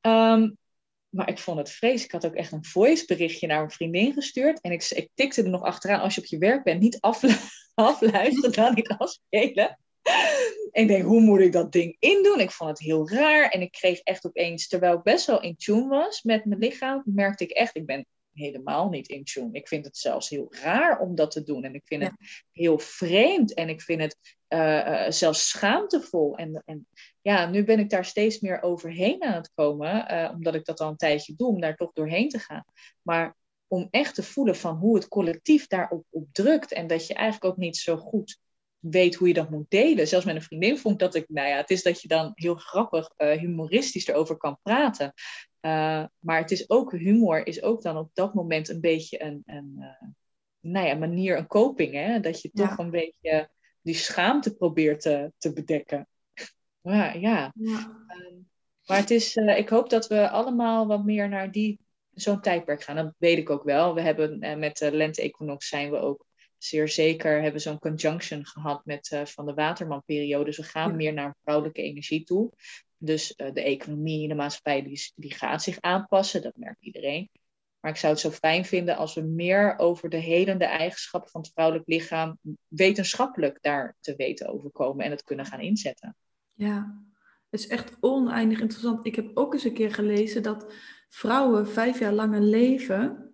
Um, 0.00 0.58
maar 1.08 1.28
ik 1.28 1.38
vond 1.38 1.58
het 1.58 1.70
vreselijk. 1.70 2.04
Ik 2.14 2.22
had 2.22 2.26
ook 2.26 2.38
echt 2.38 2.52
een 2.52 2.64
voice 2.64 3.04
berichtje 3.06 3.46
naar 3.46 3.62
een 3.62 3.70
vriendin 3.70 4.12
gestuurd. 4.12 4.60
En 4.60 4.72
ik, 4.72 4.84
ik 4.84 5.08
tikte 5.14 5.42
er 5.42 5.48
nog 5.48 5.62
achteraan, 5.62 6.00
als 6.00 6.14
je 6.14 6.20
op 6.20 6.26
je 6.26 6.38
werk 6.38 6.64
bent, 6.64 6.80
niet 6.80 7.00
aflu 7.00 7.34
afluisteren, 7.74 8.52
dan 8.52 8.74
niet 8.74 8.88
afspelen. 8.88 9.78
En 10.70 10.82
ik 10.82 10.88
denk, 10.88 11.04
hoe 11.04 11.20
moet 11.20 11.40
ik 11.40 11.52
dat 11.52 11.72
ding 11.72 11.96
indoen? 11.98 12.40
Ik 12.40 12.50
vond 12.50 12.70
het 12.70 12.78
heel 12.78 13.10
raar. 13.10 13.48
En 13.48 13.60
ik 13.60 13.72
kreeg 13.72 14.00
echt 14.00 14.26
opeens, 14.26 14.68
terwijl 14.68 14.96
ik 14.96 15.02
best 15.02 15.26
wel 15.26 15.42
in 15.42 15.56
tune 15.56 15.88
was 15.88 16.22
met 16.22 16.44
mijn 16.44 16.60
lichaam, 16.60 17.02
merkte 17.04 17.44
ik 17.44 17.50
echt, 17.50 17.76
ik 17.76 17.86
ben 17.86 18.06
helemaal 18.40 18.88
niet 18.88 19.08
in 19.08 19.24
tune. 19.24 19.48
Ik 19.52 19.68
vind 19.68 19.84
het 19.84 19.96
zelfs 19.96 20.28
heel 20.28 20.46
raar 20.50 21.00
om 21.00 21.14
dat 21.14 21.30
te 21.30 21.42
doen. 21.42 21.64
En 21.64 21.74
ik 21.74 21.82
vind 21.84 22.02
het 22.02 22.12
heel 22.52 22.78
vreemd. 22.78 23.54
En 23.54 23.68
ik 23.68 23.80
vind 23.82 24.00
het 24.00 24.16
uh, 24.48 25.10
zelfs 25.10 25.48
schaamtevol. 25.48 26.36
En, 26.36 26.62
en 26.66 26.86
ja, 27.20 27.50
nu 27.50 27.64
ben 27.64 27.78
ik 27.78 27.90
daar 27.90 28.04
steeds 28.04 28.40
meer 28.40 28.62
overheen 28.62 29.22
aan 29.22 29.34
het 29.34 29.50
komen. 29.54 30.12
Uh, 30.12 30.30
omdat 30.34 30.54
ik 30.54 30.64
dat 30.64 30.80
al 30.80 30.88
een 30.88 30.96
tijdje 30.96 31.34
doe, 31.36 31.48
om 31.48 31.60
daar 31.60 31.76
toch 31.76 31.92
doorheen 31.92 32.28
te 32.28 32.38
gaan. 32.38 32.64
Maar 33.02 33.36
om 33.66 33.88
echt 33.90 34.14
te 34.14 34.22
voelen 34.22 34.56
van 34.56 34.76
hoe 34.76 34.96
het 34.96 35.08
collectief 35.08 35.66
daarop 35.66 36.04
op 36.10 36.26
drukt. 36.32 36.72
En 36.72 36.86
dat 36.86 37.06
je 37.06 37.14
eigenlijk 37.14 37.52
ook 37.52 37.58
niet 37.58 37.76
zo 37.76 37.96
goed 37.96 38.38
weet 38.78 39.14
hoe 39.14 39.28
je 39.28 39.34
dat 39.34 39.50
moet 39.50 39.70
delen. 39.70 40.08
Zelfs 40.08 40.24
met 40.26 40.34
een 40.34 40.42
vriendin 40.42 40.78
vond 40.78 40.94
ik 40.94 41.00
dat 41.00 41.14
ik, 41.14 41.24
nou 41.28 41.48
ja, 41.48 41.56
het 41.56 41.70
is 41.70 41.82
dat 41.82 42.02
je 42.02 42.08
dan 42.08 42.32
heel 42.34 42.54
grappig, 42.54 43.12
uh, 43.16 43.38
humoristisch 43.38 44.06
erover 44.06 44.36
kan 44.36 44.58
praten. 44.62 45.12
Uh, 45.60 46.04
maar 46.18 46.38
het 46.38 46.50
is 46.50 46.70
ook, 46.70 46.92
humor 46.92 47.46
is 47.46 47.62
ook 47.62 47.82
dan 47.82 47.96
op 47.96 48.10
dat 48.12 48.34
moment 48.34 48.68
een 48.68 48.80
beetje 48.80 49.22
een, 49.22 49.42
een 49.46 49.74
uh, 49.78 50.08
nou 50.60 50.86
ja, 50.86 50.94
manier, 50.94 51.38
een 51.38 51.46
coping. 51.46 51.92
Hè? 51.92 52.20
Dat 52.20 52.40
je 52.40 52.50
toch 52.50 52.78
een 52.78 52.90
beetje 52.90 53.50
die 53.82 53.94
schaamte 53.94 54.54
probeert 54.54 55.00
te, 55.00 55.32
te 55.38 55.52
bedekken. 55.52 56.08
ja, 56.82 57.12
ja. 57.12 57.52
ja. 57.54 58.04
Um, 58.28 58.48
maar 58.86 58.98
het 58.98 59.10
is, 59.10 59.36
ik 59.36 59.68
hoop 59.68 59.90
dat 59.90 60.06
we 60.06 60.28
allemaal 60.28 60.86
wat 60.86 61.04
meer 61.04 61.28
naar 61.28 61.50
die, 61.50 61.80
zo'n 62.10 62.40
tijdperk 62.40 62.82
gaan. 62.82 62.96
Dat 62.96 63.14
weet 63.18 63.38
ik 63.38 63.50
ook 63.50 63.64
wel. 63.64 63.94
We 63.94 64.00
hebben 64.00 64.58
met 64.58 64.76
de 64.76 64.92
lente-equinox 64.92 65.68
zijn 65.68 65.90
we 65.90 65.96
ook 65.96 66.26
zeer 66.62 66.88
zeker 66.88 67.42
hebben 67.42 67.60
zo'n 67.60 67.78
conjunction 67.78 68.46
gehad 68.46 68.84
met 68.84 69.10
uh, 69.10 69.24
van 69.24 69.46
de 69.46 69.54
watermanperiode. 69.54 70.44
Dus 70.44 70.56
we 70.56 70.62
gaan 70.62 70.96
meer 70.96 71.12
naar 71.12 71.36
vrouwelijke 71.42 71.82
energie 71.82 72.24
toe. 72.24 72.52
Dus 73.02 73.34
uh, 73.36 73.52
de 73.52 73.62
economie, 73.62 74.28
de 74.28 74.34
maatschappij, 74.34 74.82
die, 74.82 75.12
die 75.14 75.34
gaat 75.34 75.62
zich 75.62 75.80
aanpassen. 75.80 76.42
Dat 76.42 76.56
merkt 76.56 76.82
iedereen. 76.84 77.30
Maar 77.80 77.90
ik 77.90 77.96
zou 77.96 78.12
het 78.12 78.22
zo 78.22 78.30
fijn 78.30 78.64
vinden 78.64 78.96
als 78.96 79.14
we 79.14 79.20
meer 79.20 79.78
over 79.78 80.08
de 80.08 80.16
helende 80.16 80.64
eigenschappen 80.64 81.30
van 81.30 81.40
het 81.40 81.50
vrouwelijk 81.52 81.88
lichaam 81.88 82.38
wetenschappelijk 82.68 83.58
daar 83.60 83.96
te 84.00 84.16
weten 84.16 84.48
over 84.48 84.70
komen 84.70 85.04
en 85.04 85.10
het 85.10 85.24
kunnen 85.24 85.46
gaan 85.46 85.60
inzetten. 85.60 86.16
Ja, 86.52 87.04
het 87.50 87.60
is 87.60 87.66
echt 87.66 87.96
oneindig 88.00 88.60
interessant. 88.60 89.06
Ik 89.06 89.16
heb 89.16 89.30
ook 89.34 89.52
eens 89.52 89.64
een 89.64 89.74
keer 89.74 89.94
gelezen 89.94 90.42
dat 90.42 90.72
vrouwen 91.08 91.68
vijf 91.68 91.98
jaar 91.98 92.12
langer 92.12 92.40
leven 92.40 93.30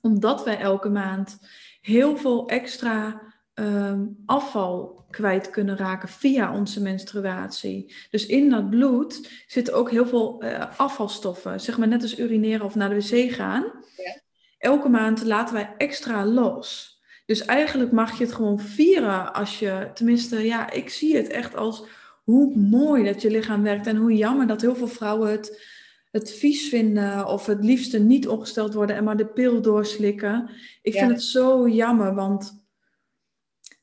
omdat 0.00 0.44
wij 0.44 0.58
elke 0.58 0.88
maand 0.88 1.38
heel 1.80 2.16
veel 2.16 2.48
extra 2.48 3.22
ehm, 3.60 4.06
afval 4.26 5.04
kwijt 5.10 5.50
kunnen 5.50 5.76
raken 5.76 6.08
via 6.08 6.54
onze 6.54 6.82
menstruatie. 6.82 7.94
Dus 8.10 8.26
in 8.26 8.50
dat 8.50 8.70
bloed 8.70 9.44
zitten 9.46 9.74
ook 9.74 9.90
heel 9.90 10.06
veel 10.06 10.44
uh, 10.44 10.64
afvalstoffen. 10.76 11.60
Zeg 11.60 11.78
maar 11.78 11.88
net 11.88 12.02
als 12.02 12.18
urineren 12.18 12.66
of 12.66 12.74
naar 12.74 12.88
de 12.88 12.94
wc 12.94 13.32
gaan. 13.32 13.62
Ja. 13.96 14.20
Elke 14.58 14.88
maand 14.88 15.24
laten 15.24 15.54
wij 15.54 15.74
extra 15.76 16.26
los. 16.26 16.98
Dus 17.26 17.44
eigenlijk 17.44 17.92
mag 17.92 18.18
je 18.18 18.24
het 18.24 18.32
gewoon 18.32 18.60
vieren 18.60 19.34
als 19.34 19.58
je, 19.58 19.90
tenminste, 19.94 20.46
ja, 20.46 20.70
ik 20.70 20.90
zie 20.90 21.16
het 21.16 21.28
echt 21.28 21.56
als 21.56 21.84
hoe 22.24 22.56
mooi 22.56 23.04
dat 23.04 23.22
je 23.22 23.30
lichaam 23.30 23.62
werkt 23.62 23.86
en 23.86 23.96
hoe 23.96 24.16
jammer 24.16 24.46
dat 24.46 24.60
heel 24.60 24.76
veel 24.76 24.88
vrouwen 24.88 25.30
het 25.30 25.78
het 26.10 26.32
vies 26.32 26.68
vinden 26.68 27.26
of 27.26 27.46
het 27.46 27.64
liefste 27.64 27.98
niet 27.98 28.28
ongesteld 28.28 28.74
worden 28.74 28.96
en 28.96 29.04
maar 29.04 29.16
de 29.16 29.26
pil 29.26 29.62
doorslikken. 29.62 30.50
Ik 30.82 30.92
vind 30.92 31.10
het 31.10 31.22
zo 31.22 31.68
jammer, 31.68 32.14
want 32.14 32.59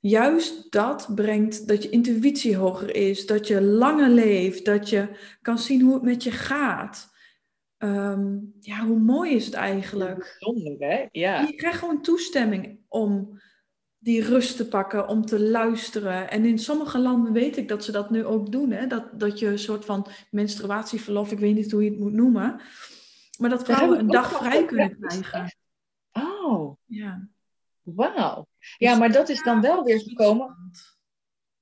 juist 0.09 0.71
dat 0.71 1.15
brengt 1.15 1.67
dat 1.67 1.83
je 1.83 1.89
intuïtie 1.89 2.55
hoger 2.55 2.95
is, 2.95 3.25
dat 3.25 3.47
je 3.47 3.61
langer 3.61 4.09
leeft, 4.09 4.65
dat 4.65 4.89
je 4.89 5.07
kan 5.41 5.59
zien 5.59 5.81
hoe 5.81 5.93
het 5.93 6.03
met 6.03 6.23
je 6.23 6.31
gaat. 6.31 7.15
Ehm, 7.77 8.37
ja, 8.59 8.85
hoe 8.85 8.99
mooi 8.99 9.31
is 9.35 9.45
het 9.45 9.53
eigenlijk? 9.53 10.37
Bijzonder, 10.39 10.87
hè? 10.87 11.05
Ja. 11.11 11.41
Je 11.41 11.55
krijgt 11.55 11.79
gewoon 11.79 12.01
toestemming 12.01 12.79
om 12.87 13.39
die 13.97 14.23
rust 14.23 14.57
te 14.57 14.67
pakken, 14.67 15.07
om 15.07 15.25
te 15.25 15.39
luisteren. 15.39 16.29
En 16.29 16.45
in 16.45 16.59
sommige 16.59 16.99
landen 16.99 17.33
weet 17.33 17.57
ik 17.57 17.67
dat 17.67 17.83
ze 17.83 17.91
dat 17.91 18.09
nu 18.09 18.25
ook 18.25 18.51
doen. 18.51 18.71
Hè? 18.71 18.87
Dat, 18.87 19.19
dat 19.19 19.39
je 19.39 19.47
een 19.47 19.59
soort 19.59 19.85
van 19.85 20.07
menstruatieverlof, 20.31 21.31
ik 21.31 21.39
weet 21.39 21.55
niet 21.55 21.71
hoe 21.71 21.83
je 21.83 21.89
het 21.89 21.99
moet 21.99 22.13
noemen. 22.13 22.61
Maar 23.37 23.49
dat 23.49 23.63
vrouwen 23.63 23.99
een 23.99 24.07
dag 24.07 24.37
vrij 24.37 24.65
kunnen 24.65 24.97
krijgen. 24.99 25.55
Oh. 26.11 26.77
Ja. 26.85 27.27
Wauw. 27.81 28.47
Ja, 28.77 28.89
dus 28.89 28.99
maar 28.99 29.11
dat 29.11 29.29
is 29.29 29.43
dan 29.43 29.61
wel 29.61 29.83
weer 29.83 29.99
gekomen. 29.99 30.71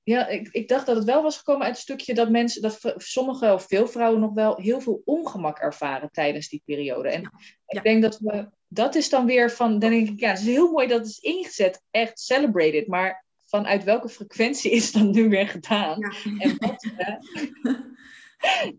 Ja, 0.03 0.27
ik, 0.27 0.47
ik 0.51 0.67
dacht 0.67 0.85
dat 0.85 0.95
het 0.95 1.05
wel 1.05 1.23
was 1.23 1.37
gekomen 1.37 1.65
uit 1.65 1.73
het 1.73 1.83
stukje 1.83 2.13
dat 2.13 2.29
mensen, 2.29 2.61
dat 2.61 2.93
sommige 2.97 3.53
of 3.53 3.67
veel 3.67 3.87
vrouwen 3.87 4.21
nog 4.21 4.33
wel 4.33 4.55
heel 4.55 4.81
veel 4.81 5.01
ongemak 5.05 5.57
ervaren 5.59 6.11
tijdens 6.11 6.49
die 6.49 6.61
periode. 6.65 7.09
En 7.09 7.31
ik 7.67 7.83
denk 7.83 8.01
dat 8.01 8.19
we 8.19 8.49
dat 8.67 8.95
is 8.95 9.09
dan 9.09 9.25
weer 9.25 9.51
van, 9.51 9.79
dan 9.79 9.89
denk 9.89 10.09
ik, 10.09 10.19
ja, 10.19 10.29
het 10.29 10.39
is 10.39 10.45
heel 10.45 10.71
mooi 10.71 10.87
dat 10.87 10.99
het 10.99 11.07
is 11.07 11.19
ingezet, 11.19 11.81
echt 11.91 12.19
celebrated, 12.19 12.87
maar 12.87 13.25
vanuit 13.45 13.83
welke 13.83 14.09
frequentie 14.09 14.71
is 14.71 14.91
dat 14.91 15.03
nu 15.03 15.29
weer 15.29 15.47
gedaan? 15.47 16.01
En 16.37 16.57
wat, 16.57 16.85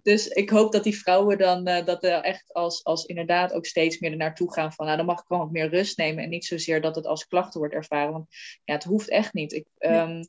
dus 0.02 0.28
ik 0.28 0.50
hoop 0.50 0.72
dat 0.72 0.84
die 0.84 0.98
vrouwen 0.98 1.38
dan 1.38 1.68
uh, 1.68 1.84
dat 1.84 2.04
er 2.04 2.20
echt 2.20 2.52
als, 2.52 2.84
als 2.84 3.04
inderdaad 3.04 3.52
ook 3.52 3.66
steeds 3.66 3.98
meer 3.98 4.10
er 4.10 4.16
naartoe 4.16 4.52
gaan 4.52 4.72
van, 4.72 4.84
nou 4.86 4.96
dan 4.96 5.06
mag 5.06 5.18
ik 5.20 5.24
gewoon 5.26 5.42
wat 5.42 5.52
meer 5.52 5.68
rust 5.68 5.98
nemen 5.98 6.24
en 6.24 6.30
niet 6.30 6.44
zozeer 6.44 6.80
dat 6.80 6.96
het 6.96 7.06
als 7.06 7.26
klachten 7.26 7.60
wordt 7.60 7.74
ervaren, 7.74 8.12
want 8.12 8.26
ja, 8.64 8.74
het 8.74 8.84
hoeft 8.84 9.08
echt 9.08 9.32
niet. 9.32 9.52
Ik, 9.52 9.66
um, 9.78 10.22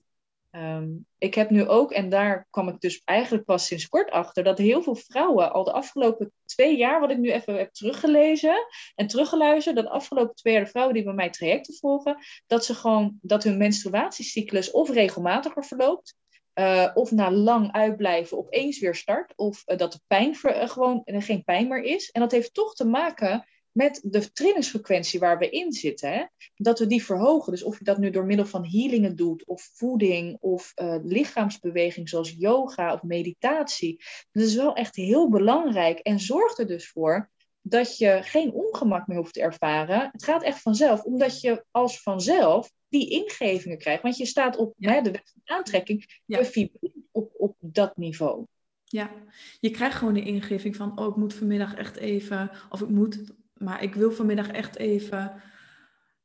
Ehm, 0.58 0.90
ik 1.18 1.36
heb 1.36 1.50
nu 1.50 1.68
ook, 1.68 1.92
en 1.92 2.10
daar 2.10 2.48
kwam 2.50 2.68
ik 2.68 2.80
dus 2.80 3.02
eigenlijk 3.06 3.46
pas 3.46 3.66
sinds 3.66 3.88
kort 3.88 4.12
achter, 4.12 4.44
dat 4.44 4.58
heel 4.58 4.82
veel 4.82 4.96
vrouwen 4.96 5.52
al 5.54 5.64
de 5.64 5.72
afgelopen 5.72 6.32
twee 6.46 6.78
jaar, 6.78 7.00
wat 7.00 7.12
ik 7.12 7.18
nu 7.18 7.32
even 7.32 7.58
heb 7.58 7.74
teruggelezen 7.74 8.66
en 8.96 9.08
teruggeluisterd, 9.08 9.76
dat 9.76 9.86
de 9.86 9.92
afgelopen 9.92 10.36
twee 10.36 10.54
jaar 10.54 10.64
de 10.64 10.70
vrouwen 10.70 10.96
die 10.96 11.04
bij 11.04 11.14
mij 11.14 11.30
trajecten 11.30 11.74
volgen, 11.74 12.18
dat 12.48 12.66
ze 12.66 12.76
gewoon, 12.76 13.20
dat 13.22 13.44
hun 13.44 13.58
menstruatiecyclus 13.58 14.72
of 14.72 14.90
regelmatiger 14.90 15.66
verloopt, 15.66 16.16
uh, 16.60 16.92
of 16.94 17.12
na 17.12 17.32
lang 17.32 17.72
uitblijven 17.72 18.38
opeens 18.38 18.80
weer 18.80 18.96
start, 18.96 19.34
of 19.36 19.64
uh, 19.66 19.78
dat 19.78 19.92
de 19.92 20.00
pijn 20.08 20.38
uh, 20.44 20.70
gewoon 20.70 21.02
geen 21.06 21.44
pijn 21.44 21.68
meer 21.68 21.84
is. 21.84 22.12
En 22.12 22.22
dat 22.22 22.32
heeft 22.32 22.54
toch 22.54 22.76
te 22.76 22.86
maken 22.86 23.46
met 23.72 24.02
de 24.04 24.32
trainingsfrequentie 24.32 25.20
waar 25.20 25.38
we 25.38 25.50
in 25.50 25.72
zitten. 25.72 26.12
Hè? 26.12 26.26
Dat 26.56 26.80
we 26.80 26.88
die 26.88 27.04
verhogen. 27.04 27.52
Dus 27.52 27.64
of 27.64 27.78
je 27.78 27.84
dat 27.84 27.98
nu 27.98 28.10
door 28.10 28.26
middel 28.26 28.46
van 28.46 28.66
healingen 28.66 29.16
doet, 29.16 29.46
of 29.46 29.70
voeding, 29.74 30.38
of 30.40 30.74
lichaamsbeweging 31.04 32.10
zoals 32.10 32.36
yoga 32.38 32.94
of 32.94 33.04
meditatie. 33.04 34.04
Dat 34.32 34.44
is 34.44 34.56
wel 34.56 34.76
echt 34.76 34.96
heel 34.96 35.30
belangrijk 35.30 36.00
en 36.00 36.20
zorgt 36.20 36.60
er 36.60 36.68
dus 36.68 36.90
voor 36.90 37.30
dat 37.70 37.98
je 37.98 38.20
geen 38.22 38.52
ongemak 38.52 39.08
meer 39.08 39.18
hoeft 39.18 39.34
te 39.34 39.42
ervaren. 39.42 40.10
Het 40.12 40.24
gaat 40.24 40.44
echt 40.44 40.62
vanzelf, 40.62 41.04
omdat 41.04 41.42
je 41.42 41.66
als 41.72 42.02
vanzelf 42.02 42.72
die 42.90 43.10
ingevingen 43.10 43.78
krijgt. 43.78 44.02
Want 44.02 44.18
je 44.18 44.26
staat 44.26 44.58
op 44.58 44.74
hè, 44.78 45.02
de 45.02 45.12
wet 45.12 45.32
van 45.34 45.58
aantrekking, 45.58 46.22
ja. 46.26 46.40
je 46.52 46.72
op, 47.12 47.32
op 47.38 47.56
dat 47.60 47.98
niveau. 47.98 48.46
Ja, 48.84 49.12
je 49.60 49.70
krijgt 49.70 49.96
gewoon 49.96 50.14
de 50.14 50.24
ingeving 50.24 50.76
van, 50.76 51.00
oh, 51.00 51.08
ik 51.08 51.16
moet 51.16 51.34
vanmiddag 51.34 51.76
echt 51.76 51.96
even, 51.96 52.52
of 52.70 52.82
ik 52.82 52.90
moet 52.90 53.36
maar 53.60 53.84
ik 53.84 53.96
wil 53.96 54.12
vanmiddag 54.12 54.48
echt 54.48 54.76
even 54.76 55.42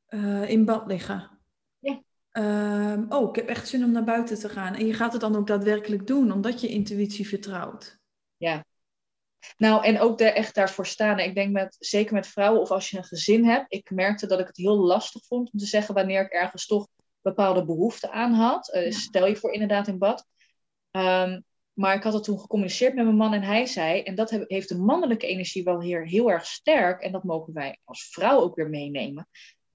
uh, 0.09 0.49
in 0.49 0.65
bad 0.65 0.87
liggen. 0.87 1.29
Ja. 1.79 2.01
Uh, 2.33 3.05
oh, 3.09 3.29
ik 3.29 3.35
heb 3.35 3.47
echt 3.47 3.67
zin 3.67 3.83
om 3.83 3.91
naar 3.91 4.03
buiten 4.03 4.39
te 4.39 4.49
gaan. 4.49 4.73
En 4.73 4.85
je 4.85 4.93
gaat 4.93 5.11
het 5.11 5.21
dan 5.21 5.35
ook 5.35 5.47
daadwerkelijk 5.47 6.07
doen, 6.07 6.31
omdat 6.31 6.61
je 6.61 6.67
intuïtie 6.67 7.27
vertrouwt. 7.27 7.99
Ja. 8.37 8.65
Nou, 9.57 9.83
en 9.83 9.99
ook 9.99 10.19
er 10.19 10.33
echt 10.33 10.55
daarvoor 10.55 10.85
staan. 10.85 11.19
Ik 11.19 11.35
denk 11.35 11.51
met, 11.51 11.75
zeker 11.79 12.13
met 12.13 12.27
vrouwen 12.27 12.61
of 12.61 12.71
als 12.71 12.89
je 12.89 12.97
een 12.97 13.03
gezin 13.03 13.45
hebt. 13.45 13.65
Ik 13.73 13.91
merkte 13.91 14.27
dat 14.27 14.39
ik 14.39 14.47
het 14.47 14.57
heel 14.57 14.77
lastig 14.77 15.25
vond 15.25 15.51
om 15.51 15.59
te 15.59 15.65
zeggen 15.65 15.93
wanneer 15.93 16.21
ik 16.21 16.31
ergens 16.31 16.65
toch 16.65 16.87
bepaalde 17.21 17.65
behoeften 17.65 18.11
aan 18.11 18.33
had. 18.33 18.75
Uh, 18.75 18.91
Stel 18.91 19.27
je 19.27 19.35
voor 19.35 19.51
inderdaad 19.51 19.87
in 19.87 19.97
bad. 19.97 20.25
Um, 20.91 21.43
maar 21.73 21.95
ik 21.95 22.03
had 22.03 22.13
het 22.13 22.23
toen 22.23 22.39
gecommuniceerd 22.39 22.95
met 22.95 23.03
mijn 23.03 23.17
man 23.17 23.33
en 23.33 23.43
hij 23.43 23.65
zei, 23.65 24.01
en 24.01 24.15
dat 24.15 24.29
heeft 24.29 24.69
de 24.69 24.77
mannelijke 24.77 25.27
energie 25.27 25.63
wel 25.63 25.81
hier 25.81 26.05
heel 26.05 26.31
erg 26.31 26.45
sterk, 26.45 27.01
en 27.01 27.11
dat 27.11 27.23
mogen 27.23 27.53
wij 27.53 27.79
als 27.83 28.09
vrouw 28.09 28.39
ook 28.39 28.55
weer 28.55 28.69
meenemen. 28.69 29.27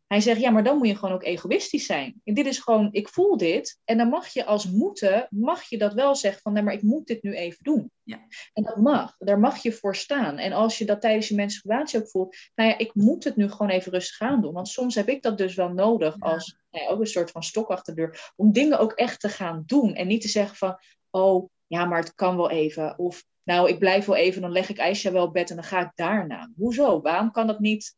Hij 0.08 0.20
zegt, 0.20 0.40
ja, 0.40 0.50
maar 0.50 0.64
dan 0.64 0.76
moet 0.76 0.86
je 0.86 0.96
gewoon 0.96 1.14
ook 1.14 1.24
egoïstisch 1.24 1.86
zijn. 1.86 2.20
En 2.24 2.34
dit 2.34 2.46
is 2.46 2.58
gewoon, 2.58 2.88
ik 2.92 3.08
voel 3.08 3.36
dit. 3.36 3.80
En 3.84 3.98
dan 3.98 4.08
mag 4.08 4.28
je 4.28 4.44
als 4.44 4.70
moeten, 4.70 5.26
mag 5.30 5.62
je 5.62 5.78
dat 5.78 5.94
wel 5.94 6.14
zeggen 6.14 6.42
van, 6.42 6.52
nee, 6.52 6.62
maar 6.62 6.74
ik 6.74 6.82
moet 6.82 7.06
dit 7.06 7.22
nu 7.22 7.34
even 7.34 7.58
doen. 7.64 7.90
Ja. 8.02 8.26
En 8.52 8.62
dat 8.62 8.76
mag, 8.76 9.14
daar 9.18 9.38
mag 9.38 9.62
je 9.62 9.72
voor 9.72 9.96
staan. 9.96 10.38
En 10.38 10.52
als 10.52 10.78
je 10.78 10.84
dat 10.84 11.00
tijdens 11.00 11.28
je 11.28 11.34
menstruatie 11.34 12.00
ook 12.00 12.08
voelt, 12.08 12.36
nou 12.54 12.68
ja, 12.68 12.78
ik 12.78 12.94
moet 12.94 13.24
het 13.24 13.36
nu 13.36 13.50
gewoon 13.50 13.70
even 13.70 13.92
rustig 13.92 14.20
aan 14.20 14.40
doen. 14.40 14.52
Want 14.52 14.68
soms 14.68 14.94
heb 14.94 15.08
ik 15.08 15.22
dat 15.22 15.38
dus 15.38 15.54
wel 15.54 15.68
nodig 15.68 16.16
als, 16.18 16.56
nou 16.70 16.84
ja, 16.84 16.90
ook 16.90 17.00
een 17.00 17.06
soort 17.06 17.30
van 17.30 17.42
stok 17.42 17.68
achter 17.68 17.94
de 17.94 18.00
deur, 18.00 18.32
om 18.36 18.52
dingen 18.52 18.78
ook 18.78 18.92
echt 18.92 19.20
te 19.20 19.28
gaan 19.28 19.62
doen. 19.66 19.94
En 19.94 20.06
niet 20.06 20.20
te 20.20 20.28
zeggen 20.28 20.56
van, 20.56 20.78
oh, 21.10 21.48
ja, 21.66 21.84
maar 21.84 22.00
het 22.00 22.14
kan 22.14 22.36
wel 22.36 22.50
even. 22.50 22.98
Of 22.98 23.24
nou, 23.42 23.68
ik 23.68 23.78
blijf 23.78 24.04
wel 24.04 24.16
even, 24.16 24.42
dan 24.42 24.52
leg 24.52 24.68
ik 24.68 24.78
IJsja 24.78 25.12
wel 25.12 25.24
op 25.24 25.32
bed 25.32 25.50
en 25.50 25.56
dan 25.56 25.64
ga 25.64 25.80
ik 25.80 25.90
daarna. 25.94 26.50
Hoezo? 26.56 27.00
Waarom 27.00 27.30
kan 27.30 27.46
dat 27.46 27.60
niet 27.60 27.96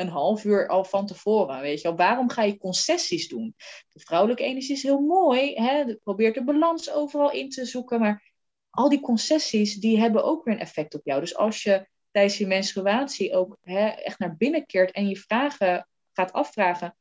een 0.00 0.08
half 0.08 0.44
uur 0.44 0.68
al 0.68 0.84
van 0.84 1.06
tevoren? 1.06 1.60
Weet 1.60 1.80
je 1.80 1.88
wel? 1.88 1.96
Waarom 1.96 2.30
ga 2.30 2.42
je 2.42 2.58
concessies 2.58 3.28
doen? 3.28 3.54
De 3.88 4.00
vrouwelijke 4.00 4.42
energie 4.42 4.74
is 4.74 4.82
heel 4.82 5.00
mooi. 5.00 5.54
Hè? 5.54 5.96
Probeert 5.96 6.34
de 6.34 6.44
balans 6.44 6.92
overal 6.92 7.32
in 7.32 7.48
te 7.48 7.64
zoeken. 7.64 8.00
Maar 8.00 8.32
al 8.70 8.88
die 8.88 9.00
concessies, 9.00 9.74
die 9.74 9.98
hebben 9.98 10.24
ook 10.24 10.44
weer 10.44 10.54
een 10.54 10.60
effect 10.60 10.94
op 10.94 11.04
jou. 11.04 11.20
Dus 11.20 11.36
als 11.36 11.62
je 11.62 11.88
tijdens 12.10 12.38
je 12.38 12.46
menstruatie 12.46 13.34
ook 13.34 13.56
hè, 13.60 13.86
echt 13.88 14.18
naar 14.18 14.36
binnen 14.36 14.66
keert 14.66 14.90
en 14.90 15.08
je 15.08 15.16
vragen 15.16 15.88
gaat 16.12 16.32
afvragen, 16.32 16.96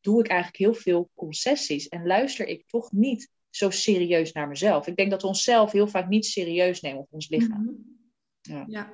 doe 0.00 0.20
ik 0.20 0.28
eigenlijk 0.28 0.58
heel 0.58 0.74
veel 0.74 1.10
concessies 1.14 1.88
en 1.88 2.06
luister 2.06 2.46
ik 2.46 2.66
toch 2.66 2.92
niet 2.92 3.30
zo 3.50 3.70
serieus 3.70 4.32
naar 4.32 4.48
mezelf. 4.48 4.86
Ik 4.86 4.96
denk 4.96 5.10
dat 5.10 5.22
we 5.22 5.28
onszelf 5.28 5.72
heel 5.72 5.88
vaak 5.88 6.08
niet 6.08 6.26
serieus 6.26 6.80
nemen 6.80 7.00
op 7.00 7.08
ons 7.10 7.28
lichaam. 7.28 7.62
Mhm. 7.62 8.56
ja. 8.56 8.64
ja. 8.68 8.92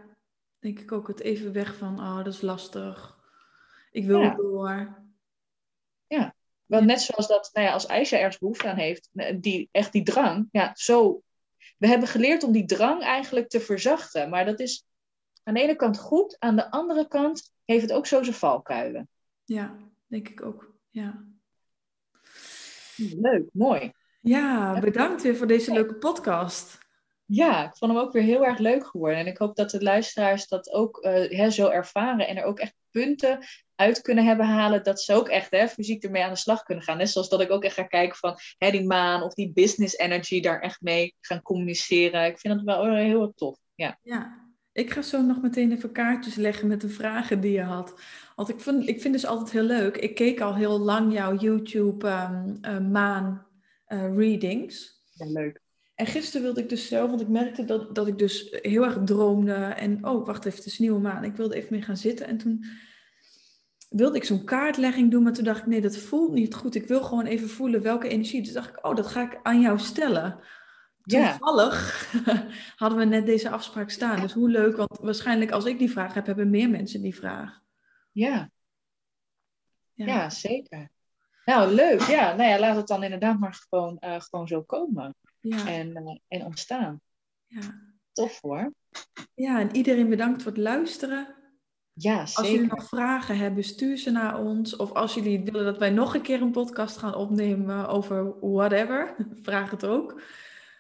denk 0.59 0.79
ik 0.79 0.93
ook 0.93 1.09
het 1.09 1.21
even 1.21 1.53
weg 1.53 1.77
van, 1.77 1.99
oh, 1.99 2.17
dat 2.17 2.35
is 2.35 2.41
lastig. 2.41 3.18
Ik 3.99 4.07
wil 4.07 4.21
ja. 4.21 4.35
door. 4.35 5.03
Ja, 6.07 6.35
want 6.67 6.87
net 6.87 7.01
zoals 7.01 7.27
dat, 7.27 7.51
nou 7.53 7.67
ja, 7.67 7.73
als 7.73 7.89
Aisha 7.89 8.17
ergens 8.17 8.39
behoefte 8.39 8.69
aan 8.69 8.77
heeft, 8.77 9.11
eh, 9.15 9.37
die, 9.41 9.69
echt 9.73 9.93
die 9.93 10.03
drang, 10.03 10.49
ja, 10.51 10.71
zo. 10.75 11.23
We 11.79 11.87
hebben 11.87 12.09
geleerd 12.09 12.43
om 12.43 12.53
die 12.53 12.65
drang 12.65 13.03
eigenlijk 13.03 13.49
te 13.49 13.61
verzachten. 13.61 14.29
Maar 14.31 14.45
dat 14.45 14.61
is 14.61 14.87
aan 15.43 15.55
de 15.55 15.61
ene 15.61 15.77
kant 15.77 15.99
goed, 15.99 16.37
aan 16.39 16.57
de 16.57 16.71
andere 16.71 17.09
kant 17.09 17.53
heeft 17.65 17.83
het 17.83 17.93
ook 17.93 18.07
zo 18.07 18.23
zijn 18.23 18.37
valkuilen. 18.37 19.09
Ja, 19.45 19.77
denk 20.07 20.29
ik 20.29 20.45
ook. 20.45 20.75
Ja. 20.91 21.25
Leuk, 22.97 23.49
mooi. 23.53 23.93
Ja, 24.21 24.81
bedankt 24.81 25.23
weer 25.23 25.37
voor 25.37 25.47
deze 25.47 25.73
leuke 25.73 25.95
podcast. 25.95 26.79
Ja, 27.25 27.65
ik 27.65 27.77
vond 27.77 27.93
hem 27.93 28.01
ook 28.01 28.13
weer 28.13 28.23
heel 28.23 28.45
erg 28.45 28.59
leuk 28.59 28.87
geworden. 28.87 29.19
En 29.19 29.27
ik 29.27 29.39
hoop 29.39 29.57
dat 29.57 29.71
de 29.71 29.83
luisteraars 29.83 30.49
dat 30.49 30.73
ook 30.73 31.05
uh, 31.05 31.49
zo 31.49 31.69
ervaren 31.69 32.29
en 32.29 32.37
er 32.37 32.45
ook 32.45 32.59
echt 32.59 32.78
punten 32.91 33.39
uit 33.75 34.01
kunnen 34.01 34.25
hebben 34.25 34.47
halen. 34.47 34.83
Dat 34.83 35.01
ze 35.01 35.15
ook 35.15 35.29
echt 35.29 35.51
hè, 35.51 35.69
fysiek 35.69 36.05
ermee 36.05 36.23
aan 36.25 36.33
de 36.33 36.37
slag 36.37 36.63
kunnen 36.63 36.85
gaan. 36.85 36.97
Net 36.97 37.11
zoals 37.11 37.29
dat 37.29 37.41
ik 37.41 37.51
ook 37.51 37.65
echt 37.65 37.75
ga 37.75 37.83
kijken 37.83 38.17
van 38.17 38.37
hè, 38.59 38.71
die 38.71 38.87
maan 38.87 39.23
of 39.23 39.35
die 39.35 39.53
business 39.53 39.97
energy 39.97 40.41
daar 40.41 40.61
echt 40.61 40.81
mee 40.81 41.15
gaan 41.21 41.43
communiceren. 41.43 42.27
Ik 42.27 42.39
vind 42.39 42.55
dat 42.55 42.65
wel 42.65 42.95
heel 42.95 43.23
erg 43.23 43.33
tof. 43.35 43.59
Ja. 43.75 43.99
ja, 44.03 44.49
ik 44.73 44.91
ga 44.91 45.03
zo 45.03 45.23
nog 45.23 45.43
meteen 45.43 45.73
even 45.73 45.93
kaartjes 45.93 46.35
leggen 46.35 46.69
met 46.69 46.81
de 46.81 46.89
vragen 46.89 47.41
die 47.41 47.53
je 47.53 47.63
had. 47.63 48.01
Want 48.37 48.49
ik 48.49 48.61
vind, 48.61 48.89
ik 48.89 49.01
vind 49.01 49.15
dus 49.15 49.27
altijd 49.27 49.51
heel 49.51 49.63
leuk. 49.63 49.97
Ik 49.97 50.15
keek 50.15 50.41
al 50.41 50.55
heel 50.55 50.79
lang 50.79 51.13
jouw 51.13 51.35
YouTube 51.35 52.09
um, 52.09 52.91
maan 52.91 53.47
uh, 53.89 54.17
readings. 54.17 55.03
Ja, 55.15 55.27
leuk. 55.27 55.61
En 55.99 56.07
gisteren 56.07 56.43
wilde 56.43 56.63
ik 56.63 56.69
dus 56.69 56.89
zelf, 56.89 57.09
want 57.09 57.21
ik 57.21 57.29
merkte 57.29 57.65
dat, 57.65 57.95
dat 57.95 58.07
ik 58.07 58.19
dus 58.19 58.49
heel 58.51 58.85
erg 58.85 58.99
droomde. 59.05 59.53
En 59.55 60.07
oh, 60.07 60.27
wacht 60.27 60.45
even, 60.45 60.59
het 60.59 60.67
is 60.67 60.79
nieuwe 60.79 61.01
maan. 61.01 61.25
Ik 61.25 61.37
wilde 61.37 61.55
even 61.55 61.69
mee 61.71 61.83
gaan 61.83 61.97
zitten. 61.97 62.27
En 62.27 62.39
toen 62.39 62.65
wilde 63.89 64.17
ik 64.17 64.25
zo'n 64.25 64.45
kaartlegging 64.45 65.11
doen. 65.11 65.23
Maar 65.23 65.33
toen 65.33 65.45
dacht 65.45 65.59
ik, 65.59 65.67
nee, 65.67 65.81
dat 65.81 65.97
voelt 65.97 66.33
niet 66.33 66.55
goed. 66.55 66.75
Ik 66.75 66.87
wil 66.87 67.03
gewoon 67.03 67.25
even 67.25 67.49
voelen 67.49 67.83
welke 67.83 68.09
energie. 68.09 68.43
Dus 68.43 68.53
dacht 68.53 68.69
ik, 68.69 68.87
oh, 68.87 68.97
dat 68.97 69.07
ga 69.07 69.23
ik 69.23 69.41
aan 69.43 69.61
jou 69.61 69.79
stellen. 69.79 70.41
Toevallig 71.03 72.13
hadden 72.81 72.99
we 72.99 73.05
net 73.05 73.27
deze 73.27 73.51
afspraak 73.51 73.91
staan. 73.91 74.21
Dus 74.21 74.33
hoe 74.33 74.51
leuk, 74.51 74.77
want 74.77 74.99
waarschijnlijk 75.01 75.51
als 75.51 75.65
ik 75.65 75.79
die 75.79 75.91
vraag 75.91 76.15
heb, 76.15 76.27
hebben 76.27 76.51
meer 76.51 76.71
mensen 76.71 77.03
die 77.03 77.15
vraag. 77.15 77.61
Ja, 78.13 78.51
ja. 79.95 80.07
ja 80.07 80.31
zeker. 80.31 80.91
Nou, 81.45 81.73
leuk. 81.73 82.01
Ja, 82.01 82.35
nou 82.35 82.49
ja, 82.49 82.59
laat 82.59 82.77
het 82.77 82.87
dan 82.87 83.03
inderdaad 83.03 83.39
maar 83.39 83.55
gewoon, 83.69 83.97
uh, 84.01 84.21
gewoon 84.21 84.49
zo 84.49 84.63
komen. 84.63 85.15
Ja. 85.49 85.67
En, 85.67 85.89
uh, 85.89 86.19
en 86.29 86.45
ontstaan. 86.45 87.01
Ja. 87.47 87.61
Tof 88.13 88.41
hoor. 88.41 88.73
Ja, 89.35 89.61
en 89.61 89.77
iedereen 89.77 90.09
bedankt 90.09 90.43
voor 90.43 90.53
het 90.53 90.61
luisteren. 90.61 91.35
Ja, 91.93 92.27
zeker. 92.27 92.43
Als 92.43 92.53
jullie 92.53 92.75
nog 92.75 92.89
vragen 92.89 93.39
hebben, 93.39 93.65
stuur 93.65 93.97
ze 93.97 94.11
naar 94.11 94.39
ons. 94.39 94.77
Of 94.77 94.93
als 94.93 95.15
jullie 95.15 95.45
willen 95.45 95.65
dat 95.65 95.79
wij 95.79 95.91
nog 95.91 96.15
een 96.15 96.23
keer 96.23 96.43
een 96.43 96.51
podcast 96.51 96.97
gaan 96.97 97.15
opnemen 97.15 97.89
over 97.89 98.35
whatever, 98.41 99.17
vraag 99.43 99.71
het 99.71 99.85
ook. 99.85 100.23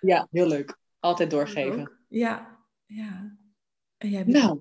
Ja, 0.01 0.27
heel 0.31 0.47
leuk. 0.47 0.78
Altijd 1.01 1.31
doorgeven. 1.31 1.90
Ja, 2.09 2.59
ja. 2.86 3.36
En 3.97 4.11
jij 4.11 4.24
bedankt. 4.24 4.47
Nou, 4.47 4.61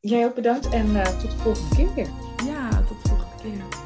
jij 0.00 0.24
ook 0.24 0.34
bedankt 0.34 0.70
en 0.70 0.86
uh, 0.86 1.04
tot 1.04 1.30
de 1.30 1.36
volgende 1.36 1.76
keer 1.76 1.94
weer. 1.94 3.81